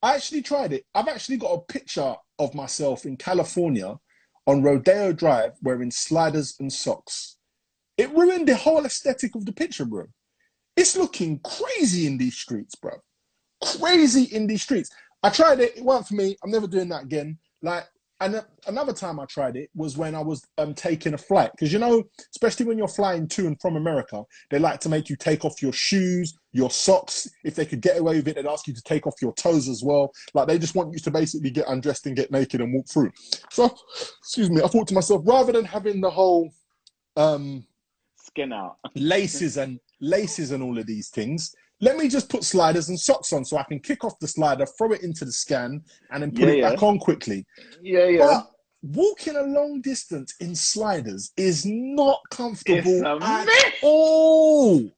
I 0.02 0.14
actually 0.14 0.42
tried 0.42 0.74
it. 0.74 0.84
I've 0.94 1.08
actually 1.08 1.38
got 1.38 1.52
a 1.52 1.60
picture 1.60 2.14
of 2.38 2.54
myself 2.54 3.06
in 3.06 3.16
California 3.16 3.98
on 4.46 4.62
Rodeo 4.62 5.12
Drive 5.14 5.52
wearing 5.62 5.90
sliders 5.90 6.54
and 6.60 6.70
socks. 6.70 7.38
It 7.96 8.10
ruined 8.10 8.48
the 8.48 8.56
whole 8.56 8.84
aesthetic 8.84 9.34
of 9.34 9.46
the 9.46 9.52
picture, 9.52 9.86
bro. 9.86 10.04
It's 10.76 10.94
looking 10.94 11.38
crazy 11.38 12.06
in 12.06 12.18
these 12.18 12.36
streets, 12.36 12.74
bro. 12.74 12.92
Crazy 13.62 14.24
in 14.24 14.46
these 14.46 14.60
streets. 14.62 14.90
I 15.22 15.30
tried 15.30 15.60
it. 15.60 15.78
It 15.78 15.84
worked 15.84 16.08
for 16.08 16.14
me. 16.16 16.36
I'm 16.44 16.50
never 16.50 16.66
doing 16.66 16.90
that 16.90 17.04
again. 17.04 17.38
Like, 17.62 17.86
and 18.24 18.44
another 18.66 18.92
time 18.92 19.20
I 19.20 19.26
tried 19.26 19.56
it 19.56 19.70
was 19.74 19.96
when 19.96 20.14
I 20.14 20.20
was 20.20 20.42
um, 20.58 20.74
taking 20.74 21.14
a 21.14 21.18
flight. 21.18 21.50
Because, 21.52 21.72
you 21.72 21.78
know, 21.78 22.02
especially 22.34 22.66
when 22.66 22.78
you're 22.78 22.88
flying 22.88 23.28
to 23.28 23.46
and 23.46 23.60
from 23.60 23.76
America, 23.76 24.22
they 24.50 24.58
like 24.58 24.80
to 24.80 24.88
make 24.88 25.08
you 25.08 25.16
take 25.16 25.44
off 25.44 25.60
your 25.60 25.72
shoes, 25.72 26.34
your 26.52 26.70
socks. 26.70 27.28
If 27.44 27.54
they 27.54 27.66
could 27.66 27.80
get 27.80 27.98
away 27.98 28.16
with 28.16 28.28
it, 28.28 28.36
they'd 28.36 28.46
ask 28.46 28.66
you 28.66 28.74
to 28.74 28.82
take 28.82 29.06
off 29.06 29.14
your 29.20 29.34
toes 29.34 29.68
as 29.68 29.82
well. 29.84 30.12
Like, 30.32 30.48
they 30.48 30.58
just 30.58 30.74
want 30.74 30.92
you 30.92 30.98
to 31.00 31.10
basically 31.10 31.50
get 31.50 31.68
undressed 31.68 32.06
and 32.06 32.16
get 32.16 32.30
naked 32.30 32.60
and 32.60 32.72
walk 32.72 32.86
through. 32.88 33.12
So, 33.50 33.74
excuse 34.18 34.50
me, 34.50 34.62
I 34.62 34.68
thought 34.68 34.88
to 34.88 34.94
myself, 34.94 35.22
rather 35.24 35.52
than 35.52 35.64
having 35.64 36.00
the 36.00 36.10
whole 36.10 36.50
um, 37.16 37.66
Skin 38.16 38.52
out. 38.52 38.76
laces 38.94 39.56
and 39.58 39.78
laces 40.00 40.50
and 40.50 40.62
all 40.62 40.78
of 40.78 40.86
these 40.86 41.08
things. 41.08 41.54
Let 41.80 41.96
me 41.96 42.08
just 42.08 42.28
put 42.28 42.44
sliders 42.44 42.88
and 42.88 42.98
socks 42.98 43.32
on 43.32 43.44
so 43.44 43.56
I 43.58 43.64
can 43.64 43.80
kick 43.80 44.04
off 44.04 44.18
the 44.18 44.28
slider, 44.28 44.64
throw 44.66 44.92
it 44.92 45.02
into 45.02 45.24
the 45.24 45.32
scan, 45.32 45.82
and 46.10 46.22
then 46.22 46.30
put 46.30 46.42
Yeah, 46.42 46.48
it 46.48 46.58
yeah. 46.58 46.70
back 46.70 46.82
on 46.82 46.98
quickly. 46.98 47.44
Yeah, 47.82 48.06
yeah. 48.06 48.26
But 48.26 48.50
walking 48.82 49.36
a 49.36 49.42
long 49.42 49.80
distance 49.80 50.34
in 50.40 50.54
sliders 50.54 51.32
is 51.36 51.64
not 51.66 52.20
comfortable 52.30 53.06
at 53.22 53.74
all. 53.82 54.90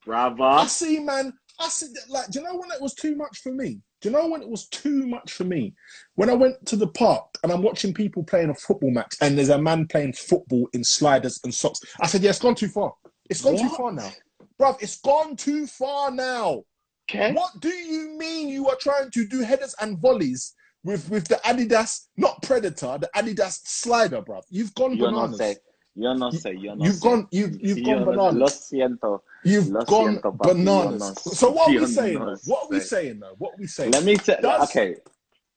I 0.62 0.66
see, 0.66 0.98
man. 1.00 1.32
I 1.58 1.68
see. 1.68 1.86
Like, 2.08 2.28
do 2.30 2.40
you 2.40 2.44
know 2.44 2.56
when 2.56 2.70
it 2.70 2.80
was 2.80 2.94
too 2.94 3.16
much 3.16 3.38
for 3.38 3.52
me? 3.52 3.80
Do 4.02 4.10
you 4.10 4.14
know 4.14 4.26
when 4.28 4.42
it 4.42 4.48
was 4.48 4.68
too 4.68 5.06
much 5.06 5.32
for 5.32 5.44
me? 5.44 5.72
When 6.16 6.28
I 6.28 6.34
went 6.34 6.66
to 6.66 6.76
the 6.76 6.88
park 6.88 7.24
and 7.42 7.50
I'm 7.50 7.62
watching 7.62 7.94
people 7.94 8.22
playing 8.22 8.50
a 8.50 8.54
football 8.54 8.90
match, 8.90 9.14
and 9.22 9.38
there's 9.38 9.48
a 9.48 9.58
man 9.58 9.86
playing 9.86 10.12
football 10.12 10.68
in 10.74 10.84
sliders 10.84 11.40
and 11.44 11.54
socks. 11.54 11.80
I 12.00 12.06
said, 12.06 12.22
"Yeah, 12.22 12.30
it's 12.30 12.38
gone 12.38 12.54
too 12.54 12.68
far. 12.68 12.92
It's 13.30 13.40
gone 13.42 13.56
too 13.56 13.70
far 13.70 13.92
now, 13.92 14.12
bruv. 14.58 14.80
It's 14.82 15.00
gone 15.00 15.36
too 15.36 15.66
far 15.66 16.10
now." 16.10 16.64
Okay. 17.08 17.32
What 17.32 17.52
do 17.60 17.68
you 17.68 18.16
mean 18.18 18.48
you 18.48 18.68
are 18.68 18.76
trying 18.76 19.10
to 19.12 19.24
do 19.26 19.40
headers 19.42 19.74
and 19.80 19.98
volleys 19.98 20.54
with 20.84 21.08
with 21.08 21.28
the 21.28 21.36
Adidas, 21.44 22.06
not 22.16 22.42
Predator, 22.42 22.98
the 22.98 23.08
Adidas 23.14 23.60
slider, 23.64 24.22
bruv? 24.22 24.42
You've 24.50 24.74
gone 24.74 24.96
You're 24.96 25.10
not 25.12 25.30
bananas. 25.32 25.38
say. 25.38 25.56
You're 25.94 26.14
not 26.16 26.34
say. 26.34 26.52
You're 26.54 26.76
not 26.76 26.84
saying. 26.84 26.84
You've 26.84 26.94
say. 26.96 27.08
gone. 27.08 27.28
You've 27.30 27.60
you've 27.60 27.84
gone 27.84 28.04
not- 28.04 28.16
Lo 28.16 28.30
bananas. 28.32 28.70
siento. 28.72 29.20
You've 29.44 29.68
Lo 29.68 29.82
gone 29.84 30.16
siento, 30.16 30.36
papi, 30.36 30.48
bananas. 30.64 31.38
So 31.38 31.50
what 31.50 31.68
are 31.74 31.80
we 31.80 31.86
saying? 31.86 32.18
What 32.44 32.64
are 32.64 32.68
we 32.70 32.80
saying 32.80 33.20
though? 33.20 33.34
What 33.38 33.52
are 33.54 33.58
we 33.58 33.66
saying? 33.66 33.92
Let 33.92 34.04
me. 34.04 34.16
Does- 34.16 34.68
Okay. 34.70 34.96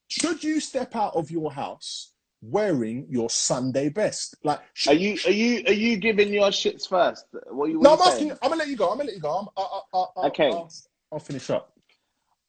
Should 0.08 0.44
you 0.44 0.60
step 0.60 0.96
out 0.96 1.16
of 1.16 1.30
your 1.30 1.52
house 1.52 2.14
wearing 2.42 3.06
your 3.10 3.30
Sunday 3.30 3.90
best? 3.90 4.36
Like, 4.44 4.60
sh- 4.74 4.88
Are 4.88 4.94
you 4.94 5.18
are 5.26 5.32
you 5.32 5.64
are 5.68 5.74
you 5.74 5.98
giving 5.98 6.34
your 6.34 6.50
shits 6.50 6.88
first? 6.88 7.26
What 7.52 7.70
you? 7.70 7.80
no, 7.80 7.92
What 7.92 8.02
I'm 8.02 8.06
you 8.06 8.12
asking. 8.14 8.32
I'm 8.42 8.50
gonna 8.50 8.56
let 8.56 8.68
you 8.70 8.78
go. 8.78 8.90
I'm 8.90 8.98
gonna 8.98 9.06
let 9.08 9.16
you 9.16 9.22
go. 9.22 9.32
I'm, 9.38 9.48
I, 9.58 9.62
I, 9.62 9.98
I, 10.00 10.06
I, 10.24 10.28
Okay. 10.28 10.52
I'll, 11.12 11.20
finish 11.20 11.50
up. 11.50 11.74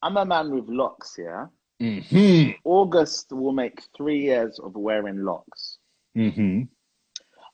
I'm 0.02 0.16
a 0.16 0.24
man 0.24 0.50
with 0.54 0.68
locks. 0.68 1.16
Yeah. 1.18 1.46
Mm-hmm. 1.80 2.50
August 2.64 3.32
will 3.32 3.52
make 3.52 3.82
three 3.96 4.20
years 4.20 4.58
of 4.58 4.74
wearing 4.76 5.24
locks. 5.24 5.78
Mm-hmm. 6.16 6.62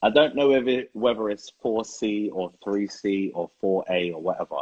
I 0.02 0.10
don't 0.10 0.34
know 0.34 0.48
whether 0.50 0.84
whether 0.92 1.30
it's 1.30 1.50
4C 1.64 2.30
or 2.32 2.52
3C 2.64 3.30
or 3.34 3.50
4A 3.62 4.14
or 4.14 4.20
whatever. 4.20 4.56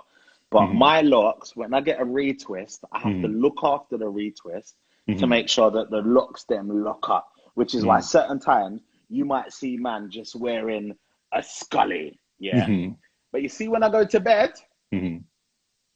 But 0.51 0.67
Mhm. 0.69 0.75
my 0.75 1.01
locks, 1.01 1.57
when 1.57 1.75
I 1.75 1.81
get 1.81 2.01
a 2.01 2.05
retwist, 2.05 2.81
I 2.93 2.99
have 3.01 3.23
to 3.23 3.29
Mhm. 3.29 3.41
look 3.41 3.59
after 3.65 3.97
the 3.97 4.05
retwist 4.11 4.75
to 5.09 5.15
Mhm. 5.15 5.29
make 5.29 5.49
sure 5.49 5.71
that 5.71 5.91
the 5.91 6.03
locks 6.03 6.45
them 6.45 6.85
lock 6.85 7.09
up. 7.11 7.29
Which 7.55 7.75
is 7.75 7.85
why 7.85 7.99
Mhm. 7.99 8.05
certain 8.05 8.39
times 8.41 8.83
you 9.09 9.25
might 9.25 9.53
see 9.53 9.77
man 9.77 10.11
just 10.11 10.35
wearing 10.35 10.97
a 11.33 11.43
scully. 11.43 12.19
Yeah. 12.39 12.67
Mm-hmm. 12.67 12.93
But 13.33 13.43
you 13.43 13.49
see 13.49 13.69
when 13.69 13.83
I 13.83 13.89
go 13.91 14.05
to 14.05 14.21
bed, 14.21 14.53
Mm-hmm. 14.93 15.19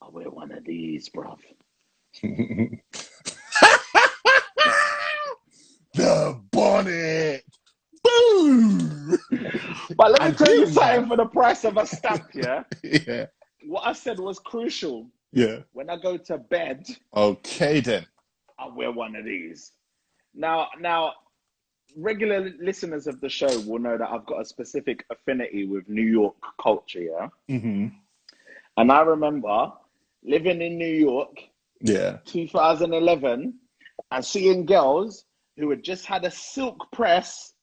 I 0.04 0.08
wear 0.10 0.30
one 0.30 0.50
of 0.52 0.64
these, 0.64 1.08
bruv. 1.08 1.38
the 5.94 6.40
bonnet. 6.50 7.44
Boom. 8.02 9.18
But 9.96 10.12
let 10.12 10.20
me 10.20 10.26
I 10.28 10.30
tell 10.32 10.54
you 10.54 10.66
something 10.66 11.08
for 11.08 11.16
the 11.16 11.26
price 11.26 11.64
of 11.64 11.76
a 11.76 11.86
stamp, 11.86 12.28
yeah? 12.34 12.62
yeah. 12.82 13.26
What 13.66 13.86
I 13.86 13.92
said 13.92 14.18
was 14.18 14.38
crucial. 14.38 15.08
Yeah. 15.32 15.58
When 15.72 15.90
I 15.90 15.96
go 15.96 16.16
to 16.16 16.38
bed, 16.38 16.86
Okay 17.14 17.80
then. 17.80 18.06
I 18.58 18.68
wear 18.68 18.90
one 18.92 19.14
of 19.16 19.24
these. 19.24 19.72
Now, 20.34 20.68
now, 20.80 21.12
regular 21.96 22.52
listeners 22.60 23.06
of 23.06 23.20
the 23.20 23.28
show 23.28 23.58
will 23.60 23.78
know 23.78 23.96
that 23.98 24.08
I've 24.08 24.26
got 24.26 24.40
a 24.40 24.44
specific 24.44 25.04
affinity 25.10 25.66
with 25.66 25.88
New 25.88 26.02
York 26.02 26.36
culture, 26.60 27.00
yeah. 27.00 27.28
Mm-hmm. 27.50 27.86
And 28.76 28.92
I 28.92 29.00
remember 29.02 29.72
living 30.22 30.62
in 30.62 30.78
New 30.78 30.86
York, 30.94 31.36
Yeah. 31.80 32.18
2011, 32.26 33.54
and 34.10 34.24
seeing 34.24 34.64
girls 34.66 35.24
who 35.56 35.70
had 35.70 35.82
just 35.82 36.06
had 36.06 36.24
a 36.24 36.30
silk 36.30 36.86
press, 36.92 37.54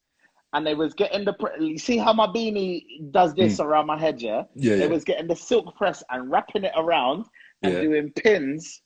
and 0.53 0.65
they 0.65 0.73
was 0.75 0.93
getting 0.93 1.25
the. 1.25 1.33
Pre- 1.33 1.65
you 1.65 1.77
see 1.77 1.97
how 1.97 2.13
my 2.13 2.27
beanie 2.27 3.11
does 3.11 3.33
this 3.33 3.59
around 3.59 3.87
my 3.87 3.97
head, 3.97 4.21
yeah? 4.21 4.43
Yeah. 4.55 4.75
They 4.75 4.81
yeah. 4.81 4.87
was 4.87 5.03
getting 5.03 5.27
the 5.27 5.35
silk 5.35 5.75
press 5.75 6.03
and 6.09 6.29
wrapping 6.31 6.63
it 6.63 6.73
around 6.77 7.25
and 7.63 7.73
Yeah. 7.73 7.81
doing 7.81 8.11
pins 8.11 8.81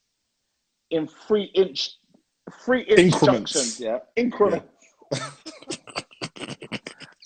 in 0.91 1.07
three 1.07 1.51
inch, 1.55 1.91
three 2.65 2.81
inch 2.81 2.99
Increments. 2.99 3.53
junctions, 3.53 3.79
yeah, 3.79 3.99
increments. 4.15 4.78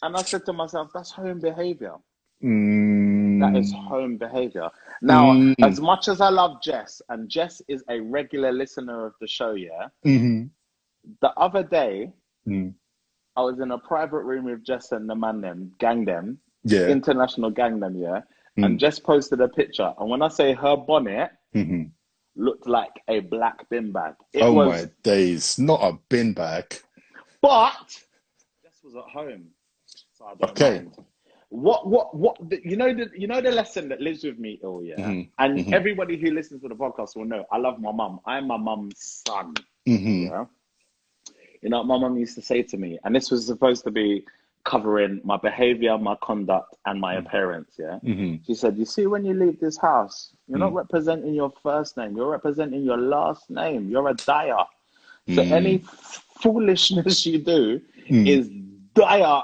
and 0.01 0.15
I 0.15 0.22
said 0.23 0.45
to 0.45 0.53
myself, 0.53 0.89
"That's 0.93 1.11
home 1.11 1.39
behavior. 1.39 1.95
Mm. 2.43 3.39
That 3.39 3.55
is 3.60 3.72
home 3.73 4.18
behavior." 4.18 4.69
Now, 5.01 5.31
Mm. 5.34 5.55
as 5.64 5.80
much 5.81 6.07
as 6.07 6.22
I 6.22 6.30
love 6.30 6.61
Jess, 6.61 7.01
and 7.10 7.30
Jess 7.30 7.61
is 7.68 7.84
a 7.89 7.99
regular 7.99 8.51
listener 8.51 9.05
of 9.05 9.14
the 9.19 9.27
show, 9.27 9.51
yeah. 9.53 9.88
Mm-hmm. 10.05 10.45
The 11.22 11.30
other 11.38 11.64
day, 11.64 12.11
Mm. 12.47 12.73
I 13.35 13.41
was 13.41 13.60
in 13.60 13.72
a 13.72 13.77
private 13.77 14.23
room 14.23 14.45
with 14.45 14.64
Jess 14.64 14.91
and 14.91 15.10
the 15.10 15.15
man 15.15 15.41
them, 15.41 15.73
gang 15.80 16.05
them, 16.05 16.39
Yeah. 16.64 16.88
international 16.89 17.49
gang 17.51 17.80
them, 17.80 17.95
yeah. 17.97 18.22
Mm. 18.57 18.65
And 18.65 18.80
Jess 18.80 18.99
posted 18.99 19.41
a 19.41 19.47
picture, 19.47 19.93
and 19.97 20.10
when 20.10 20.22
I 20.22 20.27
say 20.30 20.53
her 20.53 20.76
bonnet 20.77 21.31
Mm-hmm. 21.55 21.84
looked 22.35 22.68
like 22.68 22.93
a 23.07 23.19
black 23.22 23.68
bin 23.69 23.91
bag, 23.91 24.15
it 24.34 24.41
Oh 24.41 24.53
was, 24.53 24.68
my 24.69 24.89
days! 25.03 25.57
Not 25.60 25.81
a 25.84 25.97
bin 26.10 26.34
bag. 26.34 26.65
But 27.44 28.03
Jess 28.64 28.82
was 28.84 28.95
at 28.98 29.03
home. 29.11 29.49
So 30.14 30.26
I 30.26 30.36
don't 30.36 30.60
Okay. 30.61 30.61
mind. 30.61 30.98
What 31.49 31.88
what 31.88 32.15
what 32.15 32.38
you 32.65 32.78
know 32.78 32.94
the 32.94 33.11
you 33.15 33.28
know 33.28 33.41
the 33.41 33.52
lesson 33.52 33.90
that 33.90 34.02
lives 34.02 34.24
with 34.24 34.40
me, 34.40 34.60
oh 34.64 34.82
yeah. 34.82 35.14
Mhm, 35.14 35.30
And 35.40 35.68
mhm. 35.68 35.74
everybody 35.74 36.18
who 36.18 36.32
listens 36.32 36.61
to 36.64 36.70
the 36.70 36.76
podcast 36.76 37.15
will 37.15 37.26
know 37.26 37.45
I 37.52 37.57
love 37.57 37.80
my 37.80 37.91
mum. 37.91 38.22
I'm 38.26 38.48
my 38.48 38.57
mum's 38.57 38.99
son. 39.28 39.56
hmm 39.88 40.30
Yeah. 40.30 40.45
You 41.61 41.70
know 41.70 41.80
what 41.80 41.88
my 41.88 41.98
mum 41.99 42.18
used 42.18 42.36
to 42.36 42.41
say 42.41 42.64
to 42.64 42.78
me, 42.78 42.99
and 43.03 43.15
this 43.15 43.32
was 43.32 43.45
supposed 43.48 43.84
to 43.86 43.91
be 43.91 44.26
covering 44.65 45.22
my 45.24 45.38
behavior, 45.38 45.98
my 45.98 46.15
conduct, 46.24 46.76
and 46.86 46.99
my 47.02 47.15
appearance, 47.15 47.76
yeah. 47.80 47.99
hmm 48.03 48.36
She 48.45 48.56
said, 48.56 48.78
You 48.78 48.86
see, 48.86 49.07
when 49.07 49.26
you 49.26 49.34
leave 49.34 49.60
this 49.60 49.78
house, 49.78 50.36
you're 50.48 50.60
not 50.60 50.74
Mm. 50.74 50.76
representing 50.76 51.34
your 51.36 51.52
first 51.64 51.98
name, 51.98 52.18
you're 52.18 52.32
representing 52.32 52.84
your 52.84 52.98
last 52.98 53.49
name. 53.49 53.90
You're 53.90 54.10
a 54.10 54.14
Dyer. 54.15 54.65
So 55.30 55.41
Mm. 55.41 55.52
any 55.52 55.78
foolishness 56.41 57.26
you 57.26 57.38
do 57.40 57.80
Mm. 58.10 58.28
is 58.28 58.50
Dyer 58.94 59.44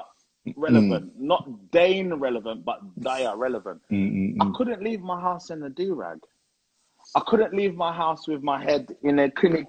relevant, 0.58 1.18
not 1.20 1.48
Daine 1.72 2.20
relevant, 2.20 2.66
but 2.66 2.82
Dyer 3.00 3.36
relevant. 3.38 3.82
Mm, 3.90 4.36
I 4.42 4.52
couldn't 4.58 4.84
leave 4.84 5.02
my 5.02 5.20
house 5.20 5.50
in 5.52 5.64
a 5.64 5.70
do 5.70 5.96
rag. 5.96 6.20
I 7.16 7.22
couldn't 7.22 7.54
leave 7.54 7.76
my 7.76 7.94
house 7.94 8.28
with 8.28 8.44
my 8.44 8.62
head 8.62 8.96
in 9.04 9.20
a 9.20 9.32
kuni, 9.32 9.62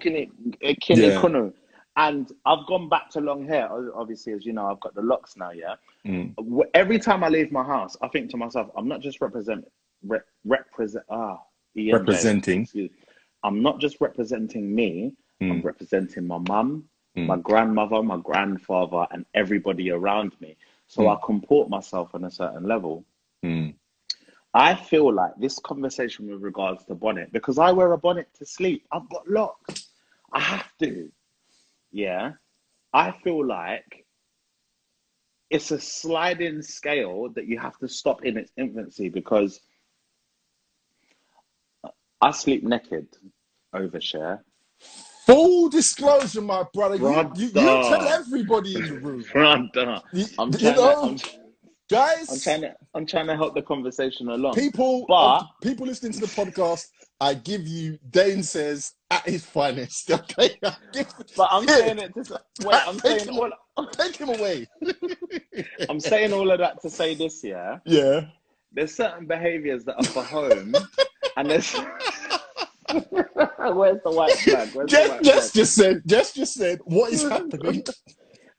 a 0.61 0.75
kini 0.75 1.07
Yeah. 1.07 1.21
kunu. 1.21 1.53
And 1.97 2.31
I've 2.45 2.65
gone 2.67 2.87
back 2.89 3.09
to 3.11 3.21
long 3.21 3.45
hair. 3.45 3.69
Obviously, 3.95 4.33
as 4.33 4.45
you 4.45 4.53
know, 4.53 4.67
I've 4.67 4.79
got 4.79 4.93
the 4.95 5.01
locks 5.01 5.35
now. 5.37 5.51
Yeah. 5.51 5.75
Mm. 6.05 6.35
Every 6.73 6.99
time 6.99 7.23
I 7.23 7.29
leave 7.29 7.51
my 7.51 7.63
house, 7.63 7.95
I 8.01 8.07
think 8.09 8.29
to 8.31 8.37
myself, 8.37 8.69
I'm 8.77 8.87
not 8.87 9.01
just 9.01 9.21
represent 9.21 9.65
re- 10.03 10.19
represent 10.45 11.05
ah 11.09 11.39
Representing. 11.75 12.67
I'm 13.43 13.61
not 13.61 13.79
just 13.79 14.01
representing 14.01 14.73
me. 14.75 15.13
I'm 15.41 15.61
Mm. 15.61 15.63
representing 15.63 16.27
my 16.27 16.37
mum, 16.37 16.87
Mm. 17.17 17.25
my 17.25 17.37
grandmother, 17.37 18.03
my 18.03 18.17
grandfather, 18.17 19.07
and 19.11 19.25
everybody 19.33 19.89
around 19.91 20.39
me. 20.39 20.55
So 20.87 21.03
Mm. 21.03 21.17
I 21.17 21.25
comport 21.25 21.69
myself 21.69 22.13
on 22.13 22.25
a 22.25 22.31
certain 22.31 22.63
level. 22.63 23.03
Mm. 23.43 23.75
I 24.53 24.75
feel 24.75 25.11
like 25.11 25.35
this 25.37 25.57
conversation 25.59 26.29
with 26.29 26.41
regards 26.41 26.83
to 26.85 26.95
bonnet, 26.95 27.31
because 27.31 27.57
I 27.57 27.71
wear 27.71 27.91
a 27.93 27.97
bonnet 27.97 28.33
to 28.35 28.45
sleep. 28.45 28.85
I've 28.91 29.09
got 29.09 29.27
locks. 29.27 29.89
I 30.31 30.39
have 30.39 30.77
to. 30.79 31.11
Yeah. 31.91 32.33
I 32.93 33.11
feel 33.11 33.45
like 33.45 34.05
it's 35.49 35.71
a 35.71 35.79
sliding 35.79 36.61
scale 36.61 37.29
that 37.29 37.45
you 37.47 37.57
have 37.59 37.77
to 37.79 37.87
stop 37.87 38.23
in 38.23 38.37
its 38.37 38.51
infancy 38.57 39.09
because 39.09 39.61
I 42.21 42.31
sleep 42.31 42.63
naked 42.63 43.07
overshare. 43.73 44.43
Full 45.25 45.69
disclosure, 45.69 46.41
my 46.41 46.65
brother. 46.73 46.95
You, 46.95 47.31
you, 47.35 47.45
you 47.47 47.51
tell 47.51 48.07
everybody 48.07 48.75
in 48.75 48.85
the 48.87 48.99
room. 48.99 49.23
You, 50.13 50.25
I'm 50.39 50.51
you 50.53 50.71
know, 50.71 50.75
to, 50.75 50.97
I'm, 51.01 51.17
guys, 51.89 52.29
I'm 52.31 52.39
trying 52.39 52.61
to 52.61 52.75
I'm 52.95 53.05
trying 53.05 53.27
to 53.27 53.35
help 53.35 53.53
the 53.53 53.61
conversation 53.61 54.29
along. 54.29 54.53
people, 54.55 55.05
But- 55.07 55.45
people 55.61 55.85
listening 55.85 56.13
to 56.13 56.19
the 56.21 56.25
podcast, 56.27 56.87
I 57.19 57.35
give 57.35 57.67
you 57.67 57.99
Daine 58.09 58.43
says 58.43 58.93
at 59.11 59.27
his 59.27 59.45
finest. 59.45 60.09
Okay, 60.11 60.57
But 60.61 61.47
I'm 61.51 61.67
saying 61.67 61.99
it 61.99 62.13
to 62.15 62.41
wait, 62.65 62.87
I'm 62.87 62.99
saying 62.99 63.29
all 63.29 63.51
take 63.91 64.15
him 64.15 64.29
away. 64.29 64.67
I'm 65.89 65.99
saying 65.99 66.33
all 66.33 66.49
of 66.49 66.59
that 66.59 66.81
to 66.81 66.89
say 66.89 67.13
this, 67.13 67.43
yeah. 67.43 67.77
Yeah. 67.85 68.25
There's 68.73 68.95
certain 68.95 69.27
behaviours 69.27 69.83
that 69.85 69.95
are 69.97 70.03
for 70.03 70.23
home, 70.23 70.73
and 71.37 71.49
there's 71.49 71.75
where's 73.73 74.01
the 74.03 74.11
white 74.11 74.31
flag? 74.39 74.69
Where's 74.73 74.89
the 74.91 74.97
Jess, 74.97 75.09
white 75.09 75.23
Jess 75.23 75.51
flag? 75.51 75.53
just 75.53 75.75
said. 75.75 76.01
Jess 76.05 76.33
just 76.33 76.53
said. 76.53 76.79
What 76.85 77.11
is 77.13 77.23
happening? 77.29 77.83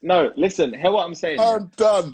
No, 0.01 0.31
listen. 0.35 0.73
Hear 0.73 0.91
what 0.91 1.05
I'm 1.05 1.15
saying. 1.15 1.39
I'm 1.39 1.71
done. 1.77 2.13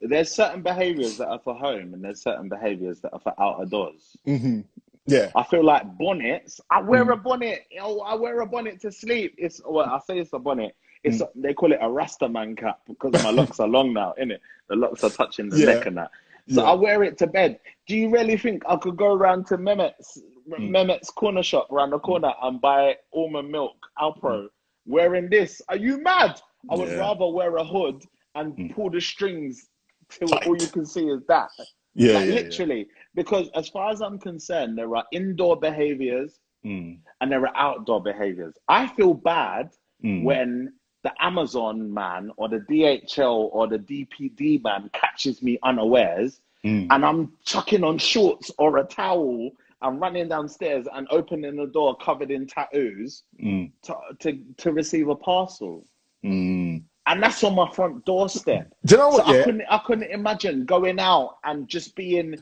There's 0.00 0.30
certain 0.30 0.62
behaviours 0.62 1.16
that 1.18 1.28
are 1.28 1.38
for 1.38 1.54
home, 1.54 1.94
and 1.94 2.04
there's 2.04 2.22
certain 2.22 2.48
behaviours 2.48 3.00
that 3.00 3.12
are 3.12 3.20
for 3.20 3.34
out 3.40 3.62
of 3.62 3.70
doors. 3.70 4.16
hmm 4.24 4.60
Yeah. 5.06 5.30
I 5.34 5.42
feel 5.44 5.64
like 5.64 5.96
bonnets. 5.98 6.60
I 6.70 6.80
wear 6.82 7.04
Mm. 7.06 7.12
a 7.12 7.16
bonnet. 7.16 7.66
Oh, 7.80 8.00
I 8.00 8.14
wear 8.14 8.40
a 8.40 8.46
bonnet 8.46 8.80
to 8.82 8.92
sleep. 8.92 9.34
It's 9.38 9.60
well, 9.66 9.86
I 9.86 9.98
say 10.06 10.18
it's 10.18 10.32
a 10.32 10.38
bonnet. 10.38 10.74
It's 11.04 11.18
Mm. 11.22 11.28
they 11.36 11.54
call 11.54 11.72
it 11.72 11.78
a 11.80 11.88
Rasta 11.90 12.28
man 12.28 12.56
cap 12.56 12.80
because 12.86 13.12
my 13.22 13.30
locks 13.30 13.60
are 13.60 13.68
long 13.68 13.92
now, 13.92 14.14
innit? 14.20 14.38
The 14.68 14.76
locks 14.76 15.02
are 15.04 15.10
touching 15.10 15.48
the 15.48 15.58
Yeah. 15.58 15.66
neck 15.66 15.86
and 15.86 15.96
that. 15.96 16.10
So 16.48 16.62
Yeah. 16.62 16.70
I 16.70 16.74
wear 16.74 17.02
it 17.02 17.16
to 17.18 17.26
bed. 17.26 17.58
Do 17.88 17.96
you 17.96 18.08
really 18.10 18.36
think 18.36 18.62
I 18.68 18.76
could 18.76 18.96
go 18.96 19.12
around 19.14 19.46
to 19.48 19.56
Mehmet's 19.58 20.20
Mm. 20.48 20.70
Mehmet's 20.70 21.10
corner 21.10 21.42
shop 21.42 21.70
around 21.72 21.90
the 21.90 21.98
corner 21.98 22.32
and 22.42 22.60
buy 22.60 22.96
almond 23.12 23.50
milk, 23.50 23.76
Alpro, 23.98 24.48
wearing 24.86 25.28
this? 25.28 25.60
Are 25.68 25.76
you 25.76 26.00
mad? 26.02 26.40
I 26.70 26.76
would 26.76 26.88
Yeah. 26.88 26.98
rather 26.98 27.26
wear 27.28 27.56
a 27.56 27.64
hood 27.64 28.02
and 28.34 28.56
Mm. 28.56 28.74
pull 28.74 28.90
the 28.90 29.00
strings 29.00 29.68
till 30.10 30.28
Tight. 30.28 30.46
all 30.46 30.56
you 30.56 30.68
can 30.68 30.86
see 30.86 31.06
is 31.08 31.24
that. 31.26 31.50
Yeah. 31.94 32.12
Like, 32.14 32.28
yeah, 32.28 32.34
literally. 32.34 32.88
Because 33.14 33.48
as 33.54 33.68
far 33.68 33.90
as 33.90 34.00
I'm 34.02 34.18
concerned, 34.18 34.76
there 34.78 34.94
are 34.96 35.04
indoor 35.12 35.56
behaviors. 35.56 36.38
Mm, 36.64 36.98
and 37.20 37.30
there 37.30 37.46
are 37.46 37.56
outdoor 37.56 38.02
behaviors. 38.02 38.56
I 38.68 38.88
feel 38.88 39.14
bad 39.14 39.70
mm. 40.02 40.24
when 40.24 40.72
the 41.04 41.12
Amazon 41.24 41.92
man 41.94 42.32
or 42.36 42.48
the 42.48 42.58
DHL 42.60 43.48
or 43.52 43.68
the 43.68 43.78
DPD 43.78 44.58
man 44.64 44.90
catches 44.92 45.42
me 45.42 45.58
unawares 45.62 46.40
Mm. 46.64 46.88
and 46.90 47.04
I'm 47.06 47.32
chucking 47.44 47.84
on 47.84 47.98
shorts 47.98 48.50
or 48.58 48.78
a 48.78 48.84
towel 48.84 49.50
and 49.82 50.00
running 50.00 50.28
downstairs 50.28 50.86
and 50.94 51.06
opening 51.10 51.56
the 51.56 51.66
door 51.66 51.96
covered 51.98 52.30
in 52.30 52.46
tattoos 52.46 53.24
Mm. 53.42 53.70
to, 53.82 53.94
to, 54.20 54.38
to 54.56 54.72
receive 54.72 55.08
a 55.08 55.14
parcel. 55.14 55.86
Mm. 56.24 56.82
And 57.08 57.22
that's 57.22 57.44
on 57.44 57.54
my 57.54 57.70
front 57.70 58.04
doorstep. 58.04 58.72
Do 58.84 58.94
you 58.94 58.98
know 58.98 59.10
So 59.12 59.18
what? 59.18 59.28
I 59.28 59.42
couldn't 59.44 59.62
I 59.70 59.78
couldn't 59.86 60.10
imagine 60.10 60.64
going 60.64 60.98
out 60.98 61.36
and 61.44 61.68
just 61.68 61.94
being 61.94 62.36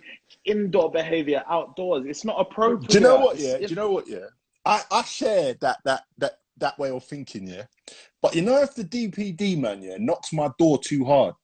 indoor 0.46 0.90
behavior 0.90 1.42
outdoors. 1.50 2.06
It's 2.06 2.24
not 2.24 2.40
appropriate. 2.40 2.88
Do 2.88 2.98
you 2.98 3.04
know 3.04 3.16
what? 3.18 3.38
Yeah. 3.38 3.58
Do 3.58 3.66
you 3.66 3.74
know 3.74 3.90
what? 3.90 4.08
Yeah. 4.08 4.26
I 4.64 4.80
I 4.90 5.02
share 5.02 5.54
that 5.60 5.78
that 5.84 6.04
that 6.16 6.38
that 6.58 6.78
way 6.78 6.90
of 6.90 7.04
thinking. 7.04 7.46
Yeah. 7.46 7.64
But 8.22 8.34
you 8.34 8.40
know, 8.40 8.62
if 8.62 8.74
the 8.74 8.84
DPD 8.84 9.58
man 9.58 9.82
yeah 9.82 9.96
knocks 9.98 10.32
my 10.32 10.48
door 10.58 10.78
too 10.78 11.04
hard, 11.04 11.34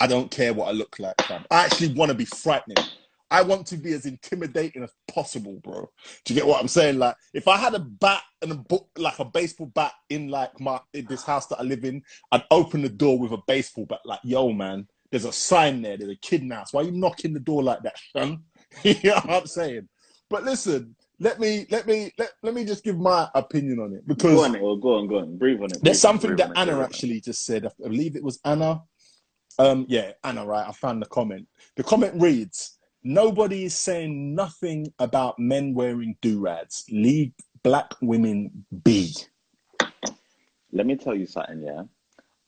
I 0.00 0.06
don't 0.06 0.30
care 0.30 0.54
what 0.54 0.68
I 0.68 0.72
look 0.72 0.98
like. 0.98 1.20
Fam. 1.22 1.44
I 1.50 1.64
actually 1.64 1.92
want 1.92 2.10
to 2.10 2.16
be 2.16 2.24
frightening. 2.24 2.82
I 3.32 3.40
want 3.40 3.66
to 3.68 3.78
be 3.78 3.94
as 3.94 4.04
intimidating 4.04 4.82
as 4.82 4.92
possible, 5.08 5.58
bro. 5.64 5.90
Do 6.24 6.34
you 6.34 6.38
get 6.38 6.46
what 6.46 6.60
I'm 6.60 6.68
saying? 6.68 6.98
Like, 6.98 7.16
if 7.32 7.48
I 7.48 7.56
had 7.56 7.72
a 7.72 7.78
bat 7.78 8.22
and 8.42 8.52
a 8.52 8.56
book, 8.56 8.90
like 8.98 9.18
a 9.20 9.24
baseball 9.24 9.68
bat, 9.74 9.92
in 10.10 10.28
like 10.28 10.60
my 10.60 10.78
in 10.92 11.06
this 11.06 11.24
house 11.24 11.46
that 11.46 11.58
I 11.58 11.62
live 11.62 11.84
in, 11.84 12.02
I'd 12.30 12.44
open 12.50 12.82
the 12.82 12.90
door 12.90 13.18
with 13.18 13.32
a 13.32 13.38
baseball 13.46 13.86
bat. 13.86 14.00
Like, 14.04 14.20
yo, 14.22 14.52
man, 14.52 14.86
there's 15.10 15.24
a 15.24 15.32
sign 15.32 15.80
there. 15.80 15.96
There's 15.96 16.10
a 16.10 16.16
kid 16.16 16.42
in 16.42 16.48
the 16.48 16.56
house. 16.56 16.74
Why 16.74 16.82
are 16.82 16.84
you 16.84 16.92
knocking 16.92 17.32
the 17.32 17.40
door 17.40 17.62
like 17.62 17.82
that, 17.84 17.96
son? 18.14 18.42
you 18.82 18.96
know 19.02 19.14
what 19.14 19.30
I'm 19.30 19.46
saying? 19.46 19.88
But 20.28 20.44
listen, 20.44 20.94
let 21.18 21.40
me 21.40 21.66
let 21.70 21.86
me 21.86 22.12
let, 22.18 22.32
let 22.42 22.52
me 22.52 22.66
just 22.66 22.84
give 22.84 22.98
my 22.98 23.30
opinion 23.34 23.78
on 23.78 23.94
it 23.94 24.06
because 24.06 24.34
Go 24.34 24.44
on, 24.44 24.54
it, 24.54 24.60
go 24.60 24.98
on, 24.98 25.06
go 25.06 25.18
on. 25.20 25.38
Breathe 25.38 25.56
on 25.56 25.64
it. 25.64 25.70
breathe 25.70 25.84
there's 25.84 26.00
something 26.00 26.36
that 26.36 26.50
it, 26.50 26.58
Anna 26.58 26.82
actually 26.82 27.22
just 27.22 27.46
said. 27.46 27.64
I 27.64 27.88
believe 27.88 28.14
it 28.14 28.22
was 28.22 28.40
Anna. 28.44 28.82
Um, 29.58 29.86
yeah, 29.88 30.12
Anna, 30.22 30.44
right? 30.44 30.68
I 30.68 30.72
found 30.72 31.00
the 31.00 31.06
comment. 31.06 31.46
The 31.76 31.82
comment 31.82 32.14
reads, 32.20 32.78
Nobody 33.04 33.64
is 33.64 33.74
saying 33.74 34.34
nothing 34.34 34.92
about 34.98 35.38
men 35.38 35.74
wearing 35.74 36.16
do-rags. 36.20 36.84
Leave 36.90 37.32
black 37.62 37.94
women 38.00 38.64
be. 38.84 39.14
Let 40.72 40.86
me 40.86 40.96
tell 40.96 41.14
you 41.14 41.26
something, 41.26 41.62
yeah. 41.62 41.82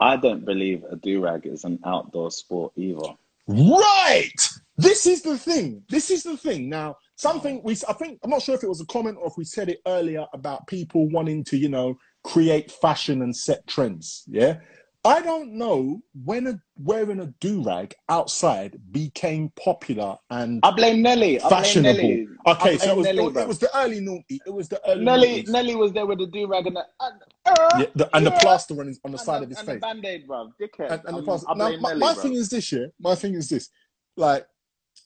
I 0.00 0.16
don't 0.16 0.44
believe 0.44 0.84
a 0.90 0.96
do 0.96 1.22
rag 1.22 1.46
is 1.46 1.64
an 1.64 1.78
outdoor 1.84 2.30
sport 2.30 2.72
either. 2.76 3.14
Right. 3.46 4.48
This 4.76 5.06
is 5.06 5.22
the 5.22 5.38
thing. 5.38 5.82
This 5.88 6.10
is 6.10 6.22
the 6.24 6.36
thing. 6.36 6.68
Now, 6.68 6.96
something 7.16 7.60
we 7.62 7.76
I 7.88 7.92
think 7.92 8.18
I'm 8.24 8.30
not 8.30 8.42
sure 8.42 8.54
if 8.54 8.64
it 8.64 8.68
was 8.68 8.80
a 8.80 8.86
comment 8.86 9.18
or 9.20 9.28
if 9.28 9.34
we 9.36 9.44
said 9.44 9.68
it 9.68 9.80
earlier 9.86 10.26
about 10.32 10.66
people 10.66 11.08
wanting 11.10 11.44
to, 11.44 11.56
you 11.56 11.68
know, 11.68 11.96
create 12.24 12.70
fashion 12.70 13.22
and 13.22 13.36
set 13.36 13.66
trends. 13.66 14.24
Yeah. 14.26 14.58
I 15.06 15.20
don't 15.20 15.52
know 15.52 16.00
when 16.24 16.46
a, 16.46 16.60
wearing 16.78 17.20
a 17.20 17.26
do 17.38 17.62
rag 17.62 17.94
outside 18.08 18.78
became 18.90 19.50
popular 19.50 20.16
and 20.30 20.60
I 20.62 20.70
blame 20.70 21.02
Nelly. 21.02 21.38
I 21.42 21.48
blame. 21.48 21.82
Nelly. 21.82 22.28
Okay, 22.46 22.78
so 22.78 22.92
it 22.92 22.96
was, 22.96 23.06
Nelly, 23.06 23.42
it, 23.42 23.48
was 23.48 23.58
the 23.58 23.76
early 23.76 24.00
noughty. 24.00 24.38
It 24.46 24.52
was 24.52 24.68
the 24.70 24.80
early 24.88 25.04
Nelly. 25.04 25.42
noughties. 25.42 25.48
Nelly 25.48 25.76
was 25.76 25.92
there 25.92 26.06
with 26.06 26.18
the 26.20 26.26
do 26.26 26.46
rag 26.46 26.66
and 26.66 26.76
the 26.76 26.86
and, 27.00 27.20
uh, 27.44 27.78
Yeah, 27.80 27.86
the, 27.94 28.16
and 28.16 28.26
the 28.26 28.30
plaster 28.30 28.80
on, 28.80 28.86
his, 28.86 28.98
on 29.04 29.10
the 29.10 29.18
and 29.18 29.26
side 29.26 29.40
the, 29.40 29.44
of 29.44 29.48
his 29.50 29.58
and 29.58 29.68
face. 29.68 29.80
band 29.80 30.06
aid, 30.06 30.26
bro. 30.26 30.50
Dickhead. 30.58 30.90
and, 30.90 31.02
and 31.04 31.18
the 31.18 31.22
plaster. 31.22 31.46
Now, 31.54 31.76
my, 31.76 31.90
Nelly, 31.90 32.00
my 32.00 32.14
thing 32.14 32.32
is 32.32 32.48
this, 32.48 32.72
yeah. 32.72 32.86
My 32.98 33.14
thing 33.14 33.34
is 33.34 33.50
this, 33.50 33.68
like 34.16 34.46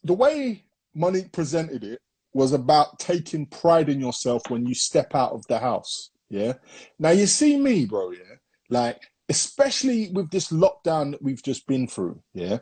the 0.04 0.14
way 0.14 0.64
Mo'Nique 0.94 1.32
presented 1.32 1.82
it 1.82 2.00
was 2.34 2.52
about 2.52 3.00
taking 3.00 3.46
pride 3.46 3.88
in 3.88 3.98
yourself 3.98 4.42
when 4.48 4.64
you 4.64 4.74
step 4.74 5.14
out 5.16 5.32
of 5.32 5.44
the 5.48 5.58
house. 5.58 6.10
Yeah. 6.28 6.52
Now 7.00 7.10
you 7.10 7.26
see 7.26 7.58
me, 7.58 7.86
bro. 7.86 8.12
Yeah. 8.12 8.36
Like 8.68 9.02
especially 9.28 10.10
with 10.10 10.30
this 10.30 10.50
lockdown 10.50 11.12
that 11.12 11.22
we've 11.22 11.42
just 11.42 11.66
been 11.66 11.86
through. 11.86 12.20
Yeah. 12.34 12.58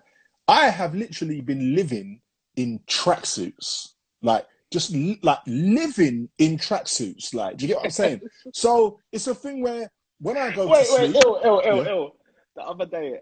I 0.49 0.71
have 0.71 0.95
literally 0.95 1.41
been 1.41 1.75
living 1.75 2.21
in 2.57 2.81
tracksuits, 2.89 3.89
like 4.23 4.47
just 4.73 4.91
li- 4.93 5.21
like 5.23 5.39
living 5.47 6.29
in 6.39 6.57
tracksuits. 6.57 7.35
Like, 7.35 7.57
do 7.57 7.65
you 7.65 7.69
get 7.69 7.77
what 7.79 7.85
I'm 7.87 7.91
saying? 7.91 8.21
so 8.55 8.99
it's 9.13 9.27
a 9.27 9.35
thing 9.35 9.63
where 9.63 9.91
when 10.21 10.37
I 10.37 10.55
go 10.55 10.67
Wait, 10.69 10.87
to 10.87 10.95
wait, 10.95 11.11
sleep, 11.11 11.23
ill, 11.25 11.41
ill, 11.45 11.63
ill, 11.65 11.77
Yeah. 11.85 11.91
ill. 11.91 12.17
the 12.55 12.63
other 12.63 12.87
day, 12.87 13.21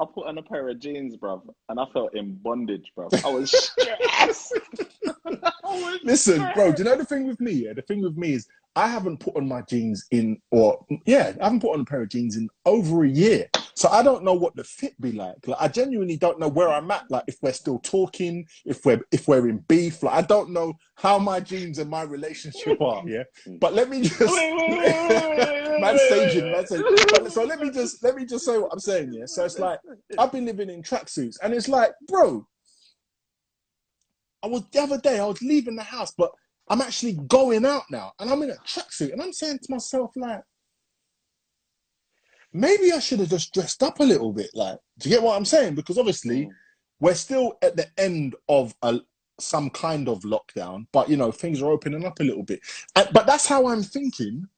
I 0.00 0.04
put 0.12 0.26
on 0.26 0.36
a 0.38 0.42
pair 0.42 0.68
of 0.68 0.78
jeans, 0.80 1.16
bruv, 1.16 1.42
and 1.68 1.78
I 1.80 1.84
felt 1.92 2.14
in 2.14 2.34
bondage, 2.36 2.92
bruv. 2.96 3.24
I 3.24 3.28
was 3.30 3.50
stressed. 3.80 4.58
I 5.26 5.48
was 5.64 6.00
Listen, 6.04 6.46
bro, 6.54 6.72
do 6.72 6.82
you 6.82 6.88
know 6.88 6.96
the 6.96 7.04
thing 7.04 7.26
with 7.26 7.40
me? 7.40 7.52
Yeah, 7.52 7.72
the 7.74 7.82
thing 7.82 8.02
with 8.02 8.16
me 8.16 8.32
is 8.34 8.46
I 8.76 8.86
haven't 8.88 9.18
put 9.20 9.36
on 9.36 9.48
my 9.48 9.62
jeans 9.62 10.04
in, 10.10 10.38
or 10.50 10.84
yeah, 11.06 11.32
I 11.40 11.44
haven't 11.44 11.60
put 11.60 11.72
on 11.72 11.80
a 11.80 11.84
pair 11.84 12.02
of 12.02 12.10
jeans 12.10 12.36
in 12.36 12.48
over 12.66 13.04
a 13.04 13.08
year. 13.08 13.48
So 13.74 13.88
I 13.88 14.02
don't 14.02 14.22
know 14.24 14.32
what 14.34 14.54
the 14.56 14.64
fit 14.64 14.98
be 15.00 15.12
like. 15.12 15.46
Like 15.46 15.56
I 15.60 15.68
genuinely 15.68 16.16
don't 16.16 16.38
know 16.38 16.48
where 16.48 16.68
I'm 16.68 16.90
at. 16.90 17.10
Like 17.10 17.24
if 17.26 17.36
we're 17.42 17.52
still 17.52 17.78
talking, 17.80 18.46
if 18.66 18.84
we're 18.84 19.00
if 19.12 19.26
we're 19.28 19.48
in 19.48 19.58
beef. 19.68 20.02
Like 20.02 20.14
I 20.14 20.22
don't 20.22 20.50
know 20.50 20.74
how 20.94 21.18
my 21.18 21.40
jeans 21.40 21.78
and 21.78 21.90
my 21.90 22.02
relationship 22.02 22.80
are. 22.80 23.02
Yeah, 23.06 23.24
but 23.60 23.72
let 23.74 23.88
me 23.88 24.02
just. 24.02 24.20
Man 24.20 24.30
wait, 24.58 24.76
man. 24.78 25.80
But- 27.22 27.32
So 27.32 27.44
let 27.44 27.60
me 27.60 27.70
just 27.70 28.02
let 28.02 28.14
me 28.14 28.24
just 28.26 28.44
say 28.44 28.58
what 28.58 28.72
I'm 28.72 28.78
saying. 28.80 29.12
Yeah. 29.12 29.24
So 29.26 29.44
it's 29.44 29.58
like 29.58 29.78
I've 30.18 30.32
been 30.32 30.44
living 30.46 30.70
in 30.70 30.82
tracksuits, 30.82 31.36
and 31.42 31.52
it's 31.54 31.68
like, 31.68 31.92
bro, 32.08 32.46
I 34.42 34.46
was 34.48 34.62
the 34.72 34.80
other 34.80 34.98
day. 34.98 35.18
I 35.18 35.24
was 35.26 35.42
leaving 35.42 35.76
the 35.76 35.82
house, 35.82 36.12
but 36.16 36.30
I'm 36.68 36.80
actually 36.80 37.14
going 37.14 37.64
out 37.64 37.84
now, 37.90 38.12
and 38.18 38.30
I'm 38.30 38.42
in 38.42 38.50
a 38.50 38.56
tracksuit, 38.56 39.12
and 39.12 39.22
I'm 39.22 39.32
saying 39.32 39.60
to 39.62 39.70
myself, 39.70 40.10
like, 40.16 40.42
maybe 42.52 42.92
I 42.92 42.98
should 42.98 43.20
have 43.20 43.28
just 43.30 43.52
dressed 43.54 43.82
up 43.82 44.00
a 44.00 44.04
little 44.04 44.32
bit. 44.32 44.50
Like, 44.54 44.78
do 44.98 45.08
you 45.08 45.16
get 45.16 45.22
what 45.22 45.36
I'm 45.36 45.44
saying? 45.44 45.74
Because 45.74 45.98
obviously, 45.98 46.46
Mm. 46.46 46.50
we're 47.00 47.14
still 47.14 47.58
at 47.62 47.76
the 47.76 47.88
end 47.98 48.34
of 48.48 48.74
a 48.82 49.00
some 49.38 49.68
kind 49.68 50.08
of 50.08 50.20
lockdown, 50.22 50.86
but 50.92 51.10
you 51.10 51.16
know 51.16 51.30
things 51.30 51.60
are 51.60 51.70
opening 51.70 52.06
up 52.06 52.20
a 52.20 52.24
little 52.24 52.42
bit. 52.42 52.60
And, 52.94 53.06
but 53.12 53.26
that's 53.26 53.46
how 53.46 53.66
I'm 53.68 53.82
thinking. 53.82 54.48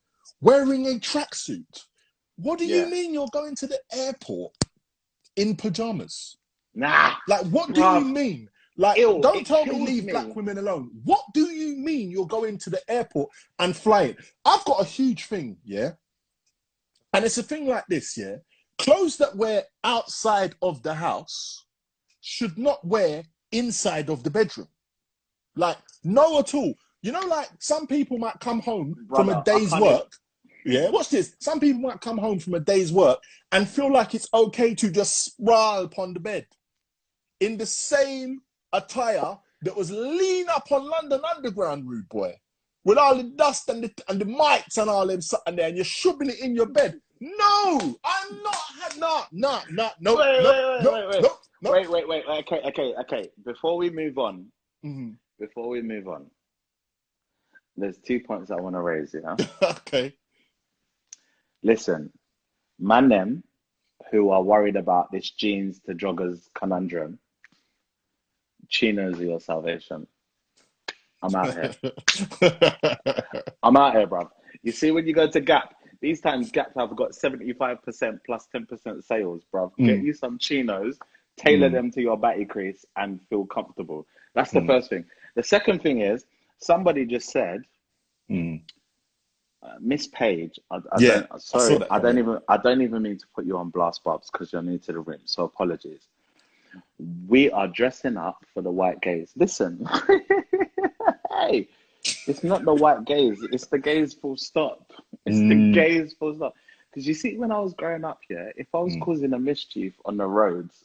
Wearing 0.41 0.87
a 0.87 1.01
tracksuit. 1.01 1.87
What 2.37 2.61
do 2.61 2.65
Yeah. 2.65 2.85
you 2.85 2.91
mean 2.91 3.13
you're 3.13 3.27
going 3.33 3.57
to 3.57 3.67
the 3.67 3.81
airport 3.93 4.55
in 5.35 5.57
pajamas? 5.57 6.37
Nah. 6.75 7.17
Like, 7.27 7.45
what 7.47 7.73
do 7.73 7.81
you 7.81 8.05
mean? 8.05 8.49
Like, 8.81 8.97
Ew, 8.99 9.19
don't 9.21 9.39
it 9.39 9.47
tell 9.47 9.67
me 9.67 9.85
leave 9.85 10.05
me. 10.05 10.13
black 10.13 10.35
women 10.37 10.57
alone. 10.57 10.91
What 11.03 11.25
do 11.35 11.51
you 11.51 11.77
mean 11.77 12.13
you're 12.13 12.29
going 12.29 12.59
to 12.59 12.71
the 12.71 12.81
airport 12.89 13.29
and 13.59 13.77
flying? 13.77 14.17
I've 14.45 14.65
got 14.65 14.81
a 14.81 14.85
huge 14.85 15.25
thing, 15.25 15.59
yeah? 15.65 15.93
And 17.13 17.25
it's 17.25 17.39
a 17.39 17.43
thing 17.43 17.67
like 17.67 17.87
this, 17.89 18.17
yeah? 18.17 18.37
Clothes 18.79 19.17
that 19.17 19.37
wear 19.37 19.65
outside 19.83 20.55
of 20.63 20.81
the 20.85 20.95
house 20.95 21.65
should 22.21 22.57
not 22.57 22.87
wear 22.87 23.25
inside 23.51 24.09
of 24.11 24.23
the 24.23 24.31
bedroom. 24.31 24.69
Like, 25.57 25.79
no 26.05 26.39
at 26.39 26.55
all. 26.55 26.73
You 27.03 27.11
know, 27.11 27.27
like 27.27 27.49
some 27.59 27.89
people 27.89 28.19
might 28.19 28.39
come 28.39 28.61
home 28.61 28.95
from 29.13 29.29
a 29.29 29.43
day's 29.45 29.73
work. 29.73 30.13
Yeah, 30.65 30.91
watch 30.91 31.09
this. 31.09 31.35
Some 31.41 31.59
people 31.59 31.81
might 31.81 32.01
come 32.01 32.19
home 32.19 32.39
from 32.39 32.55
a 32.55 32.61
day's 32.61 32.93
work 32.93 33.21
and 33.51 33.69
feel 33.69 33.93
like 33.93 34.15
it's 34.15 34.29
okay 34.33 34.75
to 34.77 34.91
just 34.91 35.25
sprawl 35.25 35.85
upon 35.85 36.15
the 36.15 36.21
bed 36.21 36.47
in 37.41 37.57
the 37.57 37.67
same 37.67 38.43
attire 38.73 39.37
that 39.63 39.77
was 39.77 39.91
lean 39.91 40.49
up 40.49 40.71
on 40.71 40.89
London 40.89 41.21
Underground, 41.37 41.89
rude 41.89 42.09
boy, 42.09 42.35
with 42.85 42.99
all 42.99 43.17
the 43.17 43.25
dust 43.25 43.69
and 43.69 43.83
the 43.85 43.93
and 44.09 44.21
the 44.21 44.25
mites 44.25 44.79
and 44.79 44.89
all 44.89 45.07
them 45.07 45.21
something 45.21 45.57
there, 45.57 45.69
and 45.69 45.77
you're 45.77 45.85
shoving 45.85 46.31
it 46.31 46.41
in 46.41 46.55
your 46.55 46.67
bed. 46.67 47.01
No, 47.21 47.99
I'm 48.05 48.43
not. 48.43 48.57
had 48.81 48.97
No, 48.99 49.23
no, 49.33 49.61
no, 49.71 49.91
no, 50.01 50.17
Wait, 50.17 50.43
no, 50.43 50.51
wait, 50.51 50.65
wait, 50.67 50.83
no, 50.83 50.93
wait, 50.93 51.09
wait. 51.09 51.23
no, 51.23 51.39
no. 51.63 51.73
Wait, 51.73 51.91
wait, 51.91 52.09
wait. 52.09 52.25
Okay, 52.29 52.61
okay, 52.67 52.95
okay. 53.01 53.31
Before 53.45 53.77
we 53.77 53.91
move 53.91 54.19
on, 54.19 54.47
Mhm. 54.85 55.17
before 55.41 55.69
we 55.69 55.83
move 55.83 56.07
on, 56.09 56.31
there's 57.77 57.99
two 57.99 58.21
points 58.21 58.51
I 58.51 58.57
want 58.57 58.77
to 58.77 58.81
raise. 58.81 59.15
Yeah. 59.15 59.37
okay. 59.63 60.17
Listen, 61.63 62.13
man, 62.79 63.09
them 63.09 63.43
who 64.13 64.31
are 64.31 64.43
worried 64.43 64.77
about 64.77 65.11
this 65.11 65.31
jeans 65.31 65.81
to 65.81 65.95
joggers 65.95 66.49
conundrum, 66.55 67.19
chinos 68.69 69.19
are 69.21 69.25
your 69.25 69.41
salvation. 69.41 70.07
I'm 71.23 71.35
out 71.35 71.55
here. 71.55 71.77
I'm 73.63 73.77
out 73.77 73.95
here, 73.95 74.07
bruv. 74.07 74.31
You 74.63 74.73
see, 74.73 74.91
when 74.91 75.07
you 75.07 75.15
go 75.15 75.29
to 75.29 75.41
Gap, 75.41 75.75
these 76.01 76.21
times 76.21 76.51
Gap 76.53 76.73
have 76.77 76.95
got 76.97 77.13
75% 77.13 78.21
plus 78.25 78.49
10% 78.55 79.05
sales, 79.05 79.43
bruv. 79.53 79.73
Get 79.85 80.01
Mm. 80.01 80.05
you 80.05 80.13
some 80.13 80.39
chinos, 80.39 80.99
tailor 81.37 81.69
Mm. 81.69 81.73
them 81.73 81.91
to 81.93 82.03
your 82.03 82.17
batty 82.17 82.45
crease, 82.45 82.85
and 82.97 83.21
feel 83.29 83.47
comfortable. 83.47 84.07
That's 84.35 84.53
the 84.53 84.61
Mm. 84.61 84.67
first 84.67 84.91
thing. 84.91 85.05
The 85.35 85.43
second 85.43 85.83
thing 85.83 86.01
is, 86.01 86.27
somebody 86.59 87.05
just 87.07 87.31
said, 87.31 87.63
Mm. 88.31 88.63
uh, 89.63 89.77
Miss 89.81 90.07
Page, 90.09 90.61
I, 90.71 90.77
I 90.93 91.01
Yeah, 91.01 91.27
don't, 91.27 91.41
sorry, 91.41 91.77
that 91.77 91.93
I, 91.93 91.99
don't 92.01 92.19
even, 92.19 92.39
I 92.49 92.57
don't 92.59 92.83
even 92.83 93.03
mean 93.03 93.19
to 93.19 93.27
put 93.35 93.45
you 93.45 93.59
on 93.59 93.71
blast, 93.71 94.05
Bobs, 94.05 94.31
because 94.31 94.53
you're 94.53 94.63
new 94.63 94.79
to 94.79 94.93
the 94.93 95.01
room. 95.01 95.21
So 95.25 95.45
apologies. 95.45 96.09
We 97.29 97.51
are 97.51 97.69
dressing 97.69 98.17
up 98.17 98.45
for 98.53 98.63
the 98.63 98.71
white 98.71 99.01
gays. 99.01 99.33
Listen, 99.37 99.87
hey, 101.31 101.69
it's 102.27 102.43
not 102.45 102.65
the 102.65 102.75
white 102.75 103.05
gays. 103.05 103.45
It's 103.51 103.67
the 103.67 103.79
gays 103.79 104.15
full 104.15 104.37
stop. 104.37 104.93
It's 105.27 105.39
Mm. 105.39 105.49
the 105.49 105.73
gays 105.73 106.15
full 106.15 106.35
stop. 106.35 106.55
Because 106.91 107.07
you 107.07 107.15
see, 107.15 107.37
when 107.37 107.53
I 107.53 107.61
was 107.61 107.75
growing 107.75 108.05
up 108.05 108.21
here, 108.29 108.53
if 108.57 108.67
I 108.75 108.79
was 108.79 108.95
Mm. 108.97 109.01
causing 109.01 109.33
a 109.35 109.39
mischief 109.39 109.95
on 110.05 110.17
the 110.17 110.27
roads, 110.27 110.85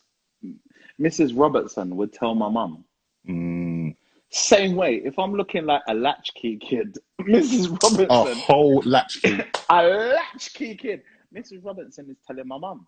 Mrs. 1.00 1.38
Robertson 1.38 1.96
would 1.96 2.14
tell 2.14 2.36
my 2.36 2.50
mum. 2.50 2.84
Mm. 3.28 3.96
Same 4.30 4.76
way, 4.76 4.96
if 4.98 5.18
I'm 5.18 5.34
looking 5.34 5.66
like 5.66 5.82
a 5.88 5.94
latchkey 5.94 6.58
kid, 6.58 6.98
Mrs. 7.22 7.68
A 7.68 7.80
Robertson, 7.84 8.38
whole 8.42 8.82
latchkey. 8.86 9.40
a 9.70 9.84
latchkey 9.84 10.76
kid, 10.76 11.04
Mrs. 11.34 11.64
Robertson 11.66 12.10
is 12.10 12.18
telling 12.28 12.48
my 12.48 12.58
mum. 12.58 12.86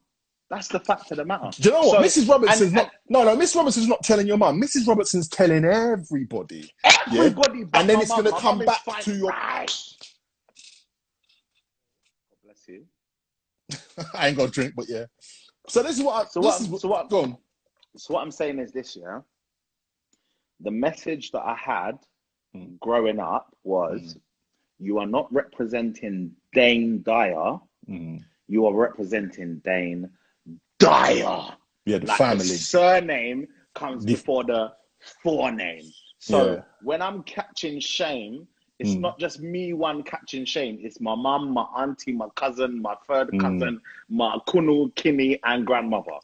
That's 0.55 0.67
the 0.69 0.79
fact 0.79 1.11
of 1.11 1.17
the 1.17 1.25
matter. 1.25 1.49
Do 1.51 1.69
you 1.69 1.71
know 1.75 1.81
what? 1.87 2.09
So- 2.09 2.21
Mrs. 2.21 2.29
Robertson's 2.29 2.61
and- 2.61 2.73
not. 2.75 2.91
No, 3.09 3.23
no, 3.25 3.35
Miss 3.35 3.55
Robertson's 3.55 3.87
not 3.87 4.03
telling 4.03 4.25
your 4.25 4.37
mum. 4.37 4.59
Mrs. 4.61 4.87
Robertson's 4.87 5.27
telling 5.27 5.65
everybody. 5.65 6.71
Everybody, 6.83 7.65
but 7.65 7.81
And 7.81 7.89
then 7.89 7.99
it's 7.99 8.09
gonna 8.09 8.31
come 8.31 8.59
back 8.59 8.83
fine. 8.85 9.03
to 9.03 9.15
your- 9.15 9.31
God 9.31 9.67
bless 12.43 12.67
you. 12.67 12.85
I 14.13 14.29
ain't 14.29 14.37
got 14.37 14.45
to 14.47 14.51
drink, 14.51 14.73
but 14.75 14.85
yeah. 14.87 15.05
So 15.67 15.83
this 15.83 15.97
is 15.97 16.03
what. 16.03 16.25
I, 16.25 16.29
So 16.29 16.39
this 16.41 16.51
what- 16.51 16.61
is 16.61 16.67
what. 16.69 16.81
so 16.81 16.87
what- 16.87 17.09
Go 17.09 17.23
on. 17.23 17.37
So 17.97 18.13
what 18.13 18.21
I'm 18.23 18.31
saying 18.31 18.59
is 18.59 18.71
this, 18.71 18.95
yeah. 18.95 19.21
The 20.61 20.71
message 20.71 21.31
that 21.31 21.41
I 21.45 21.55
had 21.55 21.99
Mm. 22.55 22.79
growing 22.79 23.19
up 23.19 23.53
was, 23.63 24.15
you 24.79 24.97
are 24.99 25.05
not 25.05 25.31
representing 25.33 26.33
Daine 26.55 27.03
Dyer. 27.03 27.59
Mm. 27.89 28.23
You 28.47 28.65
are 28.67 28.73
representing 28.73 29.59
Daine 29.65 30.09
Dyer. 30.85 31.55
Yeah, 31.85 31.97
the 31.99 32.07
like 32.07 32.17
family. 32.17 32.37
the 32.45 32.57
surname 32.57 33.47
comes 33.73 34.05
The- 34.05 34.13
before 34.13 34.43
the 34.43 34.73
forename. 35.23 35.91
So 36.19 36.53
Yeah. 36.55 36.61
when 36.81 37.01
I'm 37.01 37.21
catching 37.23 37.79
shame, 37.79 38.47
it's 38.79 38.91
Mm. 38.91 38.99
not 39.01 39.19
just 39.19 39.39
me 39.39 39.73
one 39.73 40.03
catching 40.03 40.43
shame. 40.45 40.79
It's 40.81 40.99
my 40.99 41.15
mum, 41.15 41.51
my 41.51 41.65
auntie, 41.77 42.11
my 42.11 42.27
cousin, 42.35 42.81
my 42.81 42.95
third 43.07 43.29
Mm. 43.29 43.39
cousin, 43.39 43.81
my 44.09 44.37
kunu, 44.47 44.93
kinny, 44.95 45.39
and 45.43 45.65
grandmother, 45.65 46.17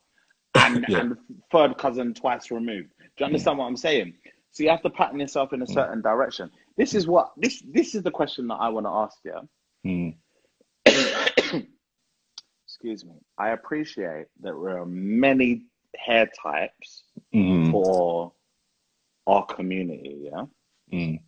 and 0.55 0.85
Yeah. 0.89 0.99
and 1.01 1.17
third 1.51 1.77
cousin 1.77 2.13
twice 2.13 2.49
removed. 2.51 2.89
Do 2.99 3.05
you 3.19 3.25
understand 3.27 3.57
what 3.59 3.65
I'm 3.65 3.77
saying? 3.77 4.13
So 4.51 4.63
you 4.63 4.69
have 4.69 4.81
to 4.81 4.89
pattern 4.89 5.19
yourself 5.19 5.51
Mm. 5.51 5.53
in 5.53 5.61
a 5.61 5.67
certain 5.67 6.01
direction. 6.01 6.51
This 6.77 6.93
is 6.95 7.07
what 7.07 7.31
this 7.37 7.61
this 7.61 7.93
is 7.95 8.03
the 8.03 8.11
question 8.11 8.47
that 8.47 8.55
I 8.55 8.69
want 8.69 8.85
to 8.85 8.91
ask 8.91 9.19
you. 9.23 10.13
Excuse 12.83 13.05
me. 13.05 13.13
I 13.37 13.49
appreciate 13.49 14.25
that 14.41 14.53
there 14.53 14.79
are 14.79 14.87
many 14.87 15.65
hair 15.95 16.27
types 16.41 17.03
Mm. 17.31 17.69
for 17.71 18.33
our 19.27 19.45
community, 19.45 20.21
yeah. 20.31 20.45
Mm. 20.91 21.21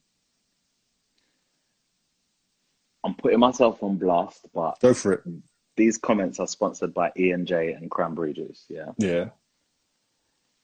I'm 3.03 3.13
putting 3.13 3.39
myself 3.39 3.84
on 3.84 3.97
blast, 3.97 4.47
but 4.51 4.80
Go 4.80 4.95
for 4.95 5.13
it. 5.13 5.23
these 5.77 5.99
comments 5.99 6.39
are 6.39 6.47
sponsored 6.47 6.91
by 6.93 7.11
E 7.17 7.30
and 7.31 7.45
J 7.47 7.73
and 7.73 7.91
Cranberry 7.91 8.34
Juice, 8.34 8.65
yeah. 8.67 8.91
Yeah. 8.97 9.30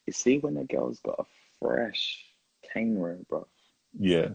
You 0.07 0.13
see 0.13 0.39
when 0.39 0.57
a 0.57 0.63
girl's 0.65 0.99
got 1.01 1.19
a 1.19 1.25
fresh 1.61 2.25
cane 2.73 2.97
row, 2.97 3.19
bro, 3.29 3.47
Yeah. 3.93 4.29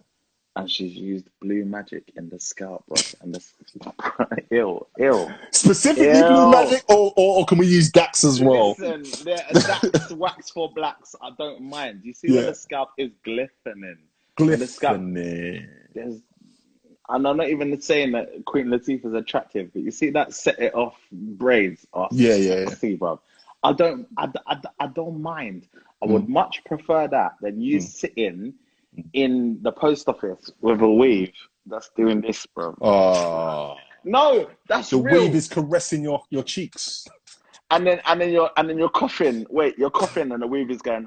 And 0.56 0.70
she's 0.70 0.94
used 0.94 1.28
blue 1.40 1.64
magic 1.64 2.12
in 2.16 2.28
the 2.28 2.38
scalp, 2.38 2.84
bro, 2.86 2.96
and 3.22 3.34
the 3.34 4.46
ill, 4.50 4.88
ill. 4.98 5.30
Specifically 5.50 6.18
Ew. 6.18 6.24
Blue 6.24 6.50
Magic, 6.50 6.84
or, 6.88 7.12
or 7.16 7.38
or 7.40 7.46
can 7.46 7.58
we 7.58 7.66
use 7.66 7.90
Dax 7.90 8.22
as 8.24 8.40
well? 8.40 8.76
Listen, 8.78 9.02
that's 9.54 10.12
wax 10.12 10.50
for 10.50 10.70
blacks. 10.72 11.14
I 11.20 11.30
don't 11.38 11.62
mind. 11.62 12.02
You 12.04 12.12
see 12.12 12.28
Yeah. 12.28 12.42
the 12.42 12.54
scalp 12.54 12.90
is 12.98 13.10
glistening. 13.24 13.98
the 14.36 14.66
scalp- 14.66 14.96
Glistening. 14.98 15.68
there's 15.94 16.20
and 17.10 17.28
I'm 17.28 17.36
not 17.36 17.48
even 17.50 17.78
saying 17.82 18.12
that 18.12 18.44
Queen 18.46 18.66
Latifah 18.68 19.04
is 19.06 19.12
attractive, 19.14 19.70
but 19.74 19.82
you 19.82 19.90
see 19.90 20.08
that 20.10 20.32
set 20.32 20.58
it 20.58 20.74
off 20.74 20.96
braids 21.12 21.86
are 21.92 22.08
Yeah, 22.12 22.34
yeah, 22.36 22.70
yeah. 22.82 22.94
bro. 22.96 23.20
I 23.62 23.72
don't, 23.74 24.06
I, 24.16 24.30
I, 24.46 24.58
I 24.80 24.86
don't 24.86 25.20
mind. 25.20 25.66
I 26.02 26.06
would 26.06 26.24
Mm. 26.24 26.28
much 26.28 26.62
prefer 26.64 27.06
that 27.08 27.34
than 27.42 27.60
you 27.60 27.78
Mm. 27.78 27.82
sitting 27.82 28.54
in 29.12 29.58
the 29.62 29.72
post 29.72 30.08
office 30.08 30.50
with 30.60 30.80
a 30.82 30.88
weave 30.88 31.32
that's 31.66 31.90
doing 31.96 32.20
this, 32.20 32.46
bro. 32.46 32.74
Oh, 32.80 33.76
No, 34.04 34.50
that's 34.68 34.90
the 34.90 34.98
real. 34.98 35.22
weave 35.22 35.34
is 35.34 35.48
caressing 35.48 36.02
your 36.02 36.22
your 36.30 36.42
cheeks. 36.42 37.06
and 37.70 37.86
then 37.86 38.00
and 38.06 38.20
then 38.20 38.30
you're 38.30 38.50
and 38.56 38.68
then 38.68 38.78
you're 38.78 38.90
coughing. 38.90 39.46
Wait, 39.50 39.76
you're 39.78 39.90
coughing, 39.90 40.32
and 40.32 40.42
the 40.42 40.46
weave 40.46 40.70
is 40.70 40.82
going. 40.82 41.06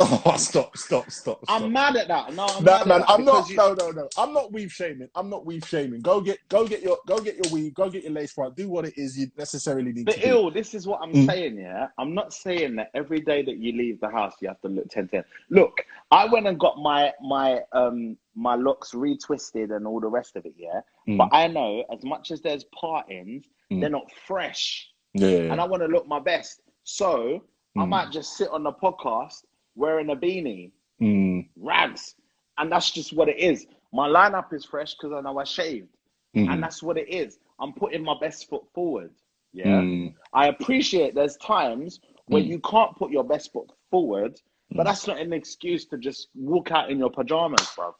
Oh, 0.24 0.36
stop, 0.38 0.76
stop, 0.78 1.10
stop. 1.10 1.40
I'm 1.48 1.60
stop. 1.62 1.70
mad 1.70 1.96
at 1.96 2.08
that. 2.08 2.32
No, 2.34 2.46
I'm 2.46 2.64
mad 2.64 2.86
man, 2.86 3.02
at 3.02 3.10
I'm 3.10 3.24
not. 3.24 3.48
you- 3.50 3.56
No, 3.56 3.74
no, 3.74 3.90
no. 3.90 4.08
I'm 4.16 4.32
not 4.32 4.50
weave 4.52 4.72
shaming. 4.72 5.08
I'm 5.14 5.28
not 5.28 5.44
weave 5.44 5.64
shaming. 5.66 6.00
Go 6.00 6.20
get, 6.22 6.38
go 6.48 6.66
get 6.66 6.82
your, 6.82 6.98
go 7.06 7.18
get 7.18 7.34
your 7.44 7.52
weave. 7.52 7.74
Go 7.74 7.90
get 7.90 8.04
your 8.04 8.12
lace 8.12 8.32
front. 8.32 8.56
Do 8.56 8.68
what 8.70 8.86
it 8.86 8.94
is 8.96 9.18
you 9.18 9.30
necessarily 9.36 9.92
need 9.92 10.06
But 10.06 10.14
to 10.16 10.20
do. 10.22 10.26
ill, 10.28 10.50
this 10.50 10.72
is 10.74 10.86
what 10.86 11.00
I'm 11.02 11.12
Mm. 11.12 11.26
saying, 11.26 11.58
yeah. 11.58 11.88
I'm 11.98 12.14
not 12.14 12.32
saying 12.32 12.76
that 12.76 12.90
every 12.94 13.20
day 13.20 13.42
that 13.42 13.58
you 13.58 13.72
leave 13.72 14.00
the 14.00 14.08
house 14.08 14.34
you 14.40 14.48
have 14.48 14.60
to 14.62 14.68
look 14.68 14.88
10 14.88 15.08
10. 15.08 15.22
Look, 15.50 15.84
I 16.10 16.24
went 16.24 16.46
and 16.46 16.58
got 16.58 16.78
my 16.78 17.12
my 17.22 17.60
um 17.72 18.16
my 18.34 18.54
locks 18.54 18.92
retwisted 18.92 19.74
and 19.76 19.86
all 19.86 20.00
the 20.00 20.08
rest 20.08 20.34
of 20.36 20.46
it, 20.46 20.54
yeah. 20.56 20.80
Mm. 21.08 21.18
But 21.18 21.28
I 21.32 21.46
know 21.46 21.84
as 21.92 22.02
much 22.04 22.30
as 22.30 22.40
there's 22.40 22.64
partings, 22.74 23.44
Mm. 23.70 23.80
they're 23.80 23.90
not 23.90 24.10
fresh. 24.26 24.88
Yeah. 25.14 25.50
And 25.52 25.60
I 25.60 25.64
want 25.66 25.82
to 25.82 25.88
look 25.88 26.06
my 26.06 26.20
best. 26.20 26.62
So 26.84 27.42
I 27.76 27.80
Mm. 27.84 27.88
might 27.88 28.10
just 28.10 28.36
sit 28.36 28.48
on 28.50 28.62
the 28.62 28.72
podcast 28.72 29.44
wearing 29.74 30.10
a 30.10 30.16
beanie, 30.16 30.72
Mm. 31.00 31.48
rags. 31.56 32.14
And 32.58 32.70
that's 32.70 32.90
just 32.90 33.12
what 33.14 33.28
it 33.28 33.38
is. 33.38 33.66
My 33.92 34.06
lineup 34.08 34.52
is 34.52 34.64
fresh 34.66 34.94
because 34.94 35.12
I 35.16 35.22
know 35.22 35.38
I 35.38 35.44
shaved. 35.44 35.88
Mm. 36.36 36.52
And 36.52 36.62
that's 36.62 36.82
what 36.82 36.98
it 36.98 37.08
is. 37.08 37.38
I'm 37.58 37.72
putting 37.72 38.04
my 38.04 38.14
best 38.20 38.48
foot 38.48 38.62
forward. 38.74 39.10
Yeah. 39.52 39.80
Mm. 39.80 40.14
I 40.32 40.48
appreciate 40.48 41.14
there's 41.14 41.36
times 41.38 42.00
where 42.26 42.42
Mm. 42.42 42.46
you 42.48 42.60
can't 42.60 42.94
put 42.96 43.10
your 43.10 43.24
best 43.24 43.52
foot 43.52 43.70
forward, 43.90 44.38
but 44.70 44.82
Mm. 44.82 44.84
that's 44.84 45.06
not 45.06 45.18
an 45.18 45.32
excuse 45.32 45.86
to 45.86 45.98
just 45.98 46.28
walk 46.34 46.70
out 46.70 46.90
in 46.90 46.98
your 46.98 47.10
pajamas, 47.10 47.66
bro. 47.74 47.94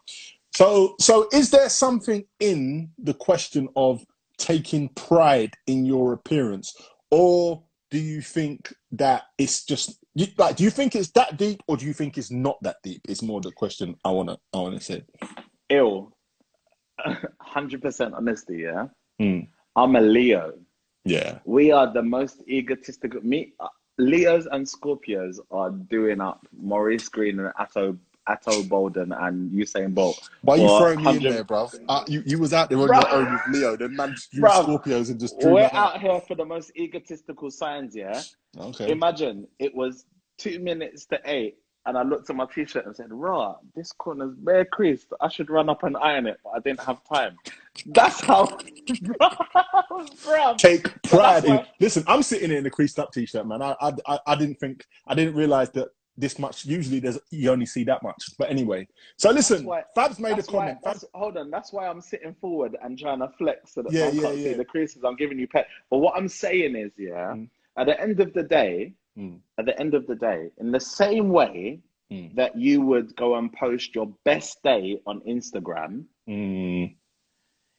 So, 0.55 0.95
so 1.01 1.29
is 1.33 1.51
there 1.51 1.69
something 1.69 2.25
in 2.39 2.93
the 2.99 3.15
question 3.15 3.69
of 3.77 4.05
taking 4.37 4.91
pride 4.91 5.55
in 5.67 5.85
your 5.87 6.13
appearance, 6.13 6.75
or 7.11 7.65
do 7.91 7.99
you 7.99 8.21
think 8.23 8.73
that 8.93 9.25
it's 9.39 9.65
just 9.65 10.00
you, 10.15 10.27
like? 10.37 10.57
Do 10.57 10.65
you 10.65 10.71
think 10.71 10.95
it's 10.95 11.11
that 11.13 11.37
deep, 11.37 11.63
or 11.67 11.77
do 11.77 11.87
you 11.87 11.93
think 11.93 12.19
it's 12.19 12.31
not 12.31 12.59
that 12.63 12.77
deep? 12.83 13.03
It's 13.09 13.23
more 13.23 13.41
the 13.41 13.53
question 13.53 13.97
I 14.05 14.11
wanna, 14.11 14.39
I 14.53 14.59
wanna 14.59 14.81
say. 14.81 15.05
Ill. 15.69 16.13
100% 17.07 18.13
honesty, 18.15 18.59
yeah? 18.59 18.87
Mm. 19.21 19.49
I'm 19.77 19.97
a 19.97 20.01
Leo. 20.01 20.55
Yeah. 21.05 21.39
We 21.45 21.73
are 21.73 21.93
the 21.93 22.03
most 22.03 22.43
egotistical. 22.49 23.21
Me, 23.23 23.55
uh, 23.61 23.69
Leos 23.99 24.47
and 24.51 24.67
Scorpios 24.67 25.39
are 25.51 25.71
doing 25.71 26.21
up 26.21 26.47
Maurice 26.59 27.09
Greene 27.09 27.41
and 27.41 27.53
Ato, 27.59 27.97
Ato 28.27 28.63
Boldon 28.63 29.13
and 29.13 29.51
Usain 29.51 29.95
Bolt. 29.95 30.31
Why 30.43 30.55
are 30.55 30.59
you 30.59 30.69
throwing 30.69 31.03
me 31.03 31.17
in 31.17 31.23
there, 31.23 31.45
bro? 31.45 31.69
Uh, 31.89 32.05
you, 32.07 32.23
you 32.27 32.39
was 32.39 32.53
out 32.53 32.69
there 32.71 32.79
on 32.79 32.89
Bruv. 32.89 33.03
your 33.03 33.13
own 33.13 33.33
with 33.33 33.43
Leo, 33.51 33.77
then 33.77 33.97
man, 33.97 34.15
you 34.33 34.43
Bruv. 34.43 34.65
Scorpios 34.65 35.11
and 35.11 35.19
just 35.19 35.39
drew 35.41 35.55
We're 35.55 35.71
out. 35.73 36.01
here 36.01 36.21
for 36.21 36.35
the 36.35 36.45
most 36.45 36.71
egotistical 36.77 37.51
signs, 37.51 37.97
yeah? 37.97 38.23
Okay. 38.59 38.91
Imagine 38.91 39.47
it 39.59 39.75
was 39.75 40.05
two 40.39 40.59
minutes 40.61 41.07
to 41.07 41.21
eight, 41.25 41.57
and 41.87 41.97
I 41.97 42.03
looked 42.03 42.29
at 42.31 42.37
my 42.37 42.47
t-shirt 42.47 42.87
and 42.87 42.95
said, 42.95 43.07
"Raw, 43.11 43.57
this 43.75 43.93
corner's 43.93 44.35
bare 44.37 44.65
creased. 44.65 45.13
I 45.21 45.29
should 45.29 45.51
run 45.51 45.69
up 45.69 45.83
and 45.83 45.97
iron 45.97 46.27
it, 46.27 46.39
but 46.45 46.51
I 46.51 46.59
didn't 46.61 46.81
have 46.81 47.03
time." 47.05 47.37
That's 47.87 48.21
how. 48.21 48.47
Take 50.59 51.03
pride 51.05 51.45
in. 51.45 51.65
Listen, 51.79 52.05
I'm 52.07 52.23
sitting 52.23 52.51
in 52.51 52.67
a 52.67 52.71
creased 52.71 52.99
up 52.99 53.13
t-shirt, 53.13 53.47
man. 53.47 53.63
I, 53.63 53.75
I, 53.81 53.93
I, 54.07 54.19
I 54.27 54.35
didn't 54.35 54.59
think, 54.61 54.85
I 55.07 55.15
didn't 55.15 55.35
realize 55.35 55.71
that 55.71 55.89
this 56.21 56.39
much. 56.39 56.65
Usually, 56.67 57.01
there's 57.01 57.19
you 57.31 57.51
only 57.51 57.67
see 57.67 57.85
that 57.85 58.03
much. 58.03 58.23
But 58.39 58.51
anyway, 58.51 58.87
so 59.17 59.31
listen, 59.31 59.65
why- 59.65 59.85
Fab's 59.95 60.19
made 60.19 60.33
a 60.33 60.37
That's 60.37 60.51
why. 60.51 60.59
comment. 60.67 60.79
Fab's, 60.85 61.05
hold 61.15 61.37
on. 61.37 61.51
That's 61.51 61.73
why 61.73 61.89
I'm 61.89 62.01
sitting 62.01 62.35
forward 62.41 62.77
and 62.83 62.99
trying 62.99 63.21
to 63.21 63.29
flex 63.39 63.73
so 63.75 63.83
that 63.83 63.93
Yeah, 63.93 64.07
I 64.07 64.11
yeah, 64.11 64.23
can't 64.23 64.37
yeah. 64.39 64.45
see 64.45 64.55
the 64.55 64.65
creases. 64.65 65.03
I'm 65.05 65.17
giving 65.17 65.39
you 65.39 65.49
pet. 65.49 65.67
But 65.91 65.99
what 65.99 66.17
I'm 66.17 66.29
saying 66.29 66.77
is, 66.77 66.93
yeah, 66.99 67.35
Mm. 67.35 67.49
at 67.77 67.87
the 67.87 68.01
end 68.01 68.21
of 68.21 68.33
the 68.35 68.43
day, 68.43 68.93
Mm. 69.19 69.41
at 69.59 69.65
the 69.67 69.79
end 69.81 69.95
of 69.95 70.07
the 70.07 70.15
day, 70.15 70.51
in 70.59 70.71
the 70.71 70.81
same 70.81 71.31
way 71.31 71.81
Mm. 72.11 72.35
that 72.35 72.57
you 72.57 72.81
would 72.83 73.15
go 73.17 73.37
and 73.37 73.53
post 73.53 73.95
your 73.95 74.07
best 74.25 74.63
day 74.63 75.01
on 75.07 75.21
Instagram, 75.23 76.05
Mm, 76.29 76.95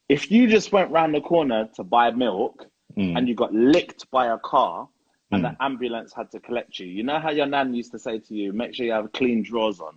if 0.10 0.30
you 0.32 0.48
just 0.48 0.72
went 0.72 0.92
round 0.92 1.14
the 1.16 1.22
corner 1.22 1.70
to 1.76 1.84
buy 1.84 2.12
milk 2.12 2.66
mm, 2.98 3.18
and 3.18 3.28
you 3.30 3.36
got 3.36 3.54
licked 3.54 4.10
by 4.12 4.28
a 4.34 4.38
car 4.40 4.88
and 5.32 5.44
Mm. 5.44 5.58
the 5.58 5.64
ambulance 5.64 6.14
had 6.14 6.30
to 6.32 6.40
collect 6.40 6.80
you, 6.80 6.88
you 6.88 7.04
know 7.04 7.20
how 7.20 7.30
your 7.32 7.46
nan 7.46 7.74
used 7.74 7.92
to 7.92 8.00
say 8.00 8.20
to 8.20 8.34
you, 8.36 8.52
make 8.54 8.74
sure 8.76 8.86
you 8.86 8.92
have 8.92 9.12
clean 9.14 9.42
drawers 9.44 9.80
on? 9.80 9.96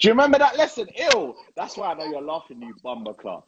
Do 0.00 0.08
you 0.08 0.12
remember 0.12 0.38
that 0.38 0.56
lesson? 0.56 0.88
Ew! 0.96 1.34
That's 1.56 1.76
why 1.76 1.92
I 1.92 1.94
know 1.94 2.04
you're 2.06 2.22
laughing, 2.22 2.60
you 2.62 2.74
bumper 2.82 3.14
clock. 3.14 3.46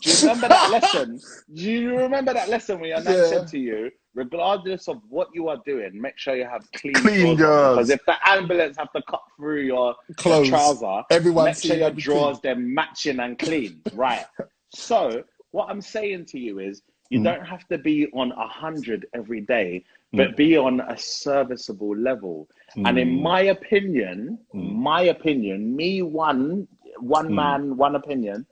Do 0.00 0.10
you 0.10 0.16
remember 0.18 0.48
that 0.48 0.70
lesson? 0.70 1.20
Do 1.54 1.70
you 1.70 1.96
remember 1.98 2.32
that 2.34 2.48
lesson 2.48 2.80
when 2.80 2.90
your 2.90 3.00
nan 3.02 3.14
Yeah. 3.14 3.28
said 3.28 3.46
to 3.48 3.58
you, 3.58 3.90
regardless 4.14 4.88
of 4.88 5.00
what 5.08 5.28
you 5.34 5.48
are 5.48 5.58
doing, 5.66 6.00
make 6.00 6.18
sure 6.18 6.36
you 6.36 6.44
have 6.46 6.70
clean, 6.72 6.94
Clean 6.94 7.36
drawers. 7.36 7.76
Because 7.76 7.90
if 7.90 8.04
the 8.06 8.16
ambulance 8.28 8.76
have 8.78 8.92
to 8.92 9.02
cut 9.08 9.22
through 9.36 9.62
your, 9.62 9.94
your 10.24 10.44
trouser, 10.44 11.02
Everyone 11.10 11.46
make 11.46 11.56
see 11.56 11.68
sure 11.68 11.76
your 11.76 11.90
drawers 11.90 12.38
they're 12.40 12.54
matching 12.56 13.20
and 13.20 13.38
clean. 13.38 13.82
Right. 13.92 14.24
So 14.70 15.22
what 15.52 15.68
I'm 15.70 15.80
saying 15.80 16.26
to 16.26 16.38
you 16.38 16.58
is 16.60 16.82
you 17.10 17.20
Mm. 17.20 17.24
don't 17.24 17.44
have 17.44 17.66
to 17.68 17.78
be 17.78 18.08
on 18.12 18.32
a 18.32 18.46
hundred 18.46 19.06
every 19.14 19.40
day, 19.40 19.84
but 20.12 20.36
be 20.36 20.56
on 20.56 20.80
a 20.80 20.96
serviceable 20.96 21.96
level. 21.96 22.48
And 22.84 22.98
in 22.98 23.08
Mm. 23.08 23.22
my 23.22 23.40
opinion, 23.42 24.38
Mm. 24.54 24.72
my 24.90 25.02
opinion, 25.02 25.74
me 25.76 26.02
one 26.02 26.66
one 27.00 27.30
Mm. 27.30 27.34
man, 27.34 27.76
one 27.76 27.96
opinion, 27.96 28.46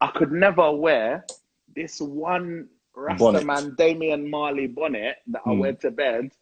I 0.00 0.08
could 0.08 0.32
never 0.32 0.70
wear 0.72 1.24
this 1.74 2.00
one 2.00 2.68
Rasta 2.96 3.24
Bonnet. 3.24 3.44
man 3.44 3.74
Damian 3.76 4.28
Marley 4.28 4.66
bonnet 4.66 5.18
that 5.28 5.42
I 5.46 5.52
Mm. 5.52 5.58
wear 5.58 5.72
to 5.74 5.90
bed 5.90 6.32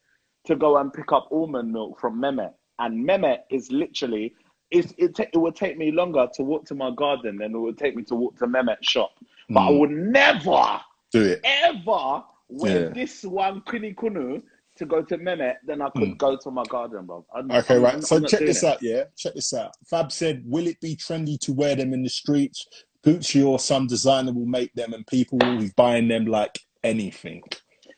to 0.44 0.56
go 0.56 0.76
and 0.78 0.92
pick 0.92 1.12
up 1.12 1.28
almond 1.30 1.72
milk 1.72 1.98
from 2.00 2.18
Mehmet. 2.20 2.54
And 2.78 3.04
Mehmet 3.06 3.44
is 3.50 3.70
literally 3.70 4.34
it, 4.70 4.92
it, 4.98 5.14
ta- 5.16 5.24
it 5.32 5.38
would 5.38 5.56
take 5.56 5.76
me 5.78 5.90
longer 5.90 6.28
to 6.34 6.42
walk 6.42 6.64
to 6.66 6.74
my 6.74 6.90
garden 6.90 7.38
than 7.38 7.54
it 7.54 7.58
would 7.58 7.78
take 7.78 7.96
me 7.96 8.02
to 8.04 8.14
walk 8.14 8.36
to 8.38 8.46
Mehmet's 8.46 8.86
shop. 8.88 9.12
But 9.50 9.60
I 9.60 9.70
Mm. 9.70 9.78
would 9.78 9.90
never, 9.90 10.80
Do 11.12 11.22
it. 11.24 11.40
ever 11.44 12.22
wear 12.48 12.82
Yeah. 12.84 12.88
this 12.90 13.24
one 13.24 13.62
kuni 13.62 13.94
kunu 13.94 14.42
to 14.76 14.84
go 14.86 15.02
to 15.02 15.18
Mehmet 15.18 15.56
than 15.66 15.82
I 15.82 15.90
could 15.90 16.08
Mm. 16.10 16.18
go 16.18 16.36
to 16.36 16.50
my 16.50 16.62
garden, 16.64 17.04
bro. 17.06 17.24
I'm- 17.34 17.50
Okay, 17.50 17.74
I'm- 17.74 17.82
right. 17.82 17.92
I'm- 17.94 18.02
So 18.02 18.18
not 18.18 18.30
check 18.30 18.40
doing 18.40 18.48
this 18.48 18.62
it. 18.62 18.66
out, 18.68 18.82
yeah. 18.82 19.04
Check 19.16 19.34
this 19.34 19.52
out. 19.52 19.72
Fab 19.86 20.12
said, 20.12 20.42
"Will 20.46 20.66
it 20.66 20.80
be 20.80 20.94
trendy 20.96 21.38
to 21.40 21.52
wear 21.52 21.74
them 21.74 21.92
in 21.92 22.02
the 22.02 22.08
streets? 22.08 22.66
Gucci 23.04 23.44
or 23.46 23.58
some 23.58 23.86
designer 23.86 24.32
will 24.32 24.46
make 24.46 24.72
them, 24.74 24.92
and 24.92 25.06
people 25.06 25.38
will 25.38 25.58
be 25.58 25.70
buying 25.76 26.08
them 26.08 26.26
like 26.26 26.58
anything." 26.84 27.42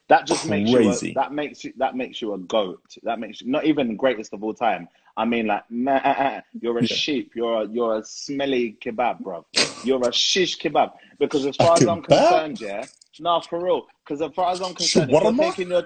That 0.09 0.27
just 0.27 0.49
makes 0.49 0.71
you 0.71 0.77
Crazy. 0.77 1.11
a, 1.11 1.15
that 1.15 1.33
makes 1.33 1.63
you 1.65 1.73
that 1.77 1.95
makes 1.97 2.21
you 2.23 2.35
a 2.35 2.39
goat. 2.39 2.83
That 3.05 3.21
makes 3.21 3.41
you 3.41 3.51
not 3.51 3.65
even 3.65 3.89
the 3.89 3.95
greatest 3.95 4.33
of 4.33 4.43
all 4.43 4.55
time. 4.55 4.89
I 5.17 5.25
mean, 5.25 5.47
like, 5.47 5.65
meh, 5.71 6.01
eh, 6.03 6.15
eh, 6.19 6.25
eh. 6.37 6.41
you're 6.61 6.79
a 6.79 6.83
Yeah. 6.83 6.97
sheep. 6.97 7.33
You're 7.37 7.63
a 7.63 7.69
you're 7.69 7.99
a 7.99 8.05
smelly 8.05 8.77
kebab, 8.81 9.21
bro. 9.21 9.45
You're 9.85 10.09
a 10.09 10.13
shish 10.13 10.59
kebab. 10.59 10.93
Because 11.19 11.45
as 11.47 11.57
far 11.57 11.75
as 11.75 11.87
I'm 11.87 12.03
kebab? 12.03 12.07
concerned, 12.29 12.61
yeah, 12.61 12.85
no, 13.21 13.41
for 13.41 13.63
real. 13.63 13.87
Because 14.05 14.21
as 14.23 14.33
far 14.35 14.51
as 14.53 14.61
I'm 14.61 14.75
concerned, 14.75 15.11
if 15.13 15.23
you're 15.23 15.35
taking 15.35 15.69
your 15.69 15.83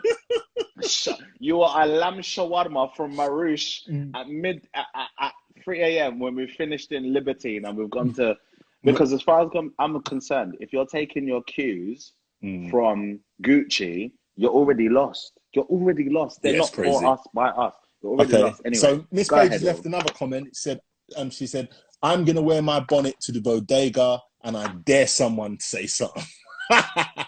you 1.39 1.63
are 1.63 1.83
a 1.83 1.87
lamb 1.87 2.19
shawarma 2.19 2.95
from 2.97 3.15
Maroush 3.15 3.87
Mm. 3.89 4.11
at 4.15 4.29
mid 4.29 4.67
at, 4.75 4.87
at, 4.95 5.09
at 5.21 5.33
3 5.65 5.81
a.m. 5.83 6.19
when 6.19 6.35
we 6.35 6.47
finished 6.47 6.93
in 6.93 7.13
Libertine 7.13 7.65
and 7.65 7.77
we've 7.79 7.91
gone 7.91 8.13
to 8.15 8.37
because 8.83 9.13
as 9.13 9.23
far 9.23 9.41
as 9.45 9.49
I'm- 9.55 9.73
I'm 9.79 10.01
concerned, 10.03 10.57
if 10.61 10.73
you're 10.73 10.87
taking 10.87 11.27
your 11.27 11.43
cues 11.45 12.13
Mm. 12.43 12.71
from 12.71 13.21
Gucci, 13.43 14.13
you're 14.37 14.51
already 14.51 14.89
lost. 14.91 15.33
You're 15.55 15.65
already 15.65 16.11
lost. 16.11 16.43
They're 16.43 16.53
Yeah, 16.53 16.59
not 16.59 16.73
crazy. 16.73 16.91
for 16.99 17.07
us 17.07 17.21
by 17.33 17.49
us. 17.49 17.75
You're 18.03 18.13
already 18.13 18.35
Okay. 18.35 18.43
lost. 18.43 18.61
Anyway, 18.67 18.81
so 18.81 19.07
Miss 19.11 19.29
Page 19.29 19.47
ahead, 19.49 19.63
left 19.63 19.79
Will. 19.85 19.87
another 19.95 20.13
comment. 20.13 20.49
It 20.49 20.57
said, 20.57 20.81
um, 21.17 21.31
she 21.31 21.47
said, 21.47 21.69
"I'm 22.03 22.25
gonna 22.27 22.43
wear 22.43 22.61
my 22.61 22.81
bonnet 22.81 23.19
to 23.21 23.33
the 23.33 23.41
bodega, 23.41 24.21
and 24.43 24.57
I 24.59 24.67
dare 24.85 25.07
someone 25.07 25.57
to 25.57 25.65
say 25.65 25.87
something." 25.87 26.23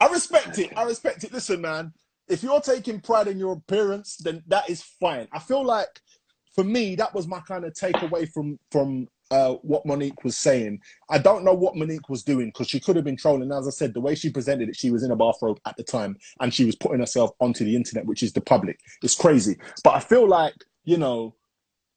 I 0.00 0.08
respect 0.08 0.58
it. 0.58 0.70
I 0.76 0.84
respect 0.84 1.24
it. 1.24 1.32
Listen, 1.32 1.60
man, 1.60 1.92
if 2.28 2.42
you're 2.42 2.60
taking 2.60 3.00
pride 3.00 3.28
in 3.28 3.38
your 3.38 3.52
appearance, 3.52 4.16
then 4.16 4.42
that 4.46 4.68
is 4.70 4.82
fine. 4.82 5.28
I 5.32 5.38
feel 5.38 5.64
like, 5.64 6.00
for 6.54 6.64
me, 6.64 6.94
that 6.96 7.14
was 7.14 7.26
my 7.26 7.40
kind 7.40 7.64
of 7.64 7.74
takeaway 7.74 8.28
from 8.32 8.58
from 8.72 9.08
uh, 9.30 9.54
what 9.62 9.86
Mo'Nique 9.86 10.24
was 10.24 10.36
saying. 10.36 10.80
I 11.08 11.18
don't 11.18 11.44
know 11.44 11.54
what 11.54 11.76
Mo'Nique 11.76 12.08
was 12.08 12.22
doing 12.22 12.48
because 12.48 12.68
she 12.68 12.80
could 12.80 12.96
have 12.96 13.04
been 13.04 13.16
trolling. 13.16 13.52
As 13.52 13.66
I 13.66 13.70
said, 13.70 13.94
the 13.94 14.00
way 14.00 14.14
she 14.14 14.30
presented 14.30 14.68
it, 14.68 14.76
she 14.76 14.90
was 14.90 15.04
in 15.04 15.12
a 15.12 15.16
bathrobe 15.16 15.60
at 15.66 15.76
the 15.76 15.84
time 15.84 16.16
and 16.40 16.52
she 16.52 16.64
was 16.64 16.74
putting 16.74 17.00
herself 17.00 17.30
onto 17.38 17.64
the 17.64 17.76
internet, 17.76 18.06
which 18.06 18.22
is 18.22 18.32
the 18.32 18.40
public. 18.40 18.80
It's 19.02 19.14
crazy. 19.14 19.56
But 19.84 19.94
I 19.94 20.00
feel 20.00 20.26
like, 20.26 20.54
you 20.84 20.96
know, 20.96 21.36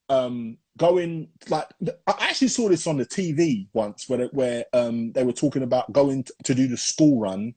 um, 0.09 0.57
going 0.77 1.29
like 1.49 1.67
I 2.07 2.15
actually 2.19 2.47
saw 2.47 2.67
this 2.67 2.87
on 2.87 2.97
the 2.97 3.05
TV 3.05 3.67
once 3.73 4.09
where 4.09 4.25
where 4.27 4.65
um, 4.73 5.11
they 5.13 5.23
were 5.23 5.33
talking 5.33 5.63
about 5.63 5.91
going 5.91 6.25
to 6.43 6.53
do 6.53 6.67
the 6.67 6.77
school 6.77 7.19
run 7.19 7.53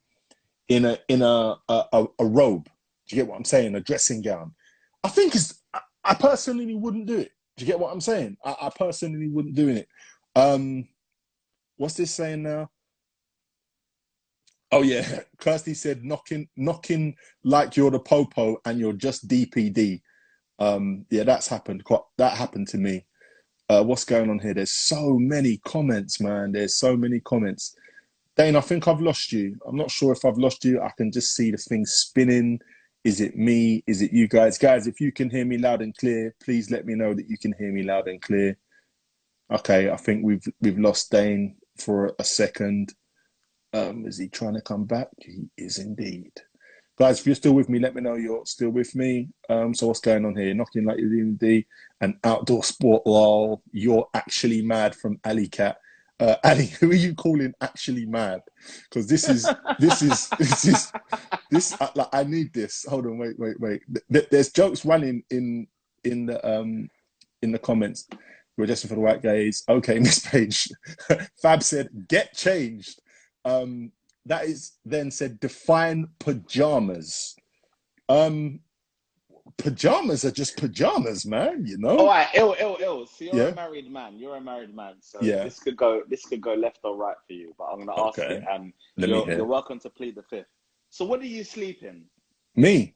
in 0.68 0.84
a 0.84 0.98
in 1.08 1.22
a 1.22 1.56
a, 1.68 2.06
a, 2.18 2.24
robe. 2.24 2.64
Do 2.64 3.16
you 3.16 3.22
get 3.22 3.28
what 3.28 3.36
I'm 3.36 3.44
saying? 3.44 3.74
A 3.74 3.80
dressing 3.80 4.22
gown. 4.22 4.54
I 5.04 5.08
think 5.08 5.34
it's. 5.34 5.62
I, 5.72 5.80
I 6.04 6.14
personally 6.14 6.74
wouldn't 6.74 7.06
do 7.06 7.18
it. 7.18 7.32
Do 7.56 7.64
you 7.64 7.70
get 7.70 7.80
what 7.80 7.92
I'm 7.92 8.00
saying? 8.00 8.36
I, 8.44 8.56
I 8.62 8.70
personally 8.76 9.28
wouldn't 9.28 9.54
do 9.54 9.68
it. 9.68 9.88
Um, 10.34 10.88
what's 11.76 11.94
this 11.94 12.10
saying 12.12 12.42
now? 12.42 12.70
Oh 14.72 14.82
yeah, 14.82 15.20
Kirsty 15.38 15.74
said 15.74 16.04
knocking, 16.04 16.48
knocking 16.56 17.16
like 17.44 17.76
you're 17.76 17.90
the 17.90 18.00
popo 18.00 18.60
and 18.64 18.78
you're 18.78 18.92
just 18.92 19.28
DPD. 19.28 20.02
Um, 20.58 21.06
yeah, 21.10 21.24
that's 21.24 21.48
happened. 21.48 21.84
Quite, 21.84 22.00
that 22.18 22.36
happened 22.36 22.68
to 22.68 22.78
me. 22.78 23.04
Uh, 23.68 23.82
what's 23.82 24.04
going 24.04 24.30
on 24.30 24.38
here? 24.38 24.54
There's 24.54 24.72
so 24.72 25.18
many 25.18 25.58
comments, 25.58 26.20
man. 26.20 26.52
There's 26.52 26.76
so 26.76 26.96
many 26.96 27.20
comments. 27.20 27.76
Daine, 28.38 28.56
I 28.56 28.60
think 28.60 28.86
I've 28.86 29.00
lost 29.00 29.32
you. 29.32 29.56
I'm 29.66 29.76
not 29.76 29.90
sure 29.90 30.12
if 30.12 30.24
I've 30.24 30.36
lost 30.36 30.64
you. 30.64 30.80
I 30.80 30.90
can 30.96 31.10
just 31.10 31.34
see 31.34 31.50
the 31.50 31.56
thing 31.56 31.86
spinning. 31.86 32.60
Is 33.02 33.20
it 33.20 33.36
me? 33.36 33.82
Is 33.86 34.02
it 34.02 34.12
you 34.12 34.28
guys? 34.28 34.58
Guys, 34.58 34.86
if 34.86 35.00
you 35.00 35.10
can 35.10 35.30
hear 35.30 35.44
me 35.44 35.58
loud 35.58 35.80
and 35.80 35.96
clear, 35.96 36.34
please 36.42 36.70
let 36.70 36.84
me 36.84 36.94
know 36.94 37.14
that 37.14 37.30
you 37.30 37.38
can 37.38 37.54
hear 37.58 37.72
me 37.72 37.82
loud 37.82 38.08
and 38.08 38.20
clear. 38.20 38.58
Okay, 39.50 39.90
I 39.90 39.96
think 39.96 40.24
we've 40.24 40.46
we've 40.60 40.78
lost 40.78 41.10
Daine 41.12 41.54
for 41.78 42.14
a 42.18 42.24
second. 42.24 42.92
Um, 43.72 44.06
is 44.06 44.18
he 44.18 44.28
trying 44.28 44.54
to 44.54 44.60
come 44.60 44.84
back? 44.84 45.08
He 45.18 45.48
is 45.56 45.78
indeed. 45.78 46.32
Guys, 46.98 47.20
if 47.20 47.26
you're 47.26 47.34
still 47.34 47.52
with 47.52 47.68
me, 47.68 47.78
let 47.78 47.94
me 47.94 48.00
know 48.00 48.14
you're 48.14 48.46
still 48.46 48.70
with 48.70 48.94
me. 48.94 49.28
Um, 49.48 49.74
so 49.74 49.86
what's 49.86 50.00
going 50.00 50.24
on 50.24 50.34
here? 50.34 50.54
Knocking 50.54 50.84
like 50.84 50.98
you're 50.98 51.26
D, 51.26 51.66
an 52.00 52.18
outdoor 52.24 52.64
sport. 52.64 53.06
Lol, 53.06 53.62
you're 53.70 54.08
actually 54.14 54.62
mad 54.62 54.94
from 54.94 55.20
Alley 55.24 55.48
Cat. 55.48 55.78
Uh, 56.18 56.36
Ali, 56.44 56.66
who 56.80 56.90
are 56.90 56.94
you 56.94 57.14
calling 57.14 57.52
actually 57.60 58.06
mad? 58.06 58.40
Because 58.88 59.06
this 59.06 59.28
is 59.28 59.48
this 59.78 60.02
is 60.02 60.28
this 60.38 60.64
is 60.64 60.92
this. 61.50 61.80
Uh, 61.80 61.88
like, 61.94 62.08
I 62.12 62.24
need 62.24 62.52
this. 62.52 62.84
Hold 62.88 63.06
on, 63.06 63.18
wait, 63.18 63.38
wait, 63.38 63.60
wait. 63.60 63.82
There's 64.08 64.50
jokes 64.50 64.84
running 64.84 65.22
in 65.30 65.66
in 66.04 66.26
the 66.26 66.46
um 66.48 66.88
in 67.42 67.52
the 67.52 67.58
comments. 67.58 68.08
We're 68.56 68.66
just 68.66 68.86
for 68.86 68.94
the 68.94 69.00
white 69.00 69.22
gays. 69.22 69.62
Okay, 69.68 69.98
Miss 70.00 70.26
Page. 70.26 70.68
Fab 71.42 71.62
said, 71.62 71.88
"Get 72.08 72.34
changed." 72.34 73.00
Um, 73.44 73.92
that 74.24 74.44
is 74.46 74.72
then 74.84 75.10
said 75.10 75.38
define 75.38 76.08
pajamas. 76.18 77.36
Um, 78.08 78.60
pajamas 79.58 80.24
are 80.24 80.30
just 80.30 80.56
pajamas, 80.56 81.26
man. 81.26 81.64
You 81.66 81.78
know. 81.78 81.98
All 81.98 82.06
right, 82.06 82.28
ill, 82.34 82.56
ill, 82.58 82.76
ill. 82.80 83.06
So 83.06 83.24
you're 83.24 83.34
Yeah. 83.36 83.48
a 83.48 83.54
married 83.54 83.90
man. 83.90 84.18
You're 84.18 84.36
a 84.36 84.40
married 84.40 84.74
man. 84.74 84.94
So 85.00 85.20
Yeah. 85.22 85.44
this 85.44 85.58
could 85.58 85.76
go, 85.76 86.02
this 86.08 86.24
could 86.24 86.40
go 86.40 86.54
left 86.54 86.80
or 86.84 86.96
right 86.96 87.16
for 87.26 87.32
you. 87.32 87.54
But 87.58 87.64
I'm 87.64 87.84
gonna 87.84 88.00
ask 88.08 88.18
Okay. 88.18 88.34
it, 88.34 88.44
and 88.50 88.72
Let 88.96 89.08
you're, 89.08 89.30
you're 89.30 89.46
welcome 89.46 89.78
to 89.80 89.90
plead 89.90 90.14
the 90.14 90.22
fifth. 90.22 90.46
So 90.90 91.04
what 91.04 91.20
do 91.20 91.26
you 91.26 91.44
sleep 91.44 91.82
in? 91.82 92.04
Me. 92.54 92.94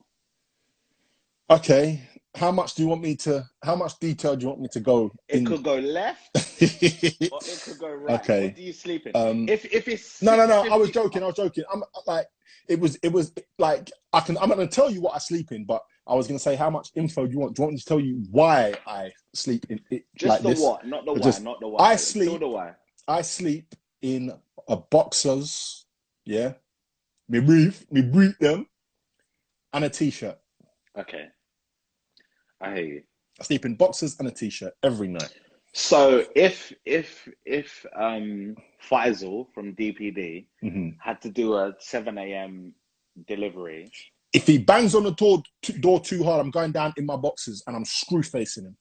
Okay. 1.50 2.02
How 2.36 2.52
much 2.52 2.74
do 2.74 2.82
you 2.82 2.88
want 2.88 3.02
me 3.02 3.16
to? 3.16 3.44
How 3.62 3.74
much 3.74 3.98
detail 3.98 4.36
do 4.36 4.42
you 4.42 4.48
want 4.50 4.60
me 4.60 4.68
to 4.68 4.80
go? 4.80 5.10
It 5.28 5.38
in? 5.38 5.44
could 5.44 5.64
go 5.64 5.78
left 5.78 6.30
or 6.36 7.40
it 7.42 7.60
could 7.64 7.78
go 7.78 7.92
right. 7.92 8.20
Okay. 8.20 8.44
What 8.46 8.54
do 8.54 8.62
you 8.62 8.72
sleep 8.72 9.06
in? 9.06 9.16
um, 9.16 9.48
if 9.48 9.64
if 9.64 9.88
it's 9.88 10.22
no, 10.22 10.36
no, 10.36 10.46
no. 10.46 10.64
I 10.70 10.76
was 10.76 10.90
joking. 10.90 11.22
I 11.24 11.26
was 11.26 11.34
joking. 11.34 11.64
I'm 11.72 11.82
like, 12.06 12.26
it 12.68 12.78
was, 12.78 12.96
it 13.02 13.12
was 13.12 13.32
like 13.58 13.90
I 14.12 14.20
can. 14.20 14.38
I'm 14.38 14.48
not 14.48 14.56
going 14.56 14.68
to 14.68 14.74
tell 14.74 14.90
you 14.90 15.00
what 15.00 15.16
I 15.16 15.18
sleep 15.18 15.50
in, 15.50 15.64
but 15.64 15.82
I 16.06 16.14
was 16.14 16.26
going 16.26 16.38
to 16.38 16.42
say 16.42 16.56
how 16.56 16.70
much 16.70 16.90
info 16.96 17.26
do 17.26 17.32
you 17.32 17.38
want? 17.38 17.54
Do 17.54 17.62
you 17.62 17.64
want 17.64 17.74
me 17.74 17.78
to 17.80 17.84
tell 17.86 18.00
you 18.00 18.24
why 18.30 18.74
I 18.86 19.12
sleep 19.34 19.66
in 19.68 19.80
it 19.90 20.04
Just 20.16 20.28
like 20.28 20.42
the 20.42 20.48
this? 20.50 20.60
what, 20.60 20.86
not 20.86 21.04
the 21.04 21.12
why, 21.12 21.20
Just- 21.20 21.42
not 21.42 21.60
the 21.60 21.68
why. 21.68 21.78
I 21.92 21.96
sleep- 21.96 22.40
the 22.40 22.48
why. 22.48 22.74
I 23.08 23.22
sleep 23.22 23.74
in 24.02 24.32
a 24.68 24.76
boxers, 24.76 25.86
yeah, 26.24 26.54
me 27.28 27.40
brief, 27.40 27.90
me 27.90 28.02
brief 28.02 28.38
them, 28.38 28.66
and 29.72 29.84
a 29.84 29.90
t-shirt. 29.90 30.38
Okay, 30.96 31.26
I 32.60 32.74
hear 32.74 32.84
you. 32.84 33.02
I 33.40 33.44
sleep 33.44 33.64
in 33.64 33.74
boxers 33.76 34.18
and 34.18 34.28
a 34.28 34.30
t-shirt 34.30 34.74
every 34.82 35.08
night. 35.08 35.32
So 35.72 36.26
if 36.34 36.72
if 36.84 37.28
if 37.44 37.86
um 37.96 38.56
Faisal 38.88 39.46
from 39.54 39.74
DPD 39.74 40.46
hmm 40.60 40.90
had 41.00 41.20
to 41.22 41.30
do 41.30 41.54
a 41.54 41.74
seven 41.78 42.18
a.m. 42.18 42.74
delivery, 43.26 43.90
If 44.32 44.46
he 44.46 44.58
bangs 44.58 44.94
on 44.94 45.02
the 45.04 45.12
door, 45.12 45.42
door 45.80 46.00
too 46.00 46.22
hard, 46.22 46.40
I'm 46.40 46.50
going 46.50 46.72
down 46.72 46.92
in 46.96 47.04
my 47.06 47.16
boxes 47.16 47.62
and 47.66 47.74
I'm 47.76 47.84
screw 47.84 48.22
facing 48.22 48.64
him. 48.64 48.76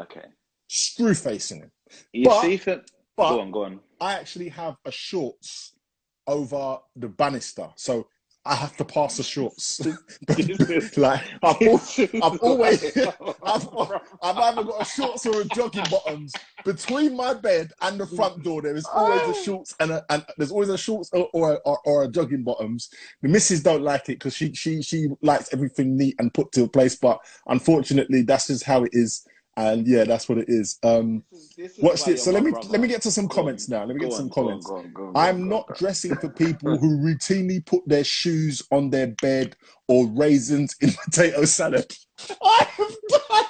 okay, 0.00 0.24
Screw 0.68 1.14
facing 1.14 1.60
him. 1.60 1.72
you 2.12 2.24
But- 2.26 2.42
see. 2.42 2.60
But 3.16 3.30
go 3.30 3.40
on, 3.40 3.50
go 3.50 3.64
on. 3.64 3.80
I 4.00 4.14
actually 4.14 4.48
have 4.50 4.76
a 4.84 4.92
shorts 4.92 5.74
over 6.26 6.78
the 6.94 7.08
banister, 7.08 7.68
so 7.76 8.06
I 8.48 8.54
have 8.54 8.74
to 8.78 8.84
pass 8.84 9.18
the 9.18 9.22
shorts. 9.22 9.78
like 10.96 11.22
I 11.42 11.52
thought 11.52 11.98
you- 11.98 12.08
I've 12.22 12.38
always- 12.40 12.96
I've, 12.96 13.68
I've 14.22 14.36
either 14.38 14.64
got 14.64 14.80
a 14.82 14.84
shorts 14.86 15.26
or 15.26 15.42
a 15.42 15.44
jogging 15.44 15.84
bottoms 15.90 16.32
between 16.64 17.14
my 17.14 17.34
bed 17.34 17.72
and 17.82 18.00
the 18.00 18.06
front 18.06 18.42
door. 18.42 18.62
There 18.62 18.74
is 18.74 18.86
always 18.86 19.20
a 19.38 19.42
shorts 19.44 19.74
and, 19.80 19.90
a, 19.90 20.04
and 20.08 20.24
there's 20.38 20.50
always 20.50 20.70
a 20.70 20.78
shorts 20.78 21.10
or, 21.12 21.28
or, 21.34 21.60
or, 21.66 21.78
or 21.84 22.04
a 22.04 22.08
jogging 22.08 22.42
bottoms. 22.42 22.88
The 23.20 23.28
missus 23.28 23.62
don't 23.62 23.82
like 23.82 24.08
it 24.08 24.18
because 24.18 24.34
she 24.34 24.54
she 24.54 24.80
she 24.82 25.08
likes 25.20 25.52
everything 25.52 25.96
neat 25.96 26.16
and 26.18 26.32
put 26.32 26.50
to 26.52 26.64
a 26.64 26.68
place, 26.68 26.96
but 26.96 27.20
unfortunately, 27.48 28.22
that's 28.22 28.46
just 28.46 28.64
how 28.64 28.84
it 28.84 28.90
is. 28.94 29.26
And 29.58 29.88
yeah, 29.88 30.04
that's 30.04 30.28
what 30.28 30.38
it 30.38 30.48
is. 30.48 30.78
Um, 30.84 31.24
This 31.56 31.78
is 31.78 31.82
watch 31.82 32.04
this. 32.04 32.22
So 32.22 32.30
let 32.30 32.44
me 32.44 32.52
brother. 32.52 32.68
let 32.68 32.80
me 32.80 32.86
get 32.86 33.02
to 33.02 33.10
some 33.10 33.28
comments 33.28 33.68
now. 33.68 33.84
Let 33.84 33.96
me 33.96 34.00
get 34.00 34.12
some 34.12 34.26
on, 34.26 34.28
go 34.30 34.40
on, 34.42 34.46
comments. 34.46 34.66
go 34.66 34.74
on, 34.76 34.92
go 34.92 35.06
on, 35.08 35.16
I'm 35.16 35.48
not 35.48 35.74
dressing 35.74 36.16
for 36.16 36.28
people 36.44 36.78
who 36.78 36.98
routinely 36.98 37.66
put 37.66 37.82
their 37.88 38.04
shoes 38.04 38.62
on 38.70 38.90
their 38.90 39.08
bed 39.08 39.56
or 39.88 40.06
raisins 40.06 40.76
in 40.80 40.90
potato 41.04 41.44
salad. 41.44 41.92
I 42.42 42.66
have 42.76 42.96
done. 43.08 43.44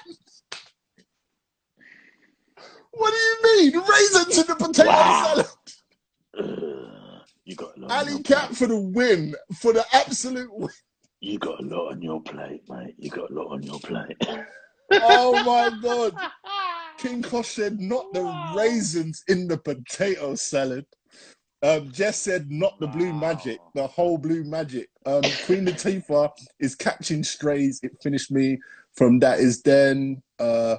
What 2.92 3.10
do 3.10 3.16
you 3.16 3.72
mean? 3.72 3.82
Raisins 3.86 4.38
in 4.38 4.46
the 4.46 4.54
potato 4.56 4.88
Wow. 4.88 5.34
salad? 5.34 5.46
You 7.44 7.54
got 7.56 7.76
a 7.78 7.80
lot. 7.80 8.08
your 8.10 8.20
Cat 8.20 8.46
plate. 8.48 8.56
for 8.58 8.66
the 8.66 8.78
win. 8.78 9.34
For 9.60 9.72
the 9.72 9.84
absolute 9.94 10.50
win. 10.52 10.68
You 11.20 11.38
got 11.38 11.60
a 11.60 11.66
lot 11.66 11.92
on 11.92 12.02
your 12.02 12.20
plate, 12.22 12.62
mate. 12.68 12.94
You 12.98 13.10
got 13.10 13.30
a 13.30 13.34
lot 13.34 13.46
on 13.52 13.62
your 13.62 13.80
plate. 13.80 14.16
Oh 14.90 15.42
my 15.42 15.70
god. 15.82 16.18
King 16.98 17.22
Kosh 17.22 17.48
said 17.50 17.80
not 17.80 18.12
the 18.12 18.24
raisins 18.56 19.22
in 19.28 19.46
the 19.46 19.56
potato 19.56 20.34
salad. 20.34 20.84
Um, 21.62 21.90
Jess 21.92 22.18
said 22.18 22.50
not 22.50 22.78
the 22.80 22.86
blue 22.88 23.12
Wow. 23.12 23.20
magic, 23.20 23.60
the 23.74 23.86
whole 23.86 24.18
blue 24.18 24.44
magic. 24.44 24.88
Um, 25.06 25.36
Queen 25.42 25.66
Latifah 25.66 26.30
is 26.60 26.74
catching 26.74 27.22
strays. 27.24 27.80
It 27.82 27.92
finished 28.02 28.30
me 28.30 28.58
from 28.94 29.18
that 29.20 29.40
is 29.40 29.62
then. 29.62 30.22
Uh, 30.38 30.76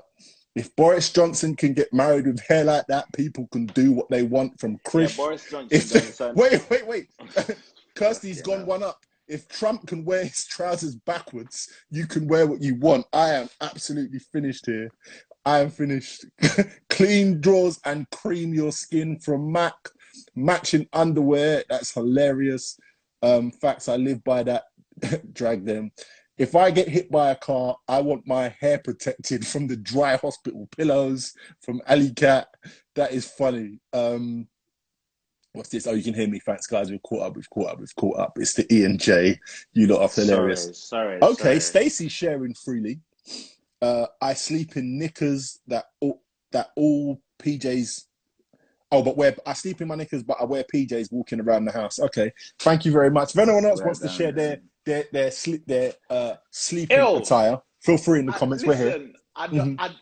if 0.56 0.76
Boris 0.76 1.12
Johnson 1.12 1.56
can 1.56 1.74
get 1.74 1.94
married 1.94 2.28
with 2.28 2.40
hair 2.42 2.64
like 2.66 2.86
that, 2.88 3.06
people 3.14 3.48
can 3.52 3.68
do 3.68 3.92
what 3.94 4.10
they 4.10 4.24
want 4.24 4.60
from 4.60 4.74
Yeah, 4.74 4.78
Chris. 4.86 5.16
Boris 5.16 5.46
Johnson. 5.50 5.70
if 5.72 6.20
wait, 6.36 6.70
wait, 6.70 6.88
wait. 6.88 7.08
Kirsty's 7.96 8.38
Yeah. 8.38 8.44
gone 8.44 8.66
one 8.66 8.84
up. 8.84 9.00
If 9.30 9.48
Trump 9.48 9.88
can 9.88 10.04
wear 10.04 10.24
his 10.24 10.46
trousers 10.46 10.96
backwards, 10.96 11.70
you 11.92 12.08
can 12.08 12.28
wear 12.28 12.48
what 12.48 12.64
you 12.64 12.76
want. 12.76 13.06
I 13.14 13.30
am 13.34 13.48
absolutely 13.62 14.20
finished 14.20 14.66
here. 14.66 14.90
I 15.46 15.60
am 15.60 15.70
finished. 15.70 16.26
Clean 16.90 17.40
drawers 17.40 17.80
and 17.86 18.10
cream 18.10 18.54
your 18.54 18.72
skin 18.72 19.20
from 19.20 19.52
Mac. 19.52 19.76
Matching 20.36 20.88
underwear. 20.94 21.64
That's 21.70 21.94
hilarious. 21.94 22.78
Um, 23.22 23.52
facts. 23.52 23.88
I 23.88 23.98
live 23.98 24.24
by 24.24 24.44
that. 24.44 24.64
Drag 25.34 25.64
them. 25.64 25.92
If 26.40 26.56
I 26.56 26.72
get 26.72 26.88
hit 26.88 27.12
by 27.12 27.32
a 27.32 27.36
car, 27.36 27.78
I 27.88 28.02
want 28.02 28.26
my 28.26 28.56
hair 28.60 28.80
protected 28.80 29.46
from 29.46 29.68
the 29.68 29.76
dry 29.76 30.16
hospital 30.16 30.68
pillows 30.76 31.34
from 31.62 31.82
Alley 31.86 32.14
Cat. 32.14 32.48
That 32.96 33.12
is 33.12 33.30
funny. 33.30 33.80
Um, 33.94 34.48
what's 35.54 35.70
this? 35.70 35.88
Oh, 35.88 35.94
you 35.94 36.04
can 36.04 36.14
hear 36.14 36.28
me. 36.28 36.40
Thanks, 36.40 36.68
guys. 36.68 36.92
We've 36.92 37.02
caught 37.04 37.22
up. 37.28 37.36
We've 37.36 37.50
caught 37.50 37.72
up. 37.72 37.80
We've 37.80 37.96
caught 37.96 38.20
up. 38.20 38.34
It's 38.38 38.54
the 38.54 38.72
E 38.74 38.86
and 38.86 39.00
J. 39.00 39.40
You 39.74 39.88
lot 39.88 40.02
are 40.02 40.22
hilarious. 40.22 40.78
Sorry, 40.78 41.20
sorry. 41.20 41.32
Okay. 41.34 41.60
Stacey 41.60 42.08
sharing 42.10 42.54
freely. 42.54 43.00
Uh, 43.82 44.08
I 44.22 44.34
sleep 44.34 44.76
in 44.78 44.98
knickers 45.00 45.60
that 45.68 45.86
all 46.02 46.22
that 46.52 46.72
all 46.76 47.22
PJs. 47.42 48.06
Oh, 48.92 49.04
but 49.04 49.16
wear 49.18 49.36
I 49.46 49.54
sleep 49.54 49.82
in 49.82 49.88
my 49.88 49.96
knickers, 49.96 50.24
but 50.24 50.38
I 50.42 50.46
wear 50.46 50.64
PJs 50.64 51.12
walking 51.12 51.40
around 51.40 51.66
the 51.66 51.72
house. 51.72 52.00
Okay, 52.00 52.34
thank 52.60 52.86
you 52.86 52.92
very 52.92 53.12
much. 53.12 53.34
If 53.36 53.40
anyone 53.40 53.66
else 53.66 53.82
wants 53.82 54.00
to 54.00 54.10
share 54.10 54.32
their 54.32 54.62
their 54.86 55.06
their 55.14 55.32
sleep 55.32 55.66
their 55.68 55.94
uh 56.10 56.34
sleeping 56.52 56.98
Ew. 56.98 57.18
attire, 57.18 57.62
feel 57.82 57.98
free 57.98 58.20
in 58.20 58.26
the 58.26 58.34
I- 58.34 58.38
comments. 58.38 58.66
We're 58.66 58.76
here. 58.76 59.12
I 59.36 59.48
don't, 59.48 59.78
Mhm. 59.78 59.80
I, 59.80 59.96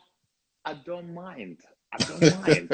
I 0.64 0.74
don't 0.84 1.14
mind. 1.14 1.60
I 1.92 1.98
don't 2.02 2.28
mind. 2.28 2.70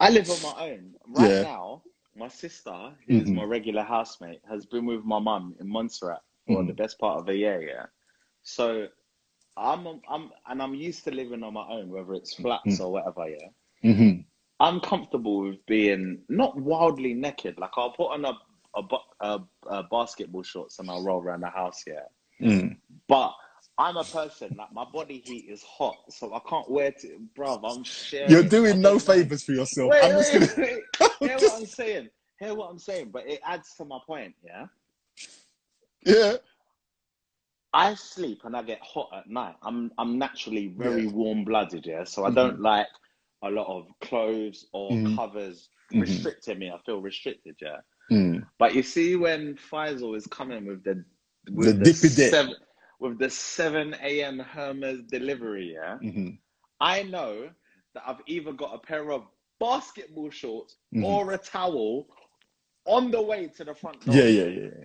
I 0.00 0.10
live 0.10 0.30
on 0.30 0.42
my 0.42 0.54
own. 0.70 0.94
Right 1.06 1.36
Yeah. 1.36 1.40
now, 1.40 1.84
my 2.16 2.28
sister, 2.28 2.94
who's 3.06 3.32
Mhm. 3.32 3.34
my 3.34 3.44
regular 3.44 3.82
housemate, 3.82 4.40
has 4.48 4.66
been 4.66 4.86
with 4.86 5.04
my 5.04 5.18
mum 5.20 5.56
in 5.60 5.68
Montserrat 5.68 6.22
for 6.50 6.62
Mhm. 6.62 6.66
the 6.66 6.74
best 6.74 6.98
part 6.98 7.18
of 7.20 7.28
a 7.28 7.36
year, 7.36 7.62
yeah. 7.62 7.86
So 8.42 8.88
I'm 9.56 9.86
I'm 10.08 10.30
and 10.46 10.62
I'm 10.62 10.74
used 10.74 11.04
to 11.04 11.10
living 11.12 11.42
on 11.42 11.54
my 11.54 11.66
own, 11.68 11.90
whether 11.90 12.14
it's 12.14 12.34
flats 12.34 12.80
Mhm. 12.80 12.80
or 12.80 12.92
whatever, 12.92 13.28
yeah. 13.28 13.48
hmm 13.82 14.20
I'm 14.60 14.80
comfortable 14.80 15.40
with 15.42 15.64
being 15.66 16.22
not 16.28 16.56
wildly 16.58 17.14
naked. 17.14 17.58
Like 17.58 17.72
I'll 17.76 17.92
put 17.92 18.12
on 18.12 18.24
a 18.24 18.34
a, 18.76 18.82
a, 19.20 19.40
a 19.68 19.82
basketball 19.84 20.42
shorts 20.42 20.78
and 20.78 20.90
I'll 20.90 21.04
roll 21.04 21.22
around 21.22 21.42
the 21.42 21.50
house, 21.50 21.82
yeah. 21.86 22.04
Mm. 22.40 22.76
But 23.08 23.34
I'm 23.78 23.96
a 23.96 24.04
person 24.04 24.54
like 24.56 24.72
my 24.72 24.84
body 24.84 25.22
heat 25.24 25.46
is 25.50 25.62
hot, 25.62 25.96
so 26.10 26.32
I 26.34 26.40
can't 26.48 26.70
wear 26.70 26.92
to, 26.92 27.20
bruv. 27.36 27.60
I'm 27.64 27.84
sharing. 27.84 28.30
You're 28.30 28.42
doing 28.42 28.80
no 28.80 28.98
favors 28.98 29.42
for 29.44 29.52
yourself. 29.52 29.90
Wait, 29.90 30.02
I'm 30.02 30.12
just 30.12 30.32
gonna. 30.32 30.48
wait. 30.56 30.82
Hear 31.20 31.40
what 31.40 31.58
I'm 31.60 31.66
saying? 31.66 32.08
hear 32.38 32.54
what 32.54 32.70
I'm 32.70 32.78
saying, 32.78 33.10
but 33.12 33.26
it 33.26 33.40
adds 33.44 33.74
to 33.76 33.84
my 33.84 33.98
point. 34.06 34.34
Yeah, 34.44 34.66
Yeah. 36.04 36.36
I 37.72 37.94
sleep 37.94 38.42
and 38.44 38.56
I 38.56 38.62
get 38.62 38.80
hot 38.82 39.10
at 39.14 39.28
night. 39.28 39.56
I'm 39.62 39.92
I'm 39.98 40.18
naturally 40.18 40.68
very 40.68 41.04
Yeah. 41.04 41.10
warm 41.10 41.44
blooded. 41.44 41.86
Yeah, 41.86 42.04
so 42.04 42.24
I 42.24 42.30
Mhm. 42.30 42.34
don't 42.34 42.60
like 42.60 42.88
a 43.42 43.50
lot 43.50 43.66
of 43.68 43.88
clothes 44.00 44.66
or 44.72 44.92
Mhm. 44.96 45.16
covers 45.16 45.68
Mhm. 45.92 46.00
restricting 46.00 46.58
me. 46.58 46.70
I 46.70 46.78
feel 46.86 47.00
restricted. 47.02 47.56
Yeah, 47.60 47.80
Mm. 48.10 48.46
but 48.58 48.74
you 48.74 48.82
see 48.82 49.16
when 49.16 49.56
Faisal 49.56 50.16
is 50.16 50.26
coming 50.26 50.66
with 50.66 50.82
the 50.84 51.04
The 51.44 51.52
with 51.52 51.78
the, 51.78 51.84
dippy 51.84 52.08
dip. 52.14 52.30
seven 52.30 52.54
with 53.00 53.18
the 53.18 53.30
seven 53.30 53.94
a.m. 54.02 54.38
Hermes 54.38 55.02
delivery. 55.10 55.72
Yeah, 55.74 55.98
Mhm. 56.02 56.38
I 56.80 57.02
know 57.04 57.50
that 57.94 58.02
I've 58.06 58.20
either 58.26 58.52
got 58.52 58.74
a 58.74 58.78
pair 58.78 59.10
of 59.12 59.22
basketball 59.60 60.30
shorts 60.30 60.76
Mhm. 60.94 61.04
or 61.04 61.32
a 61.32 61.38
towel 61.38 62.06
on 62.86 63.10
the 63.10 63.20
way 63.22 63.48
to 63.56 63.64
the 63.64 63.74
front 63.74 64.04
door. 64.04 64.14
Yeah, 64.14 64.24
yeah, 64.24 64.44
yeah. 64.44 64.84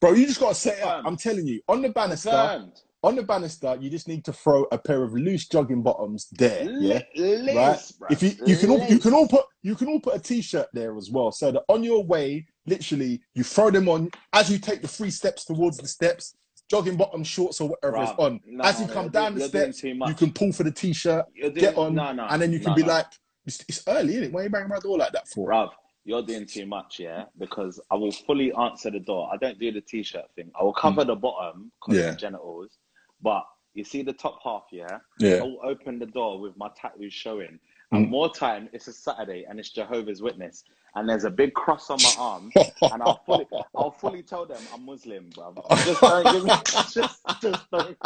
Bro, 0.00 0.12
you 0.14 0.26
just 0.26 0.40
gotta 0.40 0.54
set 0.54 0.78
it 0.78 0.84
up. 0.84 1.04
I'm 1.06 1.16
telling 1.16 1.46
you, 1.46 1.60
on 1.68 1.82
the 1.82 1.90
banister, 1.90 2.30
Confirmed. 2.30 2.80
on 3.02 3.16
the 3.16 3.22
banister, 3.22 3.76
you 3.80 3.90
just 3.90 4.08
need 4.08 4.24
to 4.24 4.32
throw 4.32 4.64
a 4.72 4.78
pair 4.78 5.02
of 5.02 5.12
loose 5.12 5.46
jogging 5.46 5.82
bottoms 5.82 6.28
there. 6.32 6.64
Yeah. 6.70 7.02
Liz, 7.14 7.54
right? 7.54 7.78
bruv. 7.78 8.10
If 8.10 8.22
you 8.22 8.30
you 8.46 8.56
can 8.56 8.70
all 8.70 8.82
you 8.88 8.98
can 8.98 9.12
all 9.14 9.28
put 9.28 9.44
you 9.62 9.74
can 9.74 9.88
all 9.88 10.00
put 10.00 10.16
a 10.16 10.18
t-shirt 10.18 10.68
there 10.72 10.96
as 10.96 11.10
well, 11.10 11.30
so 11.32 11.52
that 11.52 11.64
on 11.68 11.84
your 11.84 12.02
way, 12.02 12.46
literally, 12.66 13.20
you 13.34 13.44
throw 13.44 13.70
them 13.70 13.88
on 13.88 14.10
as 14.32 14.50
you 14.50 14.58
take 14.58 14.80
the 14.82 14.88
three 14.88 15.10
steps 15.10 15.44
towards 15.44 15.76
the 15.76 15.88
steps, 15.88 16.34
jogging 16.70 16.96
bottom 16.96 17.24
shorts 17.24 17.60
or 17.60 17.68
whatever 17.70 18.02
is 18.02 18.10
on. 18.16 18.40
no, 18.46 18.64
as 18.64 18.80
you 18.80 18.86
come 18.86 19.08
down 19.08 19.34
the 19.34 19.48
steps, 19.48 19.82
you 19.82 20.14
can 20.16 20.32
pull 20.32 20.52
for 20.52 20.62
the 20.62 20.70
t-shirt, 20.70 21.26
doing, 21.38 21.54
get 21.54 21.76
on, 21.76 21.94
no, 21.96 22.04
and 22.30 22.40
then 22.40 22.52
you 22.52 22.60
can 22.60 22.74
be 22.74 22.82
like, 22.82 23.06
it's, 23.44 23.64
it's 23.68 23.82
early, 23.88 24.12
isn't 24.14 24.24
it? 24.24 24.32
Why 24.32 24.40
are 24.40 24.44
you 24.44 24.50
banging 24.50 24.70
around 24.70 24.82
the 24.82 24.88
door 24.88 24.98
like 24.98 25.12
that 25.12 25.26
for? 25.28 25.48
Bruv, 25.48 25.70
you're 26.04 26.22
doing 26.22 26.46
too 26.46 26.66
much, 26.66 27.00
yeah? 27.00 27.24
Because 27.38 27.80
I 27.90 27.96
will 27.96 28.12
fully 28.12 28.52
answer 28.52 28.90
the 28.90 29.00
door. 29.00 29.28
I 29.32 29.36
don't 29.36 29.58
do 29.58 29.72
the 29.72 29.80
t-shirt 29.80 30.26
thing. 30.36 30.50
I 30.58 30.62
will 30.62 30.72
cover 30.72 31.04
the 31.04 31.16
bottom 31.16 31.72
because 31.80 31.98
Mm. 32.00 32.04
Yeah. 32.04 32.10
of 32.10 32.18
genitals, 32.18 32.78
but 33.20 33.44
you 33.74 33.82
see 33.84 34.02
the 34.02 34.12
top 34.12 34.38
half, 34.44 34.64
yeah? 34.70 34.98
Yeah. 35.18 35.36
I'll 35.42 35.58
open 35.64 35.98
the 35.98 36.06
door 36.06 36.40
with 36.40 36.56
my 36.56 36.68
tattoos 36.80 37.12
showing. 37.12 37.58
And 37.92 38.06
Mm. 38.06 38.10
more 38.10 38.32
time, 38.32 38.68
it's 38.72 38.88
a 38.88 38.92
Saturday 38.92 39.46
and 39.48 39.58
it's 39.58 39.70
Jehovah's 39.70 40.22
Witness. 40.22 40.64
And 40.94 41.08
there's 41.08 41.24
a 41.24 41.30
big 41.30 41.54
cross 41.54 41.90
on 41.90 42.02
my 42.02 42.10
arm. 42.10 42.52
and 42.90 43.02
I'll 43.02 43.22
fully, 43.26 43.46
I'll 43.76 43.92
fully 43.92 44.22
tell 44.22 44.46
them 44.46 44.68
I'm 44.72 44.84
Muslim, 44.86 45.30
bro. 45.34 45.58
Just 45.84 46.06
don't 46.06 46.30
give 46.30 46.44
me, 46.44 46.52
just, 46.92 47.20
just 47.40 47.70
don't. 47.70 47.98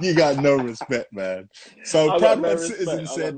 you 0.00 0.14
got 0.14 0.38
no 0.38 0.56
respect, 0.56 1.12
man. 1.12 1.48
So 1.84 2.10
I 2.10 2.18
Proud 2.18 2.42
no 2.42 2.50
One 2.50 2.58
respect. 2.58 2.78
Citizen 2.80 3.06
said. 3.06 3.36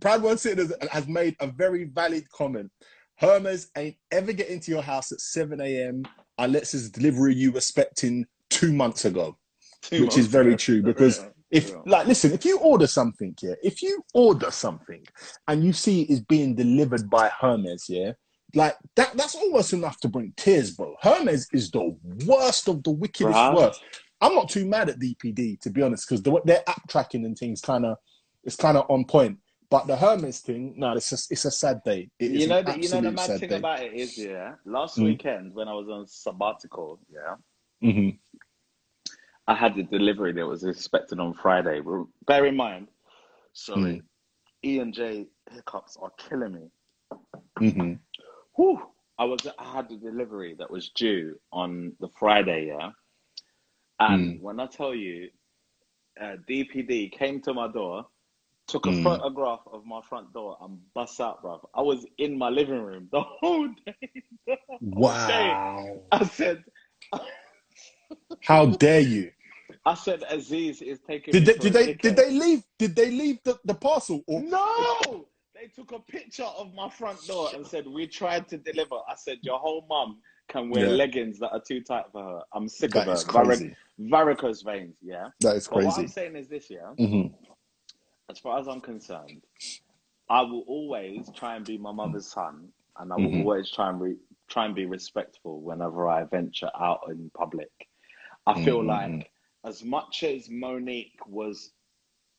Proud 0.00 0.22
One 0.22 0.38
Citizen 0.38 0.76
has 0.90 1.06
made 1.08 1.36
a 1.40 1.46
very 1.48 1.84
valid 1.84 2.28
comment. 2.30 2.70
Hermes 3.16 3.70
ain't 3.76 3.96
ever 4.12 4.32
get 4.32 4.48
into 4.48 4.70
your 4.70 4.82
house 4.82 5.12
at 5.12 5.20
7 5.20 5.60
a.m. 5.60 6.02
unless 6.38 6.74
it's 6.74 6.90
delivery 6.90 7.34
you 7.34 7.52
were 7.52 7.58
expecting 7.58 8.26
two 8.50 8.72
months 8.72 9.04
ago. 9.04 9.36
Two 9.82 10.02
Which 10.02 10.16
is 10.16 10.26
very 10.28 10.56
true, 10.56 10.82
because 10.82 11.18
Yeah, 11.18 11.30
If 11.50 11.70
yeah. 11.70 11.76
like 11.86 12.06
listen, 12.06 12.32
if 12.32 12.44
you 12.44 12.58
order 12.58 12.86
something, 12.86 13.34
yeah, 13.40 13.54
if 13.62 13.82
you 13.82 14.02
order 14.12 14.50
something 14.50 15.04
and 15.46 15.64
you 15.64 15.72
see 15.72 16.02
it 16.02 16.10
is 16.10 16.20
being 16.20 16.54
delivered 16.54 17.08
by 17.08 17.30
Hermes, 17.40 17.86
yeah, 17.88 18.12
like 18.54 18.76
that 18.96 19.16
that's 19.16 19.34
almost 19.34 19.72
enough 19.72 19.98
to 20.00 20.08
bring 20.08 20.32
tears, 20.36 20.72
bro. 20.72 20.94
Hermes 21.00 21.48
is 21.52 21.70
the 21.70 21.96
worst 22.26 22.68
of 22.68 22.82
the 22.82 22.90
wickedest 22.90 23.38
Bruh. 23.38 23.54
worst. 23.54 23.82
I'm 24.20 24.34
not 24.34 24.48
too 24.48 24.66
mad 24.66 24.88
at 24.90 24.98
DPD 24.98 25.60
to 25.60 25.70
be 25.70 25.80
honest, 25.82 26.06
because 26.08 26.22
the, 26.22 26.38
their 26.44 26.62
app 26.68 26.86
tracking 26.88 27.24
and 27.24 27.38
things 27.38 27.60
kind 27.60 27.86
of 27.86 27.96
it's 28.44 28.56
kind 28.56 28.76
of 28.76 28.84
on 28.90 29.04
point. 29.04 29.38
But 29.70 29.86
the 29.86 29.96
Hermes 29.96 30.40
thing, 30.40 30.74
no, 30.76 30.92
it's 30.92 31.10
just 31.10 31.30
it's 31.30 31.44
a 31.44 31.50
sad 31.50 31.82
day. 31.84 32.10
It 32.18 32.32
is 32.32 32.40
you 32.42 32.46
know, 32.48 32.62
the, 32.62 32.78
you 32.80 32.88
know 32.88 33.00
the 33.02 33.12
mad 33.12 33.38
thing 33.38 33.50
day. 33.50 33.56
about 33.56 33.82
it 33.82 33.92
is, 33.92 34.18
yeah. 34.18 34.54
Last 34.64 34.98
Mm. 34.98 35.04
weekend 35.04 35.54
when 35.54 35.68
I 35.68 35.74
was 35.74 35.88
on 35.88 36.06
sabbatical, 36.06 37.00
yeah, 37.10 37.36
Mhm. 37.82 38.18
I 39.48 39.56
had 39.56 39.76
the 39.76 39.84
delivery 39.84 40.34
that 40.34 40.46
was 40.46 40.64
expected 40.64 41.20
on 41.20 41.34
Friday. 41.34 41.82
Bear 42.26 42.46
in 42.46 42.56
mind, 42.56 42.88
sorry, 43.54 44.00
Mm. 44.00 44.02
E 44.64 44.80
and 44.80 44.94
J 44.94 45.26
hiccups 45.50 45.96
are 46.02 46.12
killing 46.18 46.54
me. 46.54 46.70
Mhm. 47.60 48.00
Whew. 48.56 48.80
I 49.18 49.24
was 49.26 49.46
I 49.58 49.64
had 49.76 49.88
the 49.90 49.96
delivery 49.98 50.56
that 50.58 50.70
was 50.70 50.90
due 50.90 51.40
on 51.52 51.94
the 52.00 52.08
Friday, 52.18 52.68
yeah. 52.68 52.92
And 54.00 54.36
Mm. 54.36 54.42
when 54.42 54.60
I 54.60 54.66
tell 54.66 54.94
you, 54.94 55.30
uh, 56.20 56.36
DPD 56.48 57.12
came 57.12 57.40
to 57.42 57.54
my 57.54 57.68
door, 57.68 58.06
took 58.68 58.86
a 58.86 58.92
Mm. 58.92 58.94
photograph 58.94 59.60
of 59.72 59.86
my 59.86 60.02
front 60.02 60.32
door, 60.34 60.58
and 60.62 60.78
bust 60.94 61.20
out, 61.20 61.42
bruv. 61.44 61.60
I 61.74 61.82
was 61.82 62.06
in 62.18 62.38
my 62.38 62.50
living 62.50 62.82
room 62.82 63.08
the 63.12 63.22
whole 63.40 63.68
day. 63.86 64.24
The 64.46 64.56
whole 64.68 65.16
day. 65.26 65.60
Wow. 65.60 66.02
I 66.12 66.24
said, 66.24 66.64
How 68.42 68.66
dare 68.66 69.00
you? 69.00 69.32
I 69.88 69.94
said, 69.94 70.22
Aziz 70.28 70.82
is 70.82 70.98
taking. 71.00 71.32
Did 71.32 71.46
they 71.46 71.54
did 71.54 71.72
they 71.72 71.94
did 71.94 72.16
they 72.16 72.30
leave 72.30 72.62
did 72.78 72.94
they 72.94 73.10
leave 73.10 73.38
the, 73.44 73.58
the 73.64 73.74
parcel 73.74 74.22
or 74.26 74.42
No, 74.42 75.26
they 75.54 75.68
took 75.68 75.92
a 75.92 75.98
picture 75.98 76.44
of 76.44 76.74
my 76.74 76.90
front 76.90 77.26
door 77.26 77.48
and 77.54 77.66
said 77.66 77.86
we 77.86 78.06
tried 78.06 78.48
to 78.48 78.58
deliver. 78.58 78.96
I 79.08 79.14
said 79.16 79.38
your 79.40 79.58
whole 79.58 79.86
mum 79.88 80.18
can 80.48 80.68
wear 80.68 80.84
Yeah. 80.88 80.92
leggings 80.94 81.38
that 81.38 81.52
are 81.52 81.62
too 81.66 81.80
tight 81.82 82.04
for 82.12 82.22
her. 82.22 82.40
I'm 82.52 82.68
sick 82.68 82.90
That 82.92 83.08
of 83.08 83.26
her. 83.26 83.32
Vari- 83.32 83.46
crazy. 83.46 83.76
varicose 83.98 84.62
veins, 84.62 84.94
yeah. 85.02 85.28
That 85.40 85.56
is 85.56 85.68
But 85.68 85.84
what 85.84 85.98
I'm 85.98 86.08
saying 86.08 86.36
is 86.36 86.48
this, 86.48 86.68
yeah. 86.68 86.92
Mhm. 86.98 87.32
As 88.30 88.38
far 88.38 88.58
as 88.60 88.68
I'm 88.68 88.82
concerned, 88.82 89.42
I 90.28 90.42
will 90.42 90.64
always 90.66 91.30
try 91.34 91.56
and 91.56 91.64
be 91.64 91.78
my 91.78 91.92
mother's 91.92 92.26
son, 92.30 92.68
and 92.98 93.10
I 93.10 93.16
will 93.16 93.30
Mhm. 93.30 93.40
always 93.40 93.70
try 93.70 93.88
and 93.88 93.98
re- 94.00 94.18
try 94.48 94.66
and 94.66 94.74
be 94.74 94.84
respectful 94.84 95.62
whenever 95.62 96.08
I 96.08 96.24
venture 96.24 96.70
out 96.78 97.00
in 97.08 97.30
public. 97.30 97.70
I 98.46 98.62
feel 98.64 98.82
Mhm. 98.82 98.86
like 98.86 99.30
as 99.68 99.84
much 99.84 100.22
as 100.22 100.48
Mo'Nique 100.48 101.20
was 101.26 101.72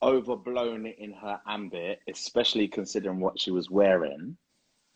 overblown 0.02 0.88
in 0.88 1.14
her 1.14 1.40
ambit, 1.46 2.00
especially 2.08 2.68
considering 2.68 3.20
what 3.20 3.40
she 3.40 3.52
was 3.52 3.70
wearing, 3.70 4.36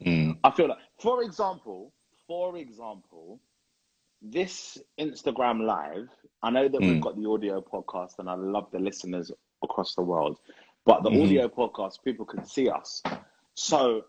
Mm. 0.02 0.38
I 0.44 0.52
feel 0.52 0.68
like, 0.68 0.80
for 1.00 1.24
example, 1.24 1.94
for 2.28 2.58
example, 2.58 3.40
this 4.22 4.78
Instagram 5.00 5.62
live, 5.66 6.10
I 6.42 6.50
know 6.50 6.68
that 6.68 6.82
Mm. 6.82 6.88
we've 6.88 7.02
got 7.02 7.16
the 7.16 7.30
audio 7.30 7.62
podcast 7.62 8.20
and 8.20 8.30
I 8.30 8.34
love 8.34 8.70
the 8.72 8.80
listeners 8.80 9.32
across 9.62 9.94
the 9.96 10.02
world, 10.02 10.40
but 10.84 11.04
the 11.04 11.10
Mhm. 11.10 11.24
audio 11.24 11.48
podcast, 11.48 12.04
people 12.04 12.26
can 12.26 12.44
see 12.44 12.68
us. 12.70 13.02
So, 13.54 14.06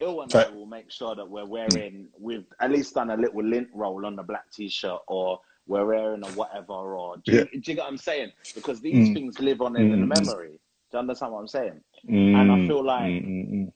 Il 0.00 0.20
and 0.20 0.34
I 0.34 0.50
will 0.50 0.66
make 0.66 0.90
sure 0.90 1.14
that 1.14 1.28
we're 1.30 1.46
wearing, 1.46 2.08
we've 2.18 2.52
at 2.58 2.72
least 2.72 2.94
done 2.94 3.10
a 3.10 3.16
little 3.16 3.44
lint 3.44 3.68
roll 3.72 4.04
on 4.04 4.16
the 4.16 4.24
black 4.24 4.50
t 4.50 4.68
shirt 4.68 5.00
or 5.06 5.40
we're 5.66 5.86
wearing 5.86 6.22
or 6.24 6.30
whatever, 6.32 6.72
or 6.96 7.16
do 7.18 7.32
you, 7.32 7.38
Yeah. 7.38 7.44
do 7.44 7.58
you 7.70 7.74
get 7.76 7.78
what 7.78 7.88
I'm 7.88 7.96
saying? 7.96 8.32
Because 8.54 8.80
these 8.80 9.10
Mm. 9.10 9.14
things 9.14 9.38
live 9.38 9.60
on 9.60 9.76
in 9.76 9.90
the 9.90 9.96
Mm. 9.96 10.08
memory. 10.08 10.50
Do 10.90 10.96
you 10.96 10.98
understand 10.98 11.32
what 11.32 11.40
I'm 11.40 11.48
saying? 11.48 11.80
And 12.08 12.50
I 12.50 12.66
feel 12.66 12.84
like 12.84 13.12
Mm, 13.12 13.26
mm, 13.26 13.50
mm. 13.52 13.72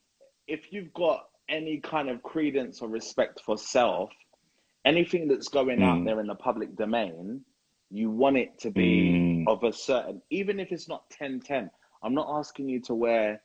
if 0.47 0.71
you've 0.71 0.93
got 0.93 1.29
any 1.49 1.79
kind 1.79 2.09
of 2.09 2.21
credence 2.23 2.81
or 2.81 2.89
respect 2.89 3.41
for 3.41 3.57
self, 3.57 4.11
anything 4.85 5.27
that's 5.27 5.47
going 5.47 5.81
out 5.81 6.01
Mm. 6.01 6.05
there 6.05 6.19
in 6.19 6.27
the 6.27 6.35
public 6.35 6.75
domain, 6.75 7.43
you 7.89 8.11
want 8.11 8.37
it 8.37 8.57
to 8.59 8.69
be 8.71 9.11
Mm. 9.11 9.47
of 9.47 9.63
a 9.63 9.71
certain, 9.71 10.21
even 10.29 10.59
if 10.59 10.71
it's 10.71 10.87
not 10.89 11.09
10 11.09 11.39
10. 11.39 11.71
I'm 12.03 12.13
not 12.13 12.27
asking 12.37 12.69
you 12.69 12.79
to 12.81 12.93
wear 12.93 13.41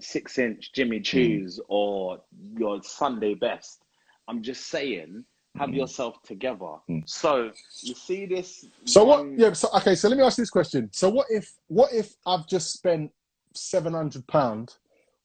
six 0.00 0.38
inch 0.38 0.72
Jimmy 0.72 1.00
Mm. 1.00 1.04
Choos 1.04 1.60
or 1.68 2.22
your 2.56 2.82
Sunday 2.82 3.34
best. 3.34 3.82
I'm 4.28 4.42
just 4.42 4.68
saying, 4.68 5.24
have 5.56 5.70
Mm. 5.70 5.76
yourself 5.76 6.22
together. 6.22 6.76
Mm. 6.88 7.08
So, 7.08 7.50
you 7.82 7.94
see 7.94 8.26
this. 8.26 8.66
So 8.84 9.04
what? 9.04 9.26
Yeah. 9.36 9.52
So 9.52 9.68
okay. 9.76 9.94
So 9.94 10.08
let 10.08 10.16
me 10.18 10.24
ask 10.24 10.36
this 10.36 10.50
question. 10.50 10.88
So 10.92 11.08
what 11.08 11.26
if 11.30 11.52
what 11.68 11.92
if 11.92 12.14
I've 12.26 12.46
just 12.46 12.72
spent 12.72 13.10
seven 13.54 13.94
hundred 13.94 14.26
pound 14.26 14.76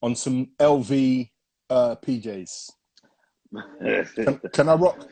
on 0.02 0.16
some 0.16 0.50
LV 0.60 1.30
uh, 1.70 1.96
PJs? 1.98 2.72
Can, 4.16 4.40
can 4.54 4.70
I 4.70 4.74
rock? 4.76 5.08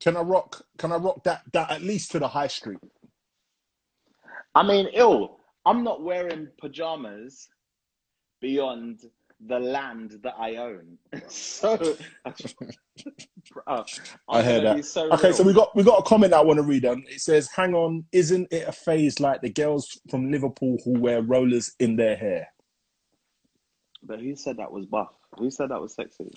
Can 0.00 0.16
I 0.16 0.20
rock? 0.20 0.62
Can 0.78 0.92
I 0.92 0.96
rock 0.96 1.24
that 1.24 1.42
that 1.52 1.70
at 1.70 1.82
least 1.82 2.10
to 2.12 2.18
the 2.18 2.28
high 2.28 2.48
street? 2.48 2.78
I 4.54 4.62
mean, 4.62 4.88
ill. 4.92 5.40
I'm 5.66 5.82
not 5.82 6.02
wearing 6.02 6.48
pajamas 6.60 7.48
beyond 8.42 9.00
the 9.46 9.58
land 9.58 10.18
that 10.22 10.34
I 10.38 10.56
own. 10.56 10.98
so, 11.28 11.76
Bruh, 13.52 14.00
I 14.28 14.42
heard 14.42 14.64
that. 14.64 14.84
so 14.84 15.10
Okay, 15.12 15.28
real. 15.28 15.36
so 15.36 15.42
we 15.42 15.52
got 15.52 15.74
we 15.76 15.82
got 15.82 15.98
a 16.00 16.02
comment 16.02 16.32
I 16.32 16.42
want 16.42 16.58
to 16.58 16.62
read. 16.62 16.84
Um, 16.84 17.04
it 17.08 17.20
says, 17.20 17.48
"Hang 17.54 17.74
on, 17.74 18.04
isn't 18.12 18.48
it 18.52 18.66
a 18.68 18.72
phase 18.72 19.20
like 19.20 19.40
the 19.42 19.50
girls 19.50 20.00
from 20.10 20.30
Liverpool 20.30 20.78
who 20.84 20.98
wear 20.98 21.22
rollers 21.22 21.72
in 21.78 21.96
their 21.96 22.16
hair?" 22.16 22.48
But 24.02 24.20
who 24.20 24.36
said 24.36 24.56
that 24.58 24.70
was 24.72 24.86
buff? 24.86 25.08
Who 25.38 25.50
said 25.50 25.70
that 25.70 25.80
was 25.80 25.94
sexy? 25.94 26.30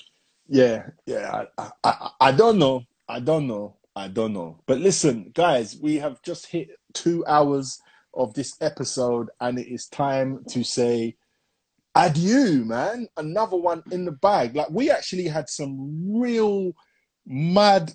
Yeah, 0.48 0.88
yeah. 1.06 1.44
I, 1.58 1.64
I, 1.64 1.72
I, 1.84 2.10
I 2.22 2.32
don't 2.32 2.58
know. 2.58 2.84
I 3.08 3.20
don't 3.20 3.48
know. 3.48 3.76
I 3.96 4.08
don't 4.08 4.34
know. 4.34 4.60
But 4.66 4.80
listen, 4.80 5.32
guys, 5.34 5.78
we 5.82 5.96
have 5.96 6.22
just 6.22 6.46
hit 6.48 6.70
two 6.94 7.26
hours 7.26 7.80
of 8.14 8.34
this 8.34 8.56
episode, 8.62 9.30
and 9.42 9.60
it 9.60 9.68
is 9.68 9.88
time 9.88 10.44
to 10.50 10.64
say 10.64 11.16
adieu, 12.06 12.64
man. 12.66 13.08
Another 13.18 13.58
one 13.58 13.84
in 13.92 14.06
the 14.06 14.12
bag. 14.12 14.56
Like 14.56 14.70
we 14.70 14.90
actually 14.92 15.28
had 15.28 15.50
some 15.50 16.20
real 16.20 16.72
mad 17.26 17.92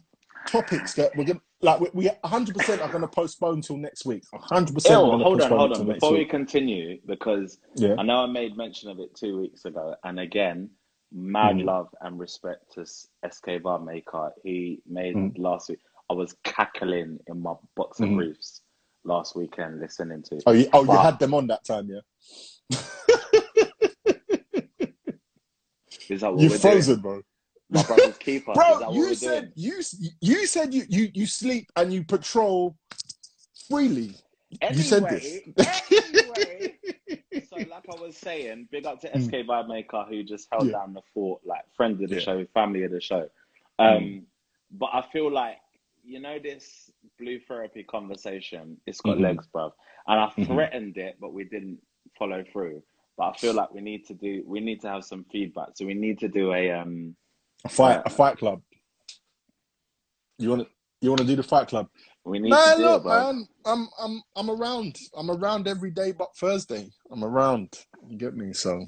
topics 0.47 0.95
that 0.95 1.15
we're 1.17 1.25
gonna 1.25 1.41
like 1.63 1.81
we, 1.81 1.89
we 1.95 2.11
100% 2.25 2.81
are 2.83 2.89
going 2.89 3.01
to 3.01 3.09
postpone 3.09 3.63
till 3.63 3.77
next 3.77 4.05
week 4.05 4.25
100% 4.35 4.91
Ew, 4.91 4.97
hold 4.97 5.41
on 5.41 5.51
hold 5.51 5.73
on 5.73 5.87
before 5.87 6.13
we 6.13 6.25
continue 6.25 6.99
because 7.07 7.59
yeah. 7.77 7.95
i 7.99 8.03
know 8.03 8.17
i 8.25 8.27
made 8.27 8.57
mention 8.57 8.91
of 8.91 8.99
it 8.99 9.15
two 9.15 9.41
weeks 9.41 9.65
ago 9.65 9.95
and 10.05 10.19
again 10.19 10.69
mad 11.13 11.57
Mm. 11.57 11.65
love 11.67 11.89
and 12.01 12.19
respect 12.19 12.73
to 12.75 12.85
sk 12.85 13.63
bar 13.63 13.79
maker 13.79 14.33
he 14.43 14.83
made 14.87 15.15
Mm. 15.15 15.33
last 15.39 15.69
week 15.71 15.79
i 16.11 16.13
was 16.13 16.35
cackling 16.43 17.19
in 17.29 17.41
my 17.41 17.55
box 17.77 18.01
of 18.01 18.09
Mhm. 18.09 18.17
briefs 18.17 18.63
last 19.05 19.37
weekend 19.37 19.81
listening 19.81 20.23
to 20.25 20.41
oh 20.47 20.53
you, 20.53 20.69
oh, 20.73 20.83
you 20.85 20.99
had 20.99 21.19
them 21.21 21.33
on 21.35 21.47
that 21.47 21.65
time 21.65 21.89
yeah 21.89 22.79
is 26.13 26.23
that 26.23 26.35
what 26.35 26.43
you 26.43 26.49
we're 26.49 26.59
frozen 26.61 27.01
doing? 27.01 27.01
bro 27.01 27.23
my 27.71 27.83
brother's 27.85 28.19
keeper 28.19 28.61
is 28.67 28.79
that 28.79 28.93
bro 28.93 28.93
what 28.95 29.09
you 29.09 29.15
said 29.15 29.51
doing? 29.51 29.53
you 29.57 29.81
you 30.21 30.47
said 30.47 30.75
you, 30.75 30.85
you 30.89 31.11
you 31.15 31.27
sleep 31.27 31.71
and 31.77 31.93
you 31.93 32.05
patrol 32.05 32.77
freely 33.71 34.17
you 34.69 34.83
said 34.83 35.09
this. 35.09 35.43
anyway, 35.91 36.75
so 37.49 37.57
like 37.71 37.89
I 37.89 37.95
was 37.95 38.17
saying, 38.17 38.69
big 38.71 38.87
up 38.87 39.01
to 39.03 39.11
Mm. 39.17 39.21
SK 39.21 39.47
Vibe 39.49 39.69
Maker 39.69 40.05
who 40.09 40.23
just 40.23 40.49
held 40.53 40.69
Yeah. 40.69 40.73
down 40.73 40.95
the 40.95 41.03
fort, 41.15 41.43
like 41.45 41.65
friend 41.77 42.03
of 42.03 42.11
the 42.11 42.17
Yeah. 42.17 42.21
show, 42.21 42.47
family 42.55 42.85
of 42.85 42.93
the 42.93 43.01
show. 43.01 43.29
Um, 43.79 44.23
Mm. 44.23 44.23
but 44.73 44.91
I 44.93 45.03
feel 45.03 45.31
like 45.31 45.59
you 46.05 46.21
know 46.21 46.39
this 46.39 46.91
blue 47.19 47.41
therapy 47.41 47.85
conversation, 47.85 48.79
it's 48.87 49.01
got 49.01 49.19
Mhm. 49.19 49.21
legs, 49.21 49.47
bro. 49.53 49.73
And 50.09 50.21
I 50.21 50.31
Mhm. 50.39 50.47
threatened 50.47 50.97
it, 50.99 51.17
but 51.21 51.33
we 51.33 51.45
didn't 51.45 51.81
follow 52.19 52.45
through. 52.53 52.83
But 53.23 53.37
I 53.37 53.39
feel 53.39 53.55
like 53.55 53.73
we 53.73 53.81
need 53.81 54.05
to 54.09 54.15
do, 54.15 54.43
we 54.49 54.59
need 54.59 54.81
to 54.81 54.89
have 54.89 55.05
some 55.05 55.25
feedback. 55.31 55.69
So 55.77 55.87
we 55.87 55.95
need 55.95 56.19
to 56.19 56.29
do 56.29 56.53
a 56.53 56.73
um. 56.73 57.15
a 57.65 57.69
fight 57.69 57.93
Yeah. 57.99 58.03
a 58.07 58.11
fight 58.11 58.37
club 58.37 58.61
you 60.39 60.49
want 60.51 60.63
to 60.63 60.69
you 61.01 61.11
want 61.11 61.21
to 61.21 61.27
do 61.27 61.37
the 61.37 61.43
fight 61.45 61.69
club 61.69 61.87
We 62.25 62.41
need 62.41 62.51
Man, 62.51 62.71
to 62.79 62.83
do 62.83 62.89
look, 62.89 63.05
it, 63.05 63.09
man, 63.09 63.47
I'm 63.65 63.89
I'm 64.01 64.23
I'm 64.35 64.51
around. 64.51 64.99
I'm 65.15 65.31
around 65.31 65.69
every 65.69 65.93
day 65.93 66.11
but 66.11 66.35
Thursday. 66.37 66.91
I'm 67.13 67.23
around. 67.23 67.69
You 68.09 68.17
get 68.19 68.35
me? 68.35 68.53
So 68.53 68.87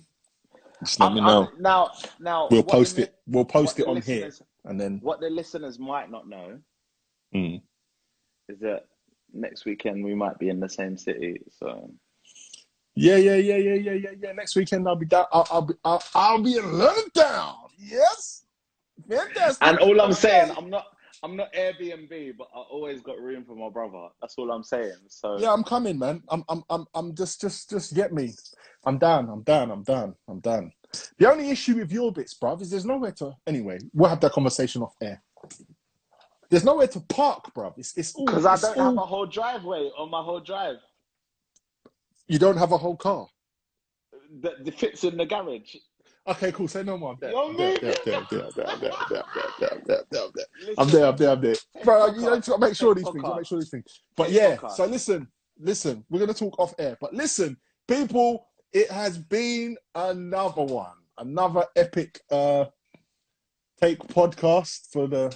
just 0.82 0.98
let 0.98 1.12
me 1.12 1.20
I'm- 1.20 1.28
know. 1.28 1.42
I'm- 1.44 1.62
now, 1.62 1.90
now 2.18 2.48
We'll 2.50 2.64
post 2.64 2.96
the- 2.96 3.02
it. 3.02 3.14
We'll 3.28 3.44
post 3.44 3.78
it 3.78 3.86
on 3.86 4.02
here, 4.02 4.32
and 4.64 4.80
then 4.80 4.98
What 5.00 5.20
the 5.20 5.30
listeners 5.30 5.78
might 5.78 6.10
not 6.10 6.28
know 6.28 6.58
Mm. 7.32 7.62
is 8.48 8.58
that 8.60 8.86
next 9.32 9.64
weekend 9.64 10.02
we 10.04 10.14
might 10.16 10.38
be 10.40 10.48
in 10.48 10.58
the 10.58 10.68
same 10.68 10.96
city. 10.96 11.40
So 11.50 11.92
yeah, 12.94 13.16
yeah, 13.16 13.36
yeah, 13.36 13.56
yeah, 13.56 13.74
yeah, 13.74 13.92
yeah, 13.92 14.10
yeah. 14.20 14.32
Next 14.32 14.56
weekend 14.56 14.86
I'll 14.88 14.96
be 14.96 15.06
down. 15.06 15.26
I'll, 15.32 15.46
I'll 15.50 15.62
be 15.62 15.74
I'll, 15.84 16.02
I'll 16.14 16.42
be 16.42 16.56
in 16.56 16.78
London. 16.78 17.54
Yes, 17.78 18.44
fantastic. 19.08 19.66
and 19.68 19.78
all 19.78 20.00
I'm 20.00 20.12
saying, 20.12 20.52
I'm 20.56 20.70
not 20.70 20.86
I'm 21.22 21.36
not 21.36 21.52
Airbnb, 21.54 22.36
but 22.36 22.48
I 22.54 22.58
always 22.58 23.00
got 23.00 23.18
room 23.18 23.44
for 23.44 23.54
my 23.56 23.70
brother. 23.70 24.08
That's 24.20 24.34
all 24.36 24.50
I'm 24.50 24.62
saying. 24.62 24.94
So 25.08 25.38
Yeah, 25.38 25.52
I'm 25.52 25.64
coming, 25.64 25.98
man. 25.98 26.22
I'm 26.28 26.44
I'm 26.48 26.62
I'm 26.70 26.86
I'm 26.94 27.14
just 27.14 27.40
just 27.40 27.70
just 27.70 27.94
get 27.94 28.12
me. 28.12 28.34
I'm 28.84 28.98
down. 28.98 29.28
I'm 29.30 29.42
down. 29.42 29.70
I'm 29.70 29.82
down. 29.82 30.14
I'm 30.28 30.40
down. 30.40 30.72
The 31.18 31.30
only 31.30 31.50
issue 31.50 31.76
with 31.76 31.90
your 31.90 32.12
bits, 32.12 32.34
bruv, 32.34 32.60
is 32.62 32.70
there's 32.70 32.84
nowhere 32.84 33.12
to. 33.12 33.32
Anyway, 33.46 33.78
we'll 33.92 34.10
have 34.10 34.20
that 34.20 34.32
conversation 34.32 34.82
off 34.82 34.94
air. 35.02 35.22
There's 36.50 36.64
nowhere 36.64 36.86
to 36.88 37.00
park, 37.00 37.52
bruv. 37.54 37.74
It's 37.78 37.96
it's 37.96 38.14
all 38.14 38.26
because 38.26 38.46
I 38.46 38.56
don't 38.56 38.78
all- 38.78 38.84
have 38.84 38.96
a 38.98 39.06
whole 39.06 39.26
driveway 39.26 39.90
on 39.98 40.10
my 40.10 40.22
whole 40.22 40.40
drive 40.40 40.76
you 42.28 42.38
don't 42.38 42.56
have 42.56 42.72
a 42.72 42.78
whole 42.78 42.96
car. 42.96 43.26
That 44.40 44.74
fits 44.78 45.04
in 45.04 45.16
the 45.16 45.26
garage. 45.26 45.76
Okay, 46.26 46.52
cool. 46.52 46.68
Say 46.68 46.82
no 46.82 46.96
more. 46.96 47.12
I'm 47.12 47.18
there. 47.20 47.36
I'm 47.36 47.56
there. 47.56 47.76
I'm 47.76 48.26
there. 48.30 48.46
I'm 48.46 48.80
there. 48.80 48.92
I'm 50.78 51.16
there. 51.16 51.30
I'm 51.30 51.40
there. 51.40 51.56
Bro, 51.84 52.14
you 52.14 52.22
know, 52.22 52.40
to 52.40 52.58
make 52.58 52.74
sure 52.74 52.94
these 52.94 53.04
things. 53.04 53.24
Make 53.36 53.46
sure 53.46 53.58
these 53.60 53.70
things. 53.70 54.02
But 54.16 54.30
yeah. 54.30 54.56
So 54.68 54.86
listen, 54.86 55.28
listen. 55.58 56.04
We're 56.08 56.20
gonna 56.20 56.34
talk 56.34 56.58
off 56.58 56.74
air, 56.78 56.96
but 57.00 57.12
listen, 57.14 57.56
people. 57.86 58.46
It 58.72 58.90
has 58.90 59.16
been 59.16 59.76
another 59.94 60.64
one, 60.64 60.96
another 61.18 61.64
epic 61.76 62.20
uh, 62.28 62.64
take 63.80 64.00
podcast 64.08 64.90
for 64.90 65.06
the 65.06 65.32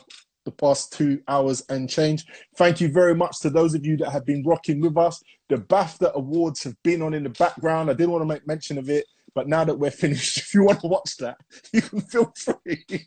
the 0.49 0.57
past 0.57 0.93
two 0.93 1.20
hours 1.29 1.62
and 1.69 1.89
change. 1.89 2.25
Thank 2.57 2.81
you 2.81 2.89
very 2.89 3.15
much 3.15 3.41
to 3.41 3.51
those 3.51 3.75
of 3.75 3.85
you 3.85 3.97
that 3.99 4.11
have 4.11 4.25
been 4.25 4.43
rocking 4.45 4.81
with 4.81 4.97
us. 4.97 5.23
The 5.49 5.57
BAFTA 5.57 6.12
awards 6.15 6.62
have 6.65 6.77
been 6.83 7.03
on 7.03 7.15
in 7.15 7.23
the 7.25 7.31
background. 7.31 7.91
I 7.91 7.95
didn't 7.95 8.11
want 8.12 8.23
to 8.23 8.27
make 8.27 8.47
mention 8.47 8.79
of 8.79 8.89
it, 8.89 9.05
but 9.35 9.49
now 9.49 9.65
that 9.65 9.79
we're 9.79 9.91
finished, 10.05 10.39
if 10.39 10.55
you 10.55 10.65
want 10.65 10.81
to 10.81 10.87
watch 10.89 11.16
that, 11.19 11.37
you 11.73 11.83
can 11.83 12.01
feel 12.01 12.33
free. 12.37 12.85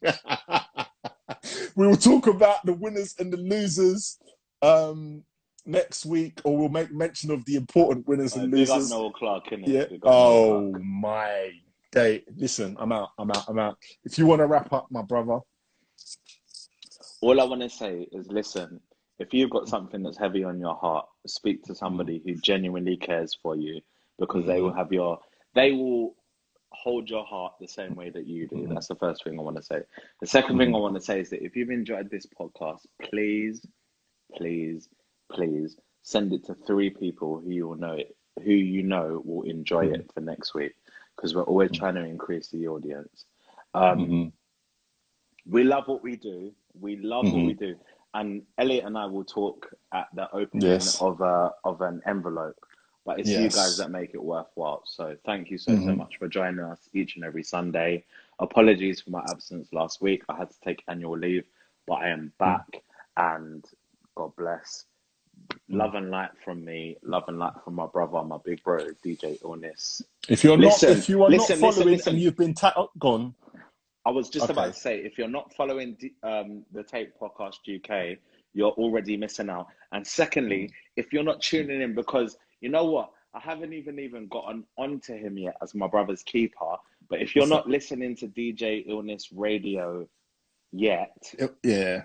we 1.75 1.87
will 1.87 1.95
talk 1.97 2.27
about 2.27 2.65
the 2.65 2.73
winners 2.73 3.15
and 3.19 3.31
the 3.33 3.37
losers 3.37 4.19
um, 4.61 5.23
next 5.65 6.05
week, 6.05 6.39
or 6.43 6.57
we'll 6.57 6.69
make 6.69 6.91
mention 6.91 7.31
of 7.31 7.43
the 7.45 7.55
important 7.55 8.07
winners 8.07 8.37
Uh, 8.37 8.41
and 8.41 8.51
losers. 8.53 8.89
Noel 8.91 9.11
Clarke, 9.11 9.49
innit? 9.51 9.67
Yeah. 9.67 9.85
Oh 10.03 10.69
Clark. 10.71 10.83
my 10.83 11.49
day. 11.91 12.23
Listen, 12.35 12.75
I'm 12.79 12.91
out. 12.91 13.09
I'm 13.17 13.29
out. 13.31 13.45
I'm 13.47 13.59
out. 13.59 13.77
If 14.03 14.17
you 14.17 14.25
want 14.25 14.39
to 14.39 14.47
wrap 14.47 14.71
up, 14.73 14.87
my 14.91 15.01
brother. 15.01 15.39
All 17.21 17.39
I 17.39 17.43
want 17.43 17.61
to 17.61 17.69
say 17.69 18.07
is 18.11 18.27
listen, 18.27 18.79
if 19.19 19.33
you've 19.33 19.51
got 19.51 19.69
something 19.69 20.01
that's 20.01 20.17
heavy 20.17 20.43
on 20.43 20.59
your 20.59 20.75
heart, 20.75 21.05
speak 21.27 21.63
to 21.65 21.75
somebody 21.75 22.21
who 22.25 22.35
genuinely 22.35 22.97
cares 22.97 23.37
for 23.41 23.55
you 23.55 23.79
because 24.17 24.45
they 24.45 24.61
will 24.61 24.69
mm-hmm. 24.69 24.79
have 24.79 24.91
your, 24.91 25.19
they 25.53 25.71
will 25.71 26.15
hold 26.71 27.09
your 27.09 27.25
heart 27.25 27.53
the 27.59 27.67
same 27.67 27.95
way 27.95 28.09
that 28.09 28.25
you 28.25 28.47
do. 28.47 28.55
Mhm. 28.55 28.73
That's 28.73 28.87
the 28.87 28.95
first 28.95 29.23
thing 29.23 29.37
I 29.37 29.43
want 29.43 29.57
to 29.57 29.63
say. 29.63 29.81
The 30.21 30.27
2nd 30.27 30.47
thing 30.47 30.61
I 30.61 30.63
mm-hmm. 30.65 30.73
want 30.73 30.95
to 30.95 31.01
say 31.01 31.19
is 31.19 31.29
that 31.29 31.43
if 31.43 31.55
you've 31.55 31.69
enjoyed 31.69 32.09
this 32.09 32.25
podcast, 32.25 32.85
please, 33.03 33.63
please, 34.35 34.89
please 35.31 35.77
send 36.03 36.33
it 36.33 36.45
to 36.45 36.55
three 36.55 36.89
people 36.89 37.39
who 37.39 37.51
you 37.51 37.67
will 37.67 37.75
know 37.75 37.93
it, 37.93 38.15
who 38.43 38.51
you 38.51 38.81
know 38.81 39.21
will 39.23 39.43
enjoy 39.43 39.85
it 39.85 39.91
mm-hmm. 39.91 40.13
for 40.13 40.21
next 40.21 40.55
week 40.55 40.73
because 41.15 41.35
we're 41.35 41.43
always 41.43 41.71
trying 41.71 41.95
to 41.95 42.03
increase 42.03 42.49
the 42.49 42.67
audience. 42.67 43.25
Um, 43.73 44.33
we 45.45 45.63
love 45.63 45.87
what 45.87 46.03
we 46.03 46.15
do. 46.15 46.53
We 46.79 46.97
love 46.97 47.31
what 47.31 47.43
Mhm. 47.43 47.45
we 47.45 47.53
do. 47.53 47.75
And 48.13 48.43
Elliot 48.57 48.85
and 48.85 48.97
I 48.97 49.05
will 49.05 49.23
talk 49.25 49.73
at 49.93 50.07
the 50.15 50.33
opening 50.35 50.63
Yes. 50.63 50.97
of 50.99 51.21
a 51.21 51.53
of 51.63 51.81
an 51.81 52.01
envelope. 52.07 52.57
But 53.05 53.19
it's 53.19 53.35
you 53.37 53.49
guys 53.49 53.77
that 53.77 53.89
make 53.91 54.13
it 54.13 54.23
worthwhile. 54.23 54.83
So 54.85 55.17
thank 55.25 55.49
you 55.51 55.57
so 55.57 55.77
so 55.77 55.93
Mhm. 55.93 55.95
much 55.95 56.17
for 56.19 56.27
joining 56.27 56.61
us 56.65 56.89
each 56.93 57.15
and 57.15 57.25
every 57.25 57.43
Sunday. 57.43 58.05
Apologies 58.39 59.01
for 59.01 59.11
my 59.11 59.23
absence 59.29 59.73
last 59.73 60.01
week. 60.01 60.23
I 60.29 60.37
had 60.37 60.51
to 60.51 60.59
take 60.61 60.83
annual 60.87 61.17
leave, 61.17 61.45
but 61.87 61.95
I 61.95 62.09
am 62.09 62.33
back 62.39 62.83
and 63.17 63.65
God 64.15 64.35
bless. 64.37 64.85
Love 65.69 65.95
and 65.95 66.11
light 66.11 66.31
from 66.45 66.65
me, 66.65 66.97
love 67.03 67.25
and 67.27 67.39
light 67.39 67.53
from 67.63 67.75
my 67.75 67.87
brother, 67.87 68.23
my 68.23 68.37
big 68.45 68.63
bro, 68.63 68.93
DJ 69.03 69.39
Illness. 69.43 70.01
If 70.29 70.43
you're 70.43 70.57
Listen, 70.57 70.89
not, 70.89 70.99
if 70.99 71.09
you 71.09 71.23
are 71.23 71.31
listen, 71.31 71.55
not 71.55 71.59
listen, 71.59 71.59
following 71.59 71.91
listen. 71.91 72.13
and 72.13 72.19
you've 72.19 72.37
been 72.37 72.53
ta- 72.53 72.87
gone, 72.99 73.35
I 74.05 74.09
was 74.11 74.29
just 74.29 74.45
Okay. 74.45 74.53
about 74.53 74.73
to 74.73 74.79
say, 74.79 74.97
if 74.99 75.17
you're 75.17 75.27
not 75.27 75.53
following 75.53 75.97
um, 76.23 76.65
the 76.71 76.83
Take 76.83 77.17
Podcast 77.19 77.57
UK, 77.67 78.17
you're 78.53 78.71
already 78.71 79.15
missing 79.15 79.49
out. 79.49 79.67
And 79.91 80.05
secondly, 80.05 80.71
if 80.95 81.13
you're 81.13 81.23
not 81.23 81.41
tuning 81.41 81.81
in, 81.81 81.93
because 81.93 82.37
you 82.61 82.69
know 82.69 82.85
what, 82.85 83.11
I 83.33 83.39
haven't 83.39 83.73
even 83.73 83.99
even 83.99 84.27
gotten 84.27 84.65
onto 84.77 85.13
him 85.15 85.37
yet 85.37 85.55
as 85.61 85.73
my 85.75 85.87
brother's 85.87 86.23
keeper. 86.23 86.75
But 87.09 87.21
if 87.21 87.35
you're 87.35 87.47
not 87.47 87.67
listening 87.67 88.15
to 88.17 88.27
DJ 88.27 88.83
Illness 88.87 89.31
Radio 89.31 90.07
yet, 90.71 91.15
yeah. 91.63 92.03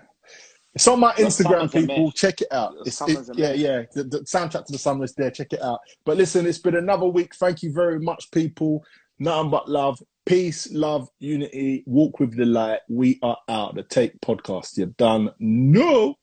It's 0.75 0.87
on 0.87 0.99
my 0.99 1.11
Instagram, 1.13 1.71
people. 1.71 2.05
mess. 2.05 2.13
Check 2.13 2.41
it 2.41 2.49
out. 2.51 2.75
It's, 2.85 3.01
it, 3.01 3.27
yeah, 3.35 3.53
yeah. 3.53 3.83
The, 3.93 4.03
the 4.03 4.19
soundtrack 4.19 4.65
to 4.65 4.71
the 4.71 4.77
summer 4.77 5.05
is 5.05 5.13
there. 5.13 5.31
Check 5.31 5.53
it 5.53 5.61
out. 5.61 5.79
But 6.05 6.17
listen, 6.17 6.45
it's 6.45 6.59
been 6.59 6.75
another 6.75 7.07
week. 7.07 7.33
Thank 7.35 7.63
you 7.63 7.73
very 7.73 7.99
much, 7.99 8.29
people. 8.29 8.83
Nothing 9.17 9.49
but 9.49 9.67
love, 9.67 9.99
peace, 10.27 10.71
love, 10.73 11.09
unity. 11.19 11.83
Walk 11.85 12.19
with 12.19 12.35
the 12.35 12.45
light. 12.45 12.81
We 12.89 13.17
are 13.23 13.37
out. 13.47 13.75
The 13.75 13.83
Take 13.83 14.19
Podcast. 14.19 14.77
You're 14.77 14.87
done. 14.87 15.31
No. 15.39 16.17